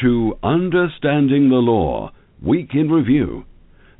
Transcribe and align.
To 0.00 0.36
Understanding 0.42 1.50
the 1.50 1.56
Law, 1.56 2.10
Week 2.42 2.74
in 2.74 2.90
Review. 2.90 3.44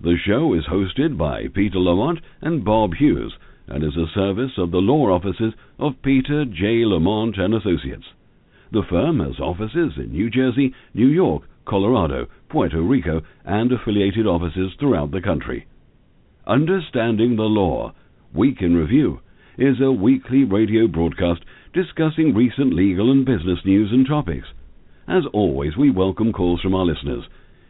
The 0.01 0.17
show 0.27 0.53
is 0.53 0.65
hosted 0.65 1.17
by 1.17 1.47
Peter 1.55 1.79
Lamont 1.79 2.21
and 2.41 2.65
Bob 2.65 2.95
Hughes 2.95 3.33
and 3.69 3.85
is 3.85 3.97
a 3.97 4.13
service 4.13 4.51
of 4.59 4.73
the 4.73 4.79
law 4.79 5.15
offices 5.15 5.53
of 5.79 6.03
Peter 6.03 6.45
J. 6.47 6.85
Lamont 6.85 7.39
and 7.39 7.55
Associates. 7.55 8.07
The 8.73 8.83
firm 8.91 9.21
has 9.21 9.39
offices 9.39 9.93
in 9.97 10.11
New 10.11 10.31
Jersey, 10.31 10.75
New 10.95 11.07
York, 11.07 11.45
Colorado, 11.65 12.27
Puerto 12.49 12.81
Rico, 12.83 13.23
and 13.45 13.71
affiliated 13.71 14.27
offices 14.27 14.73
throughout 14.81 15.13
the 15.13 15.23
country. 15.23 15.67
Understanding 16.45 17.37
the 17.37 17.43
Law, 17.43 17.95
Week 18.35 18.61
in 18.61 18.75
Review, 18.75 19.21
is 19.57 19.81
a 19.81 19.93
weekly 19.93 20.43
radio 20.43 20.89
broadcast 20.89 21.43
discussing 21.73 22.35
recent 22.35 22.75
legal 22.75 23.13
and 23.13 23.25
business 23.25 23.61
news 23.65 23.93
and 23.93 24.07
topics. 24.07 24.49
As 25.07 25.25
always, 25.35 25.77
we 25.77 25.91
welcome 25.91 26.33
calls 26.33 26.63
from 26.63 26.75
our 26.75 26.87
listeners. 26.87 27.25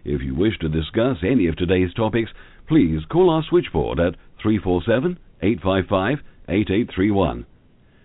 If 0.05 0.23
you 0.23 0.37
wish 0.37 0.56
to 0.61 0.69
discuss 0.69 1.16
any 1.23 1.48
of 1.48 1.57
today's 1.57 1.93
topics, 1.95 2.30
please 2.69 3.01
call 3.10 3.29
our 3.29 3.43
switchboard 3.48 3.98
at 3.98 4.15
347 4.41 5.19
855 5.43 6.19
8831. 6.48 7.47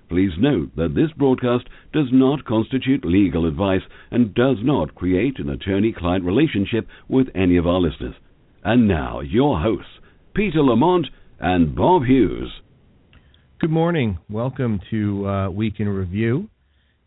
Please 0.10 0.32
note 0.40 0.76
that 0.76 0.96
this 0.96 1.12
broadcast 1.16 1.66
does 1.94 2.08
not 2.12 2.44
constitute 2.44 3.06
legal 3.06 3.46
advice 3.46 3.84
and 4.10 4.34
does 4.34 4.58
not 4.64 4.96
create 4.96 5.38
an 5.38 5.50
attorney 5.50 5.94
client 5.96 6.26
relationship 6.26 6.88
with 7.08 7.28
any 7.36 7.58
of 7.58 7.68
our 7.68 7.80
listeners. 7.80 8.16
And 8.64 8.88
now, 8.88 9.20
your 9.20 9.60
hosts, 9.60 10.00
Peter 10.34 10.64
Lamont 10.64 11.06
and 11.40 11.76
Bob 11.76 12.06
Hughes. 12.06 12.52
Good 13.60 13.70
morning. 13.70 14.18
Welcome 14.28 14.80
to 14.90 15.28
uh, 15.28 15.50
Week 15.52 15.76
in 15.78 15.88
Review. 15.88 16.50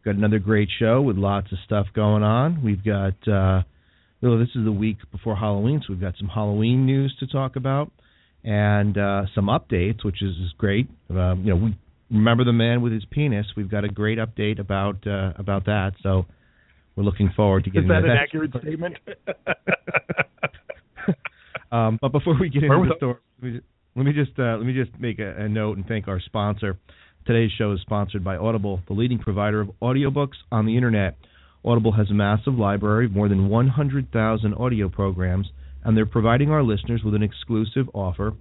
Got 0.04 0.16
another 0.16 0.38
great 0.38 0.68
show 0.78 1.00
with 1.00 1.16
lots 1.16 1.52
of 1.52 1.58
stuff 1.64 1.86
going 1.94 2.22
on. 2.22 2.62
We've 2.64 2.84
got, 2.84 3.14
uh, 3.28 3.62
well, 4.20 4.38
this 4.38 4.48
is 4.54 4.64
the 4.64 4.72
week 4.72 4.98
before 5.12 5.36
Halloween, 5.36 5.80
so 5.80 5.92
we've 5.92 6.00
got 6.00 6.14
some 6.18 6.28
Halloween 6.28 6.86
news 6.86 7.14
to 7.20 7.26
talk 7.26 7.56
about 7.56 7.92
and 8.44 8.98
uh, 8.98 9.22
some 9.34 9.46
updates, 9.46 10.04
which 10.04 10.22
is, 10.22 10.36
is 10.36 10.52
great. 10.58 10.88
Um, 11.10 11.42
you 11.44 11.54
know, 11.54 11.56
we 11.56 11.76
remember 12.10 12.44
the 12.44 12.52
man 12.52 12.82
with 12.82 12.92
his 12.92 13.04
penis. 13.10 13.46
We've 13.56 13.70
got 13.70 13.84
a 13.84 13.88
great 13.88 14.18
update 14.18 14.58
about 14.58 15.06
uh, 15.06 15.32
about 15.36 15.66
that. 15.66 15.92
So 16.02 16.26
we're 16.96 17.04
looking 17.04 17.30
forward 17.34 17.64
to 17.64 17.70
getting. 17.70 17.90
Is 17.90 17.94
that 17.94 18.04
an 18.04 18.16
accurate 18.16 18.50
statement? 18.60 18.96
um, 21.72 21.98
but 22.00 22.12
before 22.12 22.38
we 22.38 22.48
get 22.48 22.64
into 22.64 22.88
the 22.88 22.96
story, 22.96 23.62
let 23.96 24.06
me 24.06 24.12
just 24.12 24.38
uh, 24.38 24.56
let 24.56 24.66
me 24.66 24.72
just 24.72 24.98
make 25.00 25.18
a, 25.18 25.44
a 25.44 25.48
note 25.48 25.76
and 25.76 25.86
thank 25.86 26.08
our 26.08 26.20
sponsor. 26.20 26.78
Today's 27.24 27.52
show 27.56 27.70
is 27.70 27.80
sponsored 27.82 28.24
by 28.24 28.36
Audible, 28.36 28.80
the 28.88 28.94
leading 28.94 29.20
provider 29.20 29.60
of 29.60 29.70
audiobooks 29.80 30.34
on 30.50 30.66
the 30.66 30.76
internet. 30.76 31.16
Audible 31.64 31.92
has 31.92 32.10
a 32.10 32.14
massive 32.14 32.54
library 32.54 33.06
of 33.06 33.12
more 33.12 33.28
than 33.28 33.48
100,000 33.48 34.54
audio 34.54 34.88
programs, 34.88 35.46
and 35.84 35.96
they're 35.96 36.04
providing 36.04 36.50
our 36.50 36.64
listeners 36.64 37.02
with 37.04 37.14
an 37.14 37.22
exclusive 37.22 37.88
offer. 37.94 38.32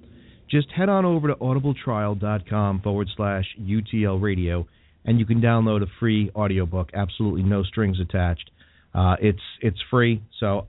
Just 0.49 0.71
head 0.71 0.89
on 0.89 1.05
over 1.05 1.27
to 1.27 1.35
audibletrial.com 1.35 2.81
forward 2.81 3.07
slash 3.15 3.45
UTL 3.61 4.19
radio, 4.19 4.67
and 5.05 5.19
you 5.19 5.27
can 5.27 5.41
download 5.41 5.83
a 5.83 5.87
free 5.99 6.31
audiobook, 6.35 6.89
absolutely 6.95 7.43
no 7.43 7.61
strings 7.61 7.99
attached. 7.99 8.49
Uh, 8.95 9.15
it's 9.21 9.43
it's 9.61 9.79
free, 9.91 10.23
so 10.39 10.65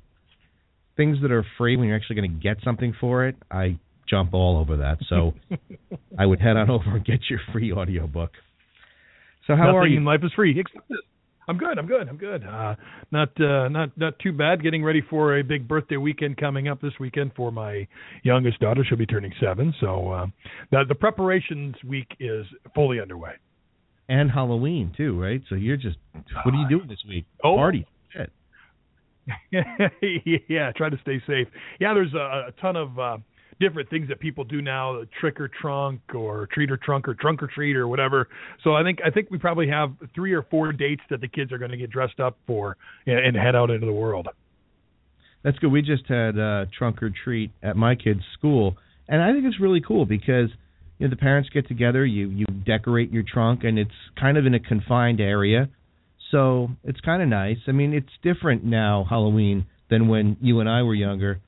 things 0.98 1.16
that 1.22 1.32
are 1.32 1.46
free 1.56 1.78
when 1.78 1.88
you're 1.88 1.96
actually 1.96 2.16
going 2.16 2.30
to 2.30 2.42
get 2.42 2.58
something 2.62 2.94
for 3.00 3.26
it, 3.26 3.36
I 3.50 3.78
jump 4.12 4.34
all 4.34 4.58
over 4.58 4.76
that. 4.76 4.98
So 5.08 5.32
I 6.18 6.26
would 6.26 6.40
head 6.40 6.56
on 6.56 6.70
over 6.70 6.96
and 6.96 7.04
get 7.04 7.20
your 7.30 7.40
free 7.52 7.72
audiobook. 7.72 8.32
So 9.46 9.56
how 9.56 9.64
Nothing 9.64 9.76
are 9.76 9.86
you? 9.88 9.96
in 9.98 10.04
life 10.04 10.20
is 10.22 10.32
free. 10.36 10.60
Except 10.60 10.88
this. 10.88 10.98
I'm 11.48 11.58
good. 11.58 11.76
I'm 11.76 11.86
good. 11.86 12.08
I'm 12.08 12.18
good. 12.18 12.44
Uh, 12.44 12.76
not 13.10 13.28
uh, 13.40 13.68
not 13.68 13.90
not 13.96 14.16
too 14.20 14.32
bad. 14.32 14.62
Getting 14.62 14.84
ready 14.84 15.02
for 15.10 15.38
a 15.38 15.42
big 15.42 15.66
birthday 15.66 15.96
weekend 15.96 16.36
coming 16.36 16.68
up 16.68 16.80
this 16.80 16.92
weekend 17.00 17.32
for 17.34 17.50
my 17.50 17.88
youngest 18.22 18.60
daughter. 18.60 18.84
She'll 18.88 18.96
be 18.98 19.06
turning 19.06 19.32
seven. 19.40 19.74
So 19.80 20.10
uh, 20.10 20.26
the 20.70 20.84
the 20.86 20.94
preparations 20.94 21.74
week 21.84 22.06
is 22.20 22.46
fully 22.76 23.00
underway. 23.00 23.32
And 24.08 24.30
Halloween 24.30 24.92
too, 24.96 25.20
right? 25.20 25.40
So 25.48 25.56
you're 25.56 25.76
just 25.76 25.96
what 26.44 26.54
are 26.54 26.58
you 26.58 26.68
doing 26.68 26.88
this 26.88 27.02
week? 27.08 27.24
Oh. 27.42 27.56
Party. 27.56 27.86
Yeah, 30.48 30.72
try 30.76 30.90
to 30.90 30.98
stay 31.02 31.22
safe. 31.26 31.46
Yeah, 31.80 31.94
there's 31.94 32.12
a, 32.12 32.48
a 32.48 32.52
ton 32.60 32.74
of 32.76 32.98
uh, 32.98 33.18
different 33.62 33.88
things 33.88 34.08
that 34.08 34.18
people 34.18 34.42
do 34.44 34.60
now, 34.60 35.02
trick 35.20 35.40
or 35.40 35.48
trunk 35.48 36.00
or 36.14 36.48
treat 36.52 36.70
or 36.70 36.76
trunk 36.76 37.06
or 37.08 37.14
trunk 37.14 37.42
or 37.42 37.46
treat 37.46 37.76
or 37.76 37.86
whatever. 37.86 38.28
So 38.64 38.74
I 38.74 38.82
think 38.82 38.98
I 39.04 39.10
think 39.10 39.30
we 39.30 39.38
probably 39.38 39.68
have 39.68 39.92
three 40.14 40.32
or 40.32 40.42
four 40.42 40.72
dates 40.72 41.02
that 41.10 41.20
the 41.20 41.28
kids 41.28 41.52
are 41.52 41.58
going 41.58 41.70
to 41.70 41.76
get 41.76 41.90
dressed 41.90 42.18
up 42.18 42.36
for 42.46 42.76
and, 43.06 43.18
and 43.18 43.36
head 43.36 43.54
out 43.54 43.70
into 43.70 43.86
the 43.86 43.92
world. 43.92 44.28
That's 45.44 45.58
good. 45.58 45.70
We 45.72 45.82
just 45.82 46.06
had 46.08 46.38
uh, 46.38 46.66
trunk 46.76 47.02
or 47.02 47.10
treat 47.24 47.50
at 47.62 47.76
my 47.76 47.94
kid's 47.94 48.22
school, 48.36 48.76
and 49.08 49.22
I 49.22 49.32
think 49.32 49.44
it's 49.44 49.60
really 49.60 49.80
cool 49.80 50.06
because 50.06 50.50
you 50.98 51.06
know 51.06 51.10
the 51.10 51.16
parents 51.16 51.48
get 51.50 51.68
together, 51.68 52.04
you 52.04 52.28
you 52.28 52.46
decorate 52.66 53.12
your 53.12 53.24
trunk, 53.24 53.62
and 53.62 53.78
it's 53.78 53.90
kind 54.18 54.36
of 54.36 54.44
in 54.44 54.54
a 54.54 54.60
confined 54.60 55.20
area, 55.20 55.68
so 56.32 56.68
it's 56.82 57.00
kind 57.00 57.22
of 57.22 57.28
nice. 57.28 57.58
I 57.68 57.72
mean, 57.72 57.94
it's 57.94 58.12
different 58.22 58.64
now 58.64 59.06
Halloween 59.08 59.66
than 59.88 60.08
when 60.08 60.36
you 60.40 60.60
and 60.60 60.68
I 60.68 60.82
were 60.82 60.94
younger. 60.94 61.40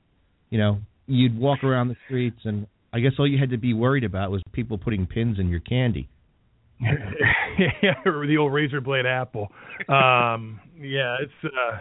You 0.49 0.59
know, 0.59 0.79
you'd 1.07 1.37
walk 1.37 1.63
around 1.63 1.89
the 1.89 1.95
streets, 2.05 2.39
and 2.45 2.67
I 2.93 2.99
guess 2.99 3.13
all 3.19 3.27
you 3.27 3.37
had 3.37 3.49
to 3.51 3.57
be 3.57 3.73
worried 3.73 4.03
about 4.03 4.31
was 4.31 4.41
people 4.51 4.77
putting 4.77 5.05
pins 5.05 5.39
in 5.39 5.49
your 5.49 5.59
candy. 5.59 6.09
yeah, 6.81 7.93
the 8.03 8.37
old 8.37 8.51
razor 8.53 8.81
blade 8.81 9.05
apple. 9.05 9.47
Um, 9.87 10.59
yeah, 10.79 11.17
it's. 11.21 11.31
Uh, 11.43 11.79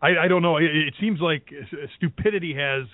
I, 0.00 0.24
I 0.24 0.28
don't 0.28 0.42
know. 0.42 0.58
It, 0.58 0.64
it 0.66 0.94
seems 1.00 1.20
like 1.20 1.48
stupidity 1.96 2.54
has 2.54 2.84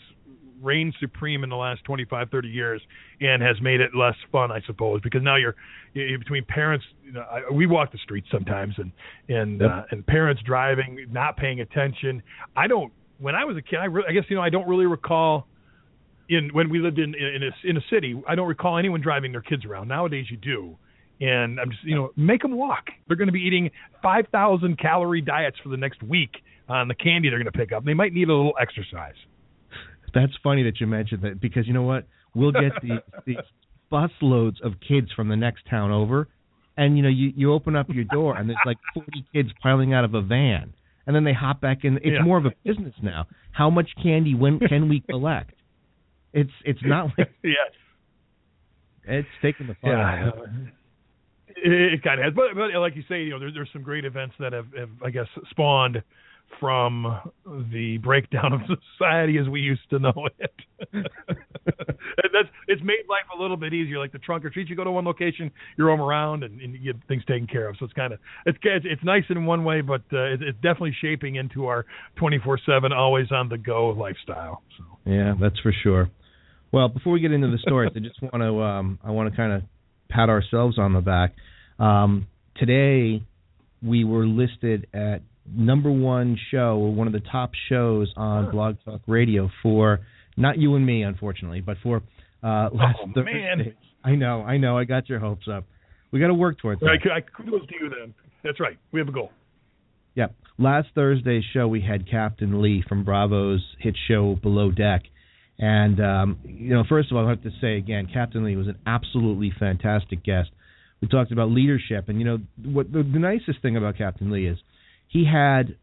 reigned 0.62 0.94
supreme 0.98 1.44
in 1.44 1.50
the 1.50 1.56
last 1.56 1.84
25, 1.84 2.30
30 2.30 2.48
years, 2.48 2.80
and 3.20 3.42
has 3.42 3.60
made 3.60 3.80
it 3.82 3.90
less 3.94 4.14
fun, 4.32 4.50
I 4.50 4.62
suppose, 4.66 5.02
because 5.02 5.22
now 5.22 5.36
you're, 5.36 5.54
you're 5.92 6.18
between 6.18 6.44
parents. 6.46 6.86
You 7.04 7.12
know, 7.12 7.20
I, 7.30 7.52
we 7.52 7.66
walk 7.66 7.92
the 7.92 7.98
streets 7.98 8.28
sometimes, 8.32 8.74
and 8.78 8.90
and 9.28 9.60
Yep. 9.60 9.70
uh, 9.70 9.82
and 9.90 10.06
parents 10.06 10.42
driving, 10.46 11.06
not 11.10 11.36
paying 11.36 11.60
attention. 11.60 12.22
I 12.56 12.66
don't. 12.66 12.92
When 13.18 13.34
I 13.34 13.44
was 13.44 13.56
a 13.56 13.62
kid, 13.62 13.78
I, 13.78 13.84
re- 13.84 14.04
I 14.08 14.12
guess 14.12 14.24
you 14.28 14.36
know 14.36 14.42
I 14.42 14.50
don't 14.50 14.66
really 14.66 14.86
recall 14.86 15.46
in 16.28 16.50
when 16.52 16.68
we 16.70 16.78
lived 16.80 16.98
in 16.98 17.14
in 17.14 17.42
a, 17.42 17.68
in 17.68 17.76
a 17.76 17.80
city, 17.90 18.20
I 18.28 18.34
don't 18.34 18.48
recall 18.48 18.78
anyone 18.78 19.00
driving 19.00 19.32
their 19.32 19.42
kids 19.42 19.64
around. 19.64 19.88
Nowadays, 19.88 20.26
you 20.30 20.36
do, 20.36 20.76
and 21.20 21.60
I'm 21.60 21.70
just 21.70 21.84
you 21.84 21.94
know 21.94 22.10
make 22.16 22.42
them 22.42 22.56
walk. 22.56 22.84
They're 23.06 23.16
going 23.16 23.28
to 23.28 23.32
be 23.32 23.40
eating 23.40 23.70
5,000 24.02 24.78
calorie 24.78 25.20
diets 25.20 25.56
for 25.62 25.68
the 25.68 25.76
next 25.76 26.02
week 26.02 26.30
on 26.68 26.88
the 26.88 26.94
candy 26.94 27.28
they're 27.28 27.38
going 27.38 27.52
to 27.52 27.58
pick 27.58 27.72
up. 27.72 27.84
They 27.84 27.94
might 27.94 28.12
need 28.12 28.28
a 28.28 28.34
little 28.34 28.54
exercise. 28.60 29.14
That's 30.14 30.32
funny 30.42 30.62
that 30.62 30.80
you 30.80 30.86
mentioned 30.86 31.22
that 31.22 31.40
because 31.40 31.66
you 31.66 31.72
know 31.72 31.82
what? 31.82 32.06
We'll 32.34 32.52
get 32.52 32.72
the, 32.82 33.02
these 33.26 33.36
bus 33.90 34.10
loads 34.22 34.58
of 34.62 34.74
kids 34.86 35.12
from 35.12 35.28
the 35.28 35.36
next 35.36 35.66
town 35.68 35.90
over, 35.90 36.28
and 36.76 36.96
you 36.96 37.02
know 37.02 37.08
you 37.08 37.32
you 37.36 37.52
open 37.52 37.76
up 37.76 37.88
your 37.90 38.04
door 38.04 38.36
and 38.36 38.48
there's 38.48 38.58
like 38.64 38.78
40 38.94 39.24
kids 39.32 39.50
piling 39.62 39.92
out 39.92 40.04
of 40.04 40.14
a 40.14 40.22
van, 40.22 40.72
and 41.06 41.14
then 41.14 41.24
they 41.24 41.32
hop 41.32 41.60
back 41.60 41.84
in. 41.84 41.96
It's 41.98 42.06
Yeah. 42.06 42.22
more 42.22 42.38
of 42.38 42.46
a 42.46 42.52
business 42.64 42.94
now. 43.02 43.26
How 43.52 43.70
much 43.70 43.90
candy 44.02 44.34
when 44.34 44.58
can 44.58 44.88
we 44.88 45.00
collect? 45.00 45.54
It's 46.34 46.50
it's 46.64 46.80
not 46.84 47.10
like 47.16 47.30
yes. 47.42 47.72
it's 49.04 49.28
taking 49.40 49.68
the 49.68 49.74
fun. 49.80 49.90
Yeah. 49.90 50.26
out 50.26 50.38
of 50.38 50.44
it. 50.44 50.50
It, 51.56 51.94
it 51.94 52.02
kind 52.02 52.18
of 52.18 52.24
has, 52.24 52.34
but, 52.34 52.56
but 52.56 52.76
like 52.80 52.96
you 52.96 53.04
say, 53.08 53.22
you 53.22 53.30
know, 53.30 53.38
there, 53.38 53.52
there's 53.52 53.70
some 53.72 53.82
great 53.82 54.04
events 54.04 54.34
that 54.40 54.52
have, 54.52 54.66
have, 54.76 54.90
I 55.04 55.10
guess, 55.10 55.28
spawned 55.50 56.02
from 56.60 57.20
the 57.72 57.98
breakdown 57.98 58.52
of 58.52 58.60
society 58.98 59.38
as 59.38 59.48
we 59.48 59.60
used 59.60 59.88
to 59.90 59.98
know 59.98 60.28
it. 60.38 60.52
and 60.92 62.30
that's 62.32 62.48
it's 62.68 62.82
made 62.82 63.04
life 63.08 63.26
a 63.36 63.40
little 63.40 63.56
bit 63.56 63.72
easier. 63.72 63.98
Like 63.98 64.12
the 64.12 64.18
trunk 64.18 64.44
or 64.44 64.50
treat, 64.50 64.68
you 64.68 64.76
go 64.76 64.84
to 64.84 64.90
one 64.90 65.04
location, 65.04 65.50
you're 65.76 65.88
roam 65.88 66.00
around, 66.00 66.44
and, 66.44 66.60
and 66.60 66.74
you 66.74 66.92
get 66.92 67.02
things 67.08 67.24
taken 67.26 67.46
care 67.46 67.68
of. 67.68 67.76
So 67.78 67.84
it's 67.84 67.94
kind 67.94 68.12
of 68.12 68.18
it's 68.46 68.58
it's 68.62 68.86
it's 68.88 69.04
nice 69.04 69.24
in 69.30 69.46
one 69.46 69.64
way, 69.64 69.80
but 69.80 70.02
uh, 70.12 70.24
it, 70.24 70.42
it's 70.42 70.56
definitely 70.56 70.96
shaping 71.00 71.36
into 71.36 71.66
our 71.66 71.86
24/7, 72.18 72.92
always 72.92 73.30
on 73.32 73.48
the 73.48 73.58
go 73.58 73.90
lifestyle. 73.90 74.62
So. 74.78 74.84
Yeah, 75.06 75.34
that's 75.40 75.58
for 75.60 75.72
sure. 75.82 76.10
Well, 76.74 76.88
before 76.88 77.12
we 77.12 77.20
get 77.20 77.32
into 77.32 77.48
the 77.48 77.58
stories, 77.58 77.92
I 77.94 78.00
just 78.00 78.20
want 78.20 78.34
to 78.42 78.62
um, 78.62 78.98
I 79.04 79.10
want 79.12 79.30
to 79.30 79.36
kind 79.36 79.52
of 79.52 79.62
pat 80.08 80.28
ourselves 80.28 80.78
on 80.78 80.92
the 80.92 81.00
back. 81.00 81.34
Um, 81.78 82.26
today, 82.56 83.22
we 83.82 84.04
were 84.04 84.26
listed 84.26 84.86
at 84.92 85.22
number 85.46 85.90
one 85.90 86.36
show 86.50 86.78
or 86.78 86.92
one 86.92 87.06
of 87.06 87.12
the 87.12 87.20
top 87.30 87.52
shows 87.68 88.12
on 88.16 88.50
Blog 88.50 88.76
Talk 88.84 89.02
Radio 89.06 89.50
for 89.62 90.00
not 90.36 90.58
you 90.58 90.74
and 90.74 90.84
me, 90.84 91.02
unfortunately, 91.02 91.60
but 91.60 91.76
for 91.82 91.98
uh, 92.42 92.70
last 92.72 92.98
Oh, 93.02 93.06
Thursday. 93.14 93.32
man. 93.32 93.74
I 94.02 94.16
know, 94.16 94.42
I 94.42 94.56
know, 94.58 94.76
I 94.76 94.84
got 94.84 95.08
your 95.08 95.18
hopes 95.18 95.46
up. 95.50 95.64
We 96.10 96.20
got 96.20 96.26
to 96.28 96.34
work 96.34 96.58
towards 96.58 96.80
that. 96.80 96.86
I, 96.86 97.16
I 97.18 97.20
kudos 97.20 97.66
to 97.68 97.74
you 97.80 97.88
then. 97.88 98.14
That's 98.42 98.60
right. 98.60 98.76
We 98.92 99.00
have 99.00 99.08
a 99.08 99.12
goal. 99.12 99.30
Yep. 100.14 100.34
Last 100.58 100.88
Thursday's 100.94 101.44
show, 101.52 101.66
we 101.68 101.80
had 101.80 102.08
Captain 102.10 102.60
Lee 102.62 102.84
from 102.88 103.04
Bravo's 103.04 103.64
hit 103.78 103.96
show 104.08 104.36
Below 104.42 104.70
Deck. 104.70 105.02
And, 105.58 106.00
um, 106.00 106.38
you 106.44 106.74
know, 106.74 106.84
first 106.88 107.10
of 107.10 107.16
all, 107.16 107.26
I 107.26 107.30
have 107.30 107.42
to 107.42 107.50
say 107.60 107.76
again, 107.76 108.08
Captain 108.12 108.44
Lee 108.44 108.56
was 108.56 108.66
an 108.66 108.78
absolutely 108.86 109.52
fantastic 109.58 110.24
guest. 110.24 110.50
We 111.00 111.08
talked 111.08 111.32
about 111.32 111.50
leadership. 111.50 112.08
And, 112.08 112.18
you 112.18 112.24
know, 112.24 112.38
what 112.64 112.92
the, 112.92 113.02
the 113.02 113.18
nicest 113.18 113.62
thing 113.62 113.76
about 113.76 113.96
Captain 113.96 114.30
Lee 114.30 114.46
is 114.46 114.58
he 115.08 115.24
had 115.24 115.76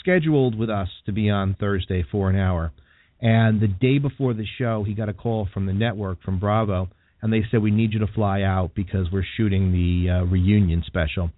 scheduled 0.00 0.58
with 0.58 0.70
us 0.70 0.88
to 1.04 1.12
be 1.12 1.30
on 1.30 1.56
Thursday 1.58 2.04
for 2.10 2.30
an 2.30 2.36
hour. 2.36 2.72
And 3.20 3.60
the 3.60 3.68
day 3.68 3.98
before 3.98 4.34
the 4.34 4.46
show, 4.58 4.84
he 4.86 4.94
got 4.94 5.08
a 5.08 5.14
call 5.14 5.48
from 5.52 5.66
the 5.66 5.72
network 5.72 6.22
from 6.22 6.38
Bravo, 6.38 6.88
and 7.22 7.32
they 7.32 7.42
said 7.50 7.62
we 7.62 7.70
need 7.70 7.92
you 7.92 8.00
to 8.00 8.06
fly 8.06 8.42
out 8.42 8.72
because 8.74 9.06
we're 9.10 9.24
shooting 9.36 9.72
the 9.72 10.10
uh, 10.10 10.24
reunion 10.24 10.82
special. 10.86 11.30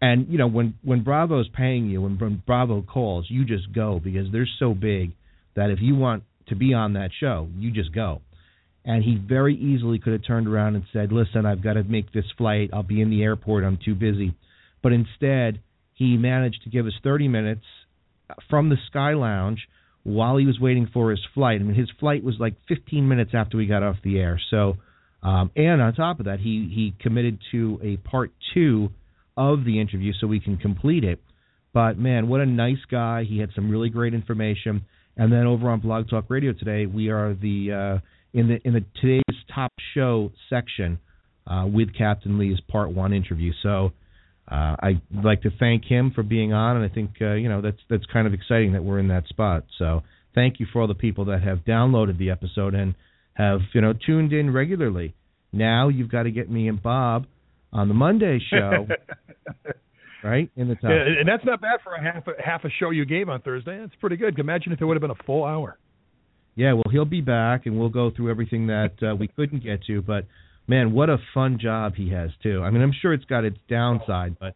And 0.00 0.28
you 0.28 0.38
know 0.38 0.46
when 0.46 0.74
when 0.82 1.02
Bravo's 1.02 1.48
paying 1.48 1.88
you, 1.88 2.02
when, 2.02 2.18
when 2.18 2.42
Bravo 2.46 2.82
calls, 2.82 3.26
you 3.28 3.44
just 3.44 3.72
go 3.72 4.00
because 4.02 4.30
they're 4.30 4.48
so 4.58 4.74
big 4.74 5.12
that 5.56 5.70
if 5.70 5.78
you 5.80 5.94
want 5.94 6.24
to 6.48 6.56
be 6.56 6.74
on 6.74 6.94
that 6.94 7.10
show, 7.18 7.48
you 7.58 7.70
just 7.70 7.92
go. 7.92 8.20
And 8.84 9.02
he 9.02 9.16
very 9.16 9.56
easily 9.56 9.98
could 9.98 10.12
have 10.12 10.26
turned 10.26 10.46
around 10.46 10.74
and 10.74 10.84
said, 10.92 11.10
"Listen, 11.10 11.46
I've 11.46 11.62
got 11.62 11.74
to 11.74 11.84
make 11.84 12.12
this 12.12 12.30
flight. 12.36 12.70
I'll 12.72 12.82
be 12.82 13.00
in 13.00 13.10
the 13.10 13.22
airport. 13.22 13.64
I'm 13.64 13.78
too 13.82 13.94
busy." 13.94 14.34
But 14.82 14.92
instead, 14.92 15.60
he 15.94 16.18
managed 16.18 16.62
to 16.64 16.70
give 16.70 16.86
us 16.86 16.92
30 17.02 17.28
minutes 17.28 17.64
from 18.50 18.68
the 18.68 18.76
Sky 18.88 19.14
Lounge 19.14 19.66
while 20.02 20.36
he 20.36 20.46
was 20.46 20.60
waiting 20.60 20.88
for 20.92 21.10
his 21.10 21.20
flight. 21.32 21.60
I 21.60 21.64
mean, 21.64 21.74
his 21.74 21.90
flight 21.98 22.22
was 22.22 22.36
like 22.38 22.54
15 22.68 23.08
minutes 23.08 23.30
after 23.34 23.56
we 23.56 23.66
got 23.66 23.82
off 23.82 23.96
the 24.04 24.18
air. 24.18 24.38
So, 24.50 24.76
um, 25.22 25.50
and 25.56 25.80
on 25.80 25.94
top 25.94 26.20
of 26.20 26.26
that, 26.26 26.40
he 26.40 26.70
he 26.72 26.94
committed 27.00 27.38
to 27.52 27.80
a 27.82 27.96
part 27.96 28.32
two 28.52 28.90
of 29.36 29.64
the 29.64 29.80
interview 29.80 30.12
so 30.20 30.26
we 30.26 30.40
can 30.40 30.58
complete 30.58 31.04
it. 31.04 31.20
But 31.72 31.98
man, 31.98 32.28
what 32.28 32.40
a 32.40 32.46
nice 32.46 32.84
guy! 32.90 33.24
He 33.24 33.38
had 33.38 33.50
some 33.54 33.70
really 33.70 33.88
great 33.88 34.14
information. 34.14 34.84
And 35.16 35.32
then 35.32 35.46
over 35.46 35.70
on 35.70 35.80
Blog 35.80 36.08
Talk 36.08 36.24
Radio 36.28 36.52
today, 36.52 36.86
we 36.86 37.08
are 37.08 37.34
the 37.34 37.72
uh, 37.72 38.38
in 38.38 38.48
the 38.48 38.58
in 38.64 38.74
the 38.74 38.84
today's 39.00 39.22
top 39.54 39.72
show 39.94 40.32
section 40.50 40.98
uh, 41.46 41.66
with 41.66 41.96
Captain 41.96 42.38
Lee's 42.38 42.60
part 42.68 42.90
one 42.90 43.12
interview. 43.12 43.52
So 43.62 43.92
uh, 44.50 44.76
I'd 44.80 45.00
like 45.24 45.42
to 45.42 45.50
thank 45.58 45.84
him 45.84 46.10
for 46.14 46.22
being 46.22 46.52
on, 46.52 46.76
and 46.76 46.90
I 46.90 46.92
think 46.92 47.12
uh, 47.20 47.34
you 47.34 47.48
know 47.48 47.62
that's 47.62 47.78
that's 47.88 48.04
kind 48.12 48.26
of 48.26 48.34
exciting 48.34 48.72
that 48.72 48.84
we're 48.84 48.98
in 48.98 49.08
that 49.08 49.26
spot. 49.28 49.64
So 49.78 50.02
thank 50.34 50.60
you 50.60 50.66
for 50.72 50.80
all 50.82 50.88
the 50.88 50.94
people 50.94 51.26
that 51.26 51.42
have 51.42 51.58
downloaded 51.58 52.18
the 52.18 52.30
episode 52.30 52.74
and 52.74 52.94
have 53.34 53.60
you 53.72 53.80
know 53.80 53.92
tuned 53.92 54.32
in 54.32 54.52
regularly. 54.52 55.14
Now 55.52 55.88
you've 55.88 56.10
got 56.10 56.24
to 56.24 56.30
get 56.30 56.50
me 56.50 56.68
and 56.68 56.82
Bob 56.82 57.26
on 57.72 57.88
the 57.88 57.94
Monday 57.94 58.40
show, 58.50 58.86
right 60.24 60.50
in 60.56 60.68
the 60.68 60.74
top. 60.74 60.90
Yeah, 60.90 61.20
and 61.20 61.28
that's 61.28 61.44
not 61.44 61.60
bad 61.60 61.80
for 61.84 61.94
a 61.94 62.02
half 62.02 62.26
a 62.26 62.42
half 62.42 62.64
a 62.64 62.70
show 62.70 62.90
you 62.90 63.04
gave 63.04 63.28
on 63.28 63.40
Thursday. 63.42 63.78
That's 63.78 63.94
pretty 64.00 64.16
good. 64.16 64.38
Imagine 64.38 64.72
if 64.72 64.80
it 64.80 64.84
would 64.84 64.96
have 64.96 65.02
been 65.02 65.10
a 65.10 65.24
full 65.26 65.44
hour. 65.44 65.78
Yeah, 66.56 66.72
well, 66.74 66.84
he'll 66.90 67.04
be 67.04 67.20
back, 67.20 67.66
and 67.66 67.78
we'll 67.78 67.88
go 67.88 68.10
through 68.10 68.30
everything 68.30 68.68
that 68.68 68.92
uh, 69.02 69.14
we 69.16 69.28
couldn't 69.28 69.62
get 69.62 69.82
to, 69.84 70.00
but 70.02 70.24
man, 70.68 70.92
what 70.92 71.10
a 71.10 71.18
fun 71.34 71.58
job 71.60 71.94
he 71.96 72.10
has 72.10 72.30
too. 72.42 72.62
I 72.62 72.70
mean, 72.70 72.80
I'm 72.80 72.92
sure 73.02 73.12
it's 73.12 73.24
got 73.24 73.44
its 73.44 73.58
downside, 73.68 74.36
but 74.38 74.54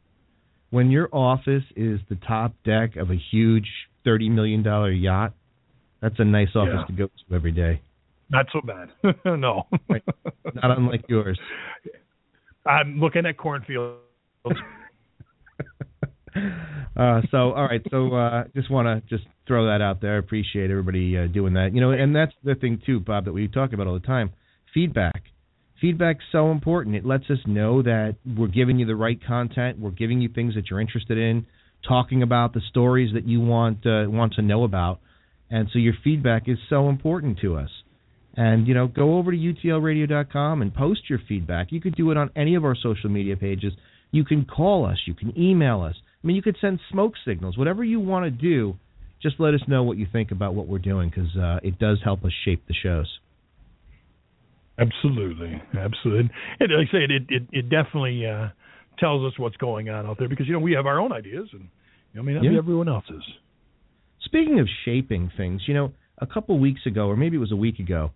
when 0.71 0.91
your 0.91 1.09
office 1.13 1.65
is 1.77 1.99
the 2.09 2.17
top 2.27 2.53
deck 2.65 2.97
of 2.97 3.11
a 3.11 3.17
huge 3.31 3.69
thirty 4.05 4.29
million 4.29 4.63
dollar 4.63 4.91
yacht, 4.93 5.33
that's 6.01 6.15
a 6.19 6.25
nice 6.25 6.49
office 6.55 6.75
Yeah. 6.79 6.85
to 6.87 6.93
go 6.93 7.07
to 7.29 7.35
every 7.35 7.53
day. 7.53 7.81
Not 8.31 8.47
so 8.53 8.61
bad. 8.61 8.91
no. 9.25 9.67
Right. 9.89 10.03
Not 10.55 10.77
unlike 10.77 11.05
yours. 11.09 11.39
I'm 12.67 13.01
looking 13.01 13.25
at 13.27 13.39
cornfields. 13.39 13.99
Uh, 16.97 17.21
so 17.31 17.53
all 17.53 17.65
right, 17.65 17.83
so 17.91 18.15
uh, 18.15 18.45
just 18.55 18.71
want 18.71 18.87
to 18.87 19.17
just 19.17 19.29
throw 19.47 19.67
that 19.67 19.81
out 19.83 20.01
there. 20.01 20.17
I 20.17 20.19
appreciate 20.19 20.71
everybody 20.71 21.17
uh, 21.17 21.27
doing 21.27 21.55
that. 21.55 21.75
You 21.75 21.81
know, 21.81 21.91
and 21.91 22.15
that's 22.15 22.33
the 22.45 22.55
thing 22.55 22.81
too, 22.85 23.01
Bob, 23.01 23.25
that 23.25 23.33
we 23.33 23.49
talk 23.49 23.73
about 23.73 23.87
all 23.87 23.95
the 23.95 24.07
time. 24.07 24.31
Feedback. 24.75 25.25
Feedback's 25.81 26.25
so 26.33 26.51
important. 26.51 26.97
It 26.97 27.07
lets 27.07 27.31
us 27.31 27.39
know 27.47 27.83
that 27.83 28.17
we're 28.27 28.49
giving 28.49 28.79
you 28.79 28.87
the 28.87 28.97
right 28.97 29.19
content. 29.25 29.79
We're 29.79 29.91
giving 29.91 30.21
you 30.21 30.29
things 30.29 30.55
that 30.55 30.65
you're 30.71 30.81
interested 30.81 31.17
in, 31.19 31.47
talking 31.87 32.23
about 32.23 32.53
the 32.53 32.61
stories 32.69 33.15
that 33.15 33.27
you 33.27 33.41
want 33.41 33.87
uh, 33.87 34.05
want 34.09 34.35
to 34.35 34.43
know 34.43 34.65
about. 34.65 35.01
And 35.51 35.69
so 35.73 35.79
your 35.79 35.95
feedback 36.05 36.49
is 36.49 36.59
so 36.69 36.89
important 36.89 37.39
to 37.41 37.57
us. 37.57 37.71
And 38.37 38.67
you 38.69 38.75
know, 38.75 38.87
go 38.87 39.19
over 39.19 39.31
to 39.31 39.37
utlradio.com 39.37 40.63
and 40.63 40.75
post 40.75 41.09
your 41.09 41.21
feedback. 41.29 41.73
You 41.73 41.81
could 41.81 41.95
do 41.95 42.11
it 42.11 42.17
on 42.17 42.31
any 42.37 42.55
of 42.55 42.65
our 42.65 42.77
social 42.77 43.11
media 43.11 43.37
pages. 43.37 43.73
You 44.11 44.25
can 44.25 44.45
call 44.45 44.87
us. 44.87 44.99
You 45.07 45.15
can 45.15 45.39
email 45.39 45.83
us. 45.83 45.95
I 46.23 46.27
mean, 46.27 46.37
you 46.37 46.43
could 46.43 46.57
send 46.61 46.81
smoke 46.91 47.15
signals. 47.25 47.57
Whatever 47.57 47.85
you 47.85 48.01
want 48.01 48.25
to 48.25 48.31
do, 48.31 48.77
just 49.23 49.37
let 49.39 49.55
us 49.55 49.61
know 49.69 49.83
what 49.83 49.99
you 49.99 50.07
think 50.11 50.31
about 50.31 50.55
what 50.55 50.67
we're 50.67 50.79
doing 50.79 51.11
because 51.11 51.35
uh, 51.37 51.61
it 51.63 51.79
does 51.79 51.99
help 52.05 52.25
us 52.25 52.33
shape 52.45 52.67
the 52.67 52.75
shows. 52.75 53.07
Absolutely, 54.79 55.61
absolutely. 55.77 56.31
And 56.61 56.73
like 56.73 56.89
I 56.89 56.93
say, 56.93 57.05
it 57.05 57.23
it 57.29 57.43
it 57.53 57.69
definitely 57.69 58.25
uh, 58.27 58.49
tells 58.99 59.25
us 59.31 59.39
what's 59.39 59.57
going 59.57 59.89
on 59.89 60.07
out 60.07 60.19
there 60.19 60.29
because 60.29 60.47
you 60.47 60.53
know 60.53 60.61
we 60.61 60.73
have 60.73 60.87
our 60.87 61.01
own 61.01 61.13
ideas 61.13 61.49
and 61.53 61.69
you 62.15 62.23
know, 62.23 62.33
not 62.33 62.43
be 62.43 62.49
Yeah. 62.49 62.59
everyone 62.59 62.89
else's. 62.89 63.23
Speaking 64.21 64.61
of 64.61 64.69
shaping 64.85 65.31
things, 65.37 65.63
you 65.67 65.75
know, 65.75 65.93
a 66.19 66.27
couple 66.27 66.59
weeks 66.59 66.87
ago, 66.87 67.07
or 67.09 67.17
maybe 67.17 67.37
it 67.37 67.41
was 67.41 67.53
a 67.53 67.57
week 67.57 67.79
ago, 67.81 68.13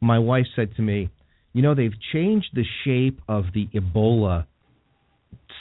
my 0.00 0.18
wife 0.18 0.46
said 0.54 0.74
to 0.76 0.82
me, 0.82 1.10
"You 1.52 1.62
know, 1.62 1.74
they've 1.74 1.98
changed 2.12 2.48
the 2.54 2.64
shape 2.84 3.20
of 3.28 3.46
the 3.52 3.66
Ebola 3.74 4.46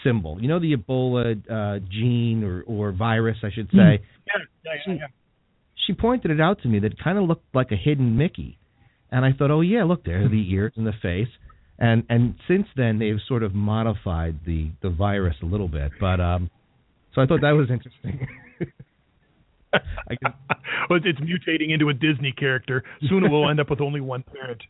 symbol. 0.06 0.38
You 0.42 0.48
know, 0.48 0.60
the 0.60 0.76
Ebola 0.76 1.36
uh, 1.50 1.80
gene 1.90 2.44
or 2.44 2.64
or 2.64 2.92
virus, 2.92 3.38
I 3.44 3.50
should 3.52 3.68
say." 3.72 3.76
Yeah, 3.78 4.34
yeah, 4.66 4.72
yeah, 4.88 4.94
yeah. 4.94 5.08
She 5.88 5.94
pointed 5.94 6.32
it 6.32 6.40
out 6.40 6.62
to 6.64 6.68
me 6.68 6.80
that 6.80 6.94
it 6.94 6.98
kind 7.04 7.18
of 7.18 7.26
looked 7.26 7.54
like 7.54 7.72
a 7.72 7.76
hidden 7.76 8.18
Mickey, 8.18 8.58
and 9.12 9.26
I 9.26 9.34
thought, 9.34 9.52
"Oh 9.52 9.62
yeah, 9.62 9.84
look 9.84 10.06
there, 10.06 10.28
the 10.30 10.46
ears 10.52 10.74
and 10.76 10.86
the 10.86 10.94
face." 11.02 11.30
And 11.78 12.04
and 12.10 12.36
since 12.48 12.68
then, 12.78 13.00
they've 13.00 13.20
sort 13.28 13.44
of 13.44 13.54
modified 13.54 14.40
the 14.46 14.72
the 14.82 14.90
virus 14.90 15.36
a 15.42 15.46
little 15.46 15.68
bit, 15.68 15.92
but 16.00 16.20
um, 16.22 16.50
so 17.14 17.22
I 17.22 17.26
thought 17.26 17.42
that 17.42 17.52
was 17.52 17.70
interesting. 17.70 18.28
I 19.74 20.16
well, 20.90 21.00
it's 21.04 21.20
mutating 21.20 21.74
into 21.74 21.90
a 21.90 21.94
Disney 21.94 22.32
character. 22.32 22.84
Soon 23.10 23.24
it 23.26 23.32
will 23.32 23.50
end 23.50 23.60
up 23.60 23.70
with 23.70 23.82
only 23.82 24.02
one 24.02 24.24
parent. 24.24 24.62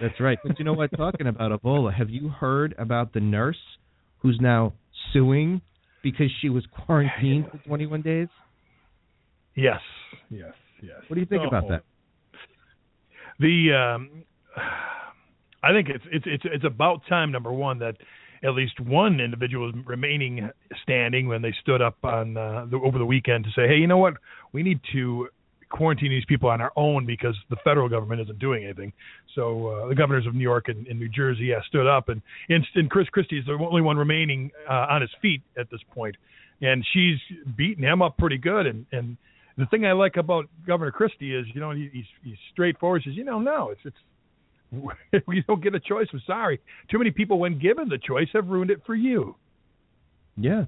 That's 0.00 0.18
right. 0.20 0.38
But 0.44 0.58
you 0.58 0.64
know 0.64 0.74
what? 0.74 0.90
Talking 0.96 1.26
about 1.26 1.50
Ebola, 1.60 1.92
have 1.92 2.10
you 2.10 2.28
heard 2.28 2.74
about 2.78 3.12
the 3.12 3.20
nurse 3.20 3.56
who's 4.20 4.38
now 4.40 4.72
suing 5.12 5.60
because 6.02 6.30
she 6.40 6.48
was 6.48 6.64
quarantined 6.66 7.46
for 7.50 7.58
21 7.66 8.02
days? 8.02 8.28
Yes, 9.54 9.80
yes, 10.30 10.52
yes. 10.82 10.96
What 11.08 11.14
do 11.14 11.20
you 11.20 11.26
think 11.26 11.42
about 11.46 11.64
Oh. 11.64 11.68
that? 11.70 11.82
The 13.40 13.72
um, 13.72 14.24
I 15.62 15.72
think 15.72 15.88
it's 15.88 16.04
it's 16.10 16.24
it's 16.26 16.44
it's 16.46 16.64
about 16.64 17.02
time. 17.08 17.30
Number 17.32 17.52
one 17.52 17.78
that 17.80 17.96
at 18.42 18.50
least 18.54 18.78
one 18.80 19.20
individual 19.20 19.68
is 19.68 19.74
remaining 19.84 20.48
standing 20.82 21.26
when 21.28 21.42
they 21.42 21.52
stood 21.60 21.82
up 21.82 21.96
on 22.04 22.36
uh, 22.36 22.66
the, 22.70 22.76
over 22.78 22.98
the 22.98 23.04
weekend 23.04 23.44
to 23.44 23.50
say, 23.50 23.66
hey, 23.66 23.76
you 23.76 23.86
know 23.86 23.96
what, 23.98 24.14
we 24.52 24.62
need 24.62 24.80
to 24.92 25.28
quarantine 25.70 26.10
these 26.10 26.24
people 26.26 26.48
on 26.48 26.60
our 26.60 26.72
own 26.76 27.04
because 27.04 27.36
the 27.50 27.56
federal 27.64 27.88
government 27.88 28.20
isn't 28.20 28.38
doing 28.38 28.64
anything. 28.64 28.92
So 29.38 29.68
uh, 29.68 29.88
the 29.88 29.94
governors 29.94 30.26
of 30.26 30.34
New 30.34 30.42
York 30.42 30.64
and, 30.66 30.84
and 30.88 30.98
New 30.98 31.08
Jersey 31.08 31.44
yeah, 31.44 31.60
stood 31.68 31.86
up, 31.86 32.08
and, 32.08 32.20
and 32.48 32.66
and 32.74 32.90
Chris 32.90 33.08
Christie 33.08 33.38
is 33.38 33.46
the 33.46 33.52
only 33.52 33.82
one 33.82 33.96
remaining 33.96 34.50
uh, 34.68 34.86
on 34.90 35.00
his 35.00 35.10
feet 35.22 35.42
at 35.56 35.70
this 35.70 35.78
point, 35.94 36.16
and 36.60 36.84
she's 36.92 37.18
beating 37.56 37.84
him 37.84 38.02
up 38.02 38.18
pretty 38.18 38.36
good. 38.38 38.66
And 38.66 38.84
and 38.90 39.16
the 39.56 39.66
thing 39.66 39.86
I 39.86 39.92
like 39.92 40.16
about 40.16 40.46
Governor 40.66 40.90
Christie 40.90 41.36
is, 41.36 41.46
you 41.54 41.60
know, 41.60 41.70
he, 41.70 41.88
he's 41.92 42.04
he's 42.24 42.36
straightforward. 42.50 43.02
He 43.04 43.10
says, 43.10 43.16
you 43.16 43.22
know, 43.22 43.38
no, 43.38 43.70
it's 43.70 43.80
it's 43.84 45.22
we 45.28 45.44
don't 45.46 45.62
get 45.62 45.72
a 45.72 45.80
choice. 45.80 46.08
I'm 46.12 46.20
sorry. 46.26 46.60
Too 46.90 46.98
many 46.98 47.12
people, 47.12 47.38
when 47.38 47.60
given 47.60 47.88
the 47.88 47.98
choice, 47.98 48.26
have 48.32 48.48
ruined 48.48 48.72
it 48.72 48.80
for 48.86 48.96
you. 48.96 49.36
Yeah. 50.36 50.64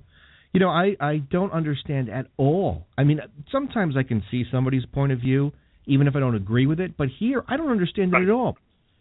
You 0.53 0.61
know, 0.61 0.69
I 0.69 0.95
I 1.00 1.17
don't 1.29 1.53
understand 1.53 2.09
at 2.09 2.27
all. 2.37 2.87
I 2.97 3.03
mean, 3.03 3.19
sometimes 3.50 3.97
I 3.97 4.05
can 4.05 4.23
see 4.31 4.45
somebody's 4.49 4.87
point 4.87 5.11
of 5.11 5.19
view 5.19 5.50
even 5.91 6.07
if 6.07 6.17
I 6.17 6.21
don't 6.21 6.35
agree 6.35 6.67
with 6.67 6.81
it, 6.81 6.97
but 6.97 7.09
here 7.19 7.45
I 7.49 7.57
don't 7.57 7.71
understand 7.71 8.15
it 8.15 8.23
at 8.23 8.31
all. 8.31 8.57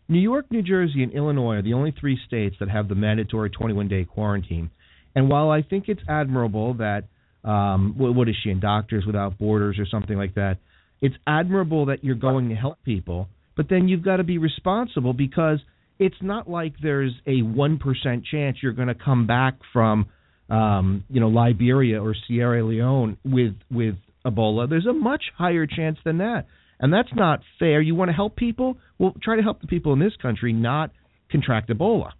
New 0.07 0.19
York, 0.19 0.47
New 0.49 0.63
Jersey, 0.63 1.03
and 1.03 1.13
Illinois 1.13 1.57
are 1.57 1.61
the 1.61 1.73
only 1.73 1.93
three 1.97 2.19
states 2.25 2.55
that 2.59 2.69
have 2.69 2.89
the 2.89 2.95
mandatory 2.95 3.51
21-day 3.51 4.05
quarantine. 4.05 4.71
And 5.15 5.29
while 5.29 5.51
I 5.51 5.61
think 5.61 5.85
it's 5.87 6.01
admirable 6.07 6.75
that 6.75 7.03
um 7.43 7.95
what, 7.97 8.13
what 8.15 8.27
is 8.27 8.35
she 8.43 8.49
in 8.49 8.59
Doctors 8.59 9.05
Without 9.05 9.37
Borders 9.37 9.77
or 9.79 9.85
something 9.85 10.17
like 10.17 10.35
that, 10.35 10.57
it's 11.01 11.15
admirable 11.25 11.85
that 11.85 12.03
you're 12.03 12.15
going 12.15 12.49
to 12.49 12.55
help 12.55 12.77
people, 12.83 13.27
but 13.55 13.67
then 13.69 13.87
you've 13.87 14.03
got 14.03 14.17
to 14.17 14.23
be 14.23 14.37
responsible 14.37 15.13
because 15.13 15.59
it's 15.99 16.21
not 16.21 16.49
like 16.49 16.73
there's 16.81 17.13
a 17.25 17.41
1% 17.41 17.79
chance 18.31 18.57
you're 18.61 18.73
going 18.73 18.87
to 18.87 18.95
come 18.95 19.27
back 19.27 19.55
from 19.71 20.07
um, 20.49 21.03
you 21.09 21.19
know, 21.19 21.27
Liberia 21.27 22.01
or 22.01 22.15
Sierra 22.27 22.65
Leone 22.65 23.17
with 23.23 23.53
with 23.71 23.95
Ebola. 24.25 24.69
There's 24.69 24.87
a 24.87 24.93
much 24.93 25.23
higher 25.37 25.67
chance 25.67 25.97
than 26.03 26.17
that. 26.19 26.45
And 26.79 26.93
that's 26.93 27.09
not 27.15 27.41
fair. 27.57 27.81
You 27.81 27.95
want 27.95 28.09
to 28.09 28.15
help 28.15 28.35
people? 28.35 28.77
Well, 28.97 29.13
try 29.21 29.35
to 29.35 29.41
help 29.41 29.61
the 29.61 29.67
people 29.67 29.93
in 29.93 29.99
this 29.99 30.15
country 30.21 30.53
not 30.53 30.91
contract 31.29 31.69
Ebola. 31.69 32.11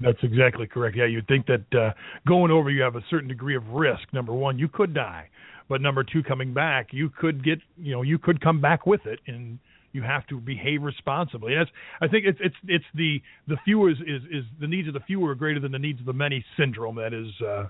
That's 0.00 0.18
exactly 0.22 0.66
correct. 0.66 0.96
Yeah, 0.96 1.06
you'd 1.06 1.28
think 1.28 1.46
that 1.46 1.78
uh, 1.78 1.92
going 2.26 2.50
over, 2.50 2.70
you 2.70 2.82
have 2.82 2.96
a 2.96 3.04
certain 3.08 3.28
degree 3.28 3.54
of 3.54 3.68
risk. 3.68 4.02
Number 4.12 4.32
one, 4.32 4.58
you 4.58 4.68
could 4.68 4.94
die, 4.94 5.28
but 5.68 5.80
number 5.80 6.02
two, 6.02 6.24
coming 6.24 6.52
back, 6.52 6.88
you 6.90 7.08
could 7.08 7.44
get, 7.44 7.60
you 7.76 7.92
know, 7.92 8.02
you 8.02 8.18
could 8.18 8.40
come 8.40 8.60
back 8.60 8.84
with 8.84 9.06
it, 9.06 9.20
and 9.28 9.60
you 9.92 10.02
have 10.02 10.26
to 10.26 10.40
behave 10.40 10.82
responsibly. 10.82 11.54
That's, 11.54 11.70
I 12.00 12.08
think, 12.08 12.24
it's 12.26 12.38
it's 12.42 12.56
it's 12.66 12.84
the 12.94 13.22
the 13.46 13.56
few 13.64 13.86
is, 13.88 13.98
is 13.98 14.22
is 14.30 14.44
the 14.60 14.66
needs 14.66 14.88
of 14.88 14.94
the 14.94 15.00
few 15.00 15.24
are 15.26 15.36
greater 15.36 15.60
than 15.60 15.70
the 15.70 15.78
needs 15.78 16.00
of 16.00 16.06
the 16.06 16.12
many 16.12 16.44
syndrome 16.58 16.96
that 16.96 17.14
is 17.14 17.28
uh, 17.46 17.66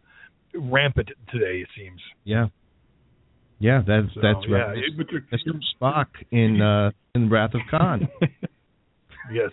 rampant 0.55 1.11
today. 1.31 1.61
It 1.61 1.69
seems. 1.77 2.01
Yeah. 2.25 2.47
Yeah, 3.63 3.81
that's 3.87 4.13
So, 4.15 4.21
that's 4.21 4.45
yeah, 4.49 4.57
right. 4.57 4.79
it- 4.79 4.99
Mr. 5.31 5.61
Spock 5.81 6.07
in 6.33 6.61
uh, 6.61 6.91
in 7.15 7.31
Wrath 7.31 7.55
of 7.55 7.61
Khan. 7.71 8.09
yes, 9.33 9.53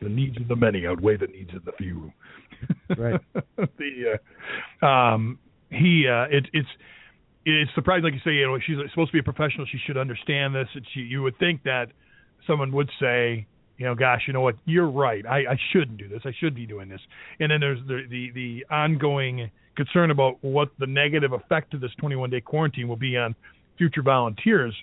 the 0.00 0.08
needs 0.08 0.36
of 0.40 0.46
the 0.46 0.54
many 0.54 0.86
outweigh 0.86 1.16
the 1.16 1.26
needs 1.26 1.52
of 1.56 1.64
the 1.64 1.72
few. 1.72 2.12
Right. 2.96 3.20
the 3.56 4.18
uh, 4.82 4.86
um, 4.86 5.40
he 5.68 6.06
uh, 6.08 6.26
it, 6.30 6.46
it's 6.52 6.68
it's 7.44 7.74
surprising, 7.74 8.04
like 8.04 8.14
you 8.14 8.20
say, 8.24 8.34
you 8.34 8.46
know, 8.46 8.56
she's 8.64 8.76
supposed 8.90 9.10
to 9.10 9.14
be 9.14 9.18
a 9.18 9.24
professional. 9.24 9.66
She 9.66 9.78
should 9.84 9.96
understand 9.96 10.54
this. 10.54 10.68
And 10.74 10.86
she, 10.94 11.00
you 11.00 11.22
would 11.22 11.36
think 11.38 11.64
that 11.64 11.86
someone 12.46 12.70
would 12.72 12.90
say, 13.00 13.46
you 13.78 13.86
know, 13.86 13.96
gosh, 13.96 14.22
you 14.28 14.32
know 14.32 14.42
what, 14.42 14.56
you're 14.64 14.90
right. 14.90 15.26
I, 15.26 15.38
I 15.38 15.58
shouldn't 15.72 15.96
do 15.96 16.06
this. 16.06 16.20
I 16.24 16.32
should 16.38 16.54
be 16.54 16.66
doing 16.66 16.88
this. 16.88 17.00
And 17.40 17.50
then 17.50 17.58
there's 17.58 17.80
the 17.88 18.02
the 18.08 18.30
the 18.32 18.66
ongoing 18.70 19.50
concern 19.84 20.10
about 20.10 20.42
what 20.42 20.68
the 20.78 20.86
negative 20.86 21.32
effect 21.32 21.72
of 21.72 21.80
this 21.80 21.90
21 21.98 22.30
day 22.30 22.40
quarantine 22.40 22.86
will 22.88 22.96
be 22.96 23.16
on 23.16 23.34
future 23.78 24.02
volunteers, 24.02 24.74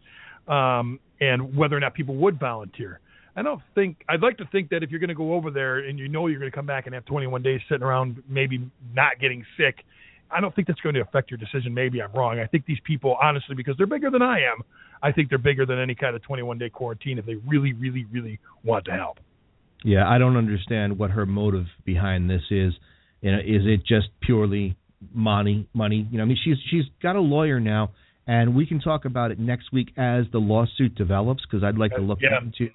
um, 0.47 0.99
and 1.21 1.55
whether 1.55 1.77
or 1.77 1.79
not 1.79 1.93
people 1.93 2.15
would 2.15 2.39
volunteer. 2.39 2.99
I 3.35 3.43
don't 3.43 3.61
think 3.75 4.03
I'd 4.09 4.21
like 4.21 4.37
to 4.37 4.45
think 4.51 4.69
that 4.69 4.81
if 4.81 4.89
you're 4.89 4.99
going 4.99 5.09
to 5.09 5.15
go 5.15 5.33
over 5.33 5.51
there 5.51 5.77
and 5.77 5.99
you 5.99 6.07
know 6.07 6.25
you're 6.25 6.39
going 6.39 6.51
to 6.51 6.55
come 6.55 6.65
back 6.65 6.87
and 6.87 6.95
have 6.95 7.05
21 7.05 7.43
days 7.43 7.61
sitting 7.69 7.83
around, 7.83 8.23
maybe 8.27 8.67
not 8.95 9.19
getting 9.21 9.45
sick, 9.55 9.85
I 10.31 10.41
don't 10.41 10.55
think 10.55 10.67
that's 10.67 10.81
going 10.81 10.95
to 10.95 11.01
affect 11.01 11.29
your 11.29 11.37
decision. 11.37 11.73
Maybe 11.73 12.01
I'm 12.01 12.11
wrong. 12.13 12.39
I 12.39 12.47
think 12.47 12.65
these 12.65 12.79
people, 12.83 13.15
honestly, 13.21 13.55
because 13.55 13.75
they're 13.77 13.85
bigger 13.85 14.09
than 14.09 14.23
I 14.23 14.39
am, 14.39 14.63
I 15.03 15.11
think 15.11 15.29
they're 15.29 15.37
bigger 15.37 15.67
than 15.67 15.79
any 15.79 15.93
kind 15.93 16.15
of 16.15 16.23
21 16.23 16.57
day 16.57 16.69
quarantine 16.69 17.19
if 17.19 17.27
they 17.27 17.35
really, 17.35 17.73
really, 17.73 18.05
really 18.11 18.39
want 18.63 18.85
to 18.85 18.91
help. 18.91 19.19
Yeah, 19.83 20.09
I 20.09 20.17
don't 20.17 20.37
understand 20.37 20.97
what 20.97 21.11
her 21.11 21.27
motive 21.27 21.67
behind 21.85 22.31
this 22.31 22.41
is. 22.49 22.73
You 23.21 23.31
know, 23.33 23.39
is 23.39 23.61
it 23.65 23.85
just 23.85 24.07
purely 24.21 24.75
money? 25.13 25.67
Money? 25.73 26.07
You 26.11 26.17
know, 26.17 26.23
I 26.23 26.27
mean, 26.27 26.37
she's 26.43 26.57
she's 26.69 26.83
got 27.01 27.15
a 27.15 27.21
lawyer 27.21 27.59
now, 27.59 27.91
and 28.25 28.55
we 28.55 28.65
can 28.65 28.79
talk 28.79 29.05
about 29.05 29.31
it 29.31 29.39
next 29.39 29.71
week 29.71 29.89
as 29.97 30.25
the 30.31 30.39
lawsuit 30.39 30.95
develops 30.95 31.43
because 31.45 31.63
I'd 31.63 31.77
like 31.77 31.91
to 31.95 32.01
look 32.01 32.19
Yeah. 32.21 32.39
into 32.41 32.71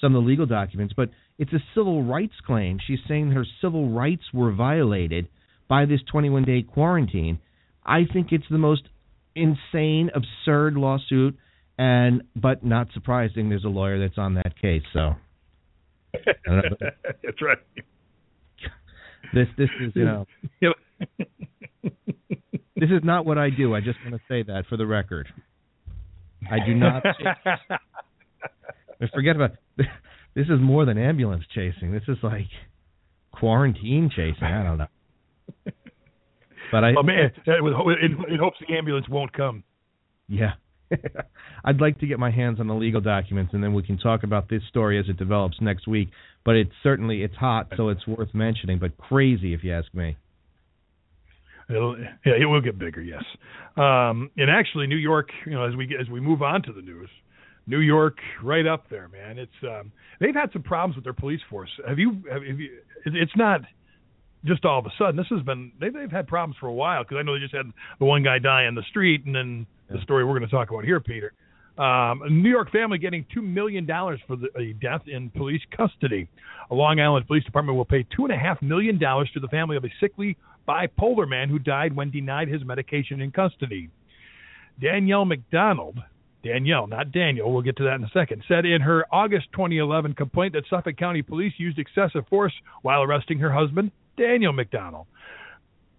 some 0.00 0.14
of 0.14 0.22
the 0.22 0.28
legal 0.28 0.46
documents. 0.46 0.94
But 0.96 1.10
it's 1.38 1.52
a 1.52 1.62
civil 1.74 2.02
rights 2.02 2.34
claim. 2.46 2.78
She's 2.84 3.00
saying 3.08 3.30
her 3.32 3.44
civil 3.60 3.90
rights 3.90 4.22
were 4.32 4.52
violated 4.52 5.28
by 5.68 5.84
this 5.84 6.00
21 6.10 6.44
day 6.44 6.62
quarantine. 6.62 7.38
I 7.84 8.04
think 8.12 8.28
it's 8.32 8.48
the 8.50 8.58
most 8.58 8.82
insane, 9.34 10.10
absurd 10.14 10.74
lawsuit, 10.74 11.36
and 11.78 12.22
but 12.34 12.64
not 12.64 12.88
surprising. 12.92 13.48
There's 13.48 13.64
a 13.64 13.68
lawyer 13.68 13.98
that's 14.00 14.18
on 14.18 14.34
that 14.34 14.58
case, 14.60 14.82
so. 14.92 15.14
that's 16.14 17.42
right. 17.42 17.58
This 19.34 19.46
this 19.58 19.68
is 19.80 19.92
you 19.94 20.04
know. 20.04 20.26
this 22.76 22.90
is 22.90 23.02
not 23.02 23.26
what 23.26 23.38
I 23.38 23.50
do. 23.50 23.74
I 23.74 23.80
just 23.80 23.98
want 24.04 24.14
to 24.14 24.20
say 24.28 24.44
that 24.44 24.64
for 24.68 24.76
the 24.76 24.86
record. 24.86 25.28
I 26.50 26.58
do 26.64 26.74
not. 26.74 27.02
forget 29.14 29.36
about 29.36 29.52
this. 29.76 29.86
Is 30.36 30.46
more 30.60 30.84
than 30.84 30.98
ambulance 30.98 31.42
chasing. 31.52 31.92
This 31.92 32.04
is 32.06 32.18
like 32.22 32.46
quarantine 33.32 34.08
chasing. 34.14 34.44
I 34.44 34.62
don't 34.62 34.78
know. 34.78 34.86
But 36.70 36.84
I 36.84 36.94
oh 36.96 37.02
man, 37.02 37.30
in 37.46 38.38
hopes 38.38 38.58
the 38.66 38.76
ambulance 38.76 39.06
won't 39.08 39.32
come. 39.32 39.64
yeah. 40.28 40.52
I'd 41.64 41.80
like 41.80 41.98
to 42.00 42.06
get 42.06 42.18
my 42.18 42.30
hands 42.30 42.60
on 42.60 42.66
the 42.66 42.74
legal 42.74 43.00
documents, 43.00 43.52
and 43.52 43.62
then 43.62 43.74
we 43.74 43.82
can 43.82 43.98
talk 43.98 44.22
about 44.22 44.48
this 44.48 44.62
story 44.68 44.98
as 44.98 45.06
it 45.08 45.18
develops 45.18 45.60
next 45.60 45.86
week. 45.86 46.08
But 46.44 46.56
it's 46.56 46.72
certainly 46.82 47.22
it's 47.22 47.34
hot, 47.34 47.68
so 47.76 47.88
it's 47.88 48.06
worth 48.06 48.32
mentioning. 48.32 48.78
But 48.78 48.96
crazy, 48.96 49.54
if 49.54 49.64
you 49.64 49.74
ask 49.74 49.92
me. 49.92 50.16
It'll, 51.68 51.98
yeah, 51.98 52.32
it 52.40 52.46
will 52.46 52.60
get 52.60 52.78
bigger, 52.78 53.02
yes. 53.02 53.22
Um, 53.76 54.30
and 54.36 54.50
actually, 54.50 54.86
New 54.86 54.96
York, 54.96 55.28
you 55.46 55.52
know, 55.52 55.64
as 55.64 55.76
we 55.76 55.96
as 56.00 56.08
we 56.08 56.20
move 56.20 56.42
on 56.42 56.62
to 56.62 56.72
the 56.72 56.80
news, 56.80 57.10
New 57.66 57.80
York, 57.80 58.16
right 58.42 58.66
up 58.66 58.88
there, 58.90 59.08
man. 59.08 59.38
It's 59.38 59.52
um, 59.62 59.92
they've 60.20 60.34
had 60.34 60.50
some 60.52 60.62
problems 60.62 60.96
with 60.96 61.04
their 61.04 61.12
police 61.12 61.40
force. 61.50 61.70
Have 61.86 61.98
you? 61.98 62.22
Have, 62.32 62.42
have 62.42 62.58
you? 62.58 62.70
it- 63.04 63.14
It's 63.16 63.36
not 63.36 63.60
just 64.44 64.64
all 64.64 64.78
of 64.78 64.86
a 64.86 64.90
sudden. 64.98 65.16
This 65.16 65.26
has 65.30 65.42
been 65.42 65.72
they've 65.80 65.92
they've 65.92 66.10
had 66.10 66.26
problems 66.26 66.56
for 66.58 66.68
a 66.68 66.72
while 66.72 67.02
because 67.04 67.18
I 67.18 67.22
know 67.22 67.34
they 67.34 67.40
just 67.40 67.54
had 67.54 67.66
the 67.98 68.04
one 68.06 68.22
guy 68.22 68.38
die 68.38 68.64
in 68.66 68.74
the 68.74 68.84
street, 68.90 69.24
and 69.26 69.34
then 69.34 69.66
the 69.90 70.00
story 70.02 70.24
we're 70.24 70.38
going 70.38 70.48
to 70.48 70.54
talk 70.54 70.70
about 70.70 70.84
here, 70.84 71.00
Peter. 71.00 71.32
Um, 71.76 72.22
a 72.22 72.28
New 72.30 72.50
York 72.50 72.72
family 72.72 72.98
getting 72.98 73.24
two 73.32 73.42
million 73.42 73.86
dollars 73.86 74.20
for 74.26 74.34
the, 74.36 74.48
a 74.58 74.72
death 74.74 75.02
in 75.06 75.30
police 75.30 75.62
custody. 75.76 76.28
A 76.70 76.74
Long 76.74 76.98
Island 76.98 77.26
Police 77.28 77.44
Department 77.44 77.76
will 77.76 77.84
pay 77.84 78.04
two 78.16 78.24
and 78.24 78.32
a 78.32 78.36
half 78.36 78.60
million 78.62 78.98
dollars 78.98 79.30
to 79.34 79.40
the 79.40 79.46
family 79.48 79.76
of 79.76 79.84
a 79.84 79.88
sickly 80.00 80.36
bipolar 80.68 81.28
man 81.28 81.48
who 81.48 81.58
died 81.58 81.96
when 81.96 82.10
denied 82.10 82.48
his 82.48 82.64
medication 82.64 83.20
in 83.20 83.30
custody. 83.30 83.90
Danielle 84.80 85.24
McDonald, 85.24 85.98
Danielle, 86.44 86.86
not 86.86 87.10
Daniel, 87.10 87.52
we'll 87.52 87.62
get 87.62 87.76
to 87.78 87.84
that 87.84 87.96
in 87.96 88.04
a 88.04 88.10
second, 88.12 88.44
said 88.46 88.64
in 88.64 88.80
her 88.82 89.04
August 89.10 89.48
2011 89.52 90.14
complaint 90.14 90.52
that 90.52 90.64
Suffolk 90.70 90.96
County 90.96 91.22
Police 91.22 91.54
used 91.56 91.78
excessive 91.78 92.26
force 92.28 92.52
while 92.82 93.02
arresting 93.02 93.38
her 93.38 93.52
husband, 93.52 93.90
Daniel 94.16 94.52
McDonald. 94.52 95.06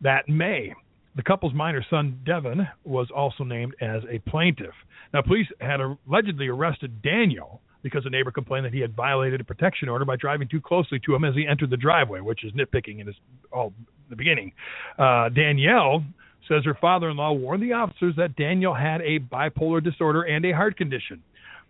That 0.01 0.29
May, 0.29 0.73
the 1.15 1.23
couple's 1.23 1.53
minor 1.53 1.85
son, 1.89 2.19
Devin, 2.25 2.67
was 2.85 3.09
also 3.13 3.43
named 3.43 3.75
as 3.81 4.03
a 4.09 4.19
plaintiff. 4.29 4.73
Now, 5.13 5.21
police 5.21 5.47
had 5.59 5.81
allegedly 5.81 6.47
arrested 6.47 7.01
Daniel 7.01 7.61
because 7.81 8.05
a 8.05 8.09
neighbor 8.09 8.31
complained 8.31 8.65
that 8.65 8.73
he 8.73 8.79
had 8.79 8.95
violated 8.95 9.41
a 9.41 9.43
protection 9.43 9.89
order 9.89 10.05
by 10.05 10.15
driving 10.15 10.47
too 10.47 10.61
closely 10.61 10.99
to 11.05 11.15
him 11.15 11.23
as 11.23 11.35
he 11.35 11.47
entered 11.47 11.69
the 11.69 11.77
driveway, 11.77 12.19
which 12.19 12.43
is 12.43 12.51
nitpicking 12.53 12.99
in 12.99 13.07
his 13.07 13.15
all 13.51 13.73
the 14.09 14.15
beginning. 14.15 14.51
Uh, 14.97 15.29
Danielle 15.29 16.03
says 16.47 16.65
her 16.65 16.77
father-in-law 16.79 17.33
warned 17.33 17.63
the 17.63 17.73
officers 17.73 18.15
that 18.17 18.35
Daniel 18.35 18.73
had 18.73 19.01
a 19.01 19.19
bipolar 19.19 19.83
disorder 19.83 20.23
and 20.23 20.43
a 20.45 20.51
heart 20.51 20.77
condition. 20.77 21.21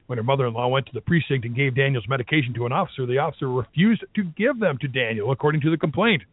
When 0.08 0.18
her 0.18 0.24
mother-in-law 0.24 0.70
went 0.70 0.88
to 0.88 0.94
the 0.94 1.02
precinct 1.02 1.46
and 1.46 1.56
gave 1.56 1.76
Daniel's 1.76 2.08
medication 2.08 2.54
to 2.56 2.66
an 2.66 2.72
officer, 2.72 3.06
the 3.06 3.20
officer 3.20 3.48
refused 3.48 4.04
to 4.16 4.24
give 4.24 4.60
them 4.60 4.80
to 4.82 4.88
Daniel, 4.88 5.32
according 5.32 5.62
to 5.62 5.70
the 5.70 5.78
complaint. 5.78 6.24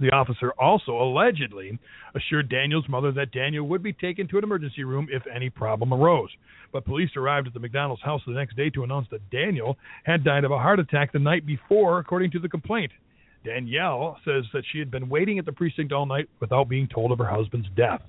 The 0.00 0.10
officer 0.12 0.52
also 0.58 0.92
allegedly 0.92 1.78
assured 2.14 2.48
Daniel's 2.48 2.88
mother 2.88 3.12
that 3.12 3.32
Daniel 3.32 3.68
would 3.68 3.82
be 3.82 3.92
taken 3.92 4.26
to 4.28 4.38
an 4.38 4.44
emergency 4.44 4.82
room 4.82 5.08
if 5.12 5.22
any 5.32 5.50
problem 5.50 5.92
arose. 5.92 6.30
But 6.72 6.86
police 6.86 7.10
arrived 7.16 7.46
at 7.46 7.52
the 7.54 7.60
McDonald's 7.60 8.02
house 8.02 8.22
the 8.26 8.32
next 8.32 8.56
day 8.56 8.70
to 8.70 8.82
announce 8.82 9.08
that 9.10 9.28
Daniel 9.30 9.76
had 10.04 10.24
died 10.24 10.44
of 10.44 10.52
a 10.52 10.58
heart 10.58 10.80
attack 10.80 11.12
the 11.12 11.18
night 11.18 11.44
before, 11.44 11.98
according 11.98 12.30
to 12.30 12.38
the 12.38 12.48
complaint. 12.48 12.92
Danielle 13.44 14.16
says 14.24 14.44
that 14.54 14.64
she 14.72 14.78
had 14.78 14.90
been 14.90 15.08
waiting 15.08 15.38
at 15.38 15.44
the 15.44 15.52
precinct 15.52 15.92
all 15.92 16.06
night 16.06 16.28
without 16.40 16.68
being 16.68 16.88
told 16.88 17.12
of 17.12 17.18
her 17.18 17.28
husband's 17.28 17.68
death. 17.76 18.02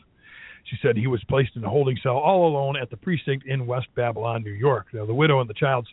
She 0.66 0.78
said 0.82 0.96
he 0.96 1.08
was 1.08 1.24
placed 1.26 1.56
in 1.56 1.64
a 1.64 1.70
holding 1.70 1.98
cell 2.02 2.18
all 2.18 2.48
alone 2.48 2.78
at 2.82 2.90
the 2.90 2.98
precinct 2.98 3.46
in 3.48 3.66
West 3.66 3.88
Babylon, 3.96 4.44
New 4.44 4.52
York. 4.52 4.88
Now, 4.94 5.06
the 5.06 5.14
widow 5.14 5.42
and 5.42 5.50
the 5.50 5.56
child's 5.56 5.88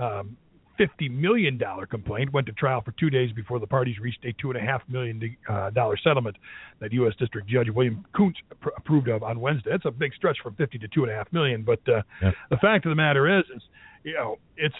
um, 0.00 0.36
$50 0.82 1.10
million 1.10 1.60
complaint 1.90 2.32
went 2.32 2.46
to 2.46 2.52
trial 2.52 2.82
for 2.84 2.92
two 2.92 3.10
days 3.10 3.30
before 3.32 3.58
the 3.60 3.66
parties 3.66 3.98
reached 4.00 4.24
a 4.24 4.32
$2.5 4.44 4.80
million 4.88 5.36
uh, 5.48 5.70
settlement 6.02 6.36
that 6.80 6.92
U.S. 6.92 7.14
District 7.18 7.48
Judge 7.48 7.68
William 7.70 8.04
Kuntz 8.16 8.38
pr- 8.60 8.70
approved 8.76 9.08
of 9.08 9.22
on 9.22 9.40
Wednesday. 9.40 9.70
That's 9.70 9.84
a 9.84 9.90
big 9.90 10.12
stretch 10.14 10.38
from 10.42 10.54
50 10.56 10.78
to 10.78 10.88
2.5 10.88 11.32
million. 11.32 11.62
But 11.62 11.80
uh, 11.88 12.02
Yeah. 12.22 12.32
the 12.50 12.56
fact 12.56 12.86
of 12.86 12.90
the 12.90 12.96
matter 12.96 13.38
is, 13.38 13.44
is, 13.54 13.62
you 14.04 14.14
know, 14.14 14.38
it's 14.56 14.74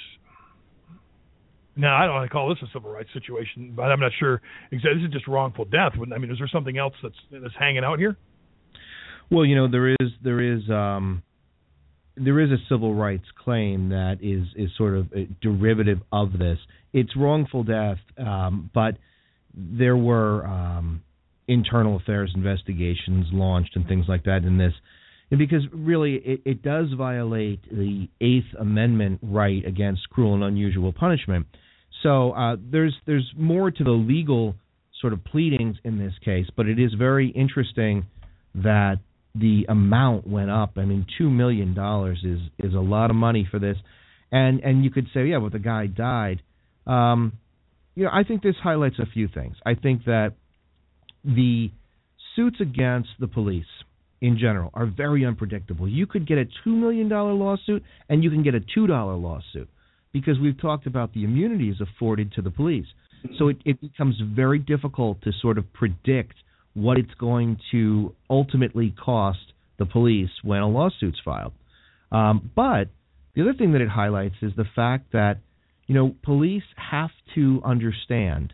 now 1.77 1.97
I 1.97 2.05
don't 2.05 2.15
want 2.15 2.29
to 2.29 2.33
call 2.33 2.49
this 2.51 2.59
a 2.63 2.67
civil 2.73 2.91
rights 2.91 3.09
situation, 3.15 3.73
but 3.75 3.85
I'm 3.91 4.01
not 4.01 4.13
sure. 4.19 4.43
Exactly, 4.73 5.01
this 5.01 5.07
is 5.09 5.13
just 5.13 5.27
wrongful 5.27 5.65
death. 5.65 5.93
I 5.95 6.19
mean, 6.19 6.31
is 6.31 6.39
there 6.39 6.49
something 6.49 6.77
else 6.77 6.95
that's 7.03 7.15
that's 7.31 7.55
hanging 7.59 7.83
out 7.85 7.99
here? 7.99 8.17
Well, 9.31 9.47
you 9.47 9.57
know 9.57 9.69
there 9.71 9.89
is 9.89 10.11
there 10.23 10.41
is 10.41 10.69
um, 10.69 11.23
there 12.17 12.41
is 12.41 12.51
a 12.51 12.59
civil 12.69 12.95
rights 12.95 13.25
claim 13.43 13.91
that 13.91 14.19
is 14.21 14.47
is 14.57 14.71
sort 14.77 14.97
of 14.97 15.13
a 15.13 15.27
derivative 15.41 16.01
of 16.11 16.39
this. 16.39 16.59
It's 16.93 17.17
wrongful 17.17 17.65
death, 17.65 17.99
um, 18.19 18.71
but 18.75 18.97
there 19.55 19.97
were 19.97 20.47
um, 20.47 21.03
internal 21.49 21.97
affairs 21.97 22.33
investigations 22.35 23.27
launched 23.33 23.77
and 23.77 23.87
things 23.87 24.07
like 24.09 24.25
that 24.25 24.45
in 24.45 24.59
this, 24.59 24.73
and 25.31 25.39
because 25.39 25.63
really 25.73 26.17
it, 26.17 26.43
it 26.45 26.63
does 26.63 26.89
violate 26.97 27.61
the 27.71 28.09
Eighth 28.21 28.55
Amendment 28.59 29.21
right 29.23 29.65
against 29.67 30.09
cruel 30.11 30.35
and 30.35 30.45
unusual 30.45 30.93
punishment. 30.93 31.47
So 32.03 32.33
uh, 32.33 32.57
there's 32.71 32.95
there's 33.07 33.31
more 33.37 33.71
to 33.71 33.85
the 33.85 33.91
legal 33.91 34.55
sort 35.01 35.13
of 35.13 35.25
pleadings 35.25 35.77
in 35.85 35.99
this 35.99 36.13
case, 36.25 36.47
but 36.57 36.67
it 36.67 36.79
is 36.79 36.93
very 36.95 37.29
interesting 37.29 38.07
that 38.55 38.99
the 39.35 39.67
amount 39.69 40.27
went 40.27 40.51
up. 40.51 40.73
I 40.77 40.85
mean, 40.85 41.07
two 41.19 41.31
million 41.31 41.75
dollars 41.75 42.23
is 42.25 42.41
is 42.59 42.75
a 42.75 42.81
lot 42.81 43.11
of 43.11 43.17
money 43.17 43.47
for 43.51 43.59
this, 43.59 43.77
and 44.31 44.61
and 44.61 44.85
you 44.85 44.91
could 44.91 45.07
say, 45.15 45.27
yeah, 45.27 45.39
well, 45.39 45.51
the 45.51 45.59
guy 45.59 45.87
died. 45.87 46.43
Um, 46.87 47.33
you 47.95 48.05
know, 48.05 48.11
I 48.13 48.25
think 48.25 48.43
this 48.43 48.57
highlights 48.63 48.99
a 48.99 49.07
few 49.07 49.29
things. 49.29 49.57
I 49.65 49.75
think 49.75 50.05
that 50.05 50.35
the 51.25 51.71
suits 52.35 52.57
against 52.61 53.11
the 53.21 53.29
police 53.29 53.67
in 54.21 54.39
general 54.39 54.71
are 54.75 54.87
very 54.87 55.25
unpredictable. 55.25 55.89
You 55.89 56.07
could 56.07 56.27
get 56.27 56.39
a 56.39 56.45
two 56.65 56.75
million 56.75 57.09
dollar 57.09 57.33
lawsuit, 57.33 57.83
and 58.09 58.23
you 58.23 58.31
can 58.31 58.43
get 58.43 58.55
a 58.55 58.61
two 58.61 58.87
dollar 58.87 59.15
lawsuit 59.15 59.69
because 60.13 60.39
we've 60.39 60.61
talked 60.61 60.87
about 60.87 61.15
the 61.15 61.25
immunities 61.25 61.77
afforded 61.81 62.33
to 62.33 62.43
the 62.43 62.51
police. 62.51 62.87
So 63.39 63.49
it, 63.49 63.59
it 63.65 63.81
becomes 63.81 64.17
very 64.35 64.59
difficult 64.59 65.23
to 65.23 65.33
sort 65.41 65.57
of 65.57 65.73
predict 65.73 66.35
what 66.75 66.99
it's 66.99 67.15
going 67.19 67.59
to 67.71 68.15
ultimately 68.31 68.95
cost 68.99 69.53
the 69.79 69.87
police 69.87 70.31
when 70.43 70.61
a 70.61 70.69
lawsuit's 70.69 71.19
filed. 71.25 71.53
Um, 72.11 72.51
but 72.55 72.89
the 73.35 73.43
other 73.43 73.55
thing 73.55 73.73
that 73.73 73.81
it 73.81 73.89
highlights 73.89 74.37
is 74.43 74.53
the 74.57 74.67
fact 74.77 75.13
that 75.13 75.39
you 75.87 75.95
know 75.95 76.15
police 76.23 76.63
have 76.77 77.11
to 77.35 77.61
understand 77.65 78.53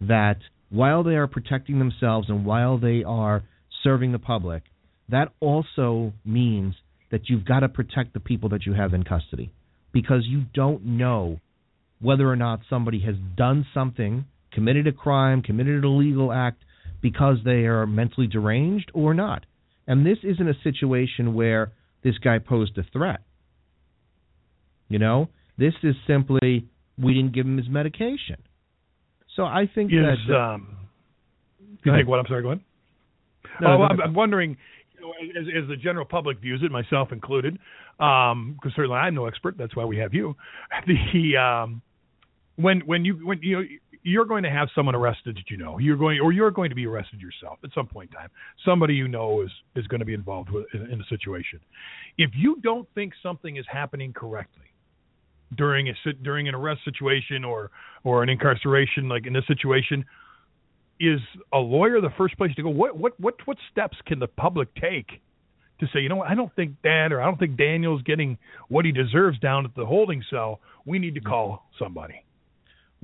that 0.00 0.38
while 0.70 1.02
they 1.02 1.14
are 1.14 1.26
protecting 1.26 1.78
themselves 1.78 2.28
and 2.28 2.44
while 2.44 2.78
they 2.78 3.04
are 3.04 3.44
serving 3.82 4.12
the 4.12 4.18
public, 4.18 4.62
that 5.08 5.28
also 5.40 6.12
means 6.24 6.74
that 7.10 7.28
you've 7.28 7.44
got 7.44 7.60
to 7.60 7.68
protect 7.68 8.14
the 8.14 8.20
people 8.20 8.48
that 8.48 8.66
you 8.66 8.72
have 8.72 8.94
in 8.94 9.04
custody 9.04 9.52
because 9.92 10.22
you 10.26 10.44
don't 10.52 10.84
know 10.84 11.38
whether 12.00 12.28
or 12.28 12.36
not 12.36 12.60
somebody 12.68 13.00
has 13.00 13.14
done 13.36 13.64
something, 13.72 14.24
committed 14.52 14.86
a 14.86 14.92
crime, 14.92 15.42
committed 15.42 15.76
an 15.76 15.84
illegal 15.84 16.32
act 16.32 16.63
because 17.04 17.36
they 17.44 17.66
are 17.66 17.86
mentally 17.86 18.26
deranged 18.26 18.90
or 18.94 19.12
not. 19.12 19.44
And 19.86 20.06
this 20.06 20.16
isn't 20.22 20.48
a 20.48 20.54
situation 20.64 21.34
where 21.34 21.70
this 22.02 22.16
guy 22.16 22.38
posed 22.38 22.78
a 22.78 22.82
threat. 22.94 23.20
You 24.88 24.98
know, 24.98 25.28
this 25.58 25.74
is 25.82 25.94
simply 26.06 26.66
we 26.98 27.12
didn't 27.12 27.34
give 27.34 27.44
him 27.44 27.58
his 27.58 27.68
medication. 27.68 28.36
So 29.36 29.42
I 29.42 29.68
think 29.74 29.92
is, 29.92 29.98
that. 30.28 30.34
Um, 30.34 30.76
you 31.84 31.92
think 31.92 32.08
what? 32.08 32.20
I'm 32.20 32.26
sorry. 32.26 32.42
Go 32.42 32.52
ahead. 32.52 32.64
No, 33.60 33.68
oh, 33.68 33.82
I'm, 33.82 34.00
I'm 34.00 34.14
wondering 34.14 34.56
know, 35.04 35.12
as, 35.38 35.46
as 35.62 35.68
the 35.68 35.76
general 35.76 36.06
public 36.06 36.40
views 36.40 36.62
it, 36.64 36.70
myself 36.70 37.12
included, 37.12 37.58
because 37.98 38.32
um, 38.32 38.58
certainly 38.74 38.96
I'm 38.96 39.14
no 39.14 39.26
expert. 39.26 39.56
That's 39.58 39.76
why 39.76 39.84
we 39.84 39.98
have 39.98 40.14
you. 40.14 40.36
The 40.86 41.36
um, 41.36 41.82
when 42.56 42.80
when 42.80 43.04
you 43.04 43.14
when 43.26 43.40
you 43.42 43.56
know 43.56 43.64
you're 44.04 44.26
going 44.26 44.42
to 44.42 44.50
have 44.50 44.68
someone 44.74 44.94
arrested 44.94 45.36
that 45.36 45.50
you 45.50 45.56
know 45.56 45.78
you're 45.78 45.96
going 45.96 46.20
or 46.20 46.32
you're 46.32 46.50
going 46.50 46.68
to 46.68 46.76
be 46.76 46.86
arrested 46.86 47.20
yourself 47.20 47.58
at 47.64 47.70
some 47.74 47.86
point 47.86 48.10
in 48.10 48.16
time. 48.16 48.28
Somebody 48.64 48.94
you 48.94 49.08
know 49.08 49.42
is 49.42 49.50
is 49.74 49.86
going 49.86 50.00
to 50.00 50.04
be 50.04 50.14
involved 50.14 50.50
with 50.50 50.66
in, 50.74 50.82
in 50.92 50.98
the 50.98 51.04
situation. 51.08 51.58
If 52.18 52.30
you 52.34 52.58
don't 52.62 52.86
think 52.94 53.14
something 53.22 53.56
is 53.56 53.64
happening 53.70 54.12
correctly 54.12 54.66
during 55.56 55.88
a 55.88 55.94
during 56.22 56.48
an 56.48 56.54
arrest 56.54 56.82
situation 56.84 57.44
or 57.44 57.70
or 58.04 58.22
an 58.22 58.28
incarceration 58.28 59.08
like 59.08 59.26
in 59.26 59.32
this 59.32 59.46
situation 59.48 60.04
is 61.00 61.20
a 61.52 61.58
lawyer 61.58 62.00
the 62.00 62.12
first 62.16 62.36
place 62.36 62.54
to 62.54 62.62
go? 62.62 62.68
What 62.68 62.96
what 62.96 63.18
what 63.18 63.34
what 63.46 63.56
steps 63.72 63.96
can 64.06 64.18
the 64.18 64.28
public 64.28 64.72
take 64.74 65.20
to 65.80 65.86
say, 65.92 66.00
you 66.00 66.08
know, 66.08 66.16
what, 66.16 66.30
I 66.30 66.34
don't 66.34 66.54
think 66.54 66.76
Dan 66.82 67.12
or 67.12 67.20
I 67.20 67.24
don't 67.24 67.38
think 67.38 67.56
Daniel's 67.56 68.02
getting 68.02 68.38
what 68.68 68.84
he 68.84 68.92
deserves 68.92 69.38
down 69.40 69.64
at 69.64 69.74
the 69.74 69.84
holding 69.84 70.22
cell. 70.30 70.60
We 70.84 70.98
need 70.98 71.14
to 71.14 71.20
call 71.20 71.68
somebody. 71.78 72.22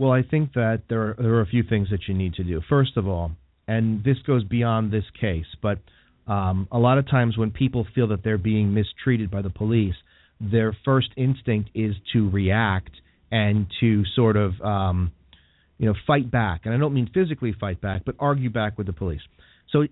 Well, 0.01 0.13
I 0.13 0.23
think 0.23 0.55
that 0.55 0.85
there 0.89 1.11
are, 1.11 1.17
there 1.19 1.35
are 1.35 1.43
a 1.43 1.47
few 1.47 1.63
things 1.63 1.89
that 1.91 2.09
you 2.09 2.15
need 2.15 2.33
to 2.35 2.43
do. 2.43 2.63
First 2.71 2.97
of 2.97 3.07
all, 3.07 3.33
and 3.69 4.03
this 4.03 4.17
goes 4.27 4.43
beyond 4.45 4.91
this 4.91 5.05
case, 5.21 5.45
but 5.61 5.79
um, 6.27 6.69
a 6.73 6.79
lot 6.79 6.97
of 6.97 7.07
times 7.07 7.37
when 7.37 7.51
people 7.51 7.87
feel 7.95 8.09
that 8.09 8.25
they're 8.25 8.39
being 8.39 8.73
mistreated 8.73 9.31
by 9.31 9.43
the 9.43 9.51
police, 9.51 9.95
their 10.41 10.75
first 10.87 11.09
instinct 11.19 11.69
is 11.75 11.95
to 12.15 12.31
react 12.31 12.93
and 13.31 13.67
to 13.81 14.05
sort 14.17 14.39
of 14.39 14.59
um, 14.63 15.13
you 15.77 15.85
know, 15.85 15.95
fight 16.07 16.31
back. 16.31 16.63
And 16.65 16.73
I 16.73 16.79
don't 16.79 16.95
mean 16.95 17.11
physically 17.13 17.55
fight 17.61 17.83
back, 17.83 18.07
but 18.07 18.15
argue 18.19 18.49
back 18.49 18.79
with 18.79 18.87
the 18.87 18.95
police. 18.95 19.21
So 19.71 19.83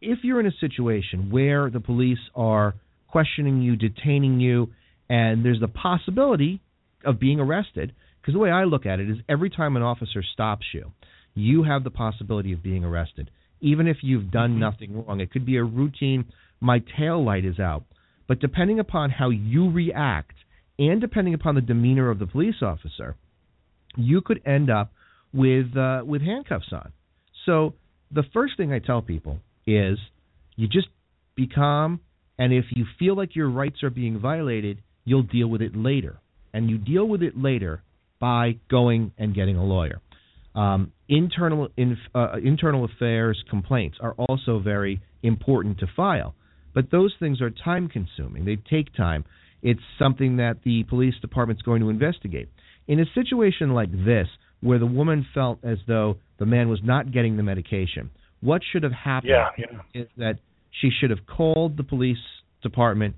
if 0.00 0.20
you're 0.22 0.40
in 0.40 0.46
a 0.46 0.56
situation 0.58 1.30
where 1.30 1.68
the 1.68 1.80
police 1.80 2.30
are 2.34 2.76
questioning 3.08 3.60
you, 3.60 3.76
detaining 3.76 4.40
you, 4.40 4.70
and 5.10 5.44
there's 5.44 5.60
the 5.60 5.68
possibility 5.68 6.62
of 7.04 7.20
being 7.20 7.40
arrested, 7.40 7.92
because 8.20 8.34
the 8.34 8.40
way 8.40 8.50
I 8.50 8.64
look 8.64 8.86
at 8.86 9.00
it 9.00 9.08
is 9.08 9.18
every 9.28 9.50
time 9.50 9.76
an 9.76 9.82
officer 9.82 10.22
stops 10.22 10.66
you, 10.72 10.92
you 11.34 11.62
have 11.62 11.84
the 11.84 11.90
possibility 11.90 12.52
of 12.52 12.62
being 12.62 12.84
arrested, 12.84 13.30
even 13.60 13.86
if 13.86 13.98
you've 14.02 14.30
done 14.30 14.52
mm-hmm. 14.52 14.60
nothing 14.60 15.04
wrong. 15.04 15.20
It 15.20 15.30
could 15.30 15.46
be 15.46 15.56
a 15.56 15.64
routine, 15.64 16.26
my 16.60 16.82
tail 16.98 17.24
light 17.24 17.44
is 17.44 17.58
out. 17.58 17.84
But 18.28 18.40
depending 18.40 18.78
upon 18.78 19.10
how 19.10 19.30
you 19.30 19.70
react 19.70 20.34
and 20.78 21.00
depending 21.00 21.34
upon 21.34 21.54
the 21.54 21.60
demeanor 21.60 22.10
of 22.10 22.18
the 22.18 22.26
police 22.26 22.62
officer, 22.62 23.16
you 23.96 24.20
could 24.20 24.40
end 24.46 24.70
up 24.70 24.92
with 25.32 25.76
uh, 25.76 26.02
with 26.04 26.22
handcuffs 26.22 26.72
on. 26.72 26.92
So 27.46 27.74
the 28.10 28.24
first 28.32 28.56
thing 28.56 28.72
I 28.72 28.78
tell 28.78 29.02
people 29.02 29.38
is 29.66 29.98
you 30.56 30.68
just 30.68 30.88
be 31.34 31.46
calm, 31.46 32.00
and 32.38 32.52
if 32.52 32.66
you 32.70 32.84
feel 32.98 33.16
like 33.16 33.34
your 33.34 33.50
rights 33.50 33.82
are 33.82 33.90
being 33.90 34.20
violated, 34.20 34.82
you'll 35.04 35.22
deal 35.22 35.48
with 35.48 35.62
it 35.62 35.74
later, 35.74 36.18
and 36.52 36.70
you 36.70 36.78
deal 36.78 37.06
with 37.06 37.22
it 37.22 37.36
later 37.36 37.82
by 38.20 38.58
going 38.70 39.12
and 39.18 39.34
getting 39.34 39.56
a 39.56 39.64
lawyer. 39.64 40.00
Um, 40.54 40.92
internal 41.08 41.68
in, 41.76 41.96
uh, 42.14 42.36
internal 42.42 42.84
affairs 42.84 43.42
complaints 43.48 43.98
are 44.00 44.12
also 44.12 44.58
very 44.58 45.00
important 45.22 45.78
to 45.78 45.86
file, 45.96 46.34
but 46.74 46.90
those 46.90 47.14
things 47.20 47.40
are 47.40 47.50
time 47.50 47.88
consuming. 47.88 48.44
They 48.44 48.56
take 48.56 48.94
time. 48.94 49.24
It's 49.62 49.80
something 49.98 50.36
that 50.36 50.58
the 50.64 50.84
police 50.84 51.14
department's 51.20 51.62
going 51.62 51.80
to 51.82 51.88
investigate. 51.88 52.48
In 52.88 52.98
a 52.98 53.04
situation 53.14 53.74
like 53.74 53.92
this, 53.92 54.26
where 54.60 54.78
the 54.78 54.86
woman 54.86 55.26
felt 55.32 55.58
as 55.62 55.78
though 55.86 56.16
the 56.38 56.46
man 56.46 56.68
was 56.68 56.80
not 56.82 57.12
getting 57.12 57.36
the 57.36 57.42
medication. 57.42 58.10
What 58.40 58.62
should 58.72 58.82
have 58.82 58.92
happened 58.92 59.30
yeah, 59.30 59.48
yeah. 59.58 60.02
is 60.02 60.08
that 60.16 60.38
she 60.80 60.90
should 60.90 61.10
have 61.10 61.26
called 61.26 61.76
the 61.76 61.82
police 61.82 62.18
department, 62.62 63.16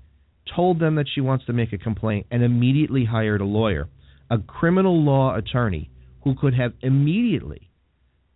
told 0.55 0.79
them 0.79 0.95
that 0.95 1.05
she 1.13 1.21
wants 1.21 1.45
to 1.45 1.53
make 1.53 1.73
a 1.73 1.77
complaint, 1.77 2.27
and 2.31 2.43
immediately 2.43 3.05
hired 3.05 3.41
a 3.41 3.45
lawyer, 3.45 3.87
a 4.29 4.37
criminal 4.37 5.03
law 5.03 5.35
attorney 5.35 5.89
who 6.23 6.35
could 6.35 6.53
have 6.53 6.73
immediately, 6.81 7.69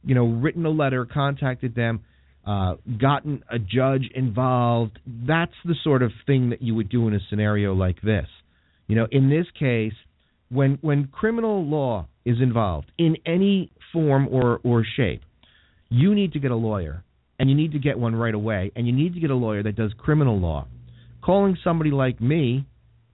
you 0.04 0.15
know, 0.15 0.26
written 0.26 0.65
a 0.65 0.69
letter, 0.69 1.06
contacted 1.06 1.76
them, 1.76 2.02
uh, 2.45 2.76
gotten 3.00 3.43
a 3.50 3.60
judge 3.60 4.10
involved. 4.15 5.00
That's 5.06 5.54
the 5.65 5.76
sort 5.84 6.02
of 6.02 6.12
thing 6.26 6.52
that 6.52 6.62
you 6.62 6.76
would 6.76 6.89
do 6.89 7.08
in 7.08 7.13
a 7.13 7.19
scenario 7.30 7.73
like 7.73 8.02
this. 8.02 8.28
You 8.88 8.95
know, 8.95 9.08
in 9.12 9.30
this 9.30 9.45
case, 9.60 9.93
when 10.50 10.78
when 10.82 11.08
criminal 11.08 11.65
law 11.65 12.08
is 12.26 12.38
involved 12.41 12.91
in 12.97 13.17
any 13.26 13.71
form 13.91 14.28
or 14.32 14.60
or 14.63 14.86
shape, 14.95 15.21
you 15.89 16.15
need 16.15 16.34
to 16.34 16.39
get 16.39 16.52
a 16.52 16.56
lawyer, 16.56 17.04
and 17.38 17.50
you 17.50 17.56
need 17.56 17.73
to 17.73 17.80
get 17.80 18.00
one 18.00 18.15
right 18.15 18.34
away, 18.34 18.71
and 18.76 18.88
you 18.88 18.93
need 18.93 19.13
to 19.15 19.19
get 19.19 19.30
a 19.30 19.36
lawyer 19.36 19.63
that 19.63 19.76
does 19.76 19.91
criminal 19.97 20.39
law. 20.39 20.67
Calling 21.21 21.58
somebody 21.63 21.91
like 21.91 22.21
me 22.21 22.65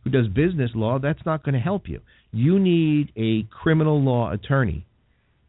who 0.04 0.10
does 0.12 0.28
business 0.28 0.72
law, 0.76 1.00
that's 1.00 1.26
not 1.26 1.44
going 1.44 1.54
to 1.54 1.60
help 1.60 1.88
you. 1.88 2.02
You 2.34 2.60
need 2.60 3.12
a 3.16 3.44
criminal 3.50 4.02
law 4.02 4.32
attorney. 4.32 4.86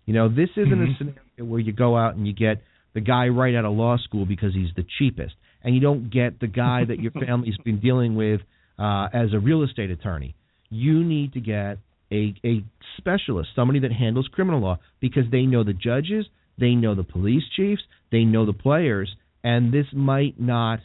You 0.07 0.15
know, 0.15 0.29
this 0.29 0.51
isn't 0.57 0.71
mm-hmm. 0.71 0.93
a 0.93 0.99
scenario 0.99 1.51
where 1.51 1.61
you 1.61 1.73
go 1.73 1.97
out 1.97 2.15
and 2.15 2.27
you 2.27 2.33
get 2.35 2.63
the 2.93 3.01
guy 3.01 3.29
right 3.29 3.55
out 3.55 3.65
of 3.65 3.73
law 3.73 3.97
school 3.97 4.27
because 4.27 4.55
he's 4.55 4.69
the 4.77 4.85
cheapest, 4.99 5.35
and 5.63 5.75
you 5.75 5.81
don't 5.81 6.13
get 6.13 6.39
the 6.41 6.47
guy 6.47 6.85
that 6.85 7.01
your 7.01 7.11
family's 7.27 7.57
been 7.65 7.81
dealing 7.81 8.15
with 8.15 8.41
uh, 8.79 9.09
as 9.13 9.33
a 9.33 9.39
real 9.39 9.63
estate 9.63 9.91
attorney 9.91 10.37
you 10.75 11.05
need 11.05 11.33
to 11.35 11.41
get 11.41 11.79
a, 12.11 12.35
a 12.45 12.65
specialist, 12.99 13.51
somebody 13.55 13.81
that 13.81 13.93
handles 13.93 14.29
criminal 14.33 14.61
law, 14.61 14.79
because 15.01 15.25
they 15.31 15.43
know 15.43 15.65
the 15.65 15.73
judges, 15.73 16.27
they 16.59 16.75
know 16.75 16.95
the 16.95 17.05
police 17.05 17.45
chiefs, 17.57 17.83
they 18.11 18.25
know 18.25 18.45
the 18.45 18.53
players, 18.53 19.15
and 19.43 19.73
this 19.73 19.87
might 19.93 20.41
not 20.41 20.81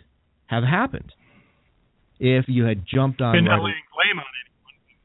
have 0.47 0.63
happened 0.63 1.11
if 2.19 2.45
you 2.47 2.65
had 2.65 2.83
jumped 2.85 3.21
on. 3.21 3.35
And 3.35 3.45
not 3.45 3.63
laying 3.63 3.75
blame 3.93 4.19
on 4.19 4.25
anyone, 4.25 4.58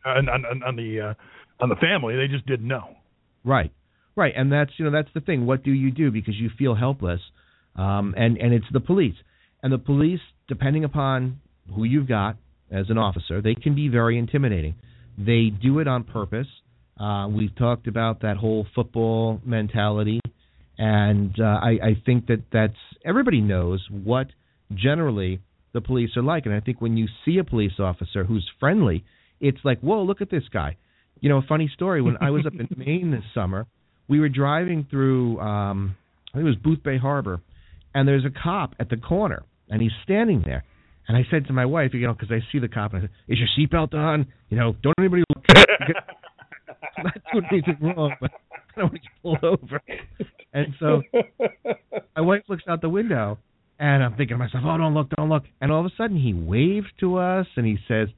on, 0.04 0.28
on, 0.28 0.62
on 0.62 0.76
the 0.76 1.00
uh, 1.00 1.14
on 1.62 1.68
the 1.68 1.76
family. 1.76 2.16
They 2.16 2.28
just 2.28 2.46
didn't 2.46 2.68
know. 2.68 2.96
Right, 3.44 3.72
right, 4.16 4.32
and 4.36 4.50
that's 4.50 4.70
you 4.76 4.84
know 4.84 4.90
that's 4.90 5.10
the 5.14 5.20
thing. 5.20 5.46
What 5.46 5.62
do 5.62 5.72
you 5.72 5.90
do 5.90 6.10
because 6.10 6.34
you 6.36 6.50
feel 6.58 6.74
helpless, 6.74 7.20
um, 7.76 8.14
and 8.16 8.38
and 8.38 8.52
it's 8.52 8.66
the 8.72 8.80
police, 8.80 9.16
and 9.62 9.72
the 9.72 9.78
police, 9.78 10.20
depending 10.48 10.84
upon 10.84 11.40
who 11.74 11.84
you've 11.84 12.08
got, 12.08 12.36
as 12.70 12.90
an 12.90 12.98
officer. 12.98 13.40
They 13.40 13.54
can 13.54 13.74
be 13.74 13.88
very 13.88 14.18
intimidating. 14.18 14.74
They 15.16 15.50
do 15.50 15.78
it 15.78 15.88
on 15.88 16.04
purpose. 16.04 16.48
Uh, 16.98 17.28
we've 17.28 17.54
talked 17.56 17.86
about 17.86 18.22
that 18.22 18.36
whole 18.36 18.66
football 18.74 19.40
mentality, 19.44 20.20
and 20.78 21.34
uh, 21.38 21.44
I, 21.44 21.70
I 21.82 22.02
think 22.04 22.26
that 22.26 22.42
that's 22.52 22.76
everybody 23.04 23.40
knows 23.40 23.86
what 23.90 24.28
generally 24.74 25.40
the 25.72 25.80
police 25.80 26.10
are 26.16 26.22
like. 26.22 26.46
And 26.46 26.54
I 26.54 26.60
think 26.60 26.80
when 26.80 26.96
you 26.96 27.08
see 27.24 27.38
a 27.38 27.44
police 27.44 27.78
officer 27.78 28.24
who's 28.24 28.48
friendly, 28.60 29.04
it's 29.40 29.58
like, 29.64 29.80
whoa, 29.80 30.02
look 30.02 30.20
at 30.20 30.30
this 30.30 30.44
guy. 30.52 30.76
You 31.20 31.28
know, 31.28 31.38
a 31.38 31.42
funny 31.42 31.70
story. 31.72 32.02
When 32.02 32.16
I 32.20 32.30
was 32.30 32.46
up 32.46 32.52
in 32.54 32.68
Maine 32.76 33.10
this 33.10 33.24
summer, 33.34 33.66
we 34.08 34.20
were 34.20 34.28
driving 34.28 34.86
through, 34.90 35.40
um, 35.40 35.96
I 36.32 36.38
think 36.38 36.46
it 36.46 36.56
was 36.64 36.78
Boothbay 36.78 37.00
Harbor, 37.00 37.40
and 37.94 38.06
there's 38.06 38.24
a 38.24 38.42
cop 38.42 38.74
at 38.78 38.90
the 38.90 38.96
corner, 38.96 39.44
and 39.68 39.80
he's 39.80 39.92
standing 40.02 40.42
there. 40.44 40.64
And 41.06 41.16
I 41.16 41.22
said 41.30 41.46
to 41.46 41.52
my 41.52 41.66
wife, 41.66 41.90
you 41.92 42.06
know, 42.06 42.14
because 42.14 42.30
I 42.30 42.40
see 42.50 42.58
the 42.58 42.68
cop, 42.68 42.92
and 42.92 43.02
I 43.02 43.04
said, 43.04 43.10
"Is 43.28 43.38
your 43.38 43.48
seatbelt 43.56 43.94
on? 43.94 44.26
You 44.48 44.56
know, 44.56 44.74
don't 44.82 44.94
anybody 44.98 45.22
look." 45.34 45.44
I'm 46.96 47.04
not 47.04 47.14
doing 47.32 47.44
anything 47.50 47.76
wrong, 47.80 48.14
but 48.20 48.30
I 48.76 48.80
don't 48.80 48.92
want 48.92 48.94
to 48.94 48.98
get 49.00 49.22
pulled 49.22 49.44
over. 49.44 49.80
And 50.52 50.74
so 50.78 51.02
my 52.16 52.22
wife 52.22 52.42
looks 52.48 52.62
out 52.68 52.80
the 52.80 52.88
window, 52.88 53.38
and 53.78 54.02
I'm 54.02 54.16
thinking 54.16 54.36
to 54.36 54.38
myself, 54.38 54.64
"Oh, 54.66 54.78
don't 54.78 54.94
look, 54.94 55.10
don't 55.10 55.28
look!" 55.28 55.44
And 55.60 55.70
all 55.70 55.80
of 55.80 55.86
a 55.86 55.94
sudden, 55.96 56.16
he 56.16 56.32
waves 56.32 56.86
to 57.00 57.18
us, 57.18 57.46
and 57.56 57.66
he 57.66 57.76
says, 57.86 58.08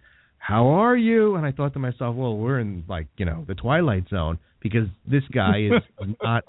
"How 0.47 0.69
are 0.69 0.97
you?" 0.97 1.37
And 1.37 1.47
I 1.47 1.53
thought 1.53 1.73
to 1.75 1.79
myself, 1.79 2.17
"Well, 2.17 2.37
we're 2.37 2.61
in 2.61 2.85
like 2.89 3.07
you 3.17 3.25
know 3.25 3.45
the 3.47 3.55
twilight 3.55 4.09
zone 4.09 4.39
because 4.61 4.89
this 5.07 5.23
guy 5.33 5.69
is 5.71 5.83
not, 6.23 6.45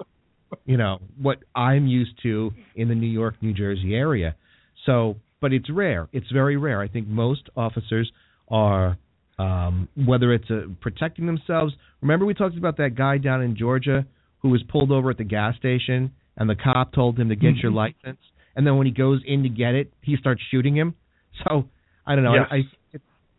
you 0.65 0.77
know, 0.77 0.99
what 1.21 1.39
I'm 1.55 1.87
used 1.87 2.21
to 2.23 2.51
in 2.75 2.87
the 2.89 2.95
New 2.95 3.09
York, 3.09 3.35
New 3.41 3.53
Jersey 3.53 3.95
area." 3.95 4.35
So 4.85 5.17
but 5.41 5.53
it's 5.53 5.69
rare. 5.69 6.07
It's 6.13 6.29
very 6.31 6.57
rare. 6.57 6.81
I 6.81 6.87
think 6.87 7.07
most 7.07 7.49
officers 7.55 8.11
are 8.49 8.97
um, 9.39 9.87
whether 9.95 10.33
it's 10.33 10.49
uh, 10.49 10.61
protecting 10.81 11.27
themselves. 11.27 11.73
Remember 12.01 12.25
we 12.25 12.33
talked 12.33 12.57
about 12.57 12.77
that 12.77 12.95
guy 12.95 13.17
down 13.17 13.41
in 13.41 13.55
Georgia 13.55 14.05
who 14.39 14.49
was 14.49 14.63
pulled 14.67 14.91
over 14.91 15.11
at 15.11 15.17
the 15.17 15.23
gas 15.23 15.55
station 15.57 16.11
and 16.37 16.49
the 16.49 16.55
cop 16.55 16.93
told 16.93 17.19
him 17.19 17.29
to 17.29 17.35
get 17.35 17.49
mm-hmm. 17.49 17.59
your 17.61 17.71
license, 17.71 18.19
and 18.55 18.65
then 18.65 18.77
when 18.77 18.85
he 18.85 18.93
goes 18.93 19.21
in 19.25 19.43
to 19.43 19.49
get 19.49 19.73
it, 19.75 19.91
he 20.01 20.15
starts 20.17 20.41
shooting 20.51 20.75
him. 20.75 20.95
So 21.43 21.65
I 22.05 22.15
don't 22.15 22.23
know. 22.23 22.35
Yes. 22.35 22.47
I, 22.51 22.55
I 22.55 22.61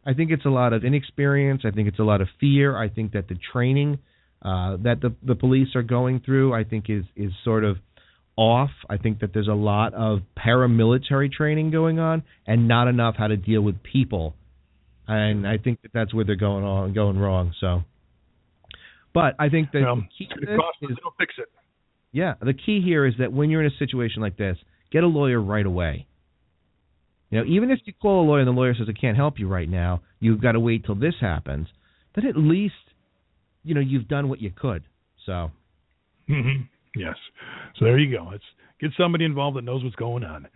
I 0.08 0.14
think 0.14 0.30
it's 0.30 0.46
a 0.46 0.50
lot 0.50 0.72
of 0.72 0.84
inexperience. 0.84 1.62
I 1.66 1.70
think 1.70 1.86
it's 1.86 1.98
a 1.98 2.04
lot 2.04 2.22
of 2.22 2.28
fear. 2.40 2.74
I 2.76 2.88
think 2.88 3.12
that 3.12 3.28
the 3.28 3.36
training 3.52 3.98
uh, 4.40 4.76
that 4.84 5.00
the 5.02 5.14
the 5.22 5.34
police 5.34 5.68
are 5.74 5.82
going 5.82 6.20
through, 6.24 6.54
I 6.54 6.64
think 6.64 6.86
is 6.88 7.04
is 7.14 7.32
sort 7.44 7.64
of 7.64 7.76
off. 8.36 8.70
I 8.88 8.96
think 8.96 9.20
that 9.20 9.34
there's 9.34 9.48
a 9.48 9.52
lot 9.52 9.92
of 9.94 10.20
paramilitary 10.38 11.30
training 11.30 11.72
going 11.72 11.98
on 11.98 12.22
and 12.46 12.68
not 12.68 12.88
enough 12.88 13.16
how 13.18 13.26
to 13.26 13.36
deal 13.36 13.60
with 13.60 13.82
people. 13.82 14.34
And 15.06 15.46
I 15.46 15.58
think 15.58 15.82
that 15.82 15.90
that's 15.92 16.14
where 16.14 16.24
they're 16.24 16.36
going 16.36 16.64
on 16.64 16.94
going 16.94 17.18
wrong. 17.18 17.52
So, 17.60 17.82
but 19.12 19.34
I 19.38 19.48
think 19.48 19.72
that 19.72 19.82
um, 19.84 20.08
the 20.18 20.24
key 20.24 20.30
to 20.32 20.40
this 20.40 20.90
is 20.90 20.96
fix 21.18 21.34
it. 21.38 21.48
Yeah, 22.12 22.34
the 22.40 22.54
key 22.54 22.80
here 22.82 23.04
is 23.06 23.14
that 23.18 23.32
when 23.32 23.50
you're 23.50 23.62
in 23.62 23.70
a 23.70 23.76
situation 23.78 24.22
like 24.22 24.38
this, 24.38 24.56
get 24.90 25.04
a 25.04 25.06
lawyer 25.06 25.40
right 25.40 25.66
away. 25.66 26.06
You 27.30 27.38
know, 27.38 27.44
even 27.46 27.70
if 27.70 27.80
you 27.84 27.92
call 28.00 28.24
a 28.24 28.26
lawyer 28.26 28.40
and 28.40 28.48
the 28.48 28.52
lawyer 28.52 28.74
says 28.74 28.86
I 28.88 28.98
can't 28.98 29.16
help 29.16 29.38
you 29.38 29.48
right 29.48 29.68
now, 29.68 30.02
you've 30.20 30.40
got 30.40 30.52
to 30.52 30.60
wait 30.60 30.84
till 30.84 30.94
this 30.94 31.14
happens. 31.20 31.68
Then 32.14 32.26
at 32.26 32.36
least, 32.36 32.74
you 33.64 33.74
know, 33.74 33.80
you've 33.80 34.08
done 34.08 34.28
what 34.28 34.40
you 34.40 34.50
could. 34.50 34.84
So. 35.26 35.50
Mm-hmm. 36.28 36.62
Yes. 36.96 37.16
So 37.78 37.84
there 37.84 37.98
you 37.98 38.16
go. 38.16 38.28
Let's 38.30 38.44
get 38.80 38.90
somebody 38.96 39.24
involved 39.24 39.56
that 39.56 39.62
knows 39.62 39.84
what's 39.84 39.96
going 39.96 40.24
on. 40.24 40.48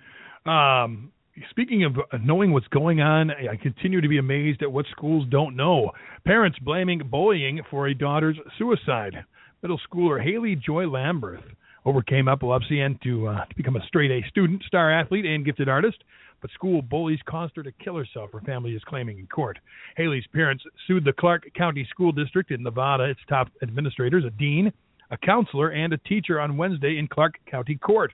Um, 0.47 1.13
speaking 1.51 1.85
of 1.85 1.97
knowing 2.23 2.53
what's 2.53 2.69
going 2.69 3.01
on, 3.01 3.31
I 3.31 3.57
continue 3.57 4.01
to 4.01 4.09
be 4.09 4.19
amazed 4.19 4.63
at 4.63 4.73
what 4.73 4.87
schools 4.91 5.27
don't 5.31 5.57
know. 5.57 5.93
Parents 6.25 6.59
blaming 6.59 7.03
bullying 7.11 7.61
for 7.71 7.87
a 7.87 7.95
daughter's 7.95 8.39
suicide. 8.59 9.25
Middle 9.63 9.81
schooler 9.89 10.23
Haley 10.23 10.57
Joy 10.57 10.85
Lamberth 10.85 11.45
overcame 11.85 12.29
epilepsy 12.29 12.81
and 12.81 13.01
to, 13.03 13.29
uh, 13.29 13.45
to 13.45 13.57
become 13.57 13.77
a 13.77 13.87
straight 13.87 14.11
A 14.11 14.27
student, 14.29 14.63
star 14.65 14.93
athlete, 14.93 15.25
and 15.25 15.45
gifted 15.45 15.69
artist. 15.69 15.99
But 16.43 16.51
school 16.51 16.83
bullies 16.83 17.21
caused 17.25 17.57
her 17.57 17.63
to 17.63 17.73
kill 17.73 17.97
herself, 17.97 18.31
her 18.33 18.41
family 18.41 18.73
is 18.73 18.83
claiming 18.85 19.19
in 19.21 19.29
court. 19.29 19.59
Haley's 19.97 20.27
parents 20.35 20.65
sued 20.87 21.05
the 21.05 21.13
Clark 21.13 21.45
County 21.55 21.87
School 21.89 22.11
District 22.11 22.51
in 22.51 22.65
Nevada, 22.65 23.05
its 23.05 23.21
top 23.29 23.49
administrators, 23.63 24.25
a 24.25 24.31
dean, 24.31 24.73
a 25.13 25.17
counselor, 25.17 25.71
and 25.71 25.93
a 25.93 25.99
teacher 25.99 26.41
on 26.41 26.57
Wednesday 26.57 26.99
in 26.99 27.07
Clark 27.07 27.39
County 27.49 27.77
Court. 27.77 28.13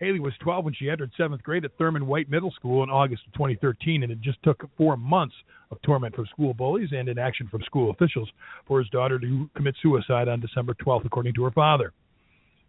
Haley 0.00 0.20
was 0.20 0.34
12 0.40 0.64
when 0.64 0.74
she 0.74 0.90
entered 0.90 1.12
seventh 1.16 1.42
grade 1.42 1.64
at 1.64 1.76
Thurman 1.78 2.06
White 2.06 2.28
Middle 2.28 2.50
School 2.50 2.82
in 2.82 2.90
August 2.90 3.22
of 3.26 3.32
2013, 3.34 4.02
and 4.02 4.12
it 4.12 4.20
just 4.20 4.42
took 4.42 4.68
four 4.76 4.96
months 4.96 5.34
of 5.70 5.80
torment 5.82 6.14
from 6.14 6.26
school 6.26 6.52
bullies 6.52 6.90
and 6.92 7.08
inaction 7.08 7.48
from 7.48 7.62
school 7.62 7.90
officials 7.90 8.28
for 8.66 8.80
his 8.80 8.88
daughter 8.90 9.18
to 9.18 9.48
commit 9.56 9.76
suicide 9.80 10.28
on 10.28 10.40
December 10.40 10.74
12th, 10.74 11.06
according 11.06 11.32
to 11.34 11.44
her 11.44 11.52
father. 11.52 11.92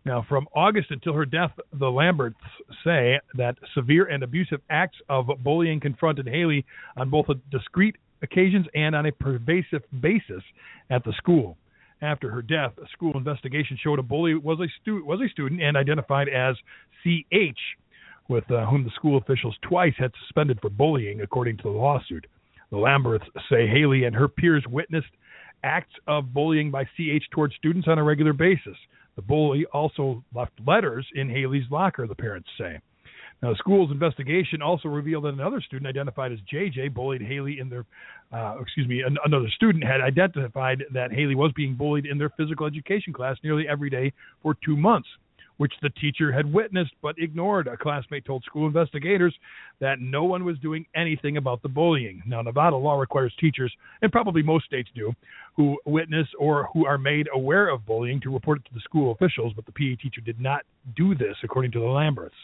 Now, 0.06 0.26
from 0.28 0.48
August 0.54 0.92
until 0.92 1.14
her 1.14 1.26
death, 1.26 1.52
the 1.72 1.90
Lamberths 1.90 2.36
say 2.84 3.20
that 3.36 3.56
severe 3.74 4.06
and 4.06 4.22
abusive 4.22 4.60
acts 4.70 4.98
of 5.08 5.28
bullying 5.44 5.80
confronted 5.80 6.28
Haley 6.28 6.66
on 6.98 7.10
both 7.10 7.28
discrete 7.52 7.96
occasions 8.22 8.66
and 8.76 8.96
on 8.96 9.06
a 9.06 9.12
pervasive 9.12 9.84
basis 10.02 10.44
at 10.90 11.04
the 11.06 11.14
school 11.14 11.58
after 12.04 12.30
her 12.30 12.42
death, 12.42 12.74
a 12.84 12.88
school 12.90 13.14
investigation 13.16 13.78
showed 13.82 13.98
a 13.98 14.04
bully 14.04 14.36
was 14.36 14.60
a 14.60 14.68
stu- 14.82 15.06
was 15.06 15.22
a 15.22 15.30
student 15.30 15.62
and 15.62 15.78
identified 15.78 16.28
as 16.28 16.56
CH, 17.02 17.60
with 18.28 18.50
uh, 18.52 18.66
whom 18.66 18.84
the 18.84 18.92
school 18.92 19.18
officials 19.18 19.56
twice 19.62 19.94
had 19.98 20.12
suspended 20.22 20.60
for 20.62 20.70
bullying, 20.70 21.22
according 21.22 21.58
to 21.58 21.64
the 21.64 21.70
lawsuit. 21.70 22.28
The 22.72 22.78
Lamberths 22.78 23.26
say 23.50 23.68
Haley 23.68 24.04
and 24.04 24.16
her 24.16 24.28
peers 24.28 24.66
witnessed 24.68 25.08
acts 25.64 25.94
of 26.08 26.34
bullying 26.34 26.72
by 26.72 26.84
CH 26.84 27.24
towards 27.32 27.56
students 27.56 27.88
on 27.88 27.98
a 27.98 28.04
regular 28.04 28.34
basis. 28.34 28.76
The 29.16 29.22
bully 29.22 29.66
also 29.74 30.24
left 30.34 30.54
letters 30.66 31.08
in 31.16 31.30
Haley's 31.30 31.70
locker, 31.70 32.08
the 32.08 32.16
parents 32.16 32.50
say. 32.58 32.80
Now, 33.42 33.50
the 33.50 33.58
school's 33.58 33.92
investigation 33.92 34.62
also 34.62 34.88
revealed 34.88 35.26
that 35.26 35.34
another 35.34 35.60
student 35.60 35.86
identified 35.86 36.32
as 36.32 36.40
JJ 36.52 36.94
bullied 36.94 37.22
Haley 37.22 37.60
in 37.60 37.70
their, 37.70 37.86
uh, 38.32 38.56
excuse 38.62 38.88
me, 38.88 39.02
an, 39.02 39.18
another 39.26 39.50
student 39.54 39.84
had 39.84 40.00
identified 40.00 40.84
that 40.94 41.12
Haley 41.12 41.36
was 41.36 41.52
being 41.54 41.76
bullied 41.76 42.06
in 42.06 42.18
their 42.18 42.30
physical 42.38 42.66
education 42.66 43.12
class 43.12 43.36
nearly 43.44 43.68
every 43.68 43.90
day 43.90 44.14
for 44.42 44.56
two 44.64 44.78
months, 44.78 45.10
which 45.64 45.72
the 45.82 45.90
teacher 45.92 46.30
had 46.30 46.52
witnessed 46.52 46.92
but 47.02 47.16
ignored. 47.18 47.68
A 47.68 47.78
classmate 47.78 48.26
told 48.26 48.44
school 48.44 48.68
investigators 48.68 49.34
that 49.80 50.02
no 50.02 50.26
one 50.26 50.44
was 50.44 50.60
doing 50.60 50.86
anything 50.94 51.38
about 51.38 51.62
the 51.62 51.70
bullying. 51.70 52.22
Now, 52.26 52.42
Nevada 52.42 52.76
law 52.76 52.96
requires 53.00 53.34
teachers, 53.40 53.74
and 54.02 54.12
probably 54.12 54.44
most 54.44 54.66
states 54.66 54.90
do, 54.94 55.14
who 55.56 55.78
witness 55.86 56.28
or 56.38 56.68
who 56.74 56.86
are 56.86 56.98
made 56.98 57.30
aware 57.34 57.70
of 57.70 57.86
bullying 57.86 58.20
to 58.24 58.34
report 58.34 58.58
it 58.58 58.66
to 58.66 58.74
the 58.74 58.82
school 58.82 59.14
officials, 59.14 59.54
but 59.56 59.66
the 59.66 59.72
PE 59.72 59.96
teacher 59.96 60.20
did 60.20 60.38
not 60.42 60.64
do 60.98 61.16
this, 61.16 61.38
according 61.44 61.72
to 61.72 61.80
the 61.80 61.86
Lamberths. 61.86 62.36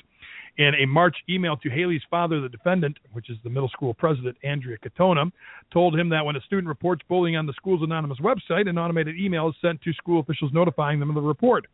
In 0.57 0.71
a 0.75 0.85
March 0.85 1.17
email 1.29 1.57
to 1.57 1.69
Haley's 1.69 2.01
father, 2.09 2.39
the 2.39 2.47
defendant, 2.47 2.99
which 3.11 3.29
is 3.29 3.35
the 3.43 3.49
middle 3.49 3.67
school 3.67 3.93
president, 3.93 4.37
Andrea 4.45 4.77
Katona, 4.77 5.29
told 5.73 5.99
him 5.99 6.07
that 6.07 6.23
when 6.23 6.37
a 6.37 6.41
student 6.41 6.69
reports 6.69 7.01
bullying 7.09 7.35
on 7.35 7.45
the 7.45 7.53
school's 7.57 7.83
anonymous 7.83 8.19
website, 8.19 8.69
an 8.69 8.77
automated 8.77 9.17
email 9.17 9.49
is 9.49 9.55
sent 9.61 9.81
to 9.81 9.91
school 9.91 10.21
officials 10.21 10.53
notifying 10.53 11.01
them 11.01 11.09
of 11.09 11.15
the 11.15 11.21
report. 11.21 11.67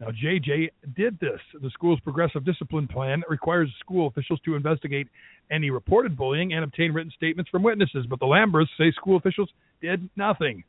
Now, 0.00 0.08
JJ 0.08 0.70
did 0.96 1.18
this. 1.20 1.40
The 1.60 1.70
school's 1.70 2.00
progressive 2.00 2.44
discipline 2.44 2.88
plan 2.88 3.22
requires 3.28 3.70
school 3.78 4.08
officials 4.08 4.40
to 4.44 4.56
investigate 4.56 5.08
any 5.50 5.70
reported 5.70 6.16
bullying 6.16 6.52
and 6.52 6.64
obtain 6.64 6.92
written 6.92 7.12
statements 7.16 7.50
from 7.50 7.62
witnesses, 7.62 8.06
but 8.08 8.18
the 8.18 8.26
Lamberths 8.26 8.70
say 8.76 8.90
school 8.92 9.16
officials 9.16 9.48
did 9.80 10.08
nothing. 10.16 10.64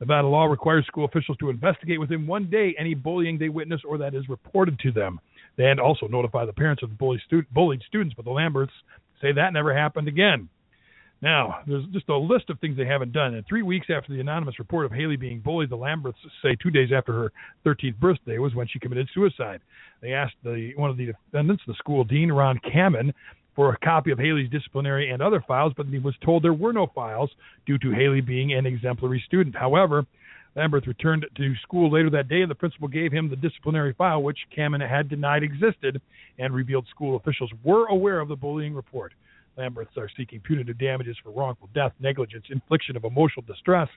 Nevada 0.00 0.26
law 0.26 0.46
requires 0.46 0.86
school 0.86 1.04
officials 1.04 1.36
to 1.38 1.50
investigate 1.50 2.00
within 2.00 2.26
one 2.26 2.50
day 2.50 2.74
any 2.78 2.94
bullying 2.94 3.38
they 3.38 3.48
witness 3.48 3.82
or 3.86 3.98
that 3.98 4.14
is 4.14 4.28
reported 4.28 4.78
to 4.80 4.90
them 4.90 5.20
and 5.58 5.78
also 5.78 6.08
notify 6.08 6.44
the 6.44 6.52
parents 6.52 6.82
of 6.82 6.88
the 6.88 6.96
bullied, 6.96 7.20
stu- 7.26 7.44
bullied 7.52 7.82
students. 7.86 8.14
But 8.16 8.24
the 8.24 8.30
Lamberths 8.30 8.72
say 9.20 9.32
that 9.32 9.52
never 9.52 9.76
happened 9.76 10.08
again. 10.08 10.48
Now, 11.22 11.60
there's 11.68 11.84
just 11.92 12.08
a 12.08 12.16
list 12.16 12.50
of 12.50 12.58
things 12.58 12.76
they 12.76 12.84
haven't 12.84 13.12
done. 13.12 13.34
And 13.34 13.46
three 13.46 13.62
weeks 13.62 13.86
after 13.96 14.12
the 14.12 14.20
anonymous 14.20 14.58
report 14.58 14.86
of 14.86 14.92
Haley 14.92 15.16
being 15.16 15.38
bullied, 15.38 15.70
the 15.70 15.76
Lamberths 15.76 16.18
say 16.42 16.56
two 16.60 16.70
days 16.70 16.90
after 16.94 17.12
her 17.12 17.32
13th 17.64 17.96
birthday 18.00 18.38
was 18.38 18.56
when 18.56 18.66
she 18.66 18.80
committed 18.80 19.08
suicide. 19.14 19.60
They 20.00 20.12
asked 20.12 20.34
the 20.42 20.72
one 20.74 20.90
of 20.90 20.96
the 20.96 21.06
defendants, 21.06 21.62
the 21.66 21.74
school 21.74 22.02
dean, 22.02 22.32
Ron 22.32 22.58
Kamen, 22.58 23.12
for 23.54 23.72
a 23.72 23.78
copy 23.78 24.10
of 24.10 24.18
Haley's 24.18 24.50
disciplinary 24.50 25.10
and 25.10 25.22
other 25.22 25.44
files, 25.46 25.72
but 25.76 25.86
he 25.86 25.98
was 26.00 26.14
told 26.24 26.42
there 26.42 26.54
were 26.54 26.72
no 26.72 26.88
files 26.92 27.30
due 27.66 27.78
to 27.78 27.92
Haley 27.92 28.20
being 28.20 28.54
an 28.54 28.66
exemplary 28.66 29.22
student. 29.24 29.54
However, 29.54 30.04
Lamberth 30.56 30.86
returned 30.86 31.24
to 31.36 31.54
school 31.62 31.90
later 31.90 32.10
that 32.10 32.28
day, 32.28 32.42
and 32.42 32.50
the 32.50 32.56
principal 32.56 32.88
gave 32.88 33.12
him 33.12 33.30
the 33.30 33.36
disciplinary 33.36 33.94
file, 33.94 34.22
which 34.22 34.38
Kamen 34.56 34.86
had 34.86 35.08
denied 35.08 35.42
existed, 35.42 36.00
and 36.38 36.52
revealed 36.52 36.86
school 36.90 37.16
officials 37.16 37.50
were 37.62 37.86
aware 37.86 38.20
of 38.20 38.28
the 38.28 38.36
bullying 38.36 38.74
report. 38.74 39.12
Lamberths 39.56 39.96
are 39.96 40.08
seeking 40.16 40.40
punitive 40.40 40.78
damages 40.78 41.16
for 41.22 41.30
wrongful 41.30 41.68
death, 41.74 41.92
negligence, 42.00 42.44
infliction 42.50 42.96
of 42.96 43.04
emotional 43.04 43.44
distress, 43.46 43.88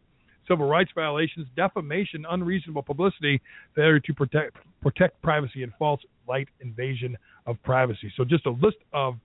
civil 0.47 0.67
rights 0.67 0.91
violations, 0.93 1.47
defamation, 1.55 2.25
unreasonable 2.29 2.83
publicity, 2.83 3.41
failure 3.75 3.99
to 3.99 4.13
protect 4.13 4.57
protect 4.81 5.21
privacy, 5.21 5.63
and 5.63 5.71
false 5.79 6.01
light 6.27 6.47
invasion 6.61 7.17
of 7.45 7.61
privacy. 7.63 8.11
So, 8.17 8.23
just 8.23 8.45
a 8.45 8.51
list 8.51 8.77
of 8.93 9.15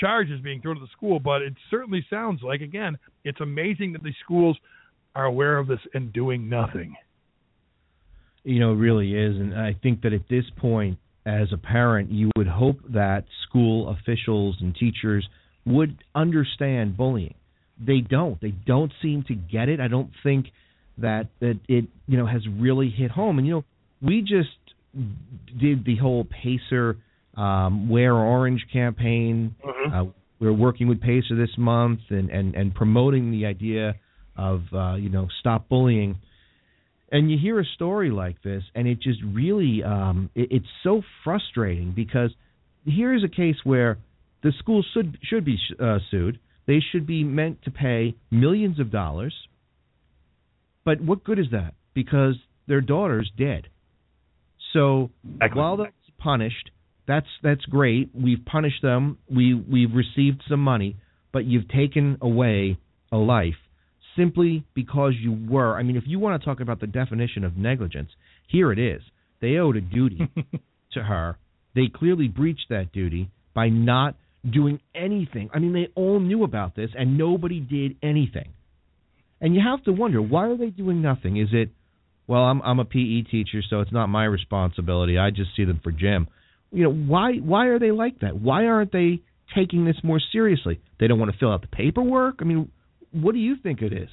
charges 0.00 0.40
being 0.40 0.60
thrown 0.60 0.76
at 0.76 0.80
the 0.80 0.88
school, 0.96 1.20
but 1.20 1.42
it 1.42 1.54
certainly 1.70 2.04
sounds 2.10 2.42
like, 2.42 2.60
again, 2.60 2.98
it's 3.24 3.40
amazing 3.40 3.92
that 3.92 4.02
these 4.02 4.14
schools 4.24 4.56
are 5.14 5.26
aware 5.26 5.58
of 5.58 5.68
this 5.68 5.78
and 5.94 6.12
doing 6.12 6.48
nothing. 6.48 6.96
You 8.42 8.60
know, 8.60 8.72
it 8.72 8.76
really 8.76 9.14
is. 9.14 9.36
And 9.36 9.58
I 9.58 9.74
think 9.82 10.02
that 10.02 10.12
at 10.12 10.28
this 10.28 10.44
point, 10.56 10.98
as 11.24 11.52
a 11.52 11.56
parent, 11.56 12.10
you 12.10 12.30
would 12.36 12.46
hope 12.46 12.78
that 12.92 13.24
school 13.48 13.88
officials 13.88 14.56
and 14.60 14.74
teachers 14.74 15.26
would 15.66 16.02
understand 16.14 16.96
bullying. 16.96 17.34
They 17.84 18.00
don't. 18.00 18.40
They 18.40 18.50
don't 18.50 18.92
seem 19.02 19.24
to 19.28 19.34
get 19.34 19.68
it. 19.68 19.80
I 19.80 19.88
don't 19.88 20.10
think 20.22 20.46
that 20.98 21.28
that 21.40 21.58
it 21.68 21.86
you 22.06 22.16
know 22.16 22.26
has 22.26 22.42
really 22.48 22.90
hit 22.90 23.10
home. 23.10 23.38
And 23.38 23.46
you 23.46 23.54
know, 23.54 23.64
we 24.00 24.20
just 24.20 24.48
did 25.58 25.84
the 25.84 25.96
whole 25.96 26.24
Pacer 26.24 26.96
um, 27.36 27.88
Wear 27.88 28.14
Orange 28.14 28.64
campaign. 28.72 29.56
Mm-hmm. 29.64 29.94
Uh, 29.94 30.12
we're 30.40 30.52
working 30.52 30.88
with 30.88 31.00
Pacer 31.00 31.36
this 31.36 31.56
month 31.56 32.00
and, 32.10 32.28
and, 32.30 32.54
and 32.54 32.74
promoting 32.74 33.30
the 33.30 33.46
idea 33.46 33.94
of 34.36 34.62
uh, 34.72 34.94
you 34.94 35.08
know 35.08 35.28
stop 35.40 35.68
bullying. 35.68 36.18
And 37.10 37.30
you 37.30 37.38
hear 37.38 37.60
a 37.60 37.64
story 37.64 38.10
like 38.10 38.42
this, 38.42 38.64
and 38.74 38.88
it 38.88 39.00
just 39.00 39.20
really 39.22 39.82
um, 39.82 40.30
it, 40.34 40.48
it's 40.50 40.66
so 40.82 41.02
frustrating 41.22 41.92
because 41.92 42.30
here 42.84 43.14
is 43.14 43.22
a 43.24 43.28
case 43.28 43.56
where 43.64 43.98
the 44.44 44.52
school 44.60 44.84
should 44.94 45.18
should 45.22 45.44
be 45.44 45.58
uh, 45.80 45.98
sued. 46.10 46.38
They 46.66 46.78
should 46.92 47.06
be 47.06 47.24
meant 47.24 47.62
to 47.62 47.72
pay 47.72 48.14
millions 48.30 48.78
of 48.78 48.92
dollars. 48.92 49.34
But 50.84 51.00
what 51.00 51.24
good 51.24 51.40
is 51.40 51.46
that? 51.50 51.74
Because 51.94 52.36
their 52.68 52.80
daughter's 52.80 53.30
dead. 53.36 53.68
So 54.72 55.10
exactly. 55.24 55.58
while 55.60 55.76
they're 55.78 55.92
punished, 56.18 56.70
That's 57.06 57.26
that's 57.42 57.64
great. 57.66 58.10
We've 58.14 58.44
punished 58.44 58.82
them. 58.82 59.18
We 59.30 59.54
we've 59.54 59.92
received 59.94 60.42
some 60.48 60.60
money, 60.60 60.96
but 61.32 61.44
you've 61.44 61.68
taken 61.68 62.18
away 62.20 62.78
a 63.12 63.16
life 63.16 63.54
simply 64.16 64.64
because 64.74 65.12
you 65.20 65.36
were. 65.48 65.76
I 65.76 65.82
mean, 65.82 65.96
if 65.96 66.04
you 66.06 66.18
want 66.18 66.40
to 66.40 66.44
talk 66.44 66.60
about 66.60 66.80
the 66.80 66.86
definition 66.86 67.44
of 67.44 67.56
negligence, 67.56 68.10
here 68.48 68.72
it 68.72 68.78
is. 68.78 69.02
They 69.40 69.56
owed 69.56 69.76
a 69.76 69.80
duty 69.80 70.28
to 70.92 71.02
her. 71.02 71.36
They 71.74 71.88
clearly 71.94 72.28
breached 72.28 72.66
that 72.70 72.92
duty 72.92 73.30
by 73.54 73.68
not 73.68 74.16
doing 74.48 74.80
anything. 74.94 75.50
I 75.52 75.58
mean, 75.58 75.72
they 75.72 75.88
all 75.94 76.20
knew 76.20 76.44
about 76.44 76.76
this 76.76 76.90
and 76.96 77.16
nobody 77.18 77.60
did 77.60 77.96
anything. 78.02 78.52
And 79.40 79.54
you 79.54 79.60
have 79.60 79.82
to 79.84 79.92
wonder, 79.92 80.22
why 80.22 80.46
are 80.46 80.56
they 80.56 80.70
doing 80.70 81.02
nothing? 81.02 81.36
Is 81.36 81.48
it 81.52 81.70
well, 82.26 82.42
I'm 82.42 82.62
I'm 82.62 82.78
a 82.78 82.84
PE 82.84 83.22
teacher, 83.30 83.60
so 83.68 83.80
it's 83.80 83.92
not 83.92 84.06
my 84.06 84.24
responsibility. 84.24 85.18
I 85.18 85.30
just 85.30 85.50
see 85.56 85.64
them 85.64 85.80
for 85.82 85.92
gym. 85.92 86.28
You 86.72 86.84
know, 86.84 86.92
why 86.92 87.34
why 87.34 87.66
are 87.66 87.78
they 87.78 87.90
like 87.90 88.20
that? 88.20 88.40
Why 88.40 88.66
aren't 88.66 88.92
they 88.92 89.20
taking 89.54 89.84
this 89.84 89.96
more 90.02 90.20
seriously? 90.32 90.80
They 90.98 91.06
don't 91.06 91.18
want 91.18 91.32
to 91.32 91.38
fill 91.38 91.52
out 91.52 91.60
the 91.60 91.68
paperwork. 91.68 92.36
I 92.40 92.44
mean, 92.44 92.70
what 93.12 93.32
do 93.32 93.38
you 93.38 93.56
think 93.62 93.82
it 93.82 93.92
is? 93.92 94.08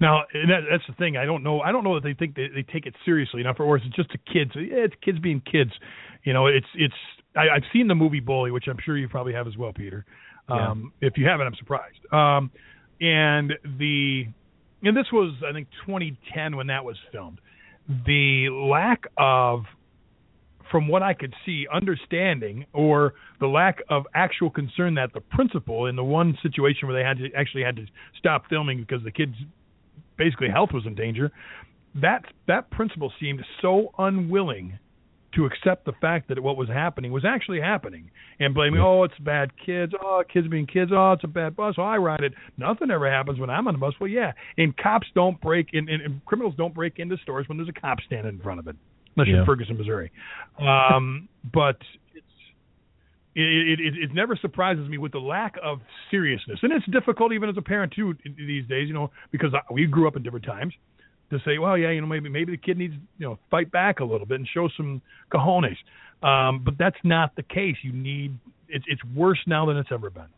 Now, 0.00 0.22
that, 0.32 0.60
that's 0.70 0.84
the 0.88 0.94
thing. 0.94 1.16
I 1.16 1.26
don't 1.26 1.42
know. 1.42 1.60
I 1.60 1.72
don't 1.72 1.84
know 1.84 1.94
that 1.94 2.04
they 2.04 2.14
think 2.14 2.34
they, 2.34 2.48
they 2.54 2.62
take 2.62 2.86
it 2.86 2.94
seriously 3.04 3.40
enough, 3.40 3.56
or 3.58 3.76
is 3.76 3.82
it 3.84 3.92
just 3.94 4.10
the 4.10 4.18
kids? 4.18 4.52
Yeah, 4.54 4.84
it's 4.84 4.94
kids 5.04 5.18
being 5.18 5.40
kids. 5.40 5.72
You 6.24 6.32
know, 6.32 6.46
it's 6.46 6.66
it's. 6.74 6.94
I, 7.36 7.56
I've 7.56 7.64
seen 7.72 7.88
the 7.88 7.94
movie 7.94 8.20
Bully, 8.20 8.50
which 8.50 8.64
I'm 8.68 8.78
sure 8.84 8.96
you 8.96 9.08
probably 9.08 9.32
have 9.32 9.46
as 9.46 9.56
well, 9.56 9.72
Peter. 9.72 10.04
Um, 10.48 10.92
yeah. 11.00 11.08
If 11.08 11.16
you 11.16 11.26
haven't, 11.26 11.46
I'm 11.46 11.54
surprised. 11.56 11.98
Um, 12.12 12.50
and 13.00 13.52
the 13.78 14.24
and 14.82 14.96
this 14.96 15.06
was 15.12 15.34
I 15.48 15.52
think 15.52 15.68
2010 15.86 16.56
when 16.56 16.66
that 16.68 16.84
was 16.84 16.96
filmed. 17.12 17.40
The 18.06 18.48
lack 18.50 19.04
of 19.16 19.64
from 20.70 20.86
what 20.86 21.02
I 21.02 21.14
could 21.14 21.34
see, 21.44 21.66
understanding 21.72 22.64
or 22.72 23.14
the 23.40 23.46
lack 23.46 23.78
of 23.88 24.04
actual 24.14 24.50
concern 24.50 24.94
that 24.94 25.12
the 25.12 25.20
principal 25.20 25.86
in 25.86 25.96
the 25.96 26.04
one 26.04 26.38
situation 26.42 26.86
where 26.86 26.96
they 26.96 27.06
had 27.06 27.18
to 27.18 27.36
actually 27.36 27.64
had 27.64 27.76
to 27.76 27.86
stop 28.18 28.44
filming 28.48 28.78
because 28.80 29.02
the 29.02 29.10
kids 29.10 29.34
basically 30.16 30.48
health 30.48 30.70
was 30.72 30.86
in 30.86 30.94
danger, 30.94 31.32
that 31.94 32.22
that 32.46 32.70
principal 32.70 33.12
seemed 33.20 33.44
so 33.60 33.92
unwilling 33.98 34.78
to 35.34 35.46
accept 35.46 35.84
the 35.84 35.92
fact 36.00 36.28
that 36.28 36.40
what 36.40 36.56
was 36.56 36.68
happening 36.68 37.12
was 37.12 37.24
actually 37.24 37.60
happening 37.60 38.10
and 38.38 38.54
blaming, 38.54 38.80
oh, 38.80 39.04
it's 39.04 39.18
bad 39.20 39.52
kids, 39.64 39.92
oh, 40.02 40.22
kids 40.32 40.48
being 40.48 40.66
kids, 40.66 40.90
oh, 40.94 41.12
it's 41.12 41.24
a 41.24 41.28
bad 41.28 41.54
bus, 41.54 41.74
oh, 41.78 41.82
I 41.82 41.96
ride 41.96 42.24
it. 42.24 42.32
Nothing 42.56 42.90
ever 42.90 43.10
happens 43.10 43.38
when 43.38 43.50
I'm 43.50 43.68
on 43.68 43.74
the 43.74 43.78
bus. 43.78 43.94
Well, 44.00 44.08
yeah, 44.08 44.32
and 44.56 44.76
cops 44.76 45.06
don't 45.14 45.40
break, 45.40 45.68
and, 45.72 45.88
and, 45.88 46.02
and 46.02 46.24
criminals 46.24 46.54
don't 46.56 46.74
break 46.74 46.98
into 46.98 47.16
stores 47.22 47.48
when 47.48 47.58
there's 47.58 47.68
a 47.68 47.80
cop 47.80 47.98
standing 48.06 48.34
in 48.34 48.40
front 48.40 48.60
of 48.60 48.66
it 48.66 48.76
unless 49.16 49.26
yeah. 49.26 49.32
you're 49.32 49.40
in 49.40 49.46
Ferguson, 49.46 49.76
Missouri. 49.76 50.10
Um, 50.58 51.28
but 51.52 51.76
it's 52.14 52.26
it, 53.34 53.80
it, 53.80 53.94
it 54.02 54.14
never 54.14 54.36
surprises 54.36 54.88
me 54.88 54.98
with 54.98 55.12
the 55.12 55.18
lack 55.18 55.54
of 55.62 55.80
seriousness, 56.10 56.58
and 56.62 56.72
it's 56.72 56.86
difficult 56.86 57.32
even 57.32 57.48
as 57.48 57.56
a 57.56 57.62
parent 57.62 57.92
too 57.94 58.14
these 58.24 58.66
days. 58.66 58.88
You 58.88 58.94
know, 58.94 59.10
because 59.30 59.50
we 59.70 59.86
grew 59.86 60.08
up 60.08 60.16
in 60.16 60.22
different 60.22 60.44
times 60.44 60.74
to 61.30 61.38
say, 61.44 61.58
well, 61.58 61.76
yeah, 61.78 61.90
you 61.90 62.00
know, 62.00 62.06
maybe 62.06 62.28
maybe 62.28 62.52
the 62.52 62.58
kid 62.58 62.78
needs 62.78 62.94
you 63.18 63.26
know 63.26 63.38
fight 63.50 63.70
back 63.70 64.00
a 64.00 64.04
little 64.04 64.26
bit 64.26 64.38
and 64.38 64.48
show 64.52 64.68
some 64.76 65.02
cojones. 65.32 65.76
Um, 66.22 66.62
but 66.64 66.74
that's 66.78 66.98
not 67.02 67.34
the 67.36 67.42
case. 67.42 67.76
You 67.82 67.92
need 67.92 68.38
it's 68.68 68.84
it's 68.88 69.02
worse 69.14 69.40
now 69.46 69.66
than 69.66 69.76
it's 69.76 69.90
ever 69.92 70.10
been. 70.10 70.28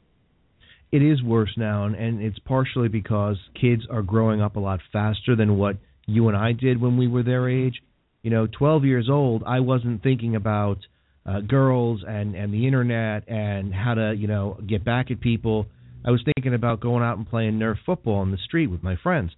It 0.93 1.03
is 1.03 1.23
worse 1.23 1.53
now, 1.57 1.87
and, 1.87 1.95
and 1.95 2.21
it's 2.21 2.39
partially 2.41 2.89
because 2.89 3.37
kids 3.59 3.83
are 3.91 4.03
growing 4.03 4.43
up 4.43 4.57
a 4.57 4.61
lot 4.61 4.81
faster 4.93 5.35
than 5.35 5.57
what 5.57 5.77
you 6.07 6.29
and 6.29 6.37
I 6.37 6.53
did 6.53 6.81
when 6.81 6.99
we 6.99 7.09
were 7.09 7.23
their 7.23 7.49
age 7.49 7.81
you 8.23 8.31
know, 8.31 8.47
12 8.47 8.85
years 8.85 9.09
old, 9.11 9.43
I 9.47 9.61
wasn't 9.61 10.03
thinking 10.03 10.37
about 10.37 10.79
uh, 11.27 11.41
girls 11.41 12.03
and 12.07 12.35
and 12.35 12.53
the 12.53 12.67
internet 12.67 13.29
and 13.29 13.73
how 13.73 13.95
to 13.95 14.15
you 14.17 14.27
know 14.27 14.59
get 14.67 14.85
back 14.85 15.11
at 15.11 15.21
people. 15.21 15.67
I 16.05 16.11
was 16.11 16.23
thinking 16.35 16.55
about 16.55 16.81
going 16.81 17.03
out 17.05 17.17
and 17.17 17.29
playing 17.29 17.59
Nerf 17.59 17.77
football 17.85 18.17
on 18.17 18.31
the 18.31 18.39
street 18.39 18.69
with 18.69 18.83
my 18.83 18.97
friends. 19.03 19.31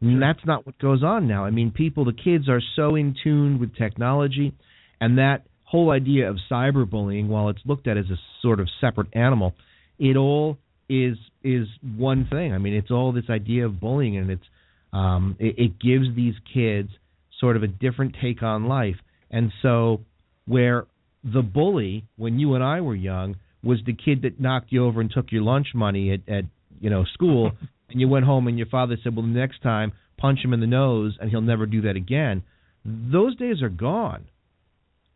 And 0.00 0.22
that's 0.22 0.44
not 0.46 0.66
what 0.66 0.78
goes 0.78 1.02
on 1.02 1.28
now. 1.28 1.44
I 1.44 1.50
mean, 1.50 1.70
people, 1.70 2.04
the 2.04 2.12
kids 2.12 2.48
are 2.48 2.62
so 2.76 2.94
in 2.94 3.14
tune 3.22 3.58
with 3.58 3.74
technology, 3.76 4.54
and 5.00 5.18
that 5.18 5.44
whole 5.64 5.90
idea 5.90 6.28
of 6.28 6.38
cyberbullying, 6.50 7.28
while 7.28 7.48
it's 7.48 7.60
looked 7.64 7.86
at 7.86 7.96
as 7.96 8.06
a 8.06 8.16
sort 8.42 8.60
of 8.60 8.68
separate 8.80 9.08
animal, 9.14 9.54
it 9.98 10.16
all 10.16 10.58
is 10.88 11.16
is 11.44 11.68
one 11.96 12.26
thing. 12.30 12.52
I 12.52 12.58
mean, 12.58 12.74
it's 12.74 12.90
all 12.90 13.12
this 13.12 13.30
idea 13.30 13.66
of 13.66 13.78
bullying, 13.78 14.16
and 14.16 14.30
it's 14.30 14.44
um, 14.92 15.36
it, 15.38 15.58
it 15.58 15.80
gives 15.80 16.06
these 16.16 16.34
kids 16.52 16.90
sort 17.38 17.56
of 17.56 17.62
a 17.62 17.68
different 17.68 18.16
take 18.20 18.42
on 18.42 18.66
life. 18.66 18.96
And 19.30 19.52
so, 19.62 20.00
where 20.46 20.86
the 21.22 21.42
bully, 21.42 22.04
when 22.16 22.38
you 22.38 22.54
and 22.54 22.64
I 22.64 22.80
were 22.80 22.96
young, 22.96 23.36
was 23.62 23.78
the 23.86 23.94
kid 23.94 24.22
that 24.22 24.40
knocked 24.40 24.72
you 24.72 24.84
over 24.84 25.00
and 25.00 25.10
took 25.10 25.30
your 25.30 25.42
lunch 25.42 25.68
money 25.74 26.12
at, 26.12 26.28
at 26.32 26.44
you 26.80 26.90
know 26.90 27.04
school, 27.12 27.52
and 27.90 28.00
you 28.00 28.08
went 28.08 28.24
home 28.24 28.46
and 28.48 28.58
your 28.58 28.66
father 28.66 28.96
said, 29.02 29.14
"Well, 29.14 29.24
the 29.24 29.32
next 29.32 29.62
time, 29.62 29.92
punch 30.16 30.40
him 30.44 30.52
in 30.52 30.60
the 30.60 30.66
nose, 30.66 31.16
and 31.20 31.30
he'll 31.30 31.40
never 31.40 31.66
do 31.66 31.82
that 31.82 31.96
again." 31.96 32.42
Those 32.84 33.36
days 33.36 33.62
are 33.62 33.68
gone. 33.68 34.24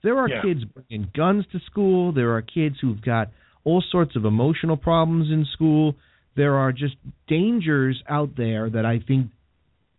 There 0.03 0.19
are 0.19 0.29
yeah. 0.29 0.43
kids 0.43 0.65
bringing 0.65 1.09
guns 1.15 1.47
to 1.53 1.61
school. 1.61 2.13
There 2.13 2.33
are 2.35 2.43
kids 2.43 2.77
who've 2.81 3.01
got 3.01 3.31
all 3.65 3.83
sorts 3.91 4.17
of 4.17 4.25
emotional 4.27 4.77
problems 4.77 5.31
in 5.31 5.47
school. 5.47 5.95
There 6.37 6.57
are 6.57 6.73
just 6.73 6.97
dangers 7.27 8.03
out 8.09 8.37
there 8.37 8.69
that 8.69 8.85
I 8.85 8.99
think 8.99 9.31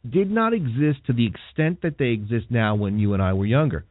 did 0.08 0.30
not 0.30 0.54
exist 0.54 1.00
to 1.08 1.14
the 1.14 1.26
extent 1.26 1.82
that 1.82 1.98
they 1.98 2.10
exist 2.10 2.46
now 2.52 2.76
when 2.76 3.00
you 3.00 3.14
and 3.14 3.24
I 3.24 3.34
were 3.34 3.46
younger. 3.46 3.86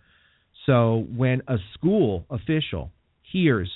So 0.67 1.07
when 1.15 1.43
a 1.49 1.59
school 1.75 2.25
official 2.31 2.91
hears 3.33 3.71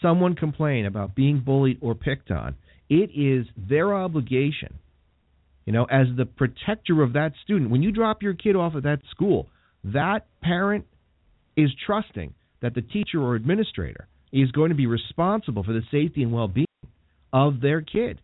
someone 0.00 0.34
complain 0.34 0.86
about 0.86 1.14
being 1.14 1.40
bullied 1.40 1.78
or 1.80 1.94
picked 1.94 2.30
on, 2.30 2.56
it 2.88 3.10
is 3.14 3.46
their 3.56 3.94
obligation, 3.94 4.78
you 5.64 5.72
know, 5.72 5.84
as 5.84 6.06
the 6.16 6.26
protector 6.26 7.02
of 7.02 7.14
that 7.14 7.32
student. 7.44 7.70
When 7.70 7.82
you 7.82 7.92
drop 7.92 8.22
your 8.22 8.34
kid 8.34 8.56
off 8.56 8.74
at 8.76 8.84
that 8.84 9.00
school, 9.10 9.48
that 9.84 10.26
parent 10.42 10.86
is 11.56 11.70
trusting 11.86 12.34
that 12.62 12.74
the 12.74 12.82
teacher 12.82 13.20
or 13.20 13.34
administrator 13.34 14.08
is 14.32 14.50
going 14.50 14.70
to 14.70 14.74
be 14.74 14.86
responsible 14.86 15.62
for 15.62 15.72
the 15.72 15.82
safety 15.90 16.22
and 16.22 16.32
well-being 16.32 16.66
of 17.32 17.60
their 17.60 17.80
kid. 17.80 18.20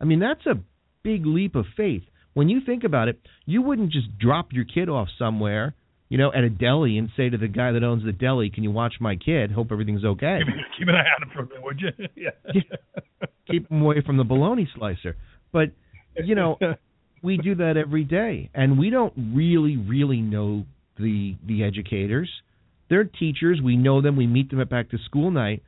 I 0.00 0.04
mean, 0.04 0.20
that's 0.20 0.46
a 0.46 0.60
big 1.02 1.26
leap 1.26 1.54
of 1.54 1.66
faith 1.76 2.02
when 2.36 2.50
you 2.50 2.60
think 2.60 2.84
about 2.84 3.08
it, 3.08 3.18
you 3.46 3.62
wouldn't 3.62 3.90
just 3.90 4.18
drop 4.18 4.52
your 4.52 4.66
kid 4.66 4.90
off 4.90 5.08
somewhere, 5.18 5.74
you 6.08 6.18
know, 6.18 6.32
at 6.32 6.44
a 6.44 6.50
deli 6.50 6.98
and 6.98 7.10
say 7.16 7.28
to 7.28 7.36
the 7.36 7.48
guy 7.48 7.72
that 7.72 7.82
owns 7.82 8.04
the 8.04 8.12
deli, 8.12 8.50
"Can 8.50 8.62
you 8.62 8.70
watch 8.70 8.94
my 9.00 9.16
kid? 9.16 9.50
Hope 9.50 9.72
everything's 9.72 10.04
okay." 10.04 10.40
Keep, 10.78 10.88
an 10.88 10.94
eye 10.94 10.98
on 10.98 11.22
him 11.22 11.30
for 11.34 11.42
a 11.42 11.46
bit, 11.46 11.62
would 11.62 11.80
you? 11.80 11.90
yeah. 12.14 12.30
Keep 13.50 13.70
him 13.70 13.82
away 13.82 14.02
from 14.04 14.16
the 14.16 14.24
bologna 14.24 14.68
slicer. 14.76 15.16
But 15.52 15.72
you 16.22 16.34
know, 16.34 16.58
we 17.22 17.36
do 17.36 17.56
that 17.56 17.76
every 17.76 18.04
day, 18.04 18.50
and 18.54 18.78
we 18.78 18.90
don't 18.90 19.12
really, 19.34 19.76
really 19.76 20.20
know 20.20 20.64
the 20.98 21.36
the 21.46 21.64
educators. 21.64 22.30
They're 22.88 23.04
teachers. 23.04 23.60
We 23.62 23.76
know 23.76 24.00
them. 24.00 24.16
We 24.16 24.26
meet 24.26 24.50
them 24.50 24.60
at 24.60 24.70
back 24.70 24.90
to 24.90 24.98
school 24.98 25.32
night, 25.32 25.62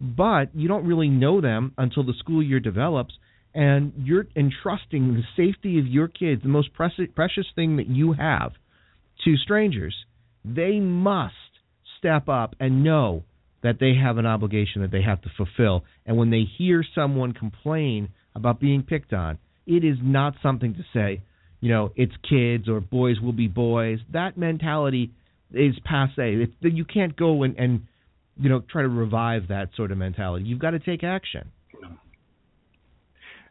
but 0.00 0.54
you 0.54 0.66
don't 0.66 0.86
really 0.86 1.08
know 1.08 1.40
them 1.40 1.72
until 1.78 2.02
the 2.02 2.14
school 2.18 2.42
year 2.42 2.58
develops 2.58 3.14
and 3.54 3.92
you're 3.96 4.26
entrusting 4.34 5.14
the 5.14 5.22
safety 5.36 5.78
of 5.78 5.86
your 5.86 6.08
kids, 6.08 6.42
the 6.42 6.48
most 6.48 6.72
precious 6.72 7.06
precious 7.14 7.46
thing 7.54 7.76
that 7.76 7.86
you 7.86 8.12
have, 8.12 8.52
to 9.24 9.36
strangers, 9.36 9.94
they 10.44 10.78
must 10.80 11.34
step 11.98 12.28
up 12.28 12.54
and 12.60 12.84
know 12.84 13.24
that 13.62 13.78
they 13.80 13.94
have 13.94 14.18
an 14.18 14.26
obligation 14.26 14.82
that 14.82 14.90
they 14.90 15.02
have 15.02 15.22
to 15.22 15.30
fulfill. 15.36 15.84
And 16.04 16.16
when 16.16 16.30
they 16.30 16.44
hear 16.58 16.84
someone 16.94 17.32
complain 17.32 18.10
about 18.34 18.60
being 18.60 18.82
picked 18.82 19.12
on, 19.12 19.38
it 19.66 19.84
is 19.84 19.96
not 20.02 20.34
something 20.42 20.74
to 20.74 20.84
say, 20.92 21.22
you 21.60 21.70
know, 21.70 21.90
it's 21.96 22.12
kids 22.28 22.68
or 22.68 22.80
boys 22.80 23.20
will 23.20 23.32
be 23.32 23.48
boys. 23.48 24.00
That 24.12 24.36
mentality 24.36 25.12
is 25.52 25.74
passe. 25.84 26.12
It's, 26.18 26.52
you 26.60 26.84
can't 26.84 27.16
go 27.16 27.42
and, 27.42 27.56
and 27.58 27.86
you 28.36 28.48
know 28.48 28.62
try 28.70 28.82
to 28.82 28.88
revive 28.88 29.48
that 29.48 29.70
sort 29.76 29.92
of 29.92 29.98
mentality. 29.98 30.44
You've 30.44 30.58
got 30.58 30.72
to 30.72 30.78
take 30.78 31.02
action. 31.02 31.50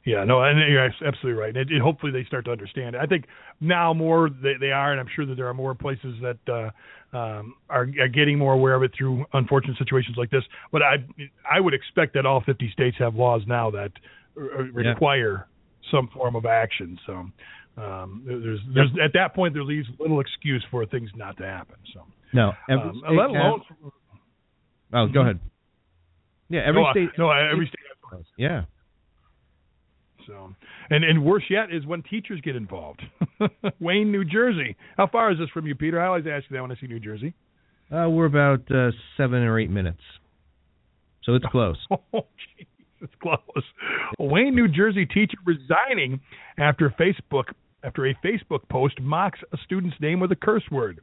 Yeah, 0.05 0.25
no, 0.25 0.43
and 0.43 0.59
you're 0.59 0.83
absolutely 0.83 1.31
right. 1.31 1.55
And 1.55 1.57
it, 1.57 1.71
it, 1.71 1.81
hopefully 1.81 2.11
they 2.11 2.25
start 2.25 2.43
to 2.45 2.51
understand 2.51 2.95
it. 2.95 3.01
I 3.01 3.05
think 3.05 3.25
now 3.61 3.93
more 3.93 4.29
they, 4.29 4.53
they 4.59 4.71
are, 4.71 4.91
and 4.91 4.99
I'm 4.99 5.07
sure 5.15 5.25
that 5.25 5.35
there 5.35 5.47
are 5.47 5.53
more 5.53 5.73
places 5.73 6.15
that 6.21 6.37
uh, 6.51 7.17
um, 7.17 7.55
are, 7.69 7.87
are 7.99 8.09
getting 8.09 8.37
more 8.37 8.53
aware 8.53 8.75
of 8.75 8.83
it 8.83 8.91
through 8.97 9.25
unfortunate 9.31 9.77
situations 9.77 10.17
like 10.17 10.29
this. 10.29 10.43
But 10.73 10.81
I 10.81 10.95
I 11.49 11.61
would 11.61 11.73
expect 11.73 12.15
that 12.15 12.25
all 12.25 12.43
50 12.45 12.69
states 12.71 12.97
have 12.99 13.15
laws 13.15 13.43
now 13.47 13.71
that 13.71 13.91
uh, 14.35 14.63
require 14.73 15.47
yeah. 15.81 15.91
some 15.91 16.09
form 16.13 16.35
of 16.35 16.45
action. 16.45 16.99
So 17.05 17.13
um, 17.81 18.23
there's 18.25 18.59
there's 18.73 18.89
at 19.01 19.13
that 19.13 19.33
point 19.33 19.53
there 19.53 19.63
leaves 19.63 19.87
little 19.99 20.19
excuse 20.19 20.65
for 20.69 20.85
things 20.85 21.11
not 21.15 21.37
to 21.37 21.45
happen. 21.45 21.77
So 21.93 22.01
no, 22.33 22.51
every 22.69 22.89
um, 22.89 23.01
let 23.09 23.29
alone. 23.29 23.61
Has, 23.81 23.91
oh, 24.93 25.07
go 25.07 25.21
ahead. 25.21 25.39
Yeah, 26.49 26.61
every 26.67 26.83
no, 26.83 26.91
state. 26.91 27.09
No, 27.17 27.31
every 27.31 27.67
state. 27.67 27.79
Has, 28.11 28.25
yeah. 28.37 28.63
So, 30.27 30.53
and 30.89 31.03
and 31.03 31.23
worse 31.23 31.43
yet 31.49 31.73
is 31.73 31.85
when 31.85 32.03
teachers 32.03 32.41
get 32.41 32.55
involved. 32.55 33.01
Wayne, 33.79 34.11
New 34.11 34.25
Jersey. 34.25 34.75
How 34.97 35.07
far 35.07 35.31
is 35.31 35.37
this 35.37 35.49
from 35.49 35.67
you, 35.67 35.75
Peter? 35.75 36.01
I 36.01 36.07
always 36.07 36.25
ask 36.27 36.45
you 36.49 36.55
that 36.55 36.61
when 36.61 36.71
I 36.71 36.75
see 36.75 36.87
New 36.87 36.99
Jersey. 36.99 37.33
Uh, 37.91 38.09
we're 38.09 38.25
about 38.25 38.61
uh, 38.71 38.91
seven 39.17 39.43
or 39.43 39.59
eight 39.59 39.69
minutes, 39.69 40.01
so 41.23 41.35
it's 41.35 41.45
close. 41.51 41.77
oh, 41.91 41.97
jeez, 42.13 42.67
it's 43.01 43.13
close. 43.21 43.63
A 44.19 44.23
Wayne, 44.23 44.55
New 44.55 44.67
Jersey 44.67 45.05
teacher 45.05 45.37
resigning 45.45 46.21
after 46.57 46.93
Facebook 46.99 47.53
after 47.83 48.07
a 48.07 48.15
Facebook 48.25 48.67
post 48.69 48.99
mocks 49.01 49.39
a 49.51 49.57
student's 49.65 49.97
name 49.99 50.19
with 50.19 50.31
a 50.31 50.35
curse 50.35 50.63
word. 50.71 51.01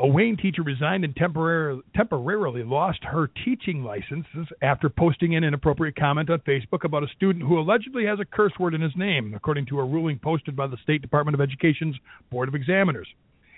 A 0.00 0.06
Wayne 0.06 0.36
teacher 0.36 0.62
resigned 0.62 1.04
and 1.04 1.14
temporarily, 1.16 1.82
temporarily 1.96 2.62
lost 2.62 3.00
her 3.02 3.28
teaching 3.44 3.82
licenses 3.82 4.46
after 4.62 4.88
posting 4.88 5.34
an 5.34 5.42
inappropriate 5.42 5.96
comment 5.96 6.30
on 6.30 6.38
Facebook 6.40 6.84
about 6.84 7.02
a 7.02 7.08
student 7.16 7.44
who 7.44 7.58
allegedly 7.58 8.06
has 8.06 8.20
a 8.20 8.24
curse 8.24 8.52
word 8.60 8.74
in 8.74 8.80
his 8.80 8.94
name, 8.94 9.34
according 9.34 9.66
to 9.66 9.80
a 9.80 9.84
ruling 9.84 10.20
posted 10.22 10.54
by 10.54 10.68
the 10.68 10.76
State 10.84 11.02
Department 11.02 11.34
of 11.34 11.40
Education's 11.40 11.96
Board 12.30 12.48
of 12.48 12.54
Examiners. 12.54 13.08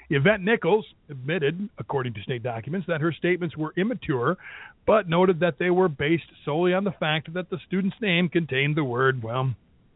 Yvette 0.08 0.40
Nichols 0.40 0.86
admitted, 1.10 1.68
according 1.78 2.14
to 2.14 2.22
state 2.22 2.42
documents, 2.42 2.86
that 2.88 3.02
her 3.02 3.12
statements 3.12 3.54
were 3.56 3.74
immature, 3.76 4.38
but 4.86 5.10
noted 5.10 5.40
that 5.40 5.58
they 5.58 5.70
were 5.70 5.88
based 5.88 6.24
solely 6.46 6.72
on 6.72 6.84
the 6.84 6.92
fact 6.92 7.32
that 7.34 7.50
the 7.50 7.58
student's 7.66 7.96
name 8.00 8.30
contained 8.30 8.76
the 8.76 8.82
word, 8.82 9.22
well, 9.22 9.54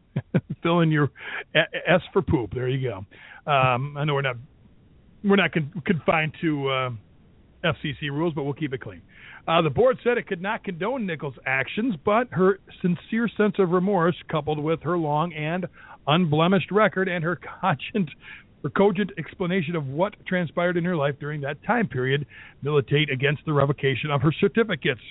fill 0.63 0.81
in 0.81 0.91
your 0.91 1.09
S 1.55 2.01
for 2.13 2.21
poop. 2.21 2.53
There 2.53 2.69
you 2.69 2.89
go. 2.89 2.97
Um, 3.51 3.97
I 3.97 4.05
know 4.05 4.13
we're 4.13 4.21
not 4.21 4.37
we're 5.25 5.35
not 5.35 5.51
con- 5.51 5.71
confined 5.85 6.33
to 6.41 6.69
uh, 6.69 6.89
FCC 7.63 8.09
rules, 8.11 8.33
but 8.33 8.43
we'll 8.43 8.53
keep 8.53 8.73
it 8.73 8.81
clean. 8.81 9.01
Uh, 9.47 9.61
the 9.61 9.69
board 9.69 9.97
said 10.03 10.17
it 10.17 10.27
could 10.27 10.41
not 10.41 10.63
condone 10.63 11.05
Nichols' 11.05 11.35
actions, 11.45 11.95
but 12.03 12.27
her 12.31 12.59
sincere 12.81 13.29
sense 13.37 13.55
of 13.59 13.69
remorse, 13.69 14.15
coupled 14.29 14.59
with 14.59 14.81
her 14.81 14.97
long 14.97 15.33
and 15.33 15.67
unblemished 16.07 16.71
record 16.71 17.07
and 17.07 17.23
her 17.23 17.39
cogent, 17.61 18.09
her 18.63 18.69
cogent 18.69 19.11
explanation 19.17 19.75
of 19.75 19.87
what 19.87 20.15
transpired 20.27 20.77
in 20.77 20.85
her 20.85 20.95
life 20.95 21.15
during 21.19 21.41
that 21.41 21.61
time 21.63 21.87
period, 21.87 22.25
militate 22.61 23.09
against 23.09 23.43
the 23.45 23.53
revocation 23.53 24.09
of 24.09 24.21
her 24.21 24.31
certificates. 24.39 25.01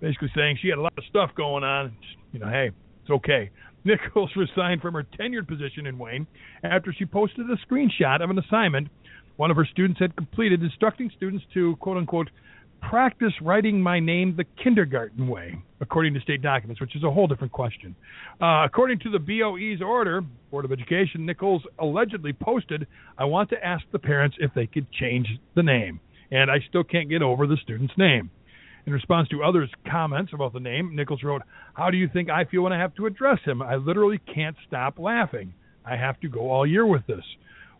Basically 0.00 0.30
saying 0.34 0.58
she 0.62 0.68
had 0.68 0.78
a 0.78 0.82
lot 0.82 0.94
of 0.96 1.04
stuff 1.08 1.30
going 1.36 1.62
on. 1.62 1.94
You 2.32 2.40
know, 2.40 2.48
hey, 2.48 2.70
it's 3.02 3.10
okay. 3.10 3.50
Nichols 3.84 4.30
resigned 4.36 4.82
from 4.82 4.94
her 4.94 5.04
tenured 5.18 5.48
position 5.48 5.86
in 5.86 5.98
Wayne 5.98 6.26
after 6.62 6.92
she 6.92 7.06
posted 7.06 7.46
a 7.50 7.56
screenshot 7.66 8.22
of 8.22 8.30
an 8.30 8.38
assignment 8.38 8.88
one 9.40 9.50
of 9.50 9.56
her 9.56 9.64
students 9.64 9.98
had 9.98 10.14
completed, 10.16 10.62
instructing 10.62 11.10
students 11.16 11.42
to, 11.54 11.74
quote 11.76 11.96
unquote, 11.96 12.28
practice 12.82 13.32
writing 13.40 13.80
my 13.80 13.98
name 13.98 14.36
the 14.36 14.44
kindergarten 14.62 15.28
way, 15.28 15.58
according 15.80 16.12
to 16.12 16.20
state 16.20 16.42
documents, 16.42 16.78
which 16.78 16.94
is 16.94 17.02
a 17.04 17.10
whole 17.10 17.26
different 17.26 17.50
question. 17.50 17.96
Uh, 18.38 18.64
according 18.66 18.98
to 18.98 19.10
the 19.10 19.18
BOE's 19.18 19.80
order, 19.80 20.20
Board 20.50 20.66
of 20.66 20.72
Education, 20.72 21.24
Nichols 21.24 21.62
allegedly 21.78 22.34
posted, 22.34 22.86
I 23.16 23.24
want 23.24 23.48
to 23.48 23.64
ask 23.64 23.82
the 23.92 23.98
parents 23.98 24.36
if 24.40 24.52
they 24.52 24.66
could 24.66 24.92
change 24.92 25.26
the 25.56 25.62
name. 25.62 26.00
And 26.30 26.50
I 26.50 26.56
still 26.68 26.84
can't 26.84 27.08
get 27.08 27.22
over 27.22 27.46
the 27.46 27.56
student's 27.62 27.94
name. 27.96 28.28
In 28.84 28.92
response 28.92 29.26
to 29.28 29.42
others' 29.42 29.70
comments 29.90 30.32
about 30.34 30.52
the 30.52 30.60
name, 30.60 30.94
Nichols 30.94 31.22
wrote, 31.22 31.40
How 31.72 31.90
do 31.90 31.96
you 31.96 32.10
think 32.12 32.28
I 32.28 32.44
feel 32.44 32.60
when 32.60 32.74
I 32.74 32.78
have 32.78 32.94
to 32.96 33.06
address 33.06 33.38
him? 33.46 33.62
I 33.62 33.76
literally 33.76 34.20
can't 34.34 34.56
stop 34.68 34.98
laughing. 34.98 35.54
I 35.82 35.96
have 35.96 36.20
to 36.20 36.28
go 36.28 36.50
all 36.50 36.66
year 36.66 36.84
with 36.84 37.06
this. 37.06 37.24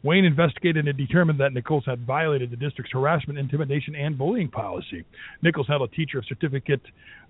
Wayne 0.03 0.25
investigated 0.25 0.89
and 0.89 0.97
determined 0.97 1.39
that 1.41 1.53
Nichols 1.53 1.85
had 1.87 2.07
violated 2.07 2.51
the 2.51 2.57
district's 2.57 2.93
harassment, 2.93 3.39
intimidation, 3.39 3.95
and 3.95 4.17
bullying 4.17 4.49
policy. 4.49 5.05
Nichols 5.43 5.67
held 5.69 5.83
a 5.83 5.89
teacher 5.89 6.19
of 6.19 6.25
certificate 6.27 6.81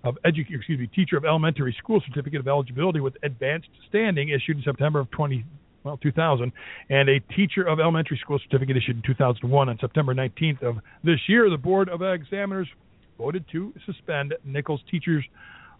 of 0.03 0.17
edu- 0.25 0.45
excuse 0.49 0.79
me, 0.79 0.87
teacher 0.87 1.17
of 1.17 1.25
elementary 1.25 1.75
school 1.77 2.01
certificate 2.07 2.39
of 2.39 2.47
eligibility 2.47 3.01
with 3.01 3.15
advanced 3.23 3.67
standing 3.89 4.29
issued 4.29 4.57
in 4.57 4.63
September 4.63 4.99
of 4.99 5.11
20 5.11 5.43
well 5.83 5.97
2000 5.97 6.51
and 6.91 7.09
a 7.09 7.19
teacher 7.35 7.63
of 7.63 7.79
elementary 7.79 8.17
school 8.21 8.39
certificate 8.39 8.77
issued 8.77 8.97
in 8.97 9.01
2001 9.01 9.67
on 9.67 9.77
September 9.79 10.13
19th 10.13 10.61
of 10.61 10.77
this 11.03 11.19
year 11.27 11.49
the 11.49 11.57
board 11.57 11.89
of 11.89 12.03
examiners 12.03 12.67
voted 13.17 13.43
to 13.51 13.73
suspend 13.87 14.33
Nichols 14.45 14.81
teachers 14.91 15.25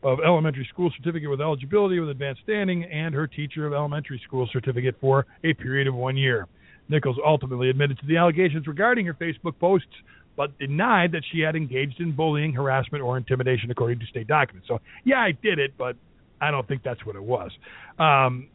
of 0.03 0.19
elementary 0.25 0.67
school 0.71 0.91
certificate 0.97 1.29
with 1.29 1.39
eligibility 1.39 1.99
with 1.99 2.09
advanced 2.09 2.41
standing 2.43 2.83
and 2.85 3.13
her 3.13 3.27
teacher 3.27 3.67
of 3.67 3.73
elementary 3.73 4.19
school 4.25 4.49
certificate 4.51 4.95
for 4.99 5.27
a 5.43 5.53
period 5.53 5.87
of 5.87 5.93
1 5.93 6.17
year. 6.17 6.47
Nichols 6.89 7.17
ultimately 7.25 7.69
admitted 7.69 7.99
to 7.99 8.05
the 8.05 8.17
allegations 8.17 8.67
regarding 8.67 9.05
her 9.05 9.13
Facebook 9.13 9.57
posts, 9.59 9.87
but 10.35 10.57
denied 10.59 11.11
that 11.11 11.23
she 11.31 11.39
had 11.39 11.55
engaged 11.55 11.99
in 11.99 12.15
bullying, 12.15 12.53
harassment, 12.53 13.03
or 13.03 13.17
intimidation, 13.17 13.69
according 13.71 13.99
to 13.99 14.05
state 14.05 14.27
documents. 14.27 14.67
So, 14.67 14.79
yeah, 15.03 15.17
I 15.17 15.31
did 15.31 15.59
it, 15.59 15.73
but 15.77 15.95
I 16.39 16.51
don't 16.51 16.67
think 16.67 16.83
that's 16.83 17.05
what 17.05 17.15
it 17.15 17.23
was. 17.23 17.51
Um, 17.99 18.47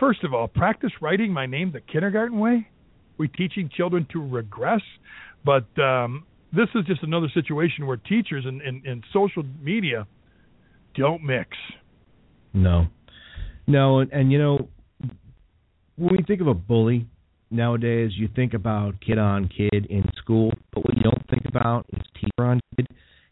first 0.00 0.24
of 0.24 0.34
all, 0.34 0.48
practice 0.48 0.90
writing 1.00 1.32
my 1.32 1.46
name 1.46 1.72
the 1.72 1.80
kindergarten 1.80 2.38
way. 2.38 2.68
We 3.16 3.28
teaching 3.28 3.70
children 3.74 4.06
to 4.12 4.20
regress, 4.20 4.82
but 5.44 5.66
um, 5.80 6.26
this 6.52 6.68
is 6.74 6.84
just 6.86 7.02
another 7.02 7.28
situation 7.32 7.86
where 7.86 7.96
teachers 7.96 8.44
and, 8.44 8.60
and, 8.60 8.84
and 8.84 9.04
social 9.12 9.44
media 9.62 10.06
don't 10.96 11.22
mix. 11.22 11.50
No, 12.52 12.86
no, 13.66 14.00
and, 14.00 14.12
and 14.12 14.32
you 14.32 14.38
know 14.38 14.68
when 15.96 16.16
we 16.16 16.24
think 16.26 16.40
of 16.40 16.48
a 16.48 16.54
bully, 16.54 17.06
nowadays 17.54 18.12
you 18.14 18.28
think 18.34 18.54
about 18.54 19.00
kid 19.00 19.18
on 19.18 19.48
kid 19.48 19.86
in 19.88 20.04
school, 20.16 20.52
but 20.72 20.84
what 20.84 20.96
you 20.96 21.02
don't 21.02 21.28
think 21.30 21.44
about 21.46 21.86
is 21.92 22.02
teacher 22.14 22.46
on 22.46 22.60
kid, 22.76 22.88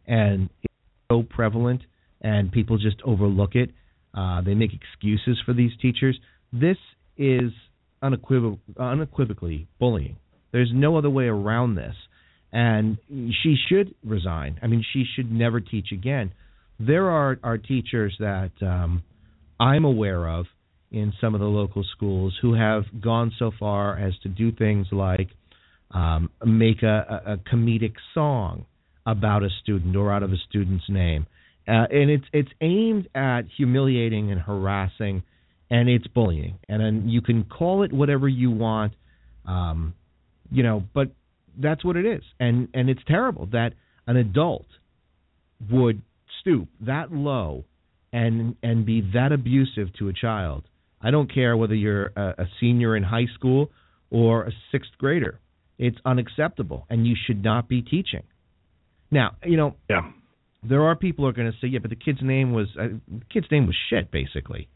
and 0.06 0.48
it's 0.62 0.74
so 1.10 1.22
prevalent, 1.22 1.82
and 2.20 2.50
people 2.50 2.78
just 2.78 2.96
overlook 3.04 3.54
it. 3.54 3.70
Uh, 4.14 4.40
they 4.42 4.54
make 4.54 4.70
excuses 4.72 5.40
for 5.44 5.52
these 5.52 5.72
teachers. 5.80 6.18
This 6.52 6.76
is 7.16 7.52
unequivoc- 8.02 8.58
unequivocally 8.78 9.66
bullying. 9.78 10.16
There's 10.52 10.70
no 10.72 10.96
other 10.96 11.10
way 11.10 11.24
around 11.24 11.74
this, 11.74 11.94
and 12.52 12.98
she 13.08 13.56
should 13.68 13.94
resign. 14.04 14.58
I 14.62 14.66
mean, 14.66 14.84
she 14.92 15.04
should 15.16 15.32
never 15.32 15.60
teach 15.60 15.92
again. 15.92 16.32
There 16.78 17.10
are 17.10 17.38
are 17.42 17.58
teachers 17.58 18.14
that 18.18 18.52
um, 18.60 19.02
I'm 19.58 19.84
aware 19.84 20.28
of 20.28 20.46
in 20.92 21.12
some 21.20 21.34
of 21.34 21.40
the 21.40 21.46
local 21.46 21.82
schools 21.96 22.36
who 22.42 22.54
have 22.54 22.84
gone 23.00 23.32
so 23.38 23.50
far 23.58 23.98
as 23.98 24.12
to 24.22 24.28
do 24.28 24.52
things 24.52 24.86
like 24.92 25.28
um, 25.90 26.30
make 26.44 26.82
a, 26.82 27.22
a, 27.26 27.36
comedic 27.38 27.94
song 28.14 28.66
about 29.06 29.42
a 29.42 29.48
student 29.62 29.96
or 29.96 30.12
out 30.12 30.22
of 30.22 30.32
a 30.32 30.36
student's 30.48 30.84
name, 30.88 31.26
uh, 31.66 31.86
and 31.90 32.10
it's 32.10 32.24
it's 32.32 32.50
aimed 32.60 33.08
at 33.14 33.42
humiliating 33.56 34.30
and 34.30 34.40
harassing, 34.40 35.22
and 35.70 35.88
it's 35.88 36.06
bullying, 36.06 36.58
and 36.68 36.80
then 36.80 37.08
you 37.08 37.20
can 37.20 37.44
call 37.44 37.82
it 37.82 37.92
whatever 37.92 38.28
you 38.28 38.50
want, 38.50 38.92
um, 39.46 39.94
you 40.50 40.62
know, 40.62 40.82
but 40.94 41.08
that's 41.58 41.84
what 41.84 41.96
it 41.96 42.06
is, 42.06 42.22
and 42.40 42.68
and 42.72 42.88
it's 42.88 43.02
terrible 43.06 43.46
that 43.52 43.72
an 44.06 44.16
adult 44.16 44.66
would 45.70 46.00
stoop 46.40 46.68
that 46.80 47.12
low 47.12 47.64
and 48.12 48.56
and 48.62 48.86
be 48.86 49.10
that 49.14 49.30
abusive 49.32 49.92
to 49.98 50.08
a 50.08 50.12
child 50.12 50.64
I 51.02 51.10
don't 51.10 51.32
care 51.32 51.56
whether 51.56 51.74
you're 51.74 52.12
a, 52.16 52.34
a 52.38 52.46
senior 52.60 52.96
in 52.96 53.02
high 53.02 53.26
school 53.34 53.70
or 54.10 54.44
a 54.44 54.52
sixth 54.70 54.92
grader. 54.98 55.40
It's 55.78 55.96
unacceptable, 56.04 56.86
and 56.88 57.06
you 57.06 57.16
should 57.26 57.42
not 57.42 57.68
be 57.68 57.82
teaching. 57.82 58.22
Now, 59.10 59.36
you 59.44 59.56
know, 59.56 59.74
yeah. 59.90 60.10
there 60.62 60.84
are 60.84 60.94
people 60.96 61.24
who 61.24 61.30
are 61.30 61.32
going 61.32 61.50
to 61.50 61.58
say, 61.60 61.68
yeah, 61.68 61.80
but 61.80 61.90
the 61.90 61.96
kid's 61.96 62.20
name 62.22 62.52
was 62.52 62.68
uh, 62.78 62.88
the 63.08 63.24
kid's 63.32 63.46
name 63.50 63.66
was 63.66 63.76
shit, 63.90 64.10
basically. 64.10 64.68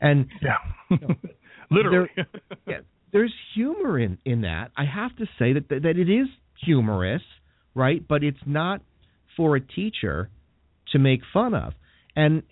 And 0.00 0.26
yeah, 0.40 0.56
you 0.90 0.98
know, 1.00 1.14
literally. 1.70 2.08
There, 2.14 2.26
yeah, 2.66 2.80
there's 3.12 3.34
humor 3.54 3.98
in 3.98 4.18
in 4.24 4.42
that. 4.42 4.70
I 4.76 4.84
have 4.84 5.16
to 5.16 5.26
say 5.38 5.54
that 5.54 5.68
that 5.68 5.96
it 5.96 6.08
is 6.08 6.28
humorous, 6.64 7.22
right? 7.74 8.06
But 8.06 8.22
it's 8.22 8.38
not 8.46 8.80
for 9.36 9.56
a 9.56 9.60
teacher 9.60 10.30
to 10.92 10.98
make 10.98 11.20
fun 11.32 11.54
of. 11.54 11.72
And 12.16 12.42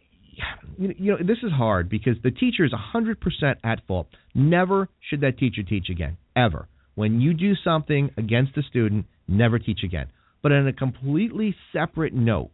you 0.78 1.12
know, 1.12 1.18
this 1.18 1.38
is 1.42 1.52
hard 1.52 1.88
because 1.88 2.16
the 2.22 2.30
teacher 2.30 2.64
is 2.64 2.72
100% 2.72 3.16
at 3.64 3.86
fault. 3.86 4.08
Never 4.34 4.88
should 5.08 5.22
that 5.22 5.38
teacher 5.38 5.62
teach 5.62 5.88
again, 5.90 6.16
ever. 6.34 6.68
When 6.94 7.20
you 7.20 7.34
do 7.34 7.54
something 7.62 8.10
against 8.16 8.56
a 8.56 8.62
student, 8.62 9.06
never 9.28 9.58
teach 9.58 9.80
again. 9.84 10.06
But 10.42 10.52
on 10.52 10.66
a 10.66 10.72
completely 10.72 11.54
separate 11.72 12.14
note, 12.14 12.50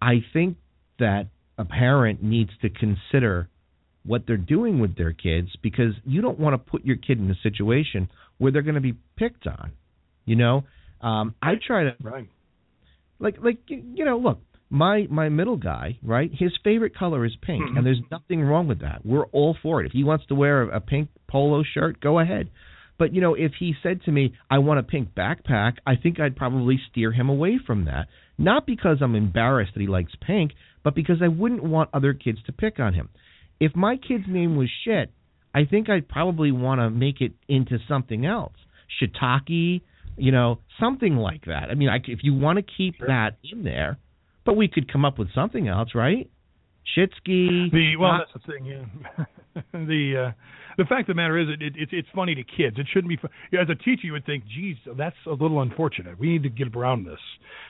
I 0.00 0.24
think 0.32 0.56
that 0.98 1.28
a 1.58 1.64
parent 1.64 2.22
needs 2.22 2.50
to 2.62 2.68
consider 2.68 3.48
what 4.04 4.24
they're 4.26 4.36
doing 4.36 4.80
with 4.80 4.96
their 4.96 5.12
kids 5.12 5.48
because 5.62 5.94
you 6.04 6.20
don't 6.20 6.38
want 6.38 6.54
to 6.54 6.58
put 6.58 6.84
your 6.84 6.96
kid 6.96 7.18
in 7.18 7.30
a 7.30 7.36
situation 7.42 8.08
where 8.38 8.50
they're 8.50 8.62
going 8.62 8.74
to 8.74 8.80
be 8.80 8.94
picked 9.16 9.46
on. 9.46 9.72
You 10.24 10.36
know, 10.36 10.64
um, 11.00 11.34
I 11.40 11.52
try 11.64 11.84
to 11.84 11.96
right. 12.02 12.28
Like, 13.18 13.36
like 13.42 13.58
you 13.68 14.04
know, 14.04 14.18
look, 14.18 14.40
my 14.72 15.06
my 15.10 15.28
middle 15.28 15.58
guy, 15.58 15.98
right? 16.02 16.30
His 16.32 16.50
favorite 16.64 16.96
color 16.96 17.26
is 17.26 17.36
pink, 17.42 17.62
mm-hmm. 17.62 17.76
and 17.76 17.86
there's 17.86 18.00
nothing 18.10 18.40
wrong 18.42 18.66
with 18.66 18.80
that. 18.80 19.04
We're 19.04 19.26
all 19.26 19.54
for 19.62 19.82
it. 19.82 19.86
If 19.86 19.92
he 19.92 20.02
wants 20.02 20.24
to 20.26 20.34
wear 20.34 20.62
a, 20.62 20.76
a 20.78 20.80
pink 20.80 21.10
polo 21.28 21.62
shirt, 21.62 22.00
go 22.00 22.18
ahead. 22.18 22.48
But 22.98 23.14
you 23.14 23.20
know, 23.20 23.34
if 23.34 23.52
he 23.58 23.74
said 23.82 24.02
to 24.04 24.10
me, 24.10 24.32
"I 24.50 24.58
want 24.58 24.80
a 24.80 24.82
pink 24.82 25.10
backpack," 25.14 25.74
I 25.86 25.96
think 25.96 26.18
I'd 26.18 26.36
probably 26.36 26.80
steer 26.90 27.12
him 27.12 27.28
away 27.28 27.60
from 27.64 27.84
that. 27.84 28.08
Not 28.38 28.66
because 28.66 28.98
I'm 29.02 29.14
embarrassed 29.14 29.74
that 29.74 29.80
he 29.80 29.86
likes 29.86 30.12
pink, 30.26 30.52
but 30.82 30.94
because 30.94 31.20
I 31.22 31.28
wouldn't 31.28 31.62
want 31.62 31.90
other 31.92 32.14
kids 32.14 32.38
to 32.46 32.52
pick 32.52 32.80
on 32.80 32.94
him. 32.94 33.10
If 33.60 33.76
my 33.76 33.96
kid's 33.96 34.24
name 34.26 34.56
was 34.56 34.70
shit, 34.84 35.12
I 35.54 35.66
think 35.66 35.90
I'd 35.90 36.08
probably 36.08 36.50
want 36.50 36.80
to 36.80 36.88
make 36.88 37.20
it 37.20 37.32
into 37.46 37.78
something 37.86 38.24
else. 38.24 38.54
Shiitake, 39.00 39.82
You 40.16 40.32
know, 40.32 40.60
something 40.80 41.16
like 41.16 41.44
that. 41.44 41.68
I 41.70 41.74
mean, 41.74 41.90
I, 41.90 41.96
if 42.06 42.20
you 42.22 42.34
want 42.34 42.56
to 42.56 42.62
keep 42.62 42.96
Sure. 42.96 43.08
that 43.08 43.36
in 43.50 43.64
there, 43.64 43.98
but 44.44 44.56
we 44.56 44.68
could 44.68 44.90
come 44.92 45.04
up 45.04 45.18
with 45.18 45.28
something 45.34 45.68
else, 45.68 45.90
right? 45.94 46.30
Shitsky. 46.96 47.70
The 47.70 47.96
well, 47.98 48.12
not- 48.12 48.26
that's 48.32 48.44
the 48.44 48.52
thing. 48.52 48.64
Yeah. 48.66 49.24
the 49.72 50.28
uh, 50.28 50.32
the 50.78 50.84
fact 50.84 51.02
of 51.02 51.08
the 51.08 51.14
matter 51.14 51.38
is, 51.38 51.48
it, 51.48 51.62
it, 51.62 51.74
it's 51.76 51.92
it's 51.92 52.08
funny 52.14 52.34
to 52.34 52.42
kids. 52.42 52.76
It 52.78 52.86
shouldn't 52.92 53.08
be. 53.08 53.16
Fu- 53.16 53.28
yeah, 53.52 53.62
as 53.62 53.68
a 53.70 53.74
teacher, 53.74 54.02
you 54.04 54.12
would 54.12 54.26
think, 54.26 54.44
"Geez, 54.46 54.76
that's 54.96 55.16
a 55.26 55.30
little 55.32 55.60
unfortunate. 55.60 56.18
We 56.18 56.28
need 56.28 56.42
to 56.42 56.48
get 56.48 56.74
around 56.74 57.04
this 57.04 57.20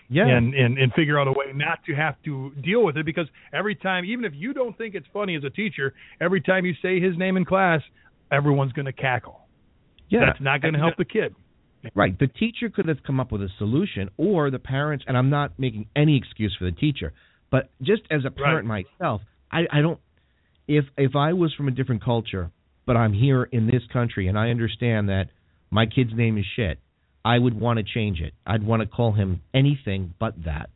yeah. 0.08 0.26
and, 0.26 0.54
and 0.54 0.78
and 0.78 0.92
figure 0.94 1.20
out 1.20 1.28
a 1.28 1.32
way 1.32 1.52
not 1.54 1.80
to 1.86 1.94
have 1.94 2.14
to 2.24 2.52
deal 2.62 2.84
with 2.84 2.96
it." 2.96 3.04
Because 3.04 3.26
every 3.52 3.74
time, 3.74 4.04
even 4.04 4.24
if 4.24 4.32
you 4.34 4.54
don't 4.54 4.76
think 4.78 4.94
it's 4.94 5.06
funny 5.12 5.36
as 5.36 5.44
a 5.44 5.50
teacher, 5.50 5.94
every 6.20 6.40
time 6.40 6.64
you 6.64 6.74
say 6.80 7.00
his 7.00 7.18
name 7.18 7.36
in 7.36 7.44
class, 7.44 7.80
everyone's 8.30 8.72
going 8.72 8.86
to 8.86 8.92
cackle. 8.92 9.40
yeah. 10.08 10.20
That's 10.26 10.40
not 10.40 10.62
going 10.62 10.74
to 10.74 10.80
help 10.80 10.96
the 10.96 11.04
kid. 11.04 11.34
Right. 11.94 12.18
The 12.18 12.28
teacher 12.28 12.68
could 12.70 12.88
have 12.88 13.02
come 13.04 13.20
up 13.20 13.32
with 13.32 13.42
a 13.42 13.48
solution, 13.58 14.10
or 14.16 14.50
the 14.50 14.58
parents. 14.58 15.04
And 15.08 15.16
I'm 15.16 15.30
not 15.30 15.58
making 15.58 15.86
any 15.96 16.16
excuse 16.16 16.54
for 16.58 16.64
the 16.64 16.72
teacher, 16.72 17.12
but 17.50 17.70
just 17.82 18.02
as 18.10 18.24
a 18.24 18.30
parent 18.30 18.66
myself, 18.66 19.22
I, 19.50 19.62
I 19.70 19.80
don't. 19.80 19.98
If 20.68 20.84
if 20.96 21.16
I 21.16 21.32
was 21.32 21.52
from 21.54 21.68
a 21.68 21.72
different 21.72 22.04
culture, 22.04 22.50
but 22.86 22.96
I'm 22.96 23.12
here 23.12 23.44
in 23.44 23.66
this 23.66 23.82
country, 23.92 24.28
and 24.28 24.38
I 24.38 24.50
understand 24.50 25.08
that 25.08 25.26
my 25.70 25.86
kid's 25.86 26.12
name 26.14 26.38
is 26.38 26.44
shit, 26.56 26.78
I 27.24 27.38
would 27.38 27.58
want 27.58 27.78
to 27.78 27.84
change 27.84 28.20
it. 28.20 28.32
I'd 28.46 28.64
want 28.64 28.80
to 28.82 28.86
call 28.86 29.12
him 29.12 29.42
anything 29.52 30.14
but 30.18 30.44
that. 30.44 30.70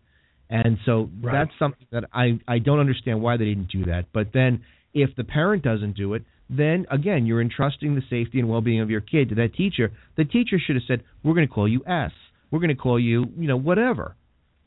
And 0.48 0.78
so 0.84 1.10
Right. 1.20 1.32
that's 1.32 1.58
something 1.58 1.86
that 1.90 2.04
I 2.12 2.38
I 2.46 2.58
don't 2.58 2.78
understand 2.80 3.20
why 3.20 3.36
they 3.36 3.44
didn't 3.46 3.68
do 3.70 3.84
that. 3.86 4.06
But 4.12 4.32
then 4.32 4.62
if 4.94 5.14
the 5.16 5.24
parent 5.24 5.62
doesn't 5.62 5.96
do 5.96 6.14
it, 6.14 6.24
then 6.48 6.86
again 6.90 7.26
you're 7.26 7.40
entrusting 7.40 7.94
the 7.94 8.02
safety 8.08 8.38
and 8.38 8.48
well-being 8.48 8.80
of 8.80 8.90
your 8.90 9.00
kid 9.00 9.30
to 9.30 9.34
that 9.36 9.54
teacher. 9.54 9.92
The 10.16 10.24
teacher 10.24 10.58
should 10.58 10.76
have 10.76 10.84
said, 10.86 11.02
"We're 11.22 11.34
going 11.34 11.48
to 11.48 11.52
call 11.52 11.68
you 11.68 11.82
S. 11.86 12.12
We're 12.50 12.60
going 12.60 12.68
to 12.68 12.74
call 12.74 12.98
you, 12.98 13.26
you 13.36 13.48
know, 13.48 13.56
whatever." 13.56 14.16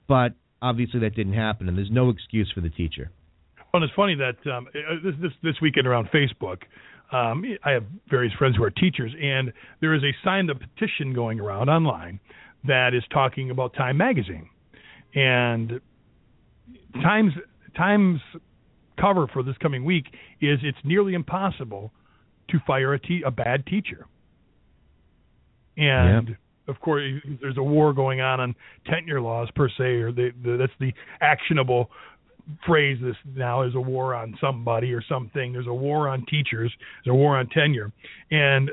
But 0.08 0.34
obviously 0.62 1.00
that 1.02 1.16
didn't 1.16 1.34
happen, 1.34 1.68
and 1.68 1.78
there's 1.78 1.92
no 1.92 2.10
excuse 2.10 2.52
for 2.54 2.62
the 2.62 2.70
teacher. 2.70 3.12
Well, 3.74 3.84
it's 3.84 3.94
funny 3.96 4.16
that 4.16 4.52
um, 4.52 4.68
uh, 4.68 4.96
this 5.04 5.14
this 5.22 5.32
this 5.44 5.56
weekend 5.62 5.88
around 5.88 6.10
Facebook, 6.14 6.64
um, 7.12 7.44
I 7.64 7.72
have 7.72 7.84
various 8.10 8.34
friends 8.34 8.56
who 8.56 8.64
are 8.64 8.72
teachers, 8.72 9.14
and 9.22 9.54
there 9.80 9.94
is 9.94 10.04
a 10.04 10.12
signed 10.24 10.50
petition 10.50 11.14
going 11.14 11.40
around 11.40 11.70
online 11.70 12.20
that 12.68 12.94
is 12.94 13.04
talking 13.14 13.52
about 13.52 13.74
Time 13.74 13.98
Magazine, 13.98 14.50
and 15.14 15.80
Times 16.96 17.34
Times 17.78 18.20
cover 19.00 19.28
for 19.28 19.44
this 19.44 19.56
coming 19.62 19.86
week 19.86 20.06
is 20.42 20.60
it's 20.64 20.78
nearly 20.84 21.14
impossible 21.14 21.92
to 22.50 22.60
fire 22.66 22.94
a 22.94 23.00
te- 23.00 23.24
a 23.26 23.32
bad 23.32 23.66
teacher, 23.66 24.06
and. 25.78 26.38
Of 26.68 26.80
course, 26.82 27.02
there's 27.42 27.58
a 27.58 27.64
war 27.64 27.94
going 27.94 28.22
on 28.22 28.40
on 28.40 28.54
tenure 28.86 29.22
laws 29.22 29.50
per 29.56 29.70
se, 29.70 30.02
or 30.02 30.12
the, 30.12 30.30
the, 30.44 30.56
that's 30.56 30.72
the 30.80 30.94
actionable 31.20 31.90
phrase 32.66 32.98
this 33.02 33.16
now 33.36 33.64
is 33.64 33.76
a 33.76 33.82
war 33.82 34.16
on 34.16 34.36
somebody 34.42 34.94
or 34.94 35.04
something. 35.08 35.54
There's 35.54 35.68
a 35.68 35.74
war 35.74 36.08
on 36.08 36.26
teachers. 36.28 36.72
There's 37.04 37.14
a 37.14 37.16
war 37.16 37.38
on 37.38 37.48
tenure. 37.48 37.92
And 38.32 38.72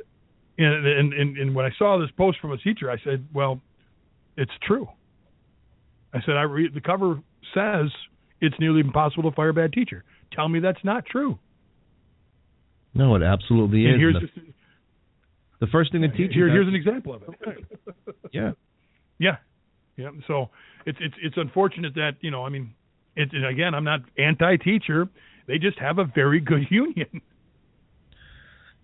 and 0.59 0.87
and, 0.87 1.13
and, 1.13 1.37
and 1.37 1.55
when 1.55 1.67
I 1.67 1.71
saw 1.79 1.99
this 1.99 2.11
post 2.17 2.39
from 2.41 2.53
a 2.53 2.59
teacher, 2.59 2.91
I 2.91 2.97
said, 3.05 3.27
"Well, 3.33 3.61
it's 4.37 4.53
true." 4.63 4.89
I 6.15 6.21
said, 6.25 6.37
"I 6.37 6.43
read 6.43 6.75
the 6.75 6.81
cover 6.81 7.21
says 7.55 7.91
it's 8.41 8.57
nearly 8.59 8.81
impossible 8.81 9.31
to 9.31 9.35
fire 9.35 9.51
a 9.51 9.55
bad 9.55 9.73
teacher. 9.73 10.05
Tell 10.37 10.49
me 10.49 10.61
that's 10.61 10.85
not 10.85 11.07
true." 11.07 11.39
No, 12.95 13.15
it 13.17 13.23
absolutely 13.23 13.87
And 13.87 13.97
is. 13.97 14.01
here's 14.01 14.15
the, 14.15 14.21
just, 14.21 14.33
the 15.61 15.67
first 15.67 15.93
thing 15.93 16.01
the 16.01 16.09
teacher 16.09 16.33
here, 16.33 16.49
here's 16.49 16.67
uh, 16.67 16.71
an 16.71 16.75
example 16.75 17.15
of 17.15 17.23
it. 17.23 17.65
yeah. 18.33 18.53
Yeah, 19.19 19.37
yeah. 19.97 20.11
So 20.27 20.51
it's 20.85 20.99
it's 21.01 21.15
it's 21.23 21.37
unfortunate 21.37 21.95
that 21.95 22.13
you 22.21 22.31
know. 22.31 22.45
I 22.45 22.51
mean, 22.51 22.75
it, 23.17 23.31
and 23.33 23.47
again, 23.47 23.75
I'm 23.75 23.85
not 23.85 24.01
anti-teacher. 24.19 25.09
They 25.47 25.59
just 25.59 25.79
have 25.79 25.99
a 25.99 26.05
very 26.05 26.41
good 26.41 26.67
union. 26.71 27.23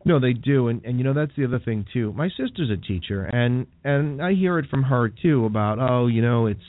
No, 0.05 0.19
they 0.19 0.33
do, 0.33 0.69
and 0.69 0.85
and 0.85 0.99
you 0.99 1.05
know 1.05 1.15
that's 1.15 1.33
the 1.37 1.45
other 1.45 1.61
thing 1.61 1.87
too. 1.93 2.13
My 2.15 2.29
sister's 2.29 2.71
a 2.71 2.77
teacher, 2.77 3.25
and 3.25 3.67
and 3.85 4.23
I 4.23 4.33
hear 4.35 4.59
it 4.59 4.69
from 4.71 4.83
her 4.85 5.09
too 5.11 5.45
about 5.45 5.79
oh, 5.79 6.07
you 6.07 6.23
know, 6.23 6.47
it's 6.47 6.61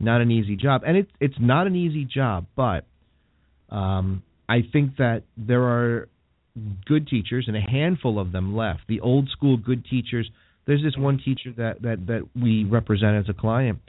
not 0.00 0.20
an 0.20 0.30
easy 0.30 0.56
job, 0.56 0.82
and 0.86 0.96
it's 0.96 1.10
it's 1.20 1.36
not 1.40 1.66
an 1.66 1.76
easy 1.76 2.04
job, 2.04 2.46
but 2.56 2.84
um, 3.74 4.22
I 4.48 4.60
think 4.72 4.96
that 4.98 5.22
there 5.36 5.62
are 5.62 6.08
good 6.86 7.08
teachers 7.08 7.46
and 7.48 7.56
a 7.56 7.60
handful 7.60 8.18
of 8.18 8.32
them 8.32 8.56
left. 8.56 8.82
The 8.88 9.00
old 9.00 9.28
school 9.30 9.56
good 9.56 9.84
teachers. 9.84 10.30
There's 10.66 10.82
this 10.82 10.96
one 10.96 11.20
teacher 11.22 11.52
that 11.56 11.82
that 11.82 12.06
that 12.06 12.28
we 12.40 12.64
represent 12.64 13.16
as 13.16 13.28
a 13.28 13.34
client, 13.38 13.80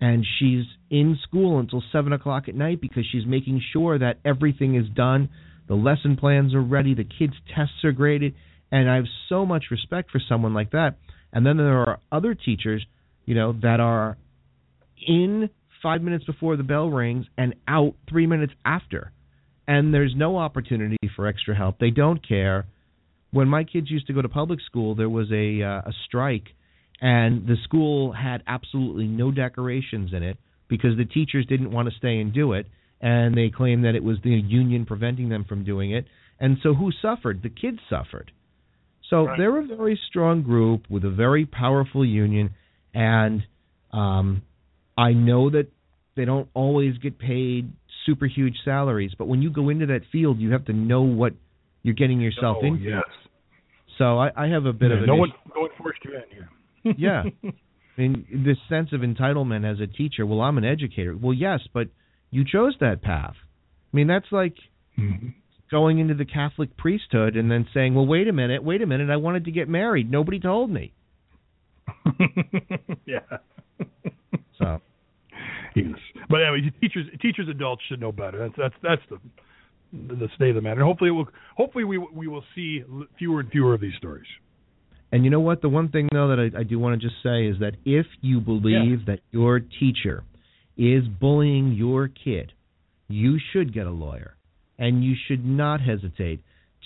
and 0.00 0.26
she's 0.38 0.64
in 0.90 1.18
school 1.22 1.58
until 1.58 1.82
seven 1.92 2.12
o'clock 2.12 2.48
at 2.48 2.54
night 2.54 2.80
because 2.80 3.04
she's 3.10 3.26
making 3.26 3.62
sure 3.72 3.98
that 3.98 4.18
everything 4.24 4.74
is 4.74 4.88
done 4.94 5.30
the 5.68 5.74
lesson 5.74 6.16
plans 6.16 6.54
are 6.54 6.62
ready, 6.62 6.94
the 6.94 7.04
kids' 7.04 7.34
tests 7.54 7.84
are 7.84 7.92
graded, 7.92 8.34
and 8.72 8.90
I 8.90 8.96
have 8.96 9.04
so 9.28 9.44
much 9.44 9.66
respect 9.70 10.10
for 10.10 10.20
someone 10.26 10.54
like 10.54 10.72
that. 10.72 10.96
And 11.32 11.44
then 11.44 11.58
there 11.58 11.78
are 11.80 12.00
other 12.10 12.34
teachers, 12.34 12.84
you 13.26 13.34
know, 13.34 13.52
that 13.62 13.78
are 13.78 14.16
in 15.06 15.50
five 15.82 16.02
minutes 16.02 16.24
before 16.24 16.56
the 16.56 16.62
bell 16.62 16.88
rings 16.88 17.26
and 17.36 17.54
out 17.68 17.94
three 18.08 18.26
minutes 18.26 18.54
after. 18.64 19.12
And 19.68 19.94
there's 19.94 20.14
no 20.16 20.38
opportunity 20.38 20.96
for 21.14 21.26
extra 21.28 21.54
help. 21.54 21.78
They 21.78 21.90
don't 21.90 22.26
care. 22.26 22.66
When 23.30 23.46
my 23.48 23.62
kids 23.64 23.90
used 23.90 24.06
to 24.08 24.14
go 24.14 24.22
to 24.22 24.28
public 24.28 24.60
school, 24.62 24.94
there 24.96 25.10
was 25.10 25.30
a 25.30 25.62
uh, 25.62 25.90
a 25.90 25.92
strike, 26.06 26.48
and 27.00 27.46
the 27.46 27.56
school 27.64 28.12
had 28.12 28.42
absolutely 28.46 29.06
no 29.06 29.30
decorations 29.30 30.12
in 30.12 30.22
it 30.22 30.38
because 30.68 30.96
the 30.96 31.04
teachers 31.04 31.46
didn't 31.46 31.70
want 31.70 31.88
to 31.88 31.94
stay 31.96 32.18
and 32.18 32.32
do 32.32 32.54
it 32.54 32.66
and 33.00 33.36
they 33.36 33.50
claimed 33.50 33.84
that 33.84 33.94
it 33.94 34.02
was 34.02 34.18
the 34.24 34.30
union 34.30 34.84
preventing 34.84 35.28
them 35.28 35.44
from 35.44 35.64
doing 35.64 35.92
it. 35.92 36.06
And 36.40 36.58
so 36.62 36.74
who 36.74 36.90
suffered? 37.00 37.42
The 37.42 37.48
kids 37.48 37.78
suffered. 37.88 38.32
So 39.08 39.26
Right. 39.26 39.38
they're 39.38 39.58
a 39.58 39.66
very 39.66 39.98
strong 40.08 40.42
group 40.42 40.88
with 40.90 41.04
a 41.04 41.10
very 41.10 41.46
powerful 41.46 42.04
union, 42.04 42.50
and 42.92 43.46
um, 43.92 44.42
I 44.96 45.12
know 45.12 45.48
that 45.50 45.68
they 46.14 46.24
don't 46.24 46.48
always 46.54 46.98
get 46.98 47.18
paid 47.18 47.72
super 48.08 48.26
huge 48.26 48.56
salaries, 48.64 49.12
but 49.18 49.28
when 49.28 49.42
you 49.42 49.50
go 49.50 49.68
into 49.68 49.86
that 49.86 50.00
field, 50.10 50.38
you 50.38 50.52
have 50.52 50.64
to 50.64 50.72
know 50.72 51.02
what 51.02 51.34
you're 51.82 51.94
getting 51.94 52.20
yourself 52.20 52.56
oh, 52.62 52.66
into. 52.66 52.84
yes. 52.84 53.02
So 53.98 54.18
I, 54.18 54.30
I 54.36 54.46
have 54.48 54.64
a 54.64 54.72
bit 54.72 54.90
Yeah, 54.90 54.96
of 54.96 55.02
an 55.02 55.06
no 55.08 55.16
one 55.16 55.32
no 55.54 55.60
one 55.62 55.70
forced 55.76 56.00
you 56.04 56.14
in 56.14 56.22
here. 56.30 56.48
Yeah. 56.96 57.24
I 57.96 58.00
mean, 58.00 58.44
this 58.46 58.56
sense 58.68 58.90
of 58.92 59.00
entitlement 59.00 59.70
as 59.70 59.80
a 59.80 59.86
teacher. 59.88 60.24
Well, 60.24 60.40
I'm 60.40 60.56
an 60.56 60.64
educator. 60.64 61.16
Well, 61.20 61.34
yes, 61.34 61.60
but 61.74 61.88
you 62.30 62.44
chose 62.44 62.76
that 62.80 63.02
path. 63.02 63.34
I 63.92 63.96
mean, 63.96 64.06
that's 64.06 64.30
like 64.30 64.54
Mhm. 64.98 65.34
going 65.70 65.98
into 65.98 66.14
the 66.14 66.24
Catholic 66.24 66.76
priesthood 66.76 67.36
and 67.36 67.50
then 67.50 67.66
saying, 67.74 67.94
"Well, 67.94 68.06
wait 68.06 68.28
a 68.28 68.32
minute, 68.32 68.62
wait 68.62 68.82
a 68.82 68.86
minute. 68.86 69.10
I 69.10 69.16
wanted 69.16 69.44
to 69.46 69.50
get 69.50 69.68
married. 69.68 70.10
Nobody 70.10 70.38
told 70.38 70.70
me." 70.70 70.92
yeah. 73.06 73.20
So, 74.58 74.80
yes. 75.86 76.24
But 76.28 76.42
anyway, 76.42 76.70
teachers, 76.80 77.06
teachers, 77.20 77.48
adults 77.48 77.82
should 77.88 78.00
know 78.00 78.12
better. 78.12 78.38
That's 78.38 78.54
that's 78.56 78.74
that's 78.82 79.02
the 79.10 79.18
the 79.92 80.28
state 80.34 80.50
of 80.50 80.56
the 80.56 80.60
matter. 80.60 80.80
And 80.80 80.86
hopefully, 80.86 81.08
it 81.08 81.12
will 81.12 81.28
hopefully 81.56 81.84
we 81.84 81.98
we 81.98 82.28
will 82.28 82.44
see 82.54 82.82
fewer 83.18 83.40
and 83.40 83.50
fewer 83.50 83.74
of 83.74 83.80
these 83.80 83.94
stories. 83.96 84.26
and 85.12 85.24
you 85.24 85.30
know 85.30 85.40
what? 85.40 85.62
The 85.62 85.68
one 85.68 85.88
thing 85.88 86.08
though 86.12 86.28
that 86.28 86.38
I, 86.38 86.60
I 86.60 86.62
do 86.62 86.78
want 86.78 87.00
to 87.00 87.06
just 87.08 87.22
say 87.22 87.46
is 87.46 87.58
that 87.60 87.72
if 87.84 88.06
you 88.20 88.40
believe 88.40 89.06
that 89.06 89.20
your 89.30 89.60
teacher 89.60 90.24
is 90.76 91.04
bullying 91.20 91.72
your 91.72 92.08
kid, 92.08 92.52
you 93.08 93.38
should 93.52 93.72
get 93.72 93.86
a 93.86 93.90
lawyer, 93.90 94.36
and 94.78 95.02
you 95.02 95.14
should 95.26 95.44
not 95.44 95.80
hesitate 95.80 96.40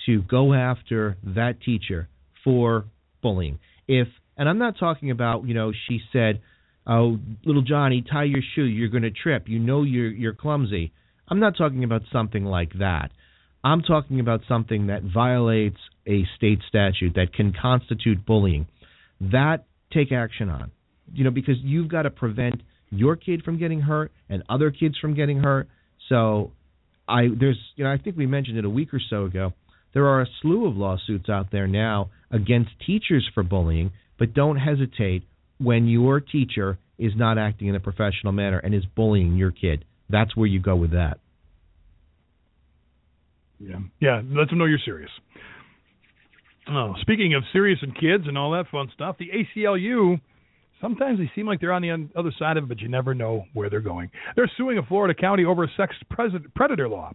to 0.05 0.21
go 0.23 0.53
after 0.53 1.17
that 1.23 1.61
teacher 1.61 2.07
for 2.43 2.85
bullying. 3.21 3.59
If 3.87 4.07
and 4.37 4.49
I'm 4.49 4.57
not 4.57 4.79
talking 4.79 5.11
about 5.11 5.45
you 5.45 5.53
know 5.53 5.73
she 5.87 5.99
said, 6.13 6.41
"Oh, 6.85 7.19
little 7.45 7.61
Johnny, 7.61 8.01
tie 8.09 8.23
your 8.23 8.41
shoe. 8.55 8.65
You're 8.65 8.89
going 8.89 9.03
to 9.03 9.11
trip. 9.11 9.47
You 9.47 9.59
know 9.59 9.83
you're 9.83 10.11
you're 10.11 10.33
clumsy." 10.33 10.91
I'm 11.27 11.39
not 11.39 11.57
talking 11.57 11.83
about 11.83 12.03
something 12.11 12.43
like 12.43 12.73
that. 12.79 13.11
I'm 13.63 13.81
talking 13.81 14.19
about 14.19 14.41
something 14.47 14.87
that 14.87 15.03
violates 15.03 15.77
a 16.05 16.25
state 16.35 16.59
statute 16.67 17.13
that 17.15 17.33
can 17.33 17.53
constitute 17.59 18.25
bullying. 18.25 18.67
That 19.21 19.65
take 19.93 20.11
action 20.11 20.49
on. 20.49 20.71
You 21.13 21.23
know, 21.23 21.31
because 21.31 21.55
you've 21.61 21.87
got 21.87 22.03
to 22.03 22.09
prevent 22.09 22.61
your 22.89 23.15
kid 23.15 23.43
from 23.43 23.57
getting 23.57 23.81
hurt 23.81 24.11
and 24.29 24.43
other 24.49 24.71
kids 24.71 24.97
from 24.99 25.13
getting 25.15 25.37
hurt. 25.37 25.67
So 26.09 26.51
I 27.07 27.27
there's 27.39 27.59
you 27.75 27.83
know, 27.83 27.91
I 27.91 27.97
think 27.97 28.17
we 28.17 28.25
mentioned 28.25 28.57
it 28.57 28.65
a 28.65 28.69
week 28.69 28.93
or 28.93 29.01
so 29.09 29.25
ago. 29.25 29.53
There 29.93 30.07
are 30.07 30.21
a 30.21 30.27
slew 30.41 30.67
of 30.67 30.75
lawsuits 30.75 31.29
out 31.29 31.51
there 31.51 31.67
now 31.67 32.09
against 32.31 32.71
teachers 32.85 33.29
for 33.33 33.43
bullying, 33.43 33.91
but 34.17 34.33
don't 34.33 34.57
hesitate 34.57 35.23
when 35.59 35.87
your 35.87 36.19
teacher 36.19 36.77
is 36.97 37.13
not 37.15 37.37
acting 37.37 37.67
in 37.67 37.75
a 37.75 37.79
professional 37.79 38.31
manner 38.31 38.59
and 38.59 38.73
is 38.73 38.83
bullying 38.95 39.35
your 39.35 39.51
kid. 39.51 39.85
That's 40.09 40.35
where 40.35 40.47
you 40.47 40.59
go 40.59 40.75
with 40.75 40.91
that. 40.91 41.19
Yeah. 43.59 43.79
Yeah. 43.99 44.21
Let 44.25 44.49
them 44.49 44.59
know 44.59 44.65
you're 44.65 44.79
serious. 44.83 45.11
Oh, 46.69 46.93
speaking 47.01 47.33
of 47.33 47.43
serious 47.51 47.79
and 47.81 47.93
kids 47.93 48.25
and 48.27 48.37
all 48.37 48.51
that 48.51 48.67
fun 48.71 48.89
stuff, 48.93 49.17
the 49.17 49.29
ACLU 49.29 50.19
Sometimes 50.83 51.17
they 51.17 51.31
seem 51.33 51.47
like 51.47 51.61
they're 51.61 51.71
on 51.71 51.81
the 51.81 52.09
other 52.13 52.33
side 52.37 52.57
of 52.57 52.65
it, 52.65 52.67
but 52.67 52.81
you 52.81 52.89
never 52.89 53.13
know 53.13 53.45
where 53.53 53.69
they're 53.69 53.79
going. 53.79 54.11
They're 54.35 54.51
suing 54.57 54.77
a 54.77 54.83
Florida 54.83 55.13
county 55.13 55.45
over 55.45 55.63
a 55.63 55.69
sex 55.77 55.95
predator 56.09 56.89
law. 56.89 57.13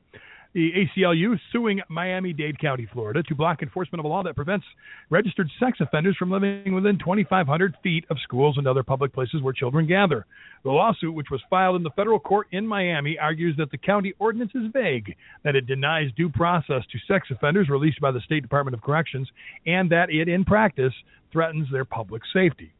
The 0.59 0.73
ACLU 0.73 1.39
suing 1.53 1.81
Miami 1.89 2.33
Dade 2.33 2.59
County, 2.59 2.89
Florida, 2.93 3.23
to 3.23 3.35
block 3.37 3.63
enforcement 3.63 4.01
of 4.01 4.05
a 4.07 4.09
law 4.09 4.25
that 4.25 4.35
prevents 4.35 4.67
registered 5.09 5.49
sex 5.61 5.79
offenders 5.81 6.17
from 6.17 6.33
living 6.33 6.75
within 6.75 6.99
2,500 6.99 7.77
feet 7.81 8.05
of 8.11 8.17
schools 8.25 8.59
and 8.59 8.67
other 8.67 8.83
public 8.83 9.13
places 9.13 9.41
where 9.41 9.53
children 9.53 9.87
gather. 9.87 10.27
The 10.65 10.73
lawsuit, 10.73 11.15
which 11.15 11.31
was 11.31 11.41
filed 11.49 11.77
in 11.77 11.85
the 11.85 11.93
federal 11.93 12.19
court 12.19 12.49
in 12.51 12.67
Miami, 12.67 13.17
argues 13.21 13.57
that 13.57 13.71
the 13.71 13.79
county 13.79 14.15
ordinance 14.19 14.51
is 14.57 14.73
vague, 14.73 15.15
that 15.45 15.55
it 15.55 15.69
denies 15.69 16.11
due 16.17 16.29
process 16.29 16.83
to 16.91 16.99
sex 17.07 17.29
offenders 17.31 17.69
released 17.69 18.01
by 18.01 18.11
the 18.11 18.21
State 18.23 18.43
Department 18.43 18.75
of 18.75 18.83
Corrections, 18.83 19.29
and 19.65 19.89
that 19.93 20.11
it, 20.11 20.29
in 20.29 20.45
practice, 20.45 20.93
threatens 21.31 21.69
their 21.71 21.85
public 21.85 22.23
safety. 22.33 22.73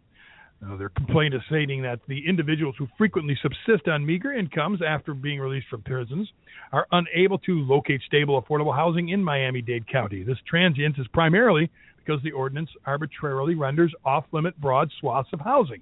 Uh, 0.67 0.77
their 0.77 0.89
complaint 0.89 1.35
is 1.35 1.41
stating 1.47 1.83
that 1.83 2.01
the 2.09 2.27
individuals 2.29 2.75
who 2.79 2.89
frequently 2.99 3.39
subsist 3.43 3.87
on 3.87 4.05
meager 4.05 4.33
incomes 4.33 4.81
after 4.83 5.15
being 5.15 5.39
released 5.39 5.69
from 5.69 5.83
prisons 5.83 6.29
are 6.73 6.87
unable 6.91 7.39
to 7.39 7.61
locate 7.61 8.01
stable, 8.07 8.43
affordable 8.43 8.75
housing 8.75 9.11
in 9.11 9.23
Miami 9.23 9.63
Dade 9.63 9.87
County. 9.87 10.25
This 10.25 10.39
transience 10.49 10.99
is 10.99 11.07
primarily 11.09 11.71
because 11.99 12.21
the 12.23 12.33
ordinance 12.33 12.71
arbitrarily 12.87 13.55
renders 13.55 13.95
off 14.05 14.25
limit 14.33 14.61
broad 14.61 14.91
swaths 14.99 15.29
of 15.33 15.41
housing. 15.41 15.81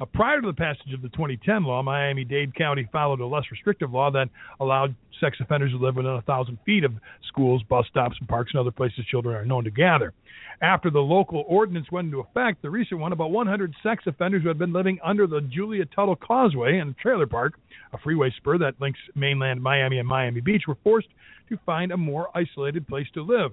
Uh, 0.00 0.06
prior 0.06 0.40
to 0.40 0.46
the 0.46 0.52
passage 0.52 0.94
of 0.94 1.02
the 1.02 1.08
2010 1.10 1.64
law, 1.64 1.82
Miami 1.82 2.24
Dade 2.24 2.54
County 2.54 2.88
followed 2.90 3.20
a 3.20 3.26
less 3.26 3.44
restrictive 3.50 3.92
law 3.92 4.10
that 4.10 4.28
allowed 4.58 4.94
sex 5.20 5.36
offenders 5.40 5.72
to 5.72 5.76
live 5.76 5.96
within 5.96 6.12
a 6.12 6.22
thousand 6.22 6.58
feet 6.64 6.84
of 6.84 6.92
schools, 7.28 7.62
bus 7.68 7.84
stops, 7.90 8.16
and 8.18 8.28
parks 8.28 8.52
and 8.54 8.60
other 8.60 8.70
places 8.70 9.04
children 9.10 9.36
are 9.36 9.44
known 9.44 9.64
to 9.64 9.70
gather. 9.70 10.14
After 10.62 10.90
the 10.90 11.00
local 11.00 11.44
ordinance 11.46 11.90
went 11.92 12.06
into 12.06 12.20
effect, 12.20 12.62
the 12.62 12.70
recent 12.70 12.98
one, 12.98 13.12
about 13.12 13.30
100 13.30 13.74
sex 13.82 14.04
offenders 14.06 14.42
who 14.42 14.48
had 14.48 14.58
been 14.58 14.72
living 14.72 14.98
under 15.04 15.26
the 15.26 15.42
Julia 15.42 15.84
Tuttle 15.84 16.16
Causeway 16.16 16.78
and 16.78 16.96
trailer 16.96 17.26
park, 17.26 17.54
a 17.92 17.98
freeway 17.98 18.32
spur 18.38 18.56
that 18.58 18.80
links 18.80 18.98
mainland 19.14 19.62
Miami 19.62 19.98
and 19.98 20.08
Miami 20.08 20.40
Beach, 20.40 20.62
were 20.66 20.78
forced 20.82 21.08
to 21.50 21.58
find 21.66 21.92
a 21.92 21.96
more 21.96 22.28
isolated 22.34 22.88
place 22.88 23.06
to 23.12 23.22
live. 23.22 23.52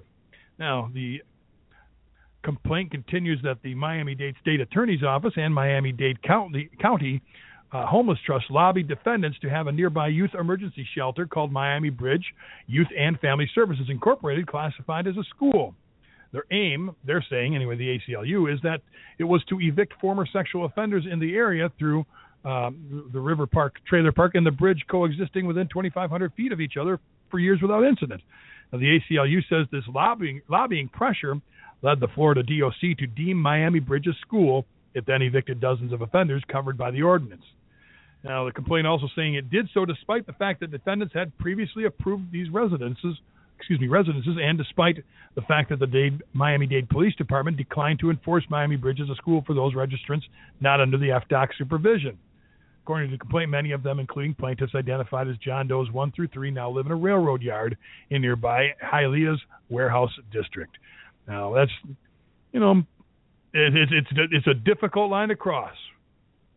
Now, 0.58 0.90
the 0.94 1.22
complaint 2.48 2.90
continues 2.90 3.38
that 3.42 3.58
the 3.62 3.74
Miami 3.74 4.14
Dade 4.14 4.34
State 4.40 4.58
Attorney's 4.58 5.02
Office 5.02 5.34
and 5.36 5.54
Miami 5.54 5.92
Dade 5.92 6.22
County, 6.22 6.70
County 6.80 7.20
uh, 7.72 7.84
Homeless 7.84 8.18
Trust 8.24 8.46
lobbied 8.48 8.88
defendants 8.88 9.38
to 9.40 9.50
have 9.50 9.66
a 9.66 9.72
nearby 9.72 10.08
youth 10.08 10.30
emergency 10.32 10.88
shelter 10.96 11.26
called 11.26 11.52
Miami 11.52 11.90
Bridge 11.90 12.24
Youth 12.66 12.86
and 12.98 13.20
Family 13.20 13.50
Services 13.54 13.88
Incorporated 13.90 14.46
classified 14.46 15.06
as 15.06 15.18
a 15.18 15.24
school. 15.24 15.74
Their 16.32 16.44
aim, 16.50 16.92
they're 17.04 17.24
saying 17.28 17.54
anyway, 17.54 17.76
the 17.76 17.98
ACLU, 17.98 18.50
is 18.50 18.58
that 18.62 18.80
it 19.18 19.24
was 19.24 19.44
to 19.50 19.60
evict 19.60 19.92
former 20.00 20.26
sexual 20.32 20.64
offenders 20.64 21.04
in 21.10 21.18
the 21.18 21.34
area 21.34 21.70
through 21.78 22.06
uh, 22.46 22.70
the 23.12 23.20
River 23.20 23.46
Park 23.46 23.74
Trailer 23.86 24.12
Park 24.12 24.36
and 24.36 24.46
the 24.46 24.50
bridge 24.50 24.82
coexisting 24.90 25.44
within 25.44 25.68
2,500 25.68 26.32
feet 26.32 26.52
of 26.52 26.62
each 26.62 26.78
other 26.80 26.98
for 27.30 27.40
years 27.40 27.60
without 27.60 27.84
incident. 27.84 28.22
Now, 28.72 28.78
the 28.78 28.98
ACLU 28.98 29.40
says 29.50 29.66
this 29.70 29.84
lobbying 29.94 30.40
lobbying 30.48 30.88
pressure 30.88 31.34
led 31.82 32.00
the 32.00 32.08
Florida 32.08 32.42
DOC 32.42 32.98
to 32.98 33.06
deem 33.06 33.36
Miami 33.36 33.80
Bridge 33.80 34.06
a 34.06 34.12
school. 34.26 34.64
It 34.94 35.06
then 35.06 35.22
evicted 35.22 35.60
dozens 35.60 35.92
of 35.92 36.02
offenders 36.02 36.42
covered 36.50 36.76
by 36.76 36.90
the 36.90 37.02
ordinance. 37.02 37.44
Now, 38.24 38.44
the 38.44 38.52
complaint 38.52 38.86
also 38.86 39.06
saying 39.14 39.34
it 39.34 39.50
did 39.50 39.68
so 39.72 39.84
despite 39.84 40.26
the 40.26 40.32
fact 40.32 40.60
that 40.60 40.70
defendants 40.70 41.14
had 41.14 41.36
previously 41.38 41.84
approved 41.84 42.32
these 42.32 42.50
residences, 42.50 43.16
excuse 43.56 43.80
me, 43.80 43.86
residences, 43.86 44.36
and 44.42 44.58
despite 44.58 45.04
the 45.34 45.42
fact 45.42 45.68
that 45.70 45.78
the 45.78 45.86
Dade, 45.86 46.22
Miami-Dade 46.32 46.88
Police 46.88 47.14
Department 47.14 47.56
declined 47.56 48.00
to 48.00 48.10
enforce 48.10 48.44
Miami 48.50 48.76
Bridge 48.76 49.00
as 49.00 49.08
a 49.08 49.14
school 49.14 49.44
for 49.46 49.54
those 49.54 49.74
registrants 49.74 50.24
not 50.60 50.80
under 50.80 50.98
the 50.98 51.08
FDOC 51.08 51.48
supervision. 51.56 52.18
According 52.82 53.10
to 53.10 53.16
the 53.16 53.20
complaint, 53.20 53.50
many 53.50 53.72
of 53.72 53.82
them, 53.82 54.00
including 54.00 54.34
plaintiffs 54.34 54.74
identified 54.74 55.28
as 55.28 55.36
John 55.36 55.68
Doe's 55.68 55.92
1 55.92 56.12
through 56.12 56.28
3, 56.28 56.50
now 56.50 56.70
live 56.70 56.86
in 56.86 56.92
a 56.92 56.96
railroad 56.96 57.42
yard 57.42 57.76
in 58.10 58.22
nearby 58.22 58.70
Hialeah's 58.82 59.40
warehouse 59.68 60.12
district. 60.32 60.78
Now 61.28 61.52
that's 61.54 61.70
you 62.52 62.60
know 62.60 62.82
it, 63.52 63.76
it, 63.76 63.88
it's 63.92 64.08
it's 64.32 64.46
a 64.46 64.54
difficult 64.54 65.10
line 65.10 65.28
to 65.28 65.36
cross. 65.36 65.74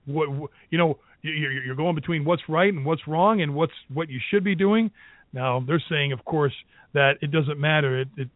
What 0.05 0.29
you 0.69 0.77
know 0.77 0.97
you're, 1.21 1.63
you're 1.63 1.75
going 1.75 1.95
between 1.95 2.23
what's 2.25 2.43
right 2.47 2.73
and 2.73 2.85
what's 2.85 3.07
wrong 3.07 3.41
and 3.41 3.53
what's 3.53 3.73
what 3.93 4.09
you 4.09 4.19
should 4.31 4.43
be 4.43 4.55
doing. 4.55 4.89
Now 5.33 5.63
they're 5.65 5.83
saying, 5.89 6.13
of 6.13 6.23
course, 6.25 6.53
that 6.93 7.17
it 7.21 7.31
doesn't 7.31 7.59
matter. 7.59 8.01
It, 8.01 8.07
it 8.17 8.29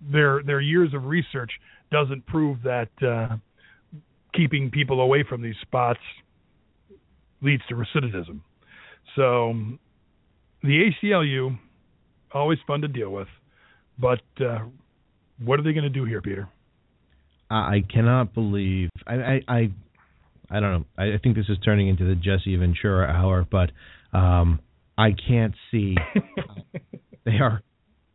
their 0.00 0.42
their 0.42 0.60
years 0.60 0.92
of 0.94 1.04
research 1.04 1.50
doesn't 1.90 2.26
prove 2.26 2.58
that 2.62 2.90
uh, 3.02 3.36
keeping 4.34 4.70
people 4.70 5.00
away 5.00 5.24
from 5.28 5.42
these 5.42 5.56
spots 5.62 6.00
leads 7.40 7.62
to 7.68 7.74
recidivism. 7.74 8.40
So 9.16 9.54
the 10.62 10.90
ACLU 11.02 11.58
always 12.32 12.58
fun 12.66 12.82
to 12.82 12.88
deal 12.88 13.10
with, 13.10 13.28
but 13.98 14.20
uh, 14.40 14.58
what 15.42 15.58
are 15.58 15.62
they 15.62 15.72
going 15.72 15.84
to 15.84 15.90
do 15.90 16.04
here, 16.04 16.20
Peter? 16.20 16.48
I 17.50 17.82
cannot 17.90 18.34
believe 18.34 18.90
I 19.06 19.14
I 19.14 19.40
I, 19.48 19.70
I 20.50 20.60
don't 20.60 20.72
know. 20.72 20.84
I, 20.98 21.14
I 21.14 21.18
think 21.22 21.36
this 21.36 21.48
is 21.48 21.56
turning 21.64 21.88
into 21.88 22.04
the 22.04 22.14
Jesse 22.14 22.54
Ventura 22.56 23.06
hour, 23.06 23.46
but 23.50 23.70
um, 24.16 24.60
I 24.96 25.10
can't 25.12 25.54
see 25.70 25.96
they 27.24 27.38
are 27.40 27.62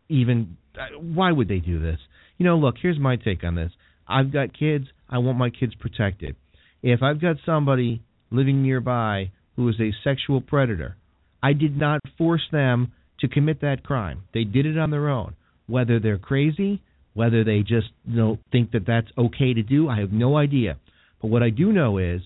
even. 0.09 0.57
Why 0.97 1.31
would 1.31 1.47
they 1.47 1.59
do 1.59 1.81
this? 1.81 1.99
You 2.37 2.45
know, 2.45 2.57
look. 2.57 2.75
Here's 2.81 2.99
my 2.99 3.15
take 3.15 3.43
on 3.43 3.55
this. 3.55 3.71
I've 4.07 4.31
got 4.31 4.57
kids. 4.57 4.85
I 5.09 5.19
want 5.19 5.37
my 5.37 5.49
kids 5.49 5.73
protected. 5.75 6.35
If 6.81 7.01
I've 7.01 7.21
got 7.21 7.37
somebody 7.45 8.03
living 8.31 8.61
nearby 8.61 9.31
who 9.55 9.69
is 9.69 9.79
a 9.79 9.93
sexual 10.03 10.41
predator, 10.41 10.97
I 11.41 11.53
did 11.53 11.77
not 11.77 12.01
force 12.17 12.47
them 12.51 12.91
to 13.19 13.27
commit 13.27 13.61
that 13.61 13.83
crime. 13.83 14.23
They 14.33 14.43
did 14.43 14.65
it 14.65 14.77
on 14.77 14.91
their 14.91 15.09
own. 15.09 15.35
Whether 15.67 15.99
they're 15.99 16.17
crazy, 16.17 16.81
whether 17.13 17.43
they 17.43 17.59
just 17.59 17.87
you 18.05 18.17
know 18.17 18.37
think 18.51 18.71
that 18.71 18.85
that's 18.85 19.07
okay 19.17 19.53
to 19.53 19.63
do, 19.63 19.89
I 19.89 19.99
have 19.99 20.11
no 20.11 20.37
idea. 20.37 20.77
But 21.21 21.29
what 21.29 21.43
I 21.43 21.49
do 21.49 21.71
know 21.71 21.97
is 21.97 22.21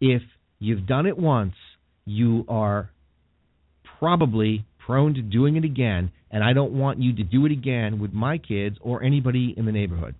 if 0.00 0.22
you've 0.58 0.86
done 0.86 1.06
it 1.06 1.18
once, 1.18 1.54
you 2.04 2.44
are 2.48 2.90
probably 3.98 4.64
prone 4.84 5.14
to 5.14 5.22
doing 5.22 5.56
it 5.56 5.64
again, 5.64 6.10
and 6.30 6.42
I 6.42 6.52
don't 6.52 6.72
want 6.72 7.00
you 7.00 7.14
to 7.16 7.22
do 7.22 7.46
it 7.46 7.52
again 7.52 8.00
with 8.00 8.12
my 8.12 8.38
kids 8.38 8.76
or 8.80 9.02
anybody 9.02 9.54
in 9.56 9.66
the 9.66 9.72
neighborhood. 9.72 10.14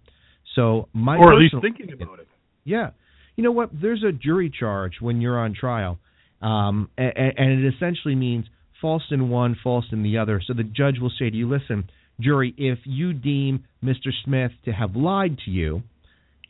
So 0.55 0.89
my 0.93 1.17
or 1.17 1.33
at 1.33 1.39
least 1.39 1.55
thinking 1.61 1.93
about 1.93 2.21
it. 2.21 2.29
Yeah, 2.65 2.91
you 3.37 3.45
know 3.45 3.53
what? 3.53 3.71
There's 3.73 4.05
a 4.05 4.13
jury 4.13 4.53
charge 4.57 4.95
when 5.01 5.21
you're 5.21 5.39
on 5.39 5.55
trial, 5.59 5.99
um, 6.43 6.91
and, 6.99 7.13
and 7.17 7.65
it 7.65 7.75
essentially 7.75 8.15
means 8.15 8.45
false 8.81 9.03
in 9.11 9.29
one, 9.29 9.57
false 9.63 9.87
in 9.93 10.03
the 10.03 10.19
other. 10.19 10.43
So 10.47 10.55
the 10.55 10.63
judge 10.63 10.99
will 11.01 11.13
say 11.19 11.31
to 11.31 11.37
you, 11.37 11.49
"Listen, 11.49 11.89
jury, 12.21 12.55
if 12.57 12.79
you 12.85 13.13
deem 13.13 13.65
Mr. 13.83 14.11
Smith 14.25 14.53
to 14.65 14.73
have 14.73 14.97
lied 14.97 15.39
to 15.45 15.51
you 15.51 15.83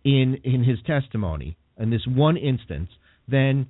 in 0.04 0.38
in 0.44 0.64
his 0.64 0.78
testimony 0.86 1.56
in 1.78 1.90
this 1.90 2.06
one 2.06 2.36
instance, 2.36 2.90
then 3.28 3.68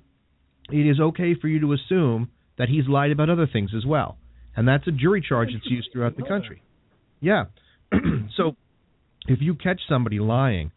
it 0.69 0.89
is 0.89 0.99
okay 0.99 1.35
for 1.39 1.47
you 1.47 1.59
to 1.61 1.73
assume 1.73 2.29
that 2.57 2.69
he's 2.69 2.87
lied 2.87 3.11
about 3.11 3.29
other 3.29 3.47
things 3.47 3.71
as 3.75 3.85
well. 3.85 4.17
And 4.55 4.67
that's 4.67 4.87
a 4.87 4.91
jury 4.91 5.23
charge 5.27 5.49
that's 5.53 5.69
used 5.69 5.89
throughout 5.93 6.17
the 6.17 6.23
country. 6.23 6.61
Yeah. 7.21 7.45
so 8.35 8.55
if 9.27 9.39
you 9.41 9.55
catch 9.55 9.81
somebody 9.87 10.19
lying, 10.19 10.71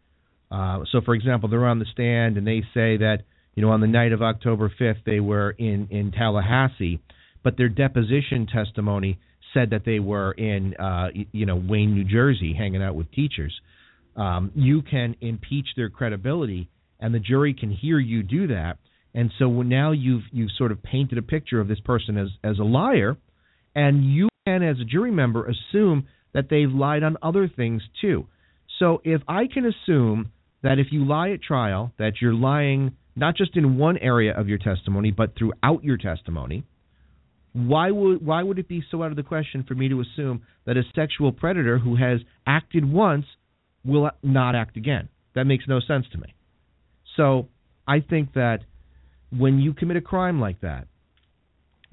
uh, 0.50 0.80
so 0.92 1.00
for 1.00 1.14
example, 1.14 1.48
they're 1.48 1.66
on 1.66 1.78
the 1.78 1.86
stand 1.92 2.36
and 2.36 2.46
they 2.46 2.60
say 2.72 2.98
that 2.98 3.18
you 3.54 3.62
know 3.62 3.70
on 3.70 3.80
the 3.80 3.86
night 3.86 4.12
of 4.12 4.22
October 4.22 4.72
5th 4.80 5.04
they 5.04 5.20
were 5.20 5.50
in 5.50 5.88
in 5.90 6.12
Tallahassee, 6.12 7.00
but 7.42 7.56
their 7.56 7.68
deposition 7.68 8.46
testimony 8.46 9.18
said 9.54 9.70
that 9.70 9.84
they 9.86 10.00
were 10.00 10.32
in 10.32 10.74
uh, 10.74 11.08
you 11.32 11.46
know 11.46 11.56
Wayne, 11.56 11.94
New 11.94 12.04
Jersey, 12.04 12.52
hanging 12.52 12.82
out 12.82 12.94
with 12.94 13.10
teachers. 13.12 13.54
Um, 14.16 14.52
you 14.54 14.82
can 14.82 15.16
impeach 15.20 15.68
their 15.76 15.88
credibility, 15.88 16.68
and 17.00 17.14
the 17.14 17.20
jury 17.20 17.54
can 17.54 17.70
hear 17.70 17.98
you 17.98 18.22
do 18.22 18.48
that. 18.48 18.78
And 19.14 19.32
so 19.38 19.62
now 19.62 19.92
you've 19.92 20.24
you've 20.32 20.50
sort 20.58 20.72
of 20.72 20.82
painted 20.82 21.18
a 21.18 21.22
picture 21.22 21.60
of 21.60 21.68
this 21.68 21.80
person 21.80 22.18
as 22.18 22.28
as 22.42 22.58
a 22.58 22.64
liar, 22.64 23.16
and 23.74 24.12
you 24.12 24.28
can, 24.46 24.62
as 24.62 24.80
a 24.80 24.84
jury 24.84 25.10
member, 25.10 25.46
assume 25.46 26.06
that 26.34 26.50
they've 26.50 26.70
lied 26.70 27.02
on 27.02 27.16
other 27.22 27.48
things 27.48 27.82
too. 28.00 28.26
So 28.78 29.00
if 29.04 29.22
I 29.28 29.46
can 29.46 29.66
assume 29.66 30.32
that 30.62 30.78
if 30.78 30.88
you 30.90 31.04
lie 31.04 31.30
at 31.30 31.42
trial, 31.42 31.92
that 31.98 32.14
you're 32.20 32.34
lying 32.34 32.96
not 33.16 33.36
just 33.36 33.56
in 33.56 33.78
one 33.78 33.96
area 33.98 34.36
of 34.36 34.48
your 34.48 34.58
testimony, 34.58 35.12
but 35.12 35.34
throughout 35.38 35.84
your 35.84 35.96
testimony, 35.96 36.64
why 37.54 37.90
would 37.90 38.26
why 38.26 38.42
would 38.42 38.58
it 38.58 38.68
be 38.68 38.82
so 38.90 39.02
out 39.02 39.10
of 39.10 39.16
the 39.16 39.22
question 39.22 39.64
for 39.66 39.74
me 39.74 39.88
to 39.88 40.00
assume 40.00 40.42
that 40.66 40.76
a 40.76 40.82
sexual 40.94 41.30
predator 41.32 41.78
who 41.78 41.94
has 41.96 42.20
acted 42.46 42.84
once 42.90 43.26
will 43.84 44.10
not 44.22 44.56
act 44.56 44.76
again? 44.76 45.08
That 45.34 45.44
makes 45.44 45.64
no 45.68 45.80
sense 45.80 46.04
to 46.12 46.18
me. 46.18 46.34
So 47.16 47.48
I 47.86 48.00
think 48.00 48.34
that 48.34 48.58
when 49.30 49.60
you 49.60 49.72
commit 49.72 49.96
a 49.96 50.00
crime 50.00 50.40
like 50.40 50.60
that, 50.62 50.88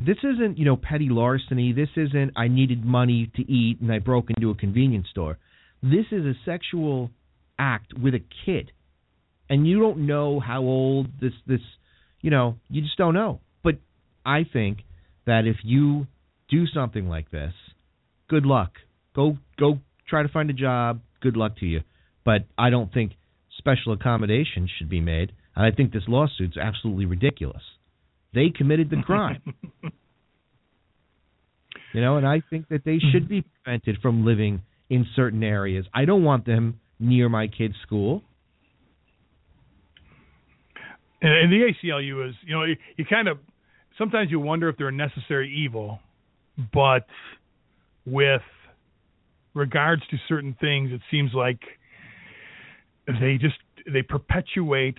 this 0.03 0.17
isn't 0.23 0.57
you 0.57 0.65
know 0.65 0.75
petty 0.75 1.09
larceny. 1.09 1.73
This 1.73 1.89
isn't 1.95 2.33
I 2.35 2.47
needed 2.47 2.83
money 2.83 3.31
to 3.35 3.43
eat 3.43 3.81
and 3.81 3.91
I 3.91 3.99
broke 3.99 4.31
into 4.31 4.49
a 4.49 4.55
convenience 4.55 5.07
store. 5.11 5.37
This 5.83 6.05
is 6.11 6.25
a 6.25 6.33
sexual 6.43 7.11
act 7.59 7.93
with 7.93 8.15
a 8.15 8.23
kid, 8.45 8.71
and 9.47 9.67
you 9.67 9.79
don't 9.79 10.07
know 10.07 10.39
how 10.39 10.61
old 10.61 11.07
this 11.21 11.33
this 11.45 11.61
you 12.21 12.31
know 12.31 12.57
you 12.67 12.81
just 12.81 12.97
don't 12.97 13.13
know. 13.13 13.41
But 13.63 13.75
I 14.25 14.43
think 14.51 14.79
that 15.25 15.45
if 15.45 15.57
you 15.63 16.07
do 16.49 16.65
something 16.67 17.07
like 17.07 17.31
this, 17.31 17.53
good 18.29 18.45
luck. 18.45 18.71
Go 19.15 19.37
go 19.59 19.79
try 20.07 20.23
to 20.23 20.29
find 20.29 20.49
a 20.49 20.53
job. 20.53 21.01
Good 21.21 21.37
luck 21.37 21.57
to 21.59 21.65
you. 21.65 21.81
But 22.25 22.45
I 22.57 22.69
don't 22.69 22.93
think 22.93 23.13
special 23.57 23.93
accommodations 23.93 24.69
should 24.77 24.89
be 24.89 25.01
made. 25.01 25.31
And 25.55 25.65
I 25.65 25.71
think 25.71 25.91
this 25.91 26.03
lawsuit's 26.07 26.57
absolutely 26.57 27.05
ridiculous. 27.05 27.61
They 28.33 28.49
committed 28.49 28.89
the 28.89 29.01
crime. 29.05 29.41
you 31.93 32.01
know, 32.01 32.17
and 32.17 32.27
I 32.27 32.41
think 32.49 32.69
that 32.69 32.85
they 32.85 32.99
should 33.11 33.27
be 33.27 33.43
prevented 33.63 33.97
from 34.01 34.25
living 34.25 34.61
in 34.89 35.05
certain 35.15 35.43
areas. 35.43 35.85
I 35.93 36.05
don't 36.05 36.23
want 36.23 36.45
them 36.45 36.79
near 36.99 37.27
my 37.29 37.47
kid's 37.47 37.75
school. 37.85 38.23
And, 41.21 41.31
and 41.31 41.51
the 41.51 41.71
ACLU 41.71 42.29
is, 42.29 42.35
you 42.45 42.55
know, 42.55 42.63
you, 42.63 42.75
you 42.97 43.05
kind 43.05 43.27
of 43.27 43.37
sometimes 43.97 44.31
you 44.31 44.39
wonder 44.39 44.69
if 44.69 44.77
they're 44.77 44.89
a 44.89 44.91
necessary 44.91 45.53
evil, 45.53 45.99
but 46.73 47.05
with 48.05 48.41
regards 49.53 50.01
to 50.09 50.17
certain 50.27 50.55
things, 50.59 50.91
it 50.91 51.01
seems 51.09 51.31
like 51.33 51.59
they 53.07 53.37
just 53.39 53.55
they 53.91 54.01
perpetuate 54.01 54.97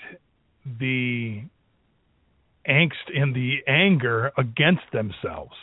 the 0.78 1.42
angst 2.68 2.92
and 3.14 3.34
the 3.34 3.58
anger 3.66 4.32
against 4.38 4.82
themselves 4.92 5.54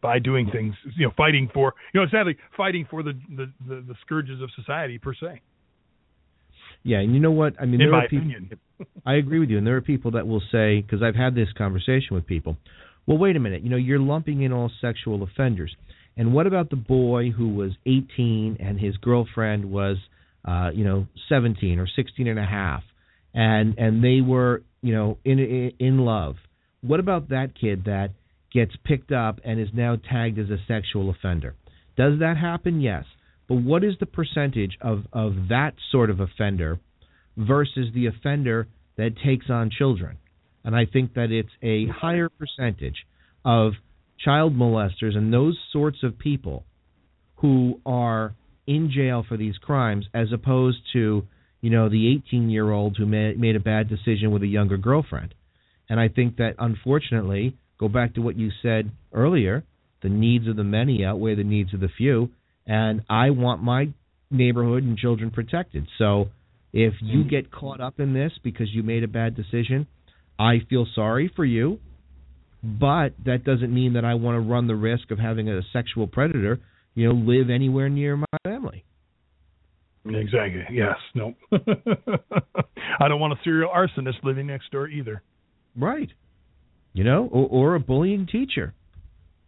by 0.00 0.18
doing 0.18 0.48
things, 0.50 0.74
you 0.96 1.06
know, 1.06 1.12
fighting 1.16 1.50
for, 1.52 1.74
you 1.92 2.00
know, 2.00 2.06
sadly, 2.10 2.36
fighting 2.56 2.86
for 2.88 3.02
the 3.02 3.12
the, 3.36 3.50
the, 3.66 3.74
the 3.88 3.94
scourges 4.04 4.40
of 4.40 4.50
society 4.54 4.98
per 4.98 5.14
se. 5.14 5.40
Yeah, 6.82 6.98
and 7.00 7.14
you 7.14 7.20
know 7.20 7.30
what? 7.30 7.54
I 7.60 7.64
mean, 7.64 7.74
in 7.74 7.78
there 7.80 7.90
my 7.90 8.04
are 8.04 8.08
people. 8.08 8.30
I 9.04 9.14
agree 9.14 9.38
with 9.38 9.50
you, 9.50 9.58
and 9.58 9.66
there 9.66 9.76
are 9.76 9.82
people 9.82 10.12
that 10.12 10.26
will 10.26 10.42
say, 10.52 10.80
because 10.80 11.02
I've 11.02 11.16
had 11.16 11.34
this 11.34 11.48
conversation 11.56 12.08
with 12.12 12.26
people. 12.26 12.56
Well, 13.06 13.18
wait 13.18 13.36
a 13.36 13.40
minute. 13.40 13.62
You 13.62 13.70
know, 13.70 13.76
you're 13.76 13.98
lumping 13.98 14.42
in 14.42 14.52
all 14.52 14.70
sexual 14.80 15.22
offenders, 15.22 15.74
and 16.16 16.32
what 16.32 16.46
about 16.46 16.70
the 16.70 16.76
boy 16.76 17.30
who 17.30 17.48
was 17.48 17.72
18 17.86 18.58
and 18.60 18.78
his 18.78 18.96
girlfriend 18.98 19.70
was, 19.70 19.96
uh, 20.44 20.70
you 20.72 20.84
know, 20.84 21.06
17 21.28 21.78
or 21.78 21.86
16 21.86 22.26
and 22.26 22.38
a 22.38 22.44
half, 22.44 22.82
and 23.34 23.76
and 23.78 24.02
they 24.02 24.20
were, 24.20 24.62
you 24.82 24.94
know, 24.94 25.18
in 25.24 25.38
in, 25.38 25.72
in 25.78 25.98
love. 25.98 26.36
What 26.80 27.00
about 27.00 27.30
that 27.30 27.58
kid 27.60 27.84
that 27.86 28.10
gets 28.52 28.72
picked 28.84 29.12
up 29.12 29.40
and 29.44 29.60
is 29.60 29.68
now 29.74 29.96
tagged 29.96 30.38
as 30.38 30.50
a 30.50 30.58
sexual 30.68 31.10
offender? 31.10 31.54
Does 31.96 32.20
that 32.20 32.36
happen? 32.36 32.80
Yes. 32.80 33.04
But 33.48 33.56
what 33.56 33.82
is 33.82 33.94
the 33.98 34.06
percentage 34.06 34.76
of, 34.80 35.04
of 35.12 35.48
that 35.48 35.74
sort 35.90 36.10
of 36.10 36.20
offender 36.20 36.78
versus 37.36 37.88
the 37.94 38.06
offender 38.06 38.68
that 38.96 39.16
takes 39.24 39.48
on 39.48 39.70
children? 39.70 40.18
And 40.64 40.76
I 40.76 40.84
think 40.84 41.14
that 41.14 41.30
it's 41.30 41.48
a 41.62 41.86
higher 41.86 42.28
percentage 42.28 43.06
of 43.44 43.72
child 44.22 44.54
molesters 44.54 45.16
and 45.16 45.32
those 45.32 45.58
sorts 45.72 45.98
of 46.02 46.18
people 46.18 46.64
who 47.36 47.80
are 47.86 48.34
in 48.66 48.90
jail 48.94 49.24
for 49.26 49.36
these 49.36 49.56
crimes 49.56 50.06
as 50.12 50.28
opposed 50.32 50.78
to, 50.92 51.26
you 51.62 51.70
know, 51.70 51.88
the 51.88 52.12
18 52.26 52.50
year 52.50 52.70
old 52.70 52.96
who 52.98 53.06
made, 53.06 53.40
made 53.40 53.56
a 53.56 53.60
bad 53.60 53.88
decision 53.88 54.30
with 54.30 54.42
a 54.42 54.46
younger 54.46 54.76
girlfriend. 54.76 55.34
And 55.88 55.98
I 55.98 56.08
think 56.08 56.36
that 56.36 56.54
unfortunately, 56.58 57.56
go 57.78 57.88
back 57.88 58.14
to 58.14 58.20
what 58.20 58.36
you 58.36 58.50
said 58.60 58.90
earlier, 59.14 59.64
the 60.02 60.10
needs 60.10 60.46
of 60.46 60.56
the 60.56 60.64
many 60.64 61.02
outweigh 61.02 61.34
the 61.34 61.44
needs 61.44 61.72
of 61.72 61.80
the 61.80 61.88
few 61.88 62.30
and 62.68 63.02
I 63.08 63.30
want 63.30 63.62
my 63.62 63.88
neighborhood 64.30 64.84
and 64.84 64.96
children 64.96 65.30
protected. 65.30 65.88
So 65.96 66.28
if 66.72 66.94
you 67.00 67.24
get 67.24 67.50
caught 67.50 67.80
up 67.80 67.98
in 67.98 68.12
this 68.12 68.32
because 68.44 68.68
you 68.72 68.82
made 68.82 69.02
a 69.02 69.08
bad 69.08 69.34
decision, 69.34 69.86
I 70.38 70.58
feel 70.68 70.86
sorry 70.94 71.32
for 71.34 71.44
you, 71.44 71.80
but 72.62 73.14
that 73.24 73.42
doesn't 73.44 73.72
mean 73.72 73.94
that 73.94 74.04
I 74.04 74.14
want 74.14 74.36
to 74.36 74.40
run 74.40 74.66
the 74.66 74.76
risk 74.76 75.10
of 75.10 75.18
having 75.18 75.48
a 75.48 75.62
sexual 75.72 76.06
predator, 76.06 76.60
you 76.94 77.08
know, 77.08 77.14
live 77.14 77.50
anywhere 77.50 77.88
near 77.88 78.16
my 78.16 78.26
family. 78.44 78.84
Exactly. 80.04 80.64
Yes. 80.70 80.96
No. 81.14 81.34
I 83.00 83.08
don't 83.08 83.20
want 83.20 83.32
a 83.32 83.36
serial 83.44 83.70
arsonist 83.70 84.22
living 84.22 84.46
next 84.46 84.70
door 84.70 84.88
either. 84.88 85.22
Right. 85.76 86.08
You 86.92 87.04
know, 87.04 87.28
or, 87.30 87.46
or 87.48 87.74
a 87.74 87.80
bullying 87.80 88.26
teacher. 88.26 88.74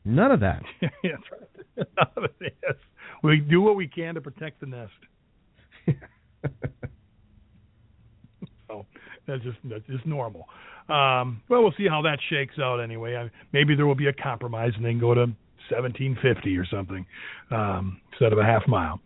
None 0.05 0.31
of 0.31 0.41
that. 0.41 0.63
yeah, 0.81 0.89
that's 1.03 1.23
right. 1.31 1.89
None 1.97 2.25
of 2.25 2.25
it 2.41 2.53
is. 2.69 2.77
We 3.23 3.39
do 3.39 3.61
what 3.61 3.77
we 3.77 3.87
can 3.87 4.15
to 4.15 4.21
protect 4.21 4.61
the 4.61 4.67
nest. 4.67 4.93
so 8.69 8.87
that's 9.27 9.43
just 9.43 9.59
that's 9.65 9.87
just 9.87 10.07
normal. 10.07 10.47
Um, 10.89 11.43
well, 11.49 11.63
we'll 11.63 11.75
see 11.79 11.87
how 11.89 12.03
that 12.03 12.19
shakes 12.29 12.59
out 12.59 12.79
anyway. 12.79 13.17
I, 13.17 13.31
maybe 13.53 13.75
there 13.77 13.87
will 13.87 13.95
be 13.95 14.09
a 14.09 14.13
compromise 14.13 14.73
and 14.77 14.85
then 14.85 14.99
go 14.99 15.15
to 15.15 15.27
1750 15.71 16.57
or 16.57 16.67
something 16.67 17.07
um, 17.51 18.01
instead 18.13 18.33
of 18.33 18.39
a 18.39 18.45
half 18.45 18.67
mile. 18.67 19.01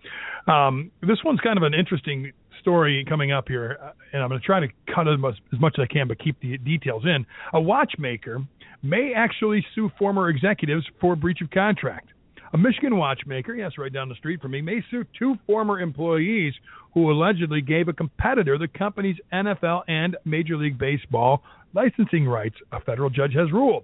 Um, 0.46 0.90
this 1.02 1.18
one's 1.24 1.40
kind 1.40 1.58
of 1.58 1.62
an 1.62 1.74
interesting 1.74 2.32
story 2.60 3.04
coming 3.06 3.32
up 3.32 3.48
here, 3.48 3.78
uh, 3.82 3.90
and 4.12 4.22
I'm 4.22 4.28
going 4.28 4.40
to 4.40 4.46
try 4.46 4.60
to 4.60 4.68
cut 4.94 5.06
as 5.06 5.18
much, 5.18 5.34
as 5.52 5.60
much 5.60 5.74
as 5.78 5.86
I 5.90 5.92
can, 5.92 6.08
but 6.08 6.18
keep 6.18 6.40
the 6.40 6.56
details 6.58 7.04
in. 7.04 7.26
A 7.52 7.60
watchmaker 7.60 8.40
may 8.82 9.12
actually 9.14 9.64
sue 9.74 9.90
former 9.98 10.30
executives 10.30 10.86
for 11.00 11.16
breach 11.16 11.40
of 11.42 11.50
contract. 11.50 12.08
A 12.54 12.56
Michigan 12.56 12.96
watchmaker, 12.96 13.52
yes, 13.56 13.72
right 13.78 13.92
down 13.92 14.08
the 14.08 14.14
street 14.14 14.40
from 14.40 14.52
me, 14.52 14.62
may 14.62 14.80
sue 14.88 15.04
two 15.18 15.34
former 15.44 15.80
employees 15.80 16.54
who 16.92 17.10
allegedly 17.10 17.60
gave 17.60 17.88
a 17.88 17.92
competitor 17.92 18.56
the 18.56 18.68
company's 18.68 19.16
NFL 19.32 19.82
and 19.88 20.16
Major 20.24 20.56
League 20.56 20.78
Baseball 20.78 21.42
licensing 21.74 22.28
rights, 22.28 22.54
a 22.70 22.80
federal 22.80 23.10
judge 23.10 23.34
has 23.34 23.50
ruled. 23.50 23.82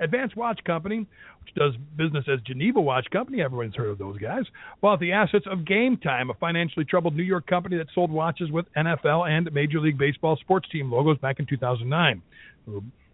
Advanced 0.00 0.34
Watch 0.34 0.58
Company, 0.64 1.06
which 1.44 1.54
does 1.54 1.74
business 1.96 2.24
as 2.32 2.40
Geneva 2.40 2.80
Watch 2.80 3.06
Company, 3.10 3.42
everyone's 3.42 3.74
heard 3.74 3.90
of 3.90 3.98
those 3.98 4.16
guys, 4.16 4.44
bought 4.80 4.98
the 4.98 5.12
assets 5.12 5.44
of 5.50 5.66
Game 5.66 5.98
Time, 5.98 6.30
a 6.30 6.34
financially 6.34 6.86
troubled 6.86 7.14
New 7.14 7.22
York 7.22 7.46
company 7.46 7.76
that 7.76 7.88
sold 7.94 8.10
watches 8.10 8.50
with 8.50 8.64
NFL 8.74 9.28
and 9.28 9.52
Major 9.52 9.78
League 9.78 9.98
Baseball 9.98 10.36
sports 10.36 10.66
team 10.70 10.90
logos 10.90 11.18
back 11.18 11.38
in 11.38 11.44
2009. 11.44 12.22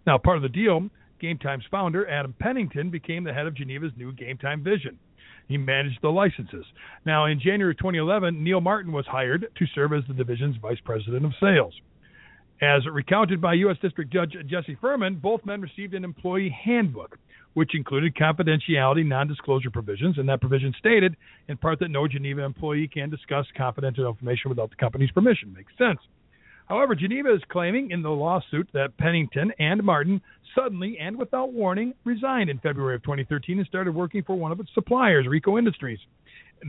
Now, 0.07 0.19
part 0.19 0.37
of 0.37 0.45
the 0.45 0.49
deal 0.49 0.89
Game 1.23 1.39
Time's 1.39 1.65
founder, 1.71 2.07
Adam 2.11 2.35
Pennington, 2.39 2.91
became 2.91 3.23
the 3.23 3.33
head 3.33 3.47
of 3.47 3.55
Geneva's 3.55 3.93
new 3.97 4.13
Game 4.13 4.37
Time 4.37 4.63
Vision. 4.63 4.99
He 5.49 5.57
managed 5.57 6.01
the 6.03 6.09
licenses. 6.09 6.67
Now, 7.07 7.27
in 7.27 7.41
January 7.41 7.77
2011, 7.77 8.43
Neil 8.43 8.61
Martin 8.61 8.93
was 8.93 9.07
hired 9.07 9.47
to 9.57 9.67
serve 9.75 9.93
as 9.93 10.03
the 10.09 10.15
division's 10.15 10.57
vice 10.57 10.81
president 10.85 11.25
of 11.25 11.33
sales. 11.41 11.75
As 12.61 12.87
recounted 12.91 13.41
by 13.41 13.55
U.S. 13.55 13.77
District 13.81 14.13
Judge 14.13 14.37
Jesse 14.47 14.77
Furman, 14.81 15.17
both 15.17 15.45
men 15.47 15.61
received 15.61 15.95
an 15.95 16.05
employee 16.05 16.55
handbook, 16.65 17.19
which 17.55 17.75
included 17.75 18.15
confidentiality 18.15 19.07
non 19.07 19.29
disclosure 19.29 19.71
provisions, 19.71 20.19
and 20.19 20.29
that 20.29 20.41
provision 20.41 20.75
stated, 20.79 21.17
in 21.49 21.57
part, 21.57 21.79
that 21.81 21.91
no 21.91 22.09
Geneva 22.09 22.43
employee 22.43 22.89
can 22.89 23.11
discuss 23.11 23.47
confidential 23.57 24.09
information 24.09 24.49
without 24.49 24.71
the 24.71 24.77
company's 24.77 25.11
permission. 25.11 25.53
Makes 25.53 25.73
sense. 25.79 25.99
However, 26.69 26.95
Geneva 26.95 27.35
is 27.35 27.43
claiming 27.51 27.91
in 27.91 28.03
the 28.03 28.11
lawsuit 28.11 28.69
that 28.73 28.97
Pennington 28.97 29.53
and 29.59 29.83
Martin 29.83 30.21
suddenly 30.55 30.99
and 30.99 31.17
without 31.17 31.53
warning 31.53 31.95
resigned 32.05 32.51
in 32.51 32.59
February 32.59 32.95
of 32.95 33.03
2013 33.03 33.59
and 33.59 33.67
started 33.67 33.95
working 33.95 34.23
for 34.23 34.37
one 34.37 34.53
of 34.53 34.61
its 34.61 34.71
suppliers, 34.75 35.27
Rico 35.27 35.59
Industries. 35.59 35.99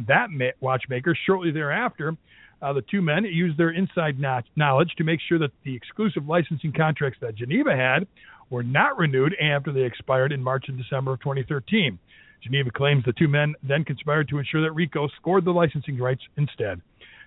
That 0.08 0.30
watchmaker, 0.60 1.16
shortly 1.26 1.52
thereafter, 1.52 2.16
uh, 2.62 2.74
the 2.74 2.82
two 2.89 3.02
men 3.02 3.26
used 3.26 3.58
their 3.58 3.72
inside 3.72 4.18
knowledge 4.56 4.91
to 4.98 5.04
make 5.04 5.20
sure 5.28 5.38
that 5.39 5.52
the 5.64 5.76
exclusive 5.76 6.28
licensing 6.28 6.72
contracts 6.72 7.20
that 7.22 7.36
Geneva 7.36 7.76
had 7.76 8.08
were 8.50 8.64
not 8.64 8.98
renewed 8.98 9.36
after 9.41 9.72
they 9.72 9.84
expired 9.84 10.32
in 10.32 10.41
March 10.41 10.66
and 10.70 10.78
December 10.78 11.14
of 11.14 11.20
2013. 11.20 12.00
Geneva 12.41 12.72
claims 12.72 13.04
the 13.06 13.14
two 13.14 13.28
men 13.28 13.54
then 13.64 13.84
conspired 13.86 14.28
to 14.30 14.38
ensure 14.38 14.62
that 14.62 14.72
Rico 14.72 15.08
scored 15.20 15.46
the 15.46 15.52
licensing 15.52 15.98
rights 15.98 16.22
instead. 16.38 16.82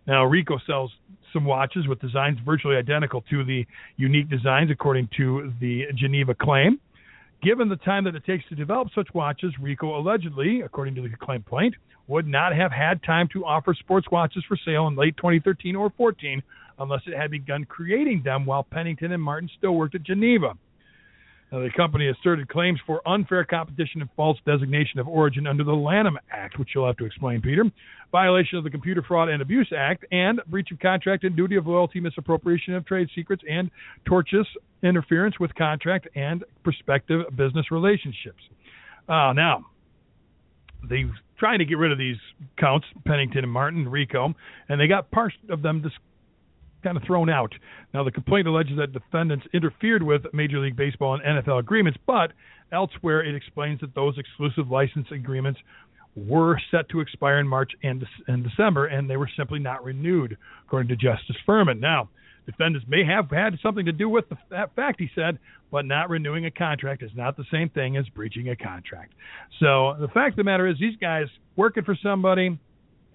Now, 0.06 0.24
Rico 0.24 0.58
sells 0.66 0.92
some 1.32 1.44
watches 1.44 1.86
with 1.88 2.00
designs 2.00 2.38
virtually 2.44 2.76
identical 2.76 3.22
to 3.30 3.44
the 3.44 3.66
unique 3.96 4.30
designs, 4.30 4.70
according 4.70 5.08
to 5.16 5.52
the 5.60 5.84
Geneva 5.94 6.34
claim. 6.34 6.80
Given 7.42 7.68
the 7.68 7.76
time 7.76 8.04
that 8.04 8.14
it 8.14 8.24
takes 8.24 8.44
to 8.48 8.54
develop 8.54 8.88
such 8.94 9.08
watches, 9.12 9.52
Rico 9.60 9.98
allegedly, 9.98 10.62
according 10.62 10.94
to 10.94 11.02
the 11.02 11.10
complaint, 11.10 11.74
would 12.06 12.26
not 12.26 12.54
have 12.54 12.72
had 12.72 13.02
time 13.02 13.28
to 13.32 13.44
offer 13.44 13.74
sports 13.74 14.06
watches 14.10 14.44
for 14.48 14.56
sale 14.64 14.86
in 14.86 14.96
late 14.96 15.16
2013 15.16 15.76
or 15.76 15.90
14 15.96 16.42
unless 16.78 17.00
it 17.06 17.16
had 17.16 17.30
begun 17.30 17.64
creating 17.64 18.22
them 18.24 18.46
while 18.46 18.62
Pennington 18.62 19.12
and 19.12 19.22
Martin 19.22 19.50
still 19.58 19.72
worked 19.72 19.94
at 19.94 20.02
Geneva. 20.02 20.56
Now, 21.52 21.60
the 21.60 21.70
company 21.76 22.08
asserted 22.08 22.48
claims 22.48 22.80
for 22.86 23.06
unfair 23.06 23.44
competition 23.44 24.00
and 24.00 24.10
false 24.16 24.38
designation 24.44 24.98
of 24.98 25.06
origin 25.06 25.46
under 25.46 25.62
the 25.62 25.72
Lanham 25.72 26.18
Act, 26.30 26.58
which 26.58 26.70
you'll 26.74 26.86
have 26.86 26.96
to 26.96 27.04
explain, 27.04 27.40
Peter, 27.40 27.64
violation 28.10 28.58
of 28.58 28.64
the 28.64 28.70
Computer 28.70 29.02
Fraud 29.06 29.28
and 29.28 29.40
Abuse 29.40 29.72
Act, 29.76 30.04
and 30.10 30.40
breach 30.48 30.72
of 30.72 30.80
contract 30.80 31.22
and 31.22 31.36
duty 31.36 31.54
of 31.54 31.66
loyalty, 31.66 32.00
misappropriation 32.00 32.74
of 32.74 32.84
trade 32.84 33.08
secrets, 33.14 33.42
and 33.48 33.70
tortious 34.08 34.46
interference 34.82 35.38
with 35.38 35.54
contract 35.54 36.08
and 36.16 36.44
prospective 36.64 37.24
business 37.36 37.70
relationships. 37.70 38.42
Uh, 39.08 39.32
now, 39.32 39.64
they're 40.88 41.10
trying 41.38 41.60
to 41.60 41.64
get 41.64 41.78
rid 41.78 41.92
of 41.92 41.98
these 41.98 42.16
counts, 42.58 42.86
Pennington 43.04 43.44
and 43.44 43.52
Martin, 43.52 43.88
Rico, 43.88 44.34
and 44.68 44.80
they 44.80 44.88
got 44.88 45.10
part 45.10 45.32
of 45.48 45.62
them 45.62 45.82
dis- 45.82 45.92
kind 46.82 46.96
of 46.96 47.02
thrown 47.04 47.28
out. 47.28 47.52
Now, 47.92 48.04
the 48.04 48.10
complaint 48.10 48.46
alleges 48.46 48.76
that 48.78 48.92
defendants 48.92 49.46
interfered 49.52 50.02
with 50.02 50.22
Major 50.32 50.58
League 50.58 50.76
Baseball 50.76 51.14
and 51.14 51.44
NFL 51.44 51.58
agreements, 51.58 51.98
but 52.06 52.32
elsewhere 52.72 53.24
it 53.24 53.34
explains 53.34 53.80
that 53.80 53.94
those 53.94 54.18
exclusive 54.18 54.70
license 54.70 55.06
agreements 55.10 55.60
were 56.16 56.58
set 56.70 56.88
to 56.88 57.00
expire 57.00 57.38
in 57.38 57.46
March 57.46 57.72
and, 57.82 58.04
and 58.26 58.42
December, 58.42 58.86
and 58.86 59.08
they 59.08 59.16
were 59.16 59.30
simply 59.36 59.58
not 59.58 59.84
renewed, 59.84 60.36
according 60.66 60.88
to 60.88 60.96
Justice 60.96 61.36
Furman. 61.44 61.78
Now, 61.78 62.08
defendants 62.46 62.86
may 62.88 63.04
have 63.04 63.30
had 63.30 63.58
something 63.62 63.84
to 63.84 63.92
do 63.92 64.08
with 64.08 64.28
the, 64.28 64.36
that 64.50 64.74
fact, 64.74 65.00
he 65.00 65.10
said, 65.14 65.38
but 65.70 65.84
not 65.84 66.08
renewing 66.08 66.46
a 66.46 66.50
contract 66.50 67.02
is 67.02 67.10
not 67.14 67.36
the 67.36 67.44
same 67.52 67.68
thing 67.68 67.96
as 67.96 68.08
breaching 68.08 68.48
a 68.48 68.56
contract. 68.56 69.12
So 69.60 69.96
the 70.00 70.08
fact 70.08 70.32
of 70.32 70.36
the 70.36 70.44
matter 70.44 70.66
is, 70.66 70.78
these 70.78 70.96
guys 70.96 71.26
working 71.56 71.84
for 71.84 71.96
somebody 72.02 72.58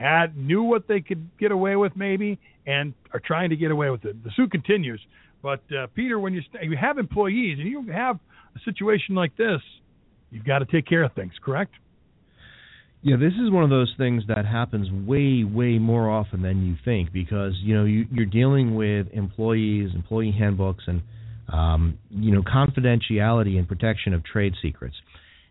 had 0.02 0.36
knew 0.36 0.64
what 0.64 0.88
they 0.88 1.02
could 1.02 1.30
get 1.40 1.52
away 1.52 1.76
with, 1.76 1.96
maybe, 1.96 2.40
and 2.66 2.94
are 3.14 3.22
trying 3.24 3.50
to 3.52 3.56
get 3.56 3.72
away 3.72 3.90
with 3.90 4.06
it. 4.06 4.24
The 4.24 4.32
suit 4.36 4.52
continues. 4.52 5.02
But 5.42 5.62
uh, 5.72 5.88
Peter, 5.96 6.20
when 6.20 6.34
you, 6.34 6.42
st- 6.50 6.70
you 6.70 6.78
have 6.78 6.98
employees 6.98 7.58
and 7.60 7.68
you 7.68 7.92
have 7.92 8.20
a 8.56 8.60
situation 8.66 9.16
like 9.16 9.36
this, 9.38 9.62
you've 10.30 10.46
got 10.46 10.60
to 10.60 10.66
take 10.66 10.88
care 10.88 11.04
of 11.04 11.14
things, 11.14 11.34
correct? 11.44 11.74
Yeah, 13.04 13.16
this 13.18 13.34
is 13.34 13.50
one 13.50 13.64
of 13.64 13.72
those 13.72 13.92
things 13.98 14.24
that 14.28 14.46
happens 14.46 14.88
way, 15.08 15.44
way 15.44 15.80
more 15.80 16.10
often 16.10 16.44
than 16.44 16.64
you 16.66 16.76
think 16.86 17.12
because 17.12 17.54
you 17.64 17.76
know 17.76 17.84
you, 17.84 18.06
you're 18.12 18.28
dealing 18.28 18.76
with 18.76 19.08
employees, 19.12 19.90
employee 19.96 20.36
handbooks, 20.38 20.84
and 20.86 21.02
um, 21.52 21.98
you 22.12 22.32
know 22.32 22.44
confidentiality 22.44 23.58
and 23.58 23.68
protection 23.68 24.14
of 24.14 24.24
trade 24.24 24.54
secrets. 24.62 24.96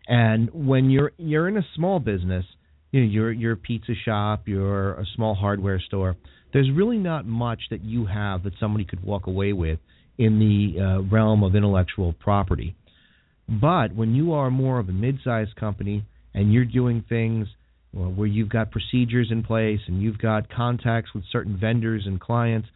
And 0.07 0.49
when 0.53 0.89
you're 0.89 1.11
you're 1.17 1.49
in 1.49 1.57
a 1.57 1.65
small 1.75 1.99
business, 1.99 2.45
you 2.91 3.01
know 3.01 3.29
you're 3.29 3.53
a 3.53 3.57
pizza 3.57 3.93
shop, 4.05 4.43
you're 4.45 4.93
a 4.93 5.05
small 5.15 5.35
hardware 5.35 5.79
store. 5.79 6.15
There's 6.53 6.69
really 6.71 6.97
not 6.97 7.25
much 7.25 7.61
that 7.71 7.83
you 7.83 8.05
have 8.05 8.43
that 8.43 8.53
somebody 8.59 8.85
could 8.85 9.03
walk 9.03 9.27
away 9.27 9.53
with 9.53 9.79
in 10.17 10.39
the 10.39 10.81
uh, 10.81 11.01
realm 11.03 11.43
of 11.43 11.55
intellectual 11.55 12.13
property. 12.13 12.75
But 13.47 13.95
when 13.95 14.13
you 14.13 14.33
are 14.33 14.51
more 14.51 14.79
of 14.79 14.89
a 14.89 14.93
mid-sized 14.93 15.55
company 15.55 16.05
and 16.33 16.53
you're 16.53 16.65
doing 16.65 17.03
things 17.07 17.47
where 17.93 18.27
you've 18.27 18.49
got 18.49 18.71
procedures 18.71 19.29
in 19.31 19.43
place 19.43 19.79
and 19.87 20.01
you've 20.01 20.17
got 20.17 20.49
contacts 20.49 21.13
with 21.13 21.23
certain 21.31 21.57
vendors 21.57 22.03
and 22.05 22.19
clients, 22.19 22.69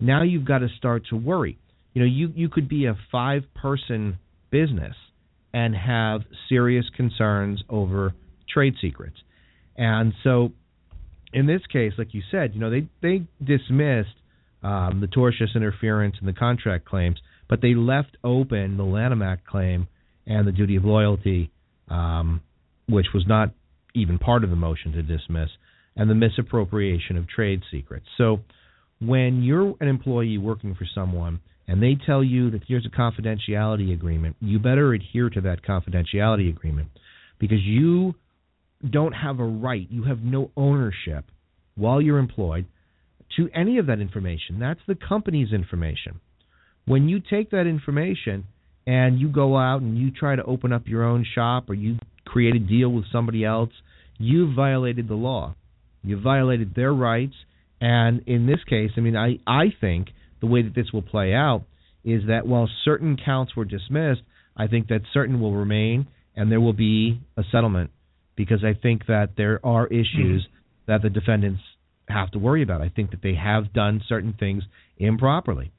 now 0.00 0.22
you've 0.22 0.44
got 0.44 0.58
to 0.58 0.68
start 0.76 1.04
to 1.10 1.16
worry. 1.16 1.58
You 1.94 2.02
know, 2.02 2.06
you 2.06 2.32
you 2.34 2.48
could 2.48 2.68
be 2.68 2.86
a 2.86 2.96
five 3.10 3.42
person 3.54 4.18
business 4.50 4.94
and 5.52 5.74
have 5.74 6.22
serious 6.48 6.84
concerns 6.96 7.62
over 7.68 8.12
trade 8.52 8.74
secrets. 8.80 9.16
And 9.76 10.12
so 10.24 10.52
in 11.32 11.46
this 11.46 11.62
case, 11.70 11.92
like 11.98 12.14
you 12.14 12.22
said, 12.30 12.54
you 12.54 12.60
know, 12.60 12.70
they 12.70 12.88
they 13.02 13.26
dismissed 13.42 14.14
um, 14.62 15.00
the 15.00 15.06
tortious 15.06 15.54
interference 15.54 16.16
and 16.18 16.28
the 16.28 16.32
contract 16.32 16.86
claims, 16.86 17.18
but 17.48 17.60
they 17.60 17.74
left 17.74 18.16
open 18.24 18.76
the 18.76 18.84
Lanham 18.84 19.22
Act 19.22 19.46
claim 19.46 19.88
and 20.26 20.46
the 20.46 20.52
duty 20.52 20.76
of 20.76 20.84
loyalty 20.84 21.50
um, 21.88 22.40
which 22.88 23.06
was 23.14 23.24
not 23.26 23.50
even 23.94 24.18
part 24.18 24.44
of 24.44 24.50
the 24.50 24.56
motion 24.56 24.92
to 24.92 25.02
dismiss, 25.02 25.48
and 25.96 26.10
the 26.10 26.14
misappropriation 26.14 27.16
of 27.16 27.28
trade 27.28 27.62
secrets. 27.70 28.06
So 28.18 28.40
when 29.00 29.42
you're 29.42 29.74
an 29.80 29.88
employee 29.88 30.38
working 30.38 30.74
for 30.74 30.86
someone 30.94 31.40
and 31.66 31.82
they 31.82 31.96
tell 32.06 32.22
you 32.22 32.50
that 32.50 32.62
here's 32.66 32.86
a 32.86 32.90
confidentiality 32.90 33.92
agreement, 33.92 34.36
you 34.40 34.58
better 34.58 34.92
adhere 34.92 35.30
to 35.30 35.40
that 35.42 35.62
confidentiality 35.62 36.48
agreement 36.48 36.88
because 37.38 37.62
you 37.62 38.14
don't 38.88 39.12
have 39.12 39.40
a 39.40 39.44
right, 39.44 39.86
you 39.90 40.04
have 40.04 40.20
no 40.20 40.50
ownership 40.56 41.24
while 41.76 42.00
you're 42.00 42.18
employed 42.18 42.66
to 43.36 43.48
any 43.54 43.78
of 43.78 43.86
that 43.86 44.00
information. 44.00 44.58
That's 44.58 44.80
the 44.86 44.94
company's 44.94 45.52
information. 45.52 46.20
When 46.86 47.08
you 47.08 47.20
take 47.20 47.50
that 47.50 47.66
information 47.66 48.44
and 48.86 49.18
you 49.18 49.28
go 49.28 49.56
out 49.56 49.82
and 49.82 49.98
you 49.98 50.10
try 50.10 50.36
to 50.36 50.44
open 50.44 50.72
up 50.72 50.86
your 50.86 51.04
own 51.04 51.26
shop 51.34 51.68
or 51.68 51.74
you 51.74 51.98
create 52.24 52.54
a 52.54 52.60
deal 52.60 52.90
with 52.90 53.04
somebody 53.10 53.44
else, 53.44 53.70
you 54.18 54.54
violated 54.54 55.08
the 55.08 55.14
law. 55.14 55.54
You 56.02 56.20
violated 56.20 56.74
their 56.74 56.92
rights. 56.94 57.34
And 57.80 58.22
in 58.26 58.46
this 58.46 58.62
case, 58.68 58.92
I 58.96 59.00
mean, 59.00 59.16
I, 59.16 59.38
I 59.46 59.66
think 59.80 60.08
the 60.40 60.46
way 60.46 60.62
that 60.62 60.74
this 60.74 60.92
will 60.92 61.02
play 61.02 61.34
out 61.34 61.64
is 62.04 62.22
that 62.28 62.46
while 62.46 62.68
certain 62.84 63.16
counts 63.22 63.56
were 63.56 63.64
dismissed, 63.64 64.22
I 64.56 64.68
think 64.68 64.88
that 64.88 65.00
certain 65.12 65.40
will 65.40 65.52
remain 65.54 66.06
and 66.36 66.50
there 66.50 66.60
will 66.60 66.72
be 66.72 67.20
a 67.36 67.42
settlement 67.50 67.90
because 68.36 68.64
I 68.64 68.74
think 68.80 69.06
that 69.06 69.30
there 69.36 69.60
are 69.64 69.86
issues 69.86 70.42
mm-hmm. 70.42 70.92
that 70.92 71.02
the 71.02 71.10
defendants 71.10 71.62
have 72.08 72.30
to 72.32 72.38
worry 72.38 72.62
about. 72.62 72.80
I 72.80 72.88
think 72.88 73.10
that 73.10 73.22
they 73.22 73.34
have 73.34 73.72
done 73.72 74.02
certain 74.08 74.34
things 74.38 74.62
improperly. 74.98 75.72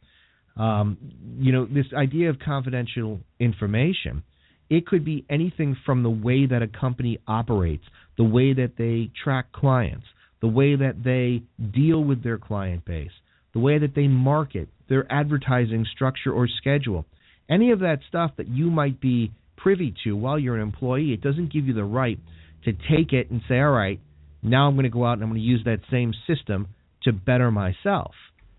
Um, 0.57 0.97
you 1.37 1.51
know, 1.51 1.65
this 1.65 1.85
idea 1.95 2.29
of 2.29 2.39
confidential 2.39 3.19
information 3.39 4.23
it 4.69 4.85
could 4.85 5.05
be 5.05 5.25
anything 5.29 5.77
from 5.85 6.03
the 6.03 6.09
way 6.09 6.45
that 6.45 6.61
a 6.61 6.67
company 6.67 7.19
operates, 7.27 7.85
the 8.17 8.23
way 8.23 8.53
that 8.53 8.73
they 8.77 9.09
track 9.23 9.51
clients, 9.51 10.05
the 10.41 10.47
way 10.47 10.75
that 10.75 11.03
they 11.03 11.43
deal 11.71 12.03
with 12.03 12.23
their 12.23 12.37
client 12.37 12.83
base, 12.85 13.11
the 13.53 13.59
way 13.59 13.79
that 13.79 13.95
they 13.95 14.07
market, 14.07 14.67
their 14.89 15.09
advertising 15.11 15.85
structure 15.93 16.31
or 16.31 16.47
schedule. 16.47 17.05
Any 17.49 17.71
of 17.71 17.79
that 17.79 17.99
stuff 18.07 18.31
that 18.37 18.49
you 18.49 18.69
might 18.69 18.99
be 18.99 19.31
privy 19.55 19.93
to 20.03 20.15
while 20.15 20.37
you're 20.37 20.55
an 20.55 20.61
employee, 20.61 21.13
it 21.13 21.21
doesn't 21.21 21.51
give 21.51 21.65
you 21.65 21.73
the 21.73 21.83
right 21.83 22.19
to 22.67 22.73
take 22.73 23.13
it 23.13 23.31
and 23.31 23.41
say, 23.47 23.59
all 23.59 23.71
right, 23.71 23.99
now 24.43 24.67
I'm 24.67 24.75
going 24.75 24.83
to 24.83 24.89
go 24.89 25.05
out 25.05 25.13
and 25.13 25.23
I'm 25.23 25.29
going 25.29 25.41
to 25.41 25.47
use 25.47 25.61
that 25.65 25.79
same 25.89 26.13
system 26.27 26.67
to 27.03 27.13
better 27.13 27.49
myself. 27.49 28.13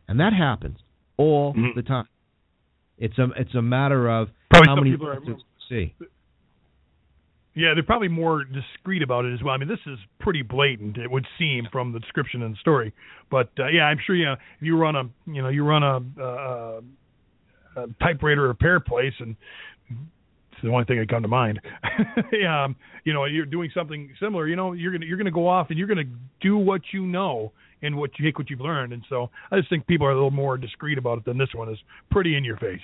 And 0.08 0.20
that 0.20 0.32
happens 0.32 0.78
all 1.16 1.52
mm-hmm. 1.52 1.76
the 1.76 1.82
time. 1.82 2.08
It's 2.96 3.18
a 3.18 3.26
it's 3.36 3.54
a 3.54 3.62
matter 3.62 4.08
of 4.08 4.28
Probably 4.50 4.66
how 4.66 4.74
many 4.76 4.90
people 4.92 5.08
are, 5.08 5.20
see. 5.68 5.94
Yeah, 7.54 7.74
they're 7.74 7.82
probably 7.82 8.08
more 8.08 8.44
discreet 8.44 9.02
about 9.02 9.24
it 9.24 9.34
as 9.34 9.42
well. 9.42 9.52
I 9.52 9.58
mean, 9.58 9.68
this 9.68 9.80
is 9.86 9.98
pretty 10.20 10.42
blatant. 10.42 10.96
It 10.96 11.10
would 11.10 11.26
seem 11.38 11.66
from 11.70 11.92
the 11.92 11.98
description 11.98 12.42
and 12.42 12.54
the 12.54 12.58
story. 12.58 12.92
But 13.30 13.50
uh, 13.58 13.68
yeah, 13.68 13.82
I'm 13.82 13.98
sure 14.04 14.16
you 14.16 14.26
know, 14.26 14.32
if 14.32 14.38
you 14.60 14.76
run 14.76 14.96
a 14.96 15.04
you 15.26 15.42
know 15.42 15.48
you 15.48 15.64
run 15.64 15.82
a, 15.82 16.22
a, 16.22 16.80
a 17.76 17.86
typewriter 18.00 18.42
repair 18.42 18.80
place 18.80 19.14
and 19.20 19.36
it's 20.58 20.66
the 20.66 20.72
only 20.72 20.84
thing 20.84 20.98
that 20.98 21.08
come 21.08 21.22
to 21.22 21.28
mind. 21.28 21.60
um, 22.48 22.74
you 23.04 23.12
know, 23.12 23.24
you're 23.26 23.46
doing 23.46 23.70
something 23.72 24.10
similar. 24.20 24.48
You 24.48 24.56
know, 24.56 24.72
you're 24.72 24.92
gonna 24.92 25.06
you're 25.06 25.16
gonna 25.16 25.30
go 25.30 25.46
off 25.46 25.68
and 25.70 25.78
you're 25.78 25.86
gonna 25.86 26.10
do 26.40 26.58
what 26.58 26.82
you 26.92 27.06
know 27.06 27.52
and 27.80 27.96
what 27.96 28.10
you 28.18 28.24
take 28.24 28.38
what 28.38 28.50
you've 28.50 28.60
learned. 28.60 28.92
And 28.92 29.04
so 29.08 29.30
I 29.52 29.56
just 29.56 29.70
think 29.70 29.86
people 29.86 30.06
are 30.06 30.10
a 30.10 30.14
little 30.14 30.32
more 30.32 30.58
discreet 30.58 30.98
about 30.98 31.18
it 31.18 31.24
than 31.24 31.38
this 31.38 31.50
one 31.54 31.68
is 31.68 31.78
pretty 32.10 32.36
in 32.36 32.42
your 32.42 32.56
face. 32.56 32.80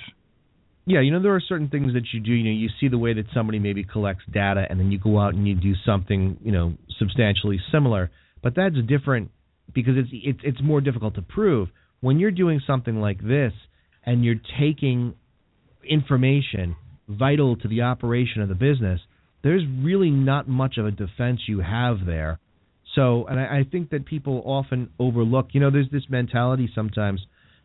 Yeah, 0.87 1.01
you 1.01 1.11
know 1.11 1.21
there 1.21 1.35
are 1.35 1.41
certain 1.41 1.69
things 1.69 1.95
that 1.95 2.05
you 2.13 2.21
do. 2.21 2.33
You 2.33 2.45
know, 2.45 2.57
you 2.57 2.69
see 2.81 2.89
the 2.89 2.99
way 2.99 3.13
that 3.15 3.27
somebody 3.35 3.59
maybe 3.59 3.83
collects 3.83 4.23
data, 4.33 4.67
and 4.71 4.79
then 4.79 4.93
you 4.93 4.99
go 4.99 5.19
out 5.19 5.35
and 5.35 5.49
you 5.49 5.55
do 5.55 5.73
something, 5.85 6.37
you 6.43 6.53
know, 6.53 6.75
substantially 6.99 7.59
similar. 7.73 8.11
But 8.43 8.55
that's 8.55 8.77
different 8.87 9.31
because 9.75 9.95
it's 9.97 10.11
it's 10.13 10.41
it's 10.45 10.63
more 10.63 10.81
difficult 10.81 11.17
to 11.17 11.23
prove. 11.23 11.71
When 12.01 12.21
you're 12.21 12.31
doing 12.31 12.61
something 12.67 13.01
like 13.01 13.21
this, 13.21 13.53
and 14.05 14.25
you're 14.25 14.41
taking 14.61 15.15
information 15.89 16.77
vital 17.09 17.57
to 17.57 17.69
the 17.69 17.83
operation 17.83 18.43
of 18.43 18.49
the 18.49 18.55
business, 18.55 19.01
there's 19.43 19.63
really 19.83 20.11
not 20.11 20.49
much 20.49 20.79
of 20.79 20.87
a 20.87 20.91
defense 20.91 21.41
you 21.47 21.61
have 21.61 22.07
there. 22.07 22.39
So, 22.95 23.27
and 23.27 23.39
I, 23.39 23.59
I 23.59 23.65
think 23.71 23.91
that 23.91 24.07
people 24.07 24.43
often 24.45 24.91
overlook. 24.99 25.49
You 25.53 25.61
know, 25.61 25.71
there's 25.71 25.91
this 25.91 26.05
mentality 26.09 26.71
sometimes 26.75 27.21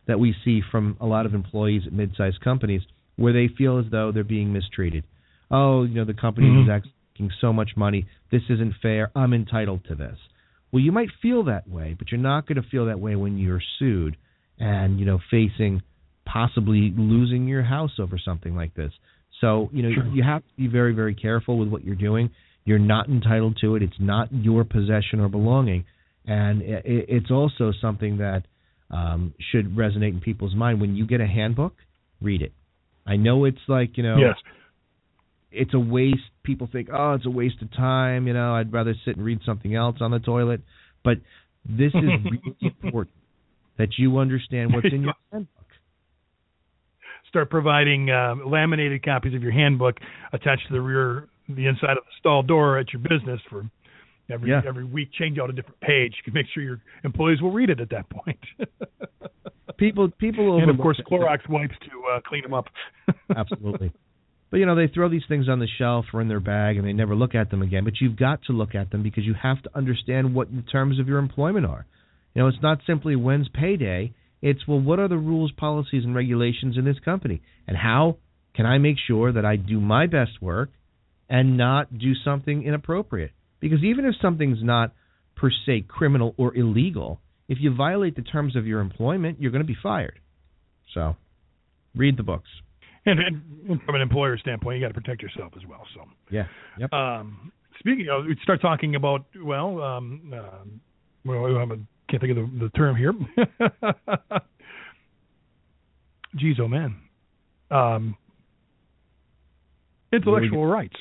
that 0.06 0.18
we 0.18 0.34
see 0.44 0.60
from 0.70 0.96
a 1.00 1.06
lot 1.06 1.26
of 1.26 1.34
employees 1.34 1.82
at 1.86 1.92
mid-sized 1.92 2.40
companies 2.40 2.82
where 3.16 3.32
they 3.32 3.48
feel 3.56 3.78
as 3.78 3.84
though 3.90 4.12
they're 4.12 4.24
being 4.24 4.52
mistreated. 4.52 5.04
Oh, 5.50 5.84
you 5.84 5.94
know, 5.94 6.04
the 6.04 6.14
company 6.14 6.48
mm-hmm. 6.48 6.70
is 6.70 6.82
asking 7.14 7.30
so 7.40 7.52
much 7.52 7.70
money. 7.76 8.06
This 8.30 8.42
isn't 8.48 8.74
fair. 8.82 9.10
I'm 9.14 9.32
entitled 9.32 9.84
to 9.88 9.94
this. 9.94 10.16
Well, 10.72 10.82
you 10.82 10.92
might 10.92 11.08
feel 11.20 11.44
that 11.44 11.68
way, 11.68 11.94
but 11.98 12.10
you're 12.10 12.20
not 12.20 12.46
going 12.46 12.62
to 12.62 12.68
feel 12.68 12.86
that 12.86 13.00
way 13.00 13.16
when 13.16 13.38
you're 13.38 13.62
sued 13.78 14.16
and, 14.58 14.98
you 15.00 15.06
know, 15.06 15.18
facing 15.30 15.82
possibly 16.24 16.92
losing 16.96 17.48
your 17.48 17.62
house 17.62 17.92
over 17.98 18.18
something 18.18 18.54
like 18.54 18.74
this. 18.74 18.92
So, 19.40 19.70
you 19.72 19.82
know, 19.82 19.90
sure. 19.94 20.06
you 20.08 20.22
have 20.22 20.42
to 20.42 20.56
be 20.56 20.66
very, 20.66 20.92
very 20.92 21.14
careful 21.14 21.58
with 21.58 21.68
what 21.68 21.84
you're 21.84 21.94
doing. 21.94 22.30
You're 22.64 22.78
not 22.78 23.08
entitled 23.08 23.58
to 23.62 23.76
it. 23.76 23.82
It's 23.82 23.98
not 23.98 24.28
your 24.32 24.64
possession 24.64 25.20
or 25.20 25.28
belonging. 25.28 25.84
And 26.26 26.62
it's 26.62 27.30
also 27.30 27.72
something 27.80 28.18
that 28.18 28.42
um, 28.90 29.34
should 29.50 29.74
resonate 29.74 30.10
in 30.10 30.20
people's 30.20 30.54
mind. 30.54 30.80
When 30.80 30.94
you 30.94 31.06
get 31.06 31.20
a 31.20 31.26
handbook, 31.26 31.74
read 32.20 32.42
it. 32.42 32.52
I 33.06 33.16
know 33.16 33.44
it's 33.46 33.58
like 33.66 33.96
you 33.96 34.02
know, 34.02 34.18
yes. 34.18 34.36
it's 35.50 35.72
a 35.74 35.78
waste. 35.78 36.18
People 36.42 36.68
think, 36.70 36.88
oh, 36.92 37.14
it's 37.14 37.26
a 37.26 37.30
waste 37.30 37.62
of 37.62 37.72
time. 37.72 38.26
You 38.26 38.34
know, 38.34 38.54
I'd 38.54 38.72
rather 38.72 38.94
sit 39.04 39.16
and 39.16 39.24
read 39.24 39.40
something 39.46 39.74
else 39.74 39.96
on 40.00 40.10
the 40.10 40.18
toilet. 40.18 40.60
But 41.02 41.18
this 41.64 41.92
is 41.94 41.94
really 42.24 42.74
important 42.82 43.16
that 43.78 43.88
you 43.96 44.18
understand 44.18 44.74
what's 44.74 44.92
in 44.92 45.02
your 45.02 45.14
handbook. 45.32 45.66
Start 47.30 47.48
providing 47.48 48.10
uh, 48.10 48.34
laminated 48.44 49.04
copies 49.04 49.34
of 49.34 49.42
your 49.42 49.52
handbook 49.52 49.96
attached 50.32 50.66
to 50.66 50.74
the 50.74 50.80
rear, 50.80 51.28
the 51.48 51.66
inside 51.66 51.96
of 51.96 52.04
the 52.04 52.12
stall 52.18 52.42
door 52.42 52.76
at 52.76 52.92
your 52.92 53.00
business 53.00 53.40
for 53.48 53.64
every 54.28 54.50
yeah. 54.50 54.62
every 54.66 54.84
week. 54.84 55.10
Change 55.12 55.38
out 55.38 55.48
a 55.48 55.52
different 55.52 55.80
page. 55.80 56.14
You 56.16 56.24
can 56.24 56.34
make 56.34 56.46
sure 56.52 56.62
your 56.62 56.80
employees 57.04 57.40
will 57.40 57.52
read 57.52 57.70
it 57.70 57.80
at 57.80 57.90
that 57.90 58.10
point. 58.10 58.40
people 59.78 60.10
people 60.18 60.60
and 60.60 60.70
of 60.70 60.76
course 60.78 61.00
Clorox 61.10 61.48
wipes 61.48 61.74
to 61.82 62.16
uh, 62.16 62.20
clean 62.26 62.42
them 62.42 62.52
up. 62.52 62.66
Absolutely. 63.36 63.92
But 64.50 64.56
you 64.56 64.66
know 64.66 64.74
they 64.74 64.88
throw 64.88 65.08
these 65.08 65.22
things 65.28 65.48
on 65.48 65.60
the 65.60 65.68
shelf 65.78 66.06
or 66.12 66.20
in 66.20 66.26
their 66.26 66.40
bag 66.40 66.78
and 66.78 66.86
they 66.86 66.92
never 66.92 67.14
look 67.14 67.36
at 67.36 67.50
them 67.50 67.62
again. 67.62 67.84
But 67.84 67.94
you've 68.00 68.16
got 68.16 68.42
to 68.46 68.52
look 68.52 68.74
at 68.74 68.90
them 68.90 69.04
because 69.04 69.24
you 69.24 69.34
have 69.40 69.62
to 69.62 69.70
understand 69.76 70.34
what 70.34 70.48
the 70.50 70.62
terms 70.62 70.98
of 70.98 71.06
your 71.06 71.20
employment 71.20 71.66
are. 71.66 71.86
You 72.34 72.42
know, 72.42 72.48
it's 72.48 72.62
not 72.62 72.78
simply 72.86 73.14
when's 73.14 73.48
payday. 73.48 74.14
It's 74.42 74.66
well, 74.66 74.80
what 74.80 74.98
are 74.98 75.08
the 75.08 75.18
rules, 75.18 75.52
policies, 75.52 76.04
and 76.04 76.14
regulations 76.14 76.76
in 76.78 76.84
this 76.84 76.98
company, 77.04 77.42
and 77.66 77.76
how 77.76 78.16
can 78.54 78.66
I 78.66 78.78
make 78.78 78.96
sure 79.06 79.32
that 79.32 79.44
I 79.44 79.56
do 79.56 79.80
my 79.80 80.06
best 80.06 80.40
work 80.40 80.70
and 81.28 81.56
not 81.56 81.98
do 81.98 82.14
something 82.24 82.62
inappropriate? 82.64 83.32
Because 83.60 83.82
even 83.84 84.06
if 84.06 84.14
something's 84.20 84.62
not 84.62 84.92
per 85.36 85.50
se 85.66 85.84
criminal 85.88 86.34
or 86.38 86.56
illegal, 86.56 87.20
if 87.48 87.58
you 87.60 87.74
violate 87.74 88.16
the 88.16 88.22
terms 88.22 88.56
of 88.56 88.66
your 88.66 88.80
employment, 88.80 89.40
you're 89.40 89.52
going 89.52 89.62
to 89.62 89.66
be 89.66 89.76
fired. 89.80 90.18
So, 90.94 91.16
read 91.94 92.16
the 92.16 92.22
books. 92.22 92.48
And, 93.06 93.18
and 93.18 93.82
from 93.84 93.94
an 93.94 94.02
employer 94.02 94.36
standpoint, 94.38 94.78
you 94.78 94.84
got 94.84 94.94
to 94.94 95.00
protect 95.00 95.22
yourself 95.22 95.52
as 95.56 95.66
well. 95.66 95.86
So 95.94 96.02
yeah, 96.30 96.44
yep. 96.78 96.92
Um, 96.92 97.50
speaking 97.78 98.08
of, 98.10 98.26
we 98.26 98.36
start 98.42 98.60
talking 98.60 98.94
about 98.94 99.24
well, 99.42 99.82
um, 99.82 100.34
uh, 100.34 100.64
well, 101.24 101.46
can't 102.10 102.20
think 102.20 102.36
of 102.36 102.50
the, 102.58 102.64
the 102.64 102.70
term 102.70 102.96
here. 102.96 103.12
Geez, 106.36 106.56
oh 106.60 106.68
man, 106.68 106.96
um, 107.70 108.16
intellectual 110.12 110.66
rights. 110.66 110.96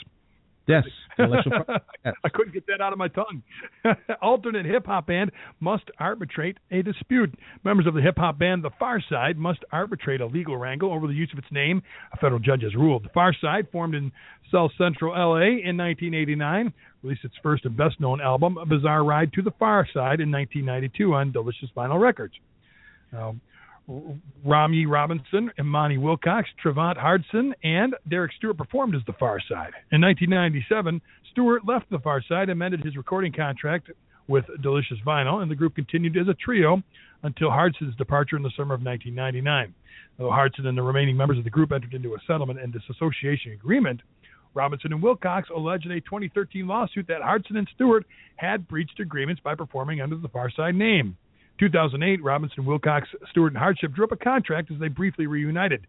Yes. 0.69 0.83
I 1.19 2.29
couldn't 2.29 2.53
get 2.53 2.67
that 2.67 2.79
out 2.79 2.93
of 2.93 2.99
my 2.99 3.07
tongue. 3.07 3.41
Alternate 4.21 4.65
hip 4.65 4.85
hop 4.85 5.07
band 5.07 5.31
must 5.59 5.83
arbitrate 5.99 6.57
a 6.71 6.81
dispute. 6.83 7.33
Members 7.65 7.87
of 7.87 7.95
the 7.95 8.01
hip 8.01 8.17
hop 8.17 8.37
band 8.37 8.63
The 8.63 8.69
Pharcyde 8.79 9.35
must 9.35 9.59
arbitrate 9.71 10.21
a 10.21 10.27
legal 10.27 10.57
wrangle 10.57 10.93
over 10.93 11.07
the 11.07 11.13
use 11.13 11.29
of 11.33 11.39
its 11.39 11.51
name. 11.51 11.81
A 12.13 12.17
federal 12.17 12.39
judge 12.39 12.61
has 12.61 12.75
ruled. 12.75 13.03
The 13.03 13.09
Pharcyde, 13.09 13.71
formed 13.71 13.95
in 13.95 14.11
South 14.51 14.71
Central 14.77 15.11
LA 15.11 15.59
in 15.67 15.75
1989, 15.75 16.71
released 17.03 17.25
its 17.25 17.35
first 17.41 17.65
and 17.65 17.75
best 17.75 17.99
known 17.99 18.21
album, 18.21 18.57
A 18.57 18.65
Bizarre 18.65 19.03
Ride 19.03 19.33
to 19.33 19.41
the 19.41 19.51
Pharcyde, 19.51 20.21
in 20.21 20.31
1992 20.31 21.13
on 21.13 21.31
Delicious 21.31 21.69
Vinyl 21.75 21.99
Records. 21.99 22.35
Now, 23.11 23.35
Romye 24.45 24.87
Robinson, 24.87 25.51
Imani 25.59 25.97
Wilcox, 25.97 26.47
Trevant 26.61 26.97
Hardson, 26.97 27.53
and 27.63 27.95
Derrick 28.07 28.31
Stewart 28.37 28.57
performed 28.57 28.95
as 28.95 29.01
the 29.07 29.13
Pharcyde. 29.13 29.73
In 29.91 30.01
1997, 30.01 31.01
Stewart 31.31 31.65
left 31.65 31.89
the 31.89 31.97
Pharcyde, 31.97 32.51
amended 32.51 32.83
his 32.83 32.95
recording 32.95 33.31
contract 33.31 33.89
with 34.27 34.45
Delicious 34.61 34.97
Vinyl, 35.05 35.41
and 35.41 35.49
the 35.49 35.55
group 35.55 35.75
continued 35.75 36.15
as 36.17 36.27
a 36.27 36.35
trio 36.35 36.83
until 37.23 37.49
Hardson's 37.49 37.95
departure 37.95 38.37
in 38.37 38.43
the 38.43 38.51
summer 38.55 38.75
of 38.75 38.83
1999. 38.83 39.73
Though 40.17 40.29
Hardson 40.29 40.67
and 40.67 40.77
the 40.77 40.83
remaining 40.83 41.17
members 41.17 41.39
of 41.39 41.43
the 41.43 41.49
group 41.49 41.71
entered 41.71 41.93
into 41.93 42.13
a 42.13 42.19
settlement 42.27 42.59
and 42.59 42.71
disassociation 42.71 43.53
agreement, 43.53 44.01
Robinson 44.53 44.93
and 44.93 45.01
Wilcox 45.01 45.49
alleged 45.49 45.85
in 45.85 45.91
a 45.93 46.01
2013 46.01 46.67
lawsuit 46.67 47.07
that 47.07 47.21
Hardson 47.21 47.57
and 47.57 47.67
Stewart 47.73 48.05
had 48.35 48.67
breached 48.67 48.99
agreements 48.99 49.41
by 49.43 49.55
performing 49.55 50.01
under 50.01 50.15
the 50.15 50.29
Pharcyde 50.29 50.75
name. 50.75 51.17
2008, 51.59 52.23
Robinson, 52.23 52.65
Wilcox, 52.65 53.07
Stewart, 53.31 53.51
and 53.51 53.57
Hardson 53.59 53.91
drew 53.91 54.05
up 54.05 54.11
a 54.11 54.15
contract 54.15 54.71
as 54.71 54.79
they 54.79 54.87
briefly 54.87 55.27
reunited. 55.27 55.85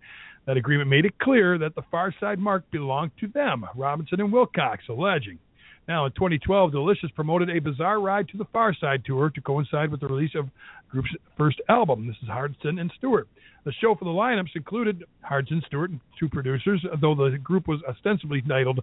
That 0.47 0.57
agreement 0.57 0.91
made 0.91 1.05
it 1.05 1.18
clear 1.18 1.59
that 1.59 1.75
the 1.75 1.83
Pharcyde 1.93 2.39
mark 2.39 2.64
belonged 2.71 3.12
to 3.21 3.29
them, 3.29 3.64
Robinson 3.77 4.21
and 4.21 4.33
Wilcox, 4.33 4.85
alleging. 4.89 5.39
Now, 5.87 6.07
in 6.07 6.12
2012, 6.12 6.73
Delicious 6.73 7.11
promoted 7.14 7.51
a 7.51 7.59
bizarre 7.59 8.01
ride 8.01 8.29
to 8.29 8.37
the 8.37 8.45
Pharcyde 8.47 9.05
tour 9.05 9.31
to 9.31 9.41
coincide 9.41 9.91
with 9.91 10.01
the 10.01 10.09
release 10.09 10.35
of 10.35 10.47
the 10.47 10.53
group's 10.91 11.11
first 11.37 11.61
album. 11.68 12.07
This 12.07 12.16
is 12.23 12.29
Hardson 12.29 12.79
and 12.79 12.93
Stewart. 12.97 13.29
The 13.64 13.73
show 13.73 13.95
for 13.95 14.05
the 14.05 14.11
lineups 14.11 14.55
included 14.55 15.05
Hardson, 15.23 15.62
Stewart, 15.66 15.91
and 15.91 16.01
two 16.18 16.29
producers, 16.29 16.85
though 17.01 17.14
the 17.14 17.39
group 17.39 17.68
was 17.68 17.81
ostensibly 17.89 18.41
titled 18.43 18.81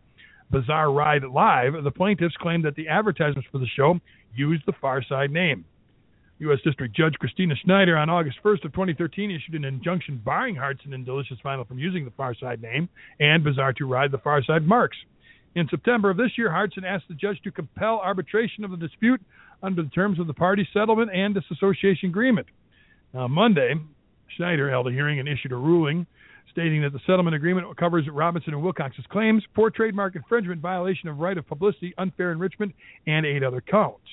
Bizarre 0.52 0.92
Ride 0.92 1.24
Live. 1.24 1.82
The 1.84 1.92
plaintiffs 1.92 2.36
claimed 2.38 2.66
that 2.66 2.76
the 2.76 2.88
advertisements 2.88 3.48
for 3.52 3.60
the 3.60 3.68
show 3.76 4.00
used 4.36 4.64
the 4.66 4.74
Pharcyde 4.74 5.32
name. 5.32 5.66
U.S. 6.40 6.60
District 6.64 6.96
Judge 6.96 7.16
Christina 7.16 7.56
Snyder 7.64 7.98
on 7.98 8.10
August 8.10 8.38
1st 8.44 8.66
of 8.66 8.74
2013 8.74 9.32
issued 9.32 9.56
an 9.56 9.66
injunction 9.66 10.22
barring 10.24 10.56
Hardson 10.56 10.94
and 10.94 11.04
Delicious 11.04 11.38
Vinyl 11.44 11.68
from 11.68 11.80
using 11.80 12.06
the 12.06 12.12
Pharcyde 12.12 12.62
name 12.62 12.88
and 13.20 13.44
Bizarre 13.44 13.74
to 13.74 13.86
Ride 13.86 14.12
the 14.12 14.20
Pharcyde 14.20 14.64
marks. 14.64 14.98
In 15.56 15.68
September 15.70 16.12
of 16.12 16.18
this 16.18 16.38
year, 16.38 16.52
Hardson 16.52 16.86
asked 16.86 17.06
the 17.08 17.16
judge 17.16 17.42
to 17.44 17.52
compel 17.52 18.00
arbitration 18.04 18.64
of 18.64 18.70
the 18.70 18.78
dispute 18.78 19.20
under 19.64 19.82
the 19.82 19.90
terms 19.90 20.20
of 20.20 20.28
the 20.28 20.34
party 20.34 20.68
settlement 20.72 21.10
and 21.12 21.34
disassociation 21.34 22.10
agreement. 22.10 22.46
Now, 23.16 23.28
Monday, 23.28 23.74
Snyder 24.36 24.70
held 24.70 24.88
a 24.88 24.92
hearing 24.92 25.20
and 25.20 25.28
issued 25.28 25.52
a 25.52 25.56
ruling 25.56 26.06
stating 26.52 26.84
that 26.84 26.94
the 26.94 27.00
settlement 27.08 27.36
agreement 27.36 27.76
covers 27.78 28.06
Robinson 28.12 28.54
and 28.54 28.64
Wilcox's 28.64 29.06
claims 29.12 29.44
for 29.56 29.72
trademark 29.72 30.16
infringement, 30.16 30.62
violation 30.62 31.10
of 31.10 31.18
right 31.18 31.38
of 31.38 31.48
publicity, 31.48 31.94
unfair 31.98 32.32
enrichment, 32.32 32.74
and 33.08 33.26
eight 33.26 33.44
other 33.44 33.62
counts. 33.62 34.06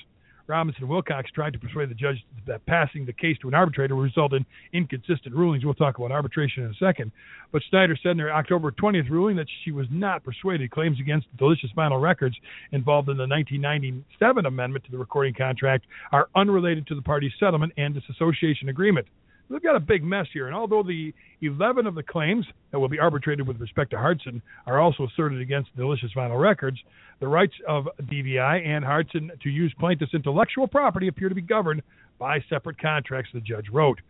Robinson 0.46 0.88
Wilcox 0.88 1.30
tried 1.30 1.54
to 1.54 1.58
persuade 1.58 1.88
the 1.88 1.94
judge 1.94 2.22
that 2.46 2.64
passing 2.66 3.06
the 3.06 3.12
case 3.12 3.38
to 3.40 3.48
an 3.48 3.54
arbitrator 3.54 3.96
would 3.96 4.02
result 4.02 4.34
in 4.34 4.44
inconsistent 4.72 5.34
rulings. 5.34 5.64
We'll 5.64 5.74
talk 5.74 5.98
about 5.98 6.12
arbitration 6.12 6.64
in 6.64 6.70
a 6.70 6.74
second. 6.74 7.12
But 7.50 7.62
Snyder 7.70 7.96
said 8.02 8.12
in 8.12 8.18
her 8.18 8.32
October 8.32 8.70
20th 8.70 9.08
ruling 9.08 9.36
that 9.36 9.46
she 9.64 9.70
was 9.70 9.86
not 9.90 10.22
persuaded. 10.22 10.70
Claims 10.70 11.00
against 11.00 11.34
Delicious 11.38 11.70
Vinyl 11.76 12.00
Records 12.00 12.36
involved 12.72 13.08
in 13.08 13.16
the 13.16 13.26
1997 13.26 14.46
amendment 14.46 14.84
to 14.84 14.90
the 14.90 14.98
recording 14.98 15.34
contract 15.34 15.86
are 16.12 16.28
unrelated 16.34 16.86
to 16.88 16.94
the 16.94 17.02
parties' 17.02 17.32
settlement 17.40 17.72
and 17.78 17.94
disassociation 17.94 18.68
agreement. 18.68 19.06
We've 19.48 19.62
got 19.62 19.76
a 19.76 19.80
big 19.80 20.02
mess 20.02 20.26
here, 20.32 20.46
and 20.46 20.56
although 20.56 20.82
the 20.82 21.12
11 21.42 21.86
of 21.86 21.94
the 21.94 22.02
claims 22.02 22.46
that 22.72 22.78
will 22.78 22.88
be 22.88 22.98
arbitrated 22.98 23.46
with 23.46 23.60
respect 23.60 23.90
to 23.90 23.98
Hardson 23.98 24.40
are 24.66 24.80
also 24.80 25.06
asserted 25.06 25.40
against 25.40 25.76
Delicious 25.76 26.10
Vinyl 26.16 26.40
Records, 26.40 26.78
the 27.20 27.28
rights 27.28 27.52
of 27.68 27.86
DVI 28.02 28.66
and 28.66 28.84
Hardson 28.84 29.30
to 29.42 29.50
use 29.50 29.74
plaintiff's 29.78 30.14
intellectual 30.14 30.66
property 30.66 31.08
appear 31.08 31.28
to 31.28 31.34
be 31.34 31.42
governed 31.42 31.82
by 32.18 32.38
separate 32.48 32.80
contracts, 32.80 33.30
the 33.34 33.40
judge 33.40 33.66
wrote. 33.70 34.00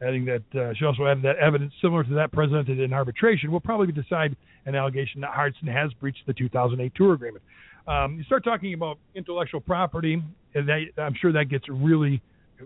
Adding 0.00 0.24
that 0.26 0.42
uh, 0.60 0.74
she 0.78 0.84
also 0.84 1.06
added 1.06 1.24
that 1.24 1.36
evidence 1.36 1.72
similar 1.80 2.04
to 2.04 2.14
that 2.14 2.30
presented 2.32 2.78
in 2.78 2.92
arbitration 2.92 3.50
will 3.50 3.60
probably 3.60 3.92
decide 3.92 4.36
an 4.66 4.74
allegation 4.74 5.20
that 5.22 5.30
Hardson 5.30 5.66
has 5.68 5.92
breached 5.94 6.26
the 6.26 6.34
2008 6.34 6.92
tour 6.94 7.14
agreement. 7.14 7.42
Um, 7.86 8.16
you 8.16 8.24
start 8.24 8.44
talking 8.44 8.74
about 8.74 8.98
intellectual 9.14 9.60
property, 9.60 10.22
and 10.54 10.68
that, 10.68 10.84
I'm 10.98 11.14
sure 11.20 11.32
that 11.32 11.48
gets 11.48 11.64
really 11.68 12.22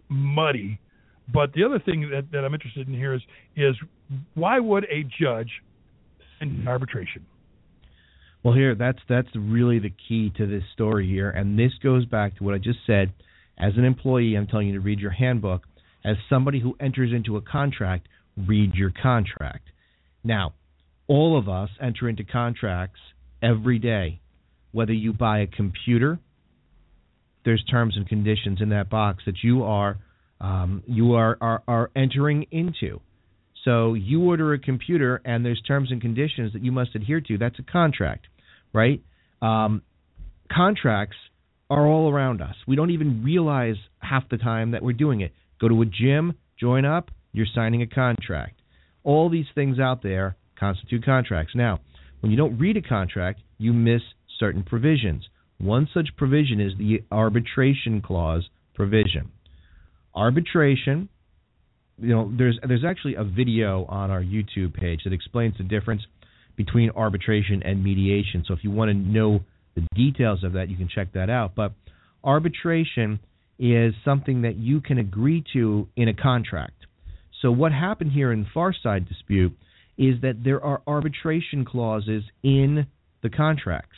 muddy 0.08 0.78
but 1.32 1.52
the 1.52 1.64
other 1.64 1.78
thing 1.78 2.08
that, 2.10 2.30
that 2.32 2.44
I'm 2.44 2.54
interested 2.54 2.88
in 2.88 2.94
here 2.94 3.14
is 3.14 3.22
is 3.56 3.74
why 4.34 4.58
would 4.58 4.84
a 4.84 5.04
judge 5.20 5.50
send 6.38 6.66
arbitration? 6.66 7.26
Well, 8.42 8.54
here 8.54 8.74
that's 8.74 9.00
that's 9.08 9.28
really 9.36 9.78
the 9.78 9.92
key 10.08 10.32
to 10.36 10.46
this 10.46 10.62
story 10.72 11.08
here, 11.08 11.30
and 11.30 11.58
this 11.58 11.72
goes 11.82 12.06
back 12.06 12.36
to 12.38 12.44
what 12.44 12.54
I 12.54 12.58
just 12.58 12.80
said. 12.86 13.12
As 13.58 13.72
an 13.76 13.84
employee, 13.84 14.36
I'm 14.36 14.46
telling 14.46 14.68
you 14.68 14.74
to 14.74 14.80
read 14.80 15.00
your 15.00 15.10
handbook. 15.10 15.62
As 16.04 16.16
somebody 16.30 16.60
who 16.60 16.76
enters 16.78 17.12
into 17.12 17.36
a 17.36 17.42
contract, 17.42 18.06
read 18.36 18.74
your 18.74 18.92
contract. 19.02 19.68
Now, 20.22 20.54
all 21.08 21.36
of 21.36 21.48
us 21.48 21.70
enter 21.82 22.08
into 22.08 22.22
contracts 22.22 23.00
every 23.42 23.80
day. 23.80 24.20
Whether 24.70 24.92
you 24.92 25.12
buy 25.12 25.40
a 25.40 25.46
computer, 25.48 26.20
there's 27.44 27.64
terms 27.64 27.96
and 27.96 28.08
conditions 28.08 28.60
in 28.60 28.68
that 28.68 28.88
box 28.88 29.24
that 29.26 29.42
you 29.42 29.64
are 29.64 29.98
um, 30.40 30.82
you 30.86 31.14
are, 31.14 31.36
are, 31.40 31.62
are 31.66 31.90
entering 31.96 32.46
into. 32.50 33.00
So 33.64 33.94
you 33.94 34.22
order 34.22 34.52
a 34.54 34.58
computer 34.58 35.20
and 35.24 35.44
there's 35.44 35.60
terms 35.66 35.90
and 35.90 36.00
conditions 36.00 36.52
that 36.52 36.64
you 36.64 36.72
must 36.72 36.94
adhere 36.94 37.20
to. 37.22 37.38
That's 37.38 37.58
a 37.58 37.62
contract, 37.62 38.26
right? 38.72 39.02
Um, 39.42 39.82
contracts 40.50 41.16
are 41.68 41.86
all 41.86 42.10
around 42.10 42.40
us. 42.40 42.54
We 42.66 42.76
don't 42.76 42.90
even 42.90 43.22
realize 43.22 43.76
half 43.98 44.28
the 44.30 44.38
time 44.38 44.70
that 44.70 44.82
we're 44.82 44.92
doing 44.92 45.20
it. 45.20 45.32
Go 45.60 45.68
to 45.68 45.82
a 45.82 45.86
gym, 45.86 46.34
join 46.58 46.84
up, 46.84 47.10
you're 47.32 47.46
signing 47.54 47.82
a 47.82 47.86
contract. 47.86 48.60
All 49.04 49.28
these 49.28 49.46
things 49.54 49.78
out 49.78 50.02
there 50.02 50.36
constitute 50.58 51.04
contracts. 51.04 51.52
Now, 51.54 51.80
when 52.20 52.30
you 52.30 52.38
don't 52.38 52.58
read 52.58 52.76
a 52.76 52.82
contract, 52.82 53.40
you 53.58 53.72
miss 53.72 54.02
certain 54.38 54.62
provisions. 54.62 55.28
One 55.58 55.88
such 55.92 56.16
provision 56.16 56.60
is 56.60 56.72
the 56.78 57.02
arbitration 57.10 58.00
clause 58.00 58.48
provision 58.74 59.30
arbitration 60.18 61.08
you 62.00 62.14
know 62.14 62.32
there's 62.36 62.58
there's 62.66 62.84
actually 62.84 63.14
a 63.14 63.24
video 63.24 63.84
on 63.86 64.10
our 64.10 64.22
YouTube 64.22 64.74
page 64.74 65.00
that 65.04 65.12
explains 65.12 65.56
the 65.58 65.64
difference 65.64 66.02
between 66.56 66.90
arbitration 66.90 67.62
and 67.62 67.82
mediation. 67.82 68.44
So 68.46 68.54
if 68.54 68.64
you 68.64 68.70
want 68.70 68.90
to 68.90 68.94
know 68.94 69.40
the 69.74 69.86
details 69.94 70.42
of 70.42 70.54
that, 70.54 70.68
you 70.68 70.76
can 70.76 70.88
check 70.92 71.12
that 71.14 71.30
out. 71.30 71.54
But 71.54 71.72
arbitration 72.24 73.20
is 73.58 73.94
something 74.04 74.42
that 74.42 74.56
you 74.56 74.80
can 74.80 74.98
agree 74.98 75.44
to 75.52 75.88
in 75.96 76.08
a 76.08 76.14
contract. 76.14 76.86
So 77.42 77.52
what 77.52 77.72
happened 77.72 78.12
here 78.12 78.32
in 78.32 78.44
Pharcyde 78.54 79.08
dispute 79.08 79.56
is 79.96 80.20
that 80.22 80.42
there 80.44 80.62
are 80.62 80.82
arbitration 80.86 81.64
clauses 81.64 82.24
in 82.42 82.86
the 83.22 83.30
contracts. 83.30 83.96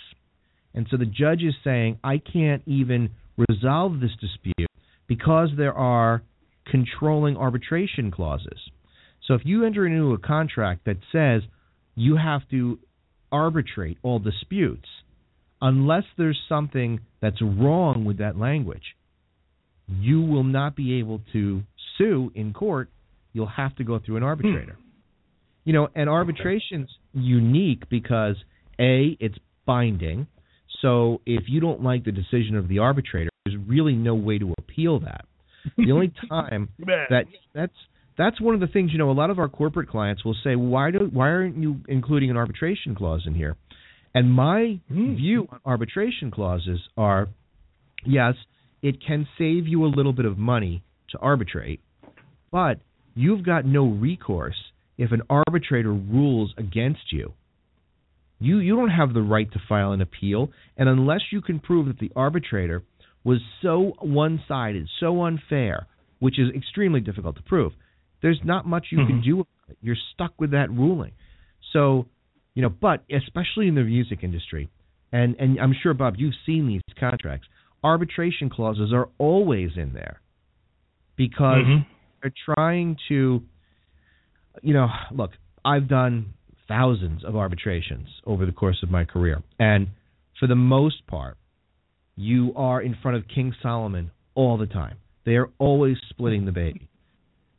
And 0.74 0.86
so 0.90 0.96
the 0.96 1.06
judge 1.06 1.42
is 1.42 1.54
saying 1.64 1.98
I 2.04 2.18
can't 2.18 2.62
even 2.66 3.10
resolve 3.48 4.00
this 4.00 4.12
dispute 4.20 4.68
because 5.10 5.48
there 5.56 5.74
are 5.74 6.22
controlling 6.70 7.36
arbitration 7.36 8.12
clauses. 8.12 8.60
So 9.26 9.34
if 9.34 9.40
you 9.44 9.64
enter 9.64 9.84
into 9.84 10.12
a 10.12 10.18
contract 10.18 10.84
that 10.84 10.98
says 11.10 11.42
you 11.96 12.16
have 12.16 12.42
to 12.50 12.78
arbitrate 13.32 13.98
all 14.04 14.20
disputes, 14.20 14.86
unless 15.60 16.04
there's 16.16 16.38
something 16.48 17.00
that's 17.20 17.42
wrong 17.42 18.04
with 18.04 18.18
that 18.18 18.38
language, 18.38 18.94
you 19.88 20.22
will 20.22 20.44
not 20.44 20.76
be 20.76 21.00
able 21.00 21.20
to 21.32 21.64
sue 21.98 22.30
in 22.36 22.52
court. 22.52 22.88
You'll 23.32 23.46
have 23.48 23.74
to 23.76 23.84
go 23.84 23.98
through 23.98 24.18
an 24.18 24.22
arbitrator. 24.22 24.74
Hmm. 24.74 24.88
You 25.64 25.72
know, 25.72 25.88
and 25.96 26.08
arbitration's 26.08 26.88
okay. 27.16 27.24
unique 27.24 27.88
because 27.90 28.36
a 28.78 29.16
it's 29.18 29.38
binding. 29.66 30.28
So 30.82 31.20
if 31.26 31.48
you 31.48 31.58
don't 31.58 31.82
like 31.82 32.04
the 32.04 32.12
decision 32.12 32.54
of 32.54 32.68
the 32.68 32.78
arbitrator, 32.78 33.29
there's 33.44 33.56
really 33.66 33.94
no 33.94 34.14
way 34.14 34.38
to 34.38 34.54
appeal 34.58 35.00
that. 35.00 35.24
The 35.76 35.92
only 35.92 36.12
time 36.28 36.68
that 36.78 37.24
that's 37.54 37.72
that's 38.18 38.40
one 38.40 38.54
of 38.54 38.60
the 38.60 38.66
things 38.66 38.92
you 38.92 38.98
know 38.98 39.10
a 39.10 39.12
lot 39.12 39.30
of 39.30 39.38
our 39.38 39.48
corporate 39.48 39.88
clients 39.88 40.24
will 40.24 40.36
say 40.44 40.56
why 40.56 40.90
do 40.90 41.08
why 41.12 41.28
aren't 41.28 41.56
you 41.56 41.80
including 41.88 42.30
an 42.30 42.36
arbitration 42.36 42.94
clause 42.94 43.22
in 43.26 43.34
here 43.34 43.56
and 44.14 44.30
my 44.30 44.80
mm. 44.90 45.16
view 45.16 45.46
on 45.50 45.60
arbitration 45.64 46.30
clauses 46.30 46.80
are 46.96 47.28
yes 48.04 48.34
it 48.82 48.96
can 49.06 49.26
save 49.38 49.66
you 49.66 49.84
a 49.84 49.88
little 49.88 50.12
bit 50.12 50.24
of 50.24 50.38
money 50.38 50.82
to 51.10 51.18
arbitrate 51.18 51.80
but 52.50 52.78
you've 53.14 53.44
got 53.44 53.64
no 53.64 53.86
recourse 53.86 54.56
if 54.98 55.12
an 55.12 55.22
arbitrator 55.30 55.92
rules 55.92 56.52
against 56.58 57.12
you 57.12 57.32
you 58.38 58.58
you 58.58 58.74
don't 58.76 58.90
have 58.90 59.14
the 59.14 59.22
right 59.22 59.50
to 59.52 59.60
file 59.68 59.92
an 59.92 60.00
appeal 60.00 60.50
and 60.76 60.88
unless 60.88 61.20
you 61.30 61.40
can 61.40 61.58
prove 61.60 61.86
that 61.86 61.98
the 61.98 62.10
arbitrator 62.16 62.82
was 63.24 63.38
so 63.62 63.92
one-sided 64.00 64.88
so 64.98 65.22
unfair 65.22 65.86
which 66.18 66.38
is 66.38 66.48
extremely 66.54 67.00
difficult 67.00 67.36
to 67.36 67.42
prove 67.42 67.72
there's 68.22 68.40
not 68.44 68.66
much 68.66 68.86
you 68.90 68.98
mm-hmm. 68.98 69.08
can 69.08 69.22
do. 69.22 69.46
You're 69.80 69.96
stuck 70.14 70.38
with 70.38 70.50
that 70.52 70.70
ruling. 70.70 71.12
So, 71.72 72.06
you 72.54 72.62
know, 72.62 72.68
but 72.68 73.04
especially 73.10 73.68
in 73.68 73.74
the 73.74 73.82
music 73.82 74.20
industry, 74.22 74.68
and 75.12 75.36
and 75.38 75.58
I'm 75.58 75.74
sure 75.82 75.94
Bob, 75.94 76.14
you've 76.18 76.34
seen 76.46 76.66
these 76.66 76.82
contracts. 76.98 77.46
Arbitration 77.82 78.50
clauses 78.50 78.92
are 78.92 79.08
always 79.18 79.70
in 79.76 79.94
there 79.94 80.20
because 81.16 81.64
mm-hmm. 81.64 81.90
they're 82.20 82.32
trying 82.54 82.96
to, 83.08 83.42
you 84.62 84.74
know, 84.74 84.88
look. 85.12 85.30
I've 85.64 85.88
done 85.88 86.34
thousands 86.68 87.24
of 87.24 87.36
arbitrations 87.36 88.08
over 88.26 88.46
the 88.46 88.52
course 88.52 88.78
of 88.82 88.90
my 88.90 89.04
career, 89.04 89.42
and 89.58 89.88
for 90.38 90.46
the 90.46 90.54
most 90.54 91.06
part, 91.06 91.36
you 92.20 92.52
are 92.54 92.80
in 92.80 92.96
front 93.00 93.16
of 93.16 93.24
King 93.28 93.54
Solomon 93.62 94.10
all 94.34 94.58
the 94.58 94.66
time. 94.66 94.98
They 95.24 95.36
are 95.36 95.50
always 95.58 95.96
splitting 96.08 96.44
the 96.44 96.52
baby 96.52 96.90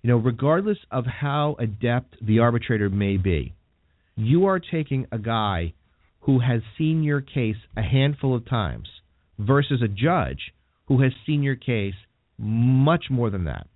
you 0.02 0.10
know, 0.10 0.18
regardless 0.18 0.80
of 0.90 1.06
how 1.06 1.56
adept 1.60 2.16
the 2.26 2.40
arbitrator 2.40 2.90
may 2.90 3.18
be, 3.18 3.54
you 4.16 4.46
are 4.46 4.60
taking 4.60 5.06
a 5.12 5.20
guy 5.20 5.74
who 6.22 6.40
has 6.40 6.62
seen 6.78 7.04
your 7.04 7.22
case 7.22 7.58
a 7.78 7.82
handful 7.82 8.36
of 8.36 8.48
times 8.48 8.88
versus 9.38 9.82
a 9.82 9.88
judge 9.88 10.54
who 10.88 11.02
has 11.02 11.12
seen 11.26 11.44
your 11.44 11.56
case 11.56 11.94
much 12.38 13.06
more 13.10 13.30
than 13.30 13.46
that. 13.46 13.68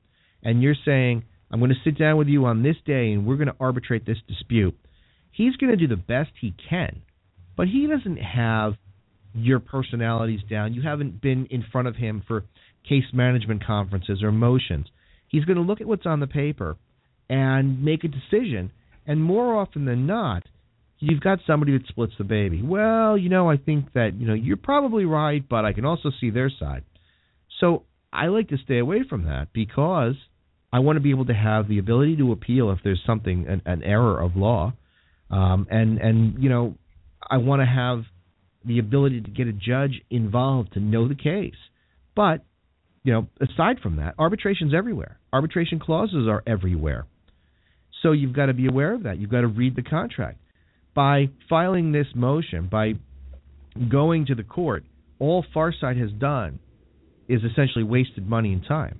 And 0.43 0.61
you're 0.61 0.75
saying, 0.85 1.23
I'm 1.51 1.59
going 1.59 1.71
to 1.71 1.77
sit 1.83 1.97
down 1.97 2.17
with 2.17 2.27
you 2.27 2.45
on 2.45 2.63
this 2.63 2.75
day 2.85 3.11
and 3.11 3.25
we're 3.25 3.37
going 3.37 3.47
to 3.47 3.55
arbitrate 3.59 4.05
this 4.05 4.17
dispute. 4.27 4.77
He's 5.31 5.55
going 5.57 5.71
to 5.71 5.77
do 5.77 5.87
the 5.87 5.95
best 5.95 6.31
he 6.39 6.53
can, 6.69 7.01
but 7.55 7.67
he 7.67 7.87
doesn't 7.87 8.17
have 8.17 8.73
your 9.35 9.59
personalities 9.59 10.41
down. 10.49 10.73
You 10.73 10.81
haven't 10.81 11.21
been 11.21 11.45
in 11.47 11.63
front 11.71 11.87
of 11.87 11.95
him 11.95 12.23
for 12.27 12.45
case 12.87 13.05
management 13.13 13.65
conferences 13.65 14.23
or 14.23 14.31
motions. 14.31 14.87
He's 15.27 15.45
going 15.45 15.57
to 15.57 15.63
look 15.63 15.81
at 15.81 15.87
what's 15.87 16.05
on 16.05 16.19
the 16.19 16.27
paper 16.27 16.77
and 17.29 17.83
make 17.83 18.03
a 18.03 18.07
decision. 18.07 18.71
And 19.05 19.23
more 19.23 19.55
often 19.55 19.85
than 19.85 20.07
not, 20.07 20.43
you've 20.99 21.21
got 21.21 21.39
somebody 21.45 21.77
that 21.77 21.87
splits 21.87 22.13
the 22.17 22.23
baby. 22.23 22.61
Well, 22.63 23.17
you 23.17 23.29
know, 23.29 23.49
I 23.49 23.57
think 23.57 23.93
that, 23.93 24.13
you 24.17 24.27
know, 24.27 24.33
you're 24.33 24.57
probably 24.57 25.05
right, 25.05 25.47
but 25.47 25.65
I 25.65 25.73
can 25.73 25.85
also 25.85 26.11
see 26.19 26.29
their 26.29 26.49
side. 26.49 26.83
So 27.59 27.83
I 28.11 28.27
like 28.27 28.49
to 28.49 28.57
stay 28.63 28.79
away 28.79 29.03
from 29.07 29.25
that 29.25 29.47
because 29.53 30.15
I 30.71 30.79
want 30.79 30.97
to 30.97 31.01
be 31.01 31.11
able 31.11 31.25
to 31.25 31.33
have 31.33 31.67
the 31.67 31.79
ability 31.79 32.17
to 32.17 32.31
appeal 32.31 32.71
if 32.71 32.79
there's 32.83 33.01
something 33.05 33.45
an, 33.47 33.61
an 33.65 33.83
error 33.83 34.21
of 34.21 34.35
law, 34.35 34.73
um, 35.29 35.67
and 35.69 35.99
and 35.99 36.43
you 36.43 36.49
know 36.49 36.75
I 37.27 37.37
want 37.37 37.61
to 37.61 37.65
have 37.65 38.03
the 38.65 38.79
ability 38.79 39.21
to 39.21 39.29
get 39.29 39.47
a 39.47 39.53
judge 39.53 40.01
involved 40.09 40.73
to 40.73 40.79
know 40.79 41.07
the 41.07 41.15
case. 41.15 41.55
But 42.15 42.43
you 43.03 43.13
know, 43.13 43.27
aside 43.39 43.79
from 43.81 43.97
that, 43.97 44.15
arbitration's 44.17 44.73
everywhere. 44.73 45.19
Arbitration 45.31 45.79
clauses 45.79 46.27
are 46.27 46.41
everywhere. 46.47 47.05
So 48.01 48.11
you've 48.11 48.33
got 48.33 48.47
to 48.47 48.53
be 48.53 48.67
aware 48.67 48.93
of 48.93 49.03
that. 49.03 49.19
You've 49.19 49.29
got 49.29 49.41
to 49.41 49.47
read 49.47 49.75
the 49.75 49.83
contract. 49.83 50.39
By 50.95 51.29
filing 51.47 51.91
this 51.91 52.07
motion, 52.15 52.67
by 52.71 52.93
going 53.89 54.25
to 54.27 54.35
the 54.35 54.43
court, 54.43 54.85
all 55.19 55.45
Pharcyde 55.55 55.99
has 55.99 56.11
done 56.11 56.59
is 57.27 57.41
essentially 57.43 57.83
wasted 57.83 58.27
money 58.27 58.53
and 58.53 58.65
time. 58.65 58.99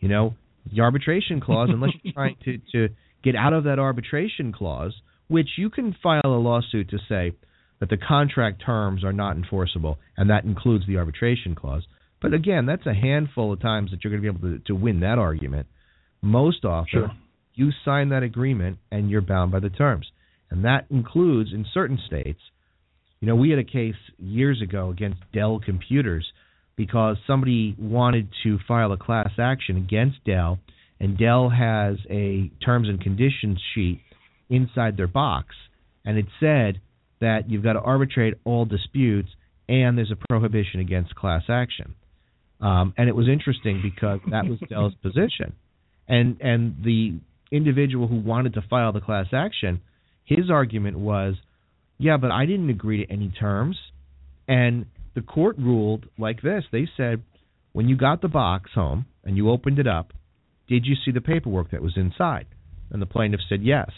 You 0.00 0.08
know, 0.08 0.34
the 0.70 0.82
arbitration 0.82 1.40
clause, 1.40 1.70
unless 1.72 1.92
you're 2.02 2.12
trying 2.14 2.36
to, 2.44 2.58
to 2.72 2.94
get 3.22 3.36
out 3.36 3.52
of 3.52 3.64
that 3.64 3.78
arbitration 3.78 4.52
clause, 4.52 4.94
which 5.28 5.48
you 5.56 5.70
can 5.70 5.96
file 6.02 6.20
a 6.24 6.28
lawsuit 6.28 6.90
to 6.90 6.98
say 7.08 7.32
that 7.80 7.90
the 7.90 7.96
contract 7.96 8.62
terms 8.64 9.04
are 9.04 9.12
not 9.12 9.36
enforceable, 9.36 9.98
and 10.16 10.30
that 10.30 10.44
includes 10.44 10.86
the 10.86 10.96
arbitration 10.96 11.54
clause. 11.54 11.86
But 12.20 12.32
again, 12.32 12.66
that's 12.66 12.86
a 12.86 12.94
handful 12.94 13.52
of 13.52 13.60
times 13.60 13.90
that 13.90 14.02
you're 14.02 14.10
going 14.10 14.22
to 14.22 14.32
be 14.32 14.38
able 14.38 14.58
to, 14.58 14.64
to 14.66 14.74
win 14.74 15.00
that 15.00 15.18
argument. 15.18 15.66
Most 16.22 16.64
often, 16.64 16.88
sure. 16.90 17.10
you 17.54 17.70
sign 17.84 18.08
that 18.08 18.22
agreement 18.22 18.78
and 18.90 19.10
you're 19.10 19.20
bound 19.20 19.52
by 19.52 19.60
the 19.60 19.68
terms. 19.68 20.06
And 20.50 20.64
that 20.64 20.86
includes, 20.90 21.50
in 21.52 21.66
certain 21.74 21.98
states, 22.06 22.40
you 23.20 23.28
know, 23.28 23.36
we 23.36 23.50
had 23.50 23.58
a 23.58 23.64
case 23.64 23.94
years 24.18 24.62
ago 24.62 24.90
against 24.90 25.20
Dell 25.32 25.60
Computers 25.64 26.26
because 26.76 27.16
somebody 27.26 27.74
wanted 27.78 28.28
to 28.42 28.58
file 28.68 28.92
a 28.92 28.98
class 28.98 29.30
action 29.38 29.76
against 29.76 30.22
Dell, 30.24 30.58
and 31.00 31.18
Dell 31.18 31.48
has 31.48 31.96
a 32.10 32.50
terms 32.64 32.88
and 32.88 33.00
conditions 33.00 33.60
sheet 33.74 34.00
inside 34.48 34.96
their 34.96 35.06
box, 35.06 35.54
and 36.04 36.18
it 36.18 36.26
said 36.38 36.80
that 37.20 37.50
you've 37.50 37.62
got 37.62 37.74
to 37.74 37.80
arbitrate 37.80 38.34
all 38.44 38.64
disputes 38.64 39.28
and 39.68 39.98
there's 39.98 40.12
a 40.12 40.26
prohibition 40.28 40.80
against 40.80 41.14
class 41.14 41.42
action. 41.48 41.94
Um, 42.60 42.94
and 42.96 43.08
it 43.08 43.14
was 43.14 43.28
interesting 43.28 43.80
because 43.82 44.20
that 44.30 44.46
was 44.46 44.58
Dell's 44.68 44.94
position, 45.02 45.54
and 46.08 46.40
and 46.40 46.76
the 46.82 47.18
individual 47.52 48.08
who 48.08 48.16
wanted 48.16 48.54
to 48.54 48.62
file 48.62 48.92
the 48.92 49.00
class 49.00 49.26
action, 49.32 49.82
his 50.24 50.50
argument 50.50 50.98
was, 50.98 51.34
yeah, 51.98 52.16
but 52.16 52.30
I 52.30 52.46
didn't 52.46 52.70
agree 52.70 53.04
to 53.04 53.12
any 53.12 53.28
terms, 53.28 53.76
and 54.48 54.86
the 55.14 55.20
court 55.20 55.58
ruled 55.58 56.06
like 56.18 56.42
this. 56.42 56.64
They 56.72 56.88
said, 56.96 57.22
when 57.72 57.88
you 57.88 57.96
got 57.96 58.22
the 58.22 58.28
box 58.28 58.70
home 58.74 59.06
and 59.22 59.36
you 59.36 59.50
opened 59.50 59.78
it 59.78 59.86
up, 59.86 60.12
did 60.66 60.86
you 60.86 60.94
see 61.04 61.10
the 61.10 61.20
paperwork 61.20 61.72
that 61.72 61.82
was 61.82 61.96
inside? 61.96 62.46
And 62.90 63.02
the 63.02 63.06
plaintiff 63.06 63.40
said 63.48 63.62
yes. 63.62 63.90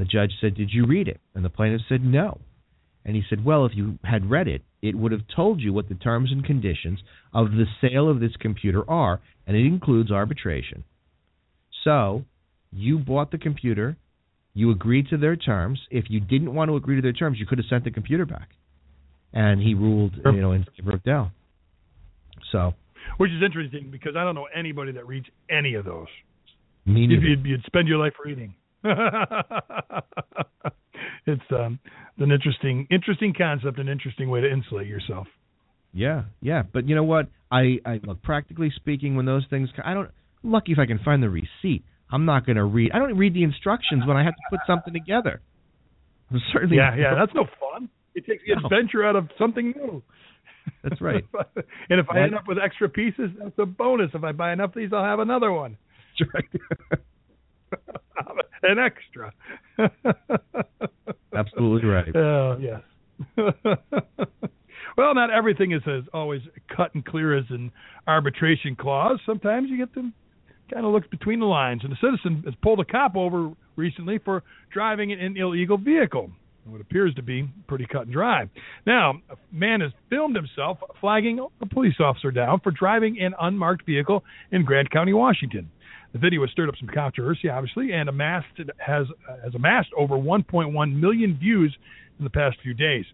The 0.00 0.06
judge 0.06 0.32
said, 0.40 0.54
did 0.54 0.70
you 0.72 0.86
read 0.86 1.08
it? 1.08 1.20
And 1.34 1.44
the 1.44 1.50
plaintiff 1.50 1.82
said 1.86 2.02
no. 2.02 2.38
And 3.04 3.14
he 3.14 3.22
said, 3.28 3.44
well, 3.44 3.66
if 3.66 3.72
you 3.74 3.98
had 4.02 4.30
read 4.30 4.48
it, 4.48 4.62
it 4.80 4.94
would 4.94 5.12
have 5.12 5.20
told 5.36 5.60
you 5.60 5.74
what 5.74 5.90
the 5.90 5.94
terms 5.94 6.32
and 6.32 6.42
conditions 6.42 7.00
of 7.34 7.50
the 7.50 7.66
sale 7.82 8.08
of 8.08 8.18
this 8.18 8.32
computer 8.40 8.82
are, 8.88 9.20
and 9.46 9.54
it 9.54 9.66
includes 9.66 10.10
arbitration. 10.10 10.84
So, 11.84 12.24
you 12.72 12.98
bought 12.98 13.30
the 13.30 13.36
computer, 13.36 13.98
you 14.54 14.70
agreed 14.70 15.08
to 15.10 15.18
their 15.18 15.36
terms. 15.36 15.80
If 15.90 16.06
you 16.08 16.18
didn't 16.18 16.54
want 16.54 16.70
to 16.70 16.76
agree 16.76 16.96
to 16.96 17.02
their 17.02 17.12
terms, 17.12 17.38
you 17.38 17.44
could 17.44 17.58
have 17.58 17.66
sent 17.68 17.84
the 17.84 17.90
computer 17.90 18.24
back. 18.24 18.48
And 19.34 19.60
he 19.60 19.74
ruled, 19.74 20.14
you 20.24 20.40
know, 20.40 20.52
in 20.52 20.64
favor 20.76 20.92
of 20.92 21.02
Dell. 21.04 21.30
So, 22.52 22.72
which 23.18 23.32
is 23.32 23.42
interesting 23.44 23.90
because 23.90 24.16
I 24.16 24.24
don't 24.24 24.34
know 24.34 24.48
anybody 24.54 24.92
that 24.92 25.06
reads 25.06 25.26
any 25.50 25.74
of 25.74 25.84
those. 25.84 26.08
Me 26.86 27.06
neither. 27.06 27.22
You'd, 27.22 27.44
you'd 27.44 27.64
spend 27.66 27.86
your 27.86 27.98
life 27.98 28.14
reading. 28.24 28.54
it's 31.26 31.42
um, 31.50 31.78
an 32.18 32.30
interesting 32.30 32.86
interesting 32.90 33.34
concept, 33.36 33.78
an 33.78 33.88
interesting 33.88 34.30
way 34.30 34.40
to 34.40 34.50
insulate 34.50 34.86
yourself. 34.86 35.26
Yeah, 35.92 36.24
yeah, 36.40 36.62
but 36.62 36.88
you 36.88 36.94
know 36.94 37.02
what? 37.02 37.28
I, 37.50 37.78
I 37.84 38.00
look 38.04 38.22
practically 38.22 38.72
speaking, 38.74 39.16
when 39.16 39.26
those 39.26 39.44
things, 39.50 39.68
I 39.84 39.94
don't. 39.94 40.10
Lucky 40.42 40.72
if 40.72 40.78
I 40.78 40.86
can 40.86 40.98
find 41.00 41.22
the 41.22 41.28
receipt. 41.28 41.84
I'm 42.10 42.24
not 42.24 42.46
going 42.46 42.56
to 42.56 42.64
read. 42.64 42.92
I 42.92 42.98
don't 42.98 43.18
read 43.18 43.34
the 43.34 43.42
instructions 43.42 44.06
when 44.06 44.16
I 44.16 44.24
have 44.24 44.34
to 44.34 44.42
put 44.50 44.60
something 44.66 44.92
together. 44.92 45.40
I'm 46.30 46.40
certainly. 46.52 46.76
Yeah, 46.76 46.96
yeah, 46.96 47.14
that's 47.14 47.34
no 47.34 47.44
fun. 47.44 47.88
It 48.14 48.26
takes 48.26 48.42
the 48.46 48.54
no. 48.54 48.64
adventure 48.64 49.04
out 49.04 49.16
of 49.16 49.28
something 49.38 49.74
new. 49.76 50.02
That's 50.82 51.00
right. 51.00 51.24
and 51.90 52.00
if 52.00 52.06
I 52.10 52.20
end 52.20 52.34
up 52.34 52.46
with 52.46 52.58
extra 52.62 52.88
pieces, 52.88 53.30
that's 53.38 53.58
a 53.58 53.66
bonus. 53.66 54.10
If 54.14 54.24
I 54.24 54.32
buy 54.32 54.52
enough 54.52 54.70
of 54.70 54.76
these, 54.76 54.90
I'll 54.92 55.04
have 55.04 55.18
another 55.18 55.52
one. 55.52 55.76
That's 56.18 56.30
right. 56.34 57.00
An 58.62 58.78
extra. 58.78 59.32
Absolutely 61.34 61.88
right. 61.88 62.14
Oh, 62.14 62.58
yes. 62.60 62.80
well, 64.96 65.14
not 65.14 65.30
everything 65.30 65.72
is 65.72 65.82
as 65.86 66.02
always 66.12 66.42
cut 66.74 66.94
and 66.94 67.04
clear 67.04 67.36
as 67.36 67.44
an 67.50 67.72
arbitration 68.06 68.76
clause. 68.76 69.18
Sometimes 69.24 69.70
you 69.70 69.78
get 69.78 69.94
them 69.94 70.12
kind 70.72 70.86
of 70.86 70.92
looks 70.92 71.08
between 71.08 71.40
the 71.40 71.46
lines. 71.46 71.82
And 71.84 71.92
a 71.92 71.96
citizen 71.96 72.42
has 72.44 72.54
pulled 72.62 72.80
a 72.80 72.84
cop 72.84 73.16
over 73.16 73.50
recently 73.76 74.18
for 74.18 74.42
driving 74.72 75.12
an 75.12 75.36
illegal 75.36 75.78
vehicle. 75.78 76.30
What 76.64 76.80
appears 76.80 77.14
to 77.14 77.22
be 77.22 77.48
pretty 77.66 77.86
cut 77.86 78.02
and 78.02 78.12
dry. 78.12 78.48
Now, 78.86 79.14
a 79.30 79.36
man 79.50 79.80
has 79.80 79.90
filmed 80.10 80.36
himself 80.36 80.78
flagging 81.00 81.44
a 81.60 81.66
police 81.66 81.94
officer 81.98 82.30
down 82.30 82.60
for 82.60 82.70
driving 82.70 83.18
an 83.18 83.32
unmarked 83.40 83.86
vehicle 83.86 84.22
in 84.52 84.64
Grant 84.64 84.90
County, 84.90 85.14
Washington. 85.14 85.70
The 86.12 86.18
video 86.18 86.40
has 86.40 86.50
stirred 86.50 86.68
up 86.68 86.74
some 86.78 86.88
controversy, 86.88 87.48
obviously, 87.48 87.92
and 87.92 88.08
amassed 88.08 88.58
has 88.78 89.06
has 89.42 89.54
amassed 89.54 89.90
over 89.96 90.16
1.1 90.16 91.00
million 91.00 91.38
views 91.38 91.76
in 92.18 92.24
the 92.24 92.30
past 92.30 92.56
few 92.62 92.74
days. 92.74 93.04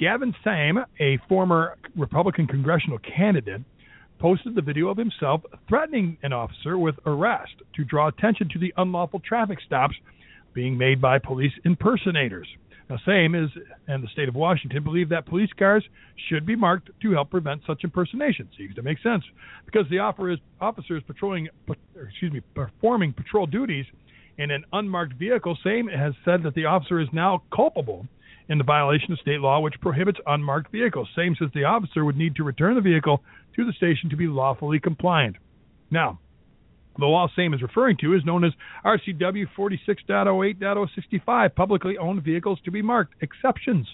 Gavin 0.00 0.34
Seim, 0.42 0.78
a 0.98 1.18
former 1.28 1.76
Republican 1.96 2.48
congressional 2.48 2.98
candidate, 2.98 3.62
posted 4.18 4.54
the 4.54 4.62
video 4.62 4.88
of 4.88 4.96
himself 4.96 5.42
threatening 5.68 6.16
an 6.22 6.32
officer 6.32 6.76
with 6.76 6.96
arrest 7.06 7.54
to 7.76 7.84
draw 7.84 8.08
attention 8.08 8.48
to 8.52 8.58
the 8.58 8.74
unlawful 8.76 9.20
traffic 9.20 9.58
stops 9.64 9.94
being 10.52 10.76
made 10.76 11.00
by 11.00 11.18
police 11.18 11.52
impersonators. 11.64 12.48
Now, 12.90 12.98
Seim 13.06 13.34
is 13.34 13.50
and 13.88 14.02
the 14.02 14.08
state 14.08 14.28
of 14.28 14.34
Washington 14.34 14.84
believe 14.84 15.08
that 15.08 15.26
police 15.26 15.50
cars 15.58 15.84
should 16.28 16.44
be 16.44 16.54
marked 16.54 16.90
to 17.00 17.12
help 17.12 17.30
prevent 17.30 17.62
such 17.66 17.82
impersonation. 17.82 18.48
Seems 18.58 18.74
to 18.74 18.82
make 18.82 18.98
sense 19.02 19.24
because 19.64 19.86
the 19.90 19.98
officer 19.98 20.96
is 20.96 21.02
patrolling, 21.06 21.48
excuse 21.96 22.32
me, 22.32 22.42
performing 22.54 23.12
patrol 23.12 23.46
duties 23.46 23.86
in 24.36 24.50
an 24.50 24.64
unmarked 24.72 25.14
vehicle. 25.14 25.56
Seim 25.64 25.88
has 25.88 26.12
said 26.24 26.42
that 26.42 26.54
the 26.54 26.66
officer 26.66 27.00
is 27.00 27.08
now 27.12 27.42
culpable 27.54 28.06
in 28.50 28.58
the 28.58 28.64
violation 28.64 29.12
of 29.12 29.18
state 29.20 29.40
law 29.40 29.60
which 29.60 29.80
prohibits 29.80 30.18
unmarked 30.26 30.70
vehicles. 30.70 31.08
Seim 31.16 31.34
says 31.38 31.48
the 31.54 31.64
officer 31.64 32.04
would 32.04 32.16
need 32.16 32.36
to 32.36 32.44
return 32.44 32.74
the 32.74 32.80
vehicle 32.82 33.22
to 33.56 33.64
the 33.64 33.72
station 33.72 34.10
to 34.10 34.16
be 34.16 34.26
lawfully 34.26 34.78
compliant. 34.78 35.36
Now, 35.90 36.18
the 36.98 37.06
law 37.06 37.28
Seim 37.36 37.54
is 37.54 37.62
referring 37.62 37.96
to 37.98 38.14
is 38.14 38.24
known 38.24 38.44
as 38.44 38.52
RCW 38.84 39.46
46.08.065, 39.56 41.54
publicly 41.54 41.98
owned 41.98 42.22
vehicles 42.22 42.58
to 42.64 42.70
be 42.70 42.82
marked, 42.82 43.14
exceptions. 43.20 43.86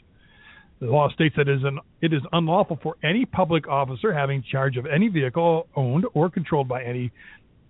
The 0.81 0.87
law 0.87 1.11
states 1.11 1.35
that 1.37 1.49
it 1.49 1.57
is, 1.57 1.65
an, 1.65 1.79
it 2.01 2.13
is 2.13 2.23
unlawful 2.33 2.79
for 2.83 2.97
any 3.03 3.25
public 3.27 3.69
officer 3.69 4.13
having 4.13 4.43
charge 4.51 4.77
of 4.77 4.87
any 4.87 5.09
vehicle 5.09 5.67
owned 5.77 6.07
or 6.15 6.31
controlled 6.31 6.69
by 6.69 6.83
any 6.83 7.13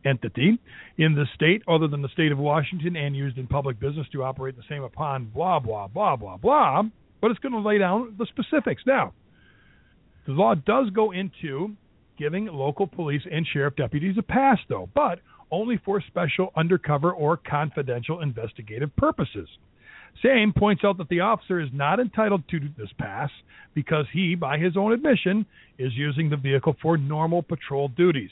entity 0.04 0.58
in 0.96 1.14
the 1.14 1.26
state 1.34 1.62
other 1.68 1.86
than 1.88 2.02
the 2.02 2.08
state 2.08 2.32
of 2.32 2.38
Washington 2.38 2.96
and 2.96 3.14
used 3.16 3.36
in 3.36 3.46
public 3.46 3.78
business 3.78 4.06
to 4.12 4.22
operate 4.22 4.56
the 4.56 4.62
same 4.68 4.82
upon 4.82 5.26
blah, 5.26 5.58
blah, 5.58 5.88
blah, 5.88 6.16
blah, 6.16 6.36
blah. 6.36 6.82
But 7.20 7.30
it's 7.30 7.40
going 7.40 7.52
to 7.52 7.60
lay 7.60 7.78
down 7.78 8.14
the 8.18 8.26
specifics. 8.26 8.82
Now, 8.86 9.12
the 10.26 10.32
law 10.32 10.54
does 10.54 10.90
go 10.90 11.10
into 11.10 11.76
giving 12.20 12.44
local 12.44 12.86
police 12.86 13.22
and 13.32 13.46
sheriff 13.50 13.74
deputies 13.76 14.16
a 14.18 14.22
pass, 14.22 14.58
though, 14.68 14.88
but 14.94 15.20
only 15.50 15.80
for 15.84 16.02
special 16.06 16.52
undercover 16.54 17.10
or 17.10 17.38
confidential 17.38 18.20
investigative 18.20 18.94
purposes. 18.94 19.48
Seim 20.22 20.52
points 20.52 20.84
out 20.84 20.98
that 20.98 21.08
the 21.08 21.20
officer 21.20 21.60
is 21.60 21.70
not 21.72 21.98
entitled 21.98 22.42
to 22.50 22.60
this 22.76 22.90
pass 22.98 23.30
because 23.74 24.04
he, 24.12 24.34
by 24.34 24.58
his 24.58 24.76
own 24.76 24.92
admission, 24.92 25.46
is 25.78 25.92
using 25.94 26.28
the 26.28 26.36
vehicle 26.36 26.76
for 26.82 26.98
normal 26.98 27.42
patrol 27.42 27.88
duties. 27.88 28.30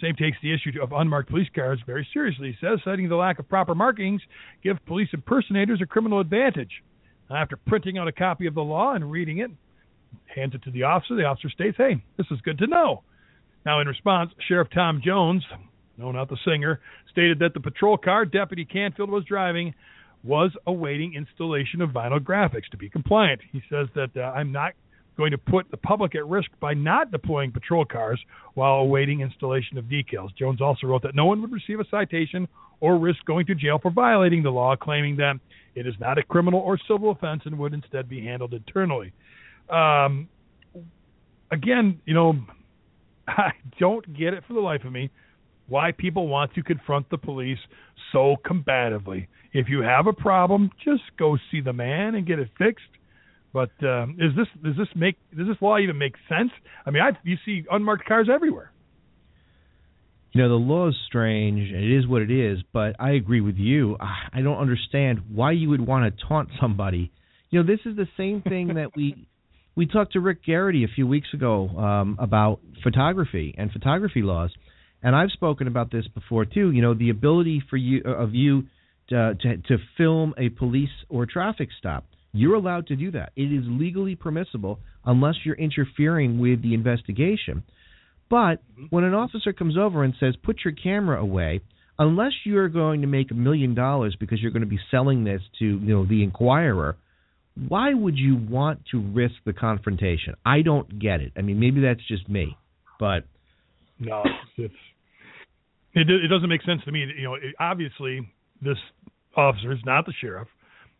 Seim 0.00 0.16
takes 0.16 0.38
the 0.42 0.52
issue 0.52 0.72
of 0.82 0.92
unmarked 0.92 1.30
police 1.30 1.48
cars 1.54 1.78
very 1.86 2.06
seriously, 2.12 2.48
he 2.48 2.66
says, 2.66 2.80
citing 2.84 3.08
the 3.08 3.14
lack 3.14 3.38
of 3.38 3.48
proper 3.48 3.76
markings 3.76 4.22
give 4.64 4.84
police 4.86 5.08
impersonators 5.12 5.80
a 5.80 5.86
criminal 5.86 6.18
advantage. 6.18 6.82
After 7.30 7.56
printing 7.56 7.96
out 7.96 8.08
a 8.08 8.12
copy 8.12 8.46
of 8.46 8.54
the 8.54 8.62
law 8.62 8.94
and 8.94 9.08
reading 9.08 9.38
it, 9.38 9.52
hands 10.34 10.54
it 10.54 10.64
to 10.64 10.72
the 10.72 10.82
officer. 10.82 11.14
The 11.14 11.26
officer 11.26 11.48
states, 11.48 11.76
Hey, 11.76 12.02
this 12.16 12.26
is 12.32 12.40
good 12.40 12.58
to 12.58 12.66
know. 12.66 13.04
Now, 13.64 13.80
in 13.80 13.86
response, 13.86 14.30
Sheriff 14.48 14.68
Tom 14.74 15.00
Jones, 15.04 15.44
no, 15.98 16.12
not 16.12 16.28
the 16.28 16.38
singer, 16.44 16.80
stated 17.10 17.38
that 17.40 17.54
the 17.54 17.60
patrol 17.60 17.96
car 17.98 18.24
Deputy 18.24 18.64
Canfield 18.64 19.10
was 19.10 19.24
driving 19.24 19.74
was 20.22 20.50
awaiting 20.66 21.14
installation 21.14 21.80
of 21.80 21.90
vinyl 21.90 22.20
graphics 22.20 22.68
to 22.70 22.76
be 22.76 22.88
compliant. 22.90 23.40
He 23.52 23.62
says 23.70 23.88
that 23.94 24.10
uh, 24.16 24.20
I'm 24.20 24.52
not 24.52 24.74
going 25.16 25.30
to 25.30 25.38
put 25.38 25.70
the 25.70 25.76
public 25.76 26.14
at 26.14 26.26
risk 26.26 26.50
by 26.60 26.72
not 26.72 27.10
deploying 27.10 27.52
patrol 27.52 27.84
cars 27.84 28.20
while 28.54 28.76
awaiting 28.76 29.20
installation 29.20 29.76
of 29.76 29.84
decals. 29.84 30.34
Jones 30.38 30.60
also 30.60 30.86
wrote 30.86 31.02
that 31.02 31.14
no 31.14 31.26
one 31.26 31.42
would 31.42 31.52
receive 31.52 31.80
a 31.80 31.84
citation 31.90 32.48
or 32.80 32.98
risk 32.98 33.18
going 33.26 33.44
to 33.46 33.54
jail 33.54 33.78
for 33.80 33.90
violating 33.90 34.42
the 34.42 34.50
law, 34.50 34.74
claiming 34.76 35.16
that 35.16 35.34
it 35.74 35.86
is 35.86 35.94
not 36.00 36.18
a 36.18 36.22
criminal 36.22 36.60
or 36.60 36.78
civil 36.88 37.10
offense 37.10 37.42
and 37.44 37.58
would 37.58 37.74
instead 37.74 38.08
be 38.08 38.24
handled 38.24 38.54
internally. 38.54 39.12
Um, 39.68 40.28
again, 41.50 42.00
you 42.06 42.14
know, 42.14 42.34
I 43.28 43.50
don't 43.78 44.16
get 44.16 44.34
it 44.34 44.44
for 44.46 44.54
the 44.54 44.60
life 44.60 44.84
of 44.84 44.92
me 44.92 45.10
why 45.68 45.92
people 45.92 46.28
want 46.28 46.52
to 46.54 46.62
confront 46.62 47.08
the 47.10 47.16
police 47.16 47.58
so 48.12 48.36
combatively. 48.44 49.28
If 49.52 49.68
you 49.68 49.82
have 49.82 50.06
a 50.06 50.12
problem, 50.12 50.70
just 50.84 51.02
go 51.18 51.38
see 51.50 51.60
the 51.60 51.72
man 51.72 52.16
and 52.16 52.26
get 52.26 52.38
it 52.38 52.48
fixed. 52.58 52.84
But 53.52 53.70
um, 53.82 54.16
is 54.18 54.32
this 54.36 54.46
does 54.62 54.76
this 54.76 54.88
make 54.94 55.16
does 55.36 55.46
this 55.46 55.56
law 55.60 55.78
even 55.78 55.98
make 55.98 56.14
sense? 56.28 56.50
I 56.86 56.90
mean, 56.90 57.02
I 57.02 57.10
you 57.24 57.36
see 57.44 57.64
unmarked 57.70 58.04
cars 58.04 58.28
everywhere. 58.32 58.72
You 60.32 60.42
know, 60.42 60.48
the 60.48 60.54
law 60.54 60.88
is 60.88 60.94
strange, 61.08 61.72
and 61.72 61.82
it 61.82 61.98
is 61.98 62.06
what 62.06 62.22
it 62.22 62.30
is. 62.30 62.58
But 62.72 62.94
I 63.00 63.12
agree 63.12 63.40
with 63.40 63.56
you. 63.56 63.96
I 64.00 64.40
don't 64.42 64.58
understand 64.58 65.22
why 65.34 65.52
you 65.52 65.68
would 65.70 65.84
want 65.84 66.16
to 66.16 66.24
taunt 66.28 66.50
somebody. 66.60 67.10
You 67.50 67.60
know, 67.60 67.66
this 67.66 67.80
is 67.84 67.96
the 67.96 68.06
same 68.16 68.40
thing 68.42 68.74
that 68.74 68.94
we 68.94 69.26
we 69.76 69.86
talked 69.86 70.12
to 70.14 70.20
Rick 70.20 70.44
Garrity 70.44 70.84
a 70.84 70.88
few 70.88 71.06
weeks 71.06 71.28
ago 71.32 71.68
um, 71.68 72.16
about 72.18 72.60
photography 72.82 73.54
and 73.56 73.70
photography 73.70 74.22
laws, 74.22 74.50
and 75.02 75.14
I've 75.16 75.30
spoken 75.30 75.66
about 75.66 75.90
this 75.90 76.06
before 76.08 76.44
too. 76.44 76.70
You 76.70 76.82
know, 76.82 76.94
the 76.94 77.10
ability 77.10 77.62
for 77.70 77.76
you 77.76 78.02
of 78.04 78.34
you 78.34 78.64
to, 79.08 79.34
to, 79.40 79.56
to 79.56 79.78
film 79.96 80.34
a 80.38 80.48
police 80.50 80.90
or 81.08 81.26
traffic 81.26 81.68
stop 81.78 82.04
you're 82.32 82.54
allowed 82.54 82.86
to 82.88 82.96
do 82.96 83.10
that. 83.12 83.32
It 83.36 83.52
is 83.52 83.64
legally 83.66 84.14
permissible 84.14 84.80
unless 85.04 85.34
you're 85.44 85.56
interfering 85.56 86.38
with 86.38 86.62
the 86.62 86.74
investigation. 86.74 87.64
But 88.28 88.56
mm-hmm. 88.56 88.86
when 88.90 89.04
an 89.04 89.14
officer 89.14 89.52
comes 89.52 89.76
over 89.76 90.04
and 90.04 90.14
says, 90.20 90.34
put 90.42 90.58
your 90.64 90.72
camera 90.72 91.20
away, 91.20 91.60
unless 91.98 92.32
you're 92.44 92.68
going 92.68 93.00
to 93.00 93.06
make 93.06 93.30
a 93.30 93.34
million 93.34 93.74
dollars 93.74 94.16
because 94.18 94.40
you're 94.40 94.52
going 94.52 94.62
to 94.62 94.68
be 94.68 94.78
selling 94.90 95.24
this 95.24 95.42
to 95.58 95.64
you 95.64 95.94
know 95.94 96.06
the 96.06 96.22
Inquirer, 96.22 96.96
why 97.68 97.94
would 97.94 98.16
you 98.16 98.36
want 98.36 98.80
to 98.90 99.00
risk 99.00 99.34
the 99.44 99.52
confrontation? 99.52 100.34
I 100.44 100.62
don't 100.62 100.98
get 100.98 101.20
it. 101.20 101.32
I 101.36 101.42
mean, 101.42 101.60
maybe 101.60 101.80
that's 101.80 102.06
just 102.08 102.28
me, 102.28 102.56
but 102.98 103.24
no, 103.98 104.22
it's 104.56 104.74
it, 105.94 106.08
it 106.08 106.28
doesn't 106.28 106.48
make 106.48 106.62
sense 106.62 106.82
to 106.84 106.92
me. 106.92 107.00
You 107.16 107.24
know, 107.24 107.34
it, 107.34 107.54
obviously 107.58 108.28
this 108.62 108.78
officer 109.36 109.72
is 109.72 109.78
not 109.84 110.06
the 110.06 110.12
sheriff. 110.20 110.48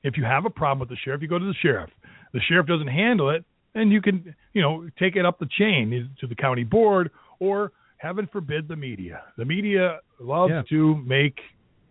If 0.03 0.16
you 0.16 0.24
have 0.24 0.47
a 0.47 0.51
problem 0.51 0.81
with 0.81 0.89
the 0.89 0.97
sheriff, 1.05 1.23
you 1.23 1.28
go 1.28 1.39
to 1.39 1.45
the 1.45 1.55
sheriff. 1.62 1.91
The 2.32 2.41
sheriff 2.49 2.66
doesn't 2.66 2.89
handle 2.89 3.31
it, 3.31 3.45
and 3.74 3.93
you 3.93 4.01
can, 4.01 4.35
you 4.53 4.62
know, 4.62 4.89
take 4.99 5.16
it 5.16 5.27
up 5.27 5.39
the 5.39 5.49
chain 5.59 6.11
to 6.20 6.27
the 6.27 6.35
county 6.35 6.65
board 6.65 7.11
or 7.39 7.73
heaven 7.99 8.28
forbid 8.32 8.66
the 8.66 8.77
media. 8.77 9.23
The 9.37 9.45
media 9.45 9.99
loves 10.19 10.53
yeah. 10.53 10.62
to 10.70 10.97
make 11.07 11.39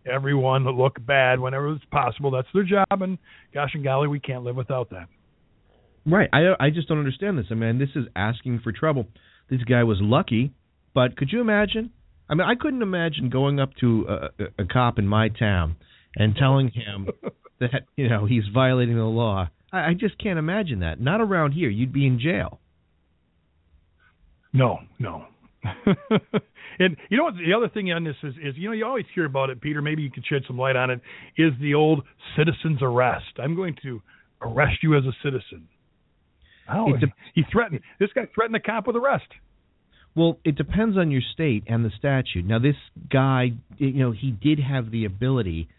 everyone 0.09 0.65
look 0.65 1.03
bad 1.05 1.39
whenever 1.39 1.71
it's 1.73 1.85
possible. 1.85 2.31
That's 2.31 2.47
their 2.53 2.63
job, 2.63 3.01
and 3.01 3.17
gosh 3.53 3.71
and 3.73 3.83
golly, 3.83 4.07
we 4.07 4.19
can't 4.19 4.43
live 4.43 4.55
without 4.55 4.89
that. 4.91 5.07
Right. 6.05 6.29
I 6.33 6.53
I 6.59 6.69
just 6.69 6.87
don't 6.87 6.99
understand 6.99 7.37
this. 7.37 7.47
I 7.51 7.55
mean, 7.55 7.79
this 7.79 7.89
is 7.95 8.05
asking 8.15 8.61
for 8.63 8.71
trouble. 8.71 9.07
This 9.49 9.63
guy 9.63 9.83
was 9.83 9.97
lucky, 10.01 10.53
but 10.93 11.17
could 11.17 11.31
you 11.31 11.41
imagine? 11.41 11.91
I 12.29 12.35
mean, 12.35 12.47
I 12.47 12.55
couldn't 12.55 12.83
imagine 12.83 13.29
going 13.29 13.59
up 13.59 13.71
to 13.81 14.05
a, 14.07 14.13
a, 14.13 14.63
a 14.63 14.65
cop 14.65 14.99
in 14.99 15.07
my 15.07 15.29
town 15.29 15.75
and 16.15 16.35
telling 16.35 16.69
him 16.69 17.09
that 17.59 17.83
you 17.95 18.09
know 18.09 18.25
he's 18.25 18.43
violating 18.53 18.95
the 18.95 19.03
law. 19.03 19.49
I, 19.71 19.89
I 19.89 19.93
just 19.93 20.17
can't 20.17 20.39
imagine 20.39 20.79
that. 20.81 20.99
Not 20.99 21.21
around 21.21 21.53
here. 21.53 21.69
You'd 21.69 21.93
be 21.93 22.05
in 22.05 22.19
jail. 22.19 22.59
No, 24.53 24.79
no. 24.97 25.25
and 26.79 26.95
you 27.09 27.17
know 27.17 27.25
what? 27.25 27.33
The 27.35 27.53
other 27.55 27.69
thing 27.69 27.91
on 27.91 28.03
this 28.03 28.15
is, 28.23 28.33
is 28.35 28.55
you 28.55 28.69
know 28.69 28.73
you 28.73 28.85
always 28.85 29.05
hear 29.13 29.25
about 29.25 29.49
it, 29.49 29.61
Peter. 29.61 29.81
Maybe 29.81 30.01
you 30.01 30.11
could 30.11 30.25
shed 30.25 30.43
some 30.47 30.57
light 30.57 30.75
on 30.75 30.89
it. 30.89 31.01
Is 31.37 31.51
the 31.59 31.73
old 31.73 32.03
citizen's 32.37 32.79
arrest? 32.81 33.39
I'm 33.41 33.55
going 33.55 33.75
to 33.83 34.01
arrest 34.41 34.77
you 34.81 34.97
as 34.97 35.03
a 35.03 35.13
citizen. 35.23 35.67
Oh, 36.71 36.93
a, 36.93 36.99
he 37.33 37.43
threatened. 37.51 37.81
This 37.99 38.09
guy 38.13 38.27
threatened 38.33 38.55
a 38.55 38.59
cop 38.59 38.87
with 38.87 38.95
arrest. 38.95 39.27
Well, 40.15 40.39
it 40.43 40.55
depends 40.55 40.97
on 40.97 41.11
your 41.11 41.21
state 41.33 41.63
and 41.67 41.83
the 41.85 41.91
statute. 41.97 42.45
Now, 42.45 42.59
this 42.59 42.75
guy, 43.11 43.51
you 43.77 43.93
know, 43.93 44.11
he 44.11 44.31
did 44.31 44.59
have 44.59 44.91
the 44.91 45.05
ability 45.05 45.69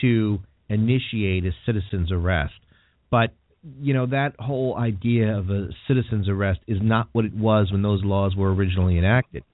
to 0.00 0.40
initiate 0.68 1.44
a 1.44 1.52
citizen's 1.66 2.10
arrest. 2.10 2.54
But 3.10 3.34
you 3.80 3.94
know 3.94 4.06
that 4.06 4.34
whole 4.38 4.76
idea 4.76 5.36
of 5.38 5.50
a 5.50 5.68
citizen's 5.88 6.28
arrest 6.28 6.60
is 6.66 6.78
not 6.82 7.08
what 7.12 7.24
it 7.24 7.34
was 7.34 7.72
when 7.72 7.82
those 7.82 8.02
laws 8.04 8.36
were 8.36 8.52
originally 8.52 8.98
enacted. 8.98 9.44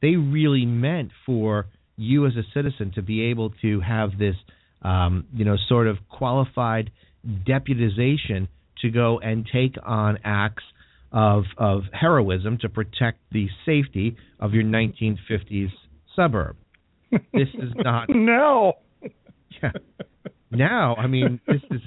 They 0.00 0.16
really 0.16 0.64
meant 0.64 1.10
for 1.26 1.66
you 1.96 2.26
as 2.26 2.32
a 2.36 2.42
citizen 2.54 2.92
to 2.94 3.02
be 3.02 3.24
able 3.24 3.50
to 3.62 3.80
have 3.80 4.18
this, 4.18 4.36
um, 4.82 5.26
you 5.34 5.44
know, 5.44 5.56
sort 5.68 5.86
of 5.88 5.96
qualified 6.08 6.90
deputization 7.26 8.48
to 8.80 8.90
go 8.90 9.18
and 9.18 9.46
take 9.52 9.74
on 9.84 10.18
acts 10.24 10.64
of 11.12 11.44
of 11.56 11.82
heroism 11.92 12.58
to 12.58 12.68
protect 12.68 13.18
the 13.32 13.48
safety 13.66 14.16
of 14.40 14.54
your 14.54 14.64
1950s 14.64 15.70
suburb. 16.14 16.56
This 17.10 17.48
is 17.54 17.72
not 17.74 18.08
no. 18.08 18.74
Yeah. 19.60 19.72
Now, 20.52 20.94
I 20.94 21.08
mean, 21.08 21.40
this 21.48 21.62
is 21.72 21.80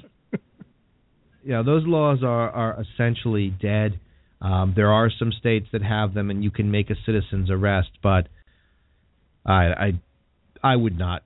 yeah, 1.44 1.62
those 1.64 1.82
laws 1.86 2.22
are 2.22 2.50
are 2.50 2.82
essentially 2.82 3.50
dead. 3.50 3.98
Um, 4.40 4.72
there 4.74 4.92
are 4.92 5.10
some 5.18 5.32
states 5.32 5.68
that 5.72 5.82
have 5.82 6.14
them, 6.14 6.30
and 6.30 6.42
you 6.42 6.50
can 6.50 6.70
make 6.70 6.90
a 6.90 6.96
citizen's 7.06 7.50
arrest, 7.50 7.90
but 8.02 8.28
I 9.46 9.64
I 9.64 9.92
I 10.62 10.76
would 10.76 10.98
not 10.98 11.22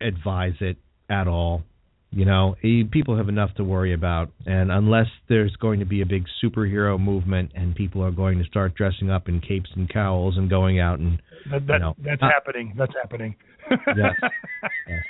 advise 0.00 0.54
it 0.60 0.76
at 1.08 1.28
all. 1.28 1.62
You 2.10 2.24
know, 2.24 2.56
people 2.90 3.18
have 3.18 3.28
enough 3.28 3.54
to 3.56 3.64
worry 3.64 3.92
about, 3.92 4.30
and 4.46 4.72
unless 4.72 5.08
there's 5.28 5.54
going 5.56 5.80
to 5.80 5.84
be 5.84 6.00
a 6.00 6.06
big 6.06 6.24
superhero 6.42 6.98
movement 6.98 7.52
and 7.54 7.74
people 7.74 8.02
are 8.02 8.10
going 8.10 8.38
to 8.38 8.44
start 8.44 8.74
dressing 8.74 9.10
up 9.10 9.28
in 9.28 9.40
capes 9.40 9.68
and 9.76 9.92
cowls 9.92 10.38
and 10.38 10.48
going 10.48 10.80
out 10.80 11.00
and 11.00 11.20
that, 11.50 11.66
that, 11.66 11.74
you 11.74 11.78
know, 11.80 11.94
that's 12.02 12.22
uh, 12.22 12.28
happening. 12.32 12.74
That's 12.78 12.94
happening. 12.94 13.36
Yes. 13.70 14.14
yes. 14.88 15.02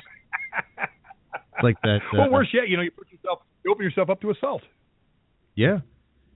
like 1.62 1.80
that. 1.82 1.98
Uh, 2.12 2.18
well, 2.18 2.30
worse 2.32 2.48
yet, 2.52 2.68
you 2.68 2.76
know, 2.76 2.82
you 2.82 2.90
put 2.90 3.10
yourself, 3.12 3.40
you 3.64 3.72
open 3.72 3.84
yourself 3.84 4.10
up 4.10 4.20
to 4.22 4.30
assault. 4.30 4.62
Yeah, 5.54 5.78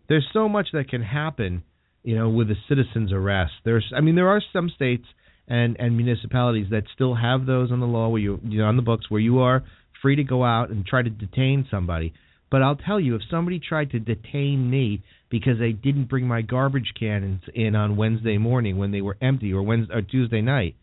there's 0.08 0.26
so 0.32 0.48
much 0.48 0.68
that 0.72 0.88
can 0.88 1.02
happen, 1.02 1.62
you 2.02 2.16
know, 2.16 2.28
with 2.28 2.50
a 2.50 2.56
citizen's 2.68 3.12
arrest. 3.12 3.52
There's, 3.64 3.92
I 3.96 4.00
mean, 4.00 4.14
there 4.14 4.28
are 4.28 4.42
some 4.52 4.68
states 4.68 5.04
and 5.48 5.76
and 5.78 5.96
municipalities 5.96 6.68
that 6.70 6.84
still 6.94 7.14
have 7.14 7.46
those 7.46 7.72
on 7.72 7.80
the 7.80 7.86
law 7.86 8.08
where 8.08 8.20
you, 8.20 8.40
you 8.44 8.58
know, 8.58 8.66
on 8.66 8.76
the 8.76 8.82
books 8.82 9.10
where 9.10 9.20
you 9.20 9.40
are 9.40 9.62
free 10.00 10.16
to 10.16 10.24
go 10.24 10.44
out 10.44 10.70
and 10.70 10.84
try 10.84 11.02
to 11.02 11.10
detain 11.10 11.66
somebody. 11.70 12.12
But 12.50 12.62
I'll 12.62 12.76
tell 12.76 13.00
you, 13.00 13.14
if 13.14 13.22
somebody 13.30 13.58
tried 13.60 13.92
to 13.92 13.98
detain 13.98 14.68
me 14.68 15.02
because 15.30 15.58
they 15.58 15.72
didn't 15.72 16.10
bring 16.10 16.26
my 16.26 16.42
garbage 16.42 16.92
cans 16.98 17.40
in 17.54 17.74
on 17.74 17.96
Wednesday 17.96 18.36
morning 18.36 18.76
when 18.76 18.90
they 18.90 19.00
were 19.00 19.16
empty 19.22 19.52
or 19.52 19.62
Wednesday 19.62 19.94
or 19.94 20.02
Tuesday 20.02 20.42
night, 20.42 20.74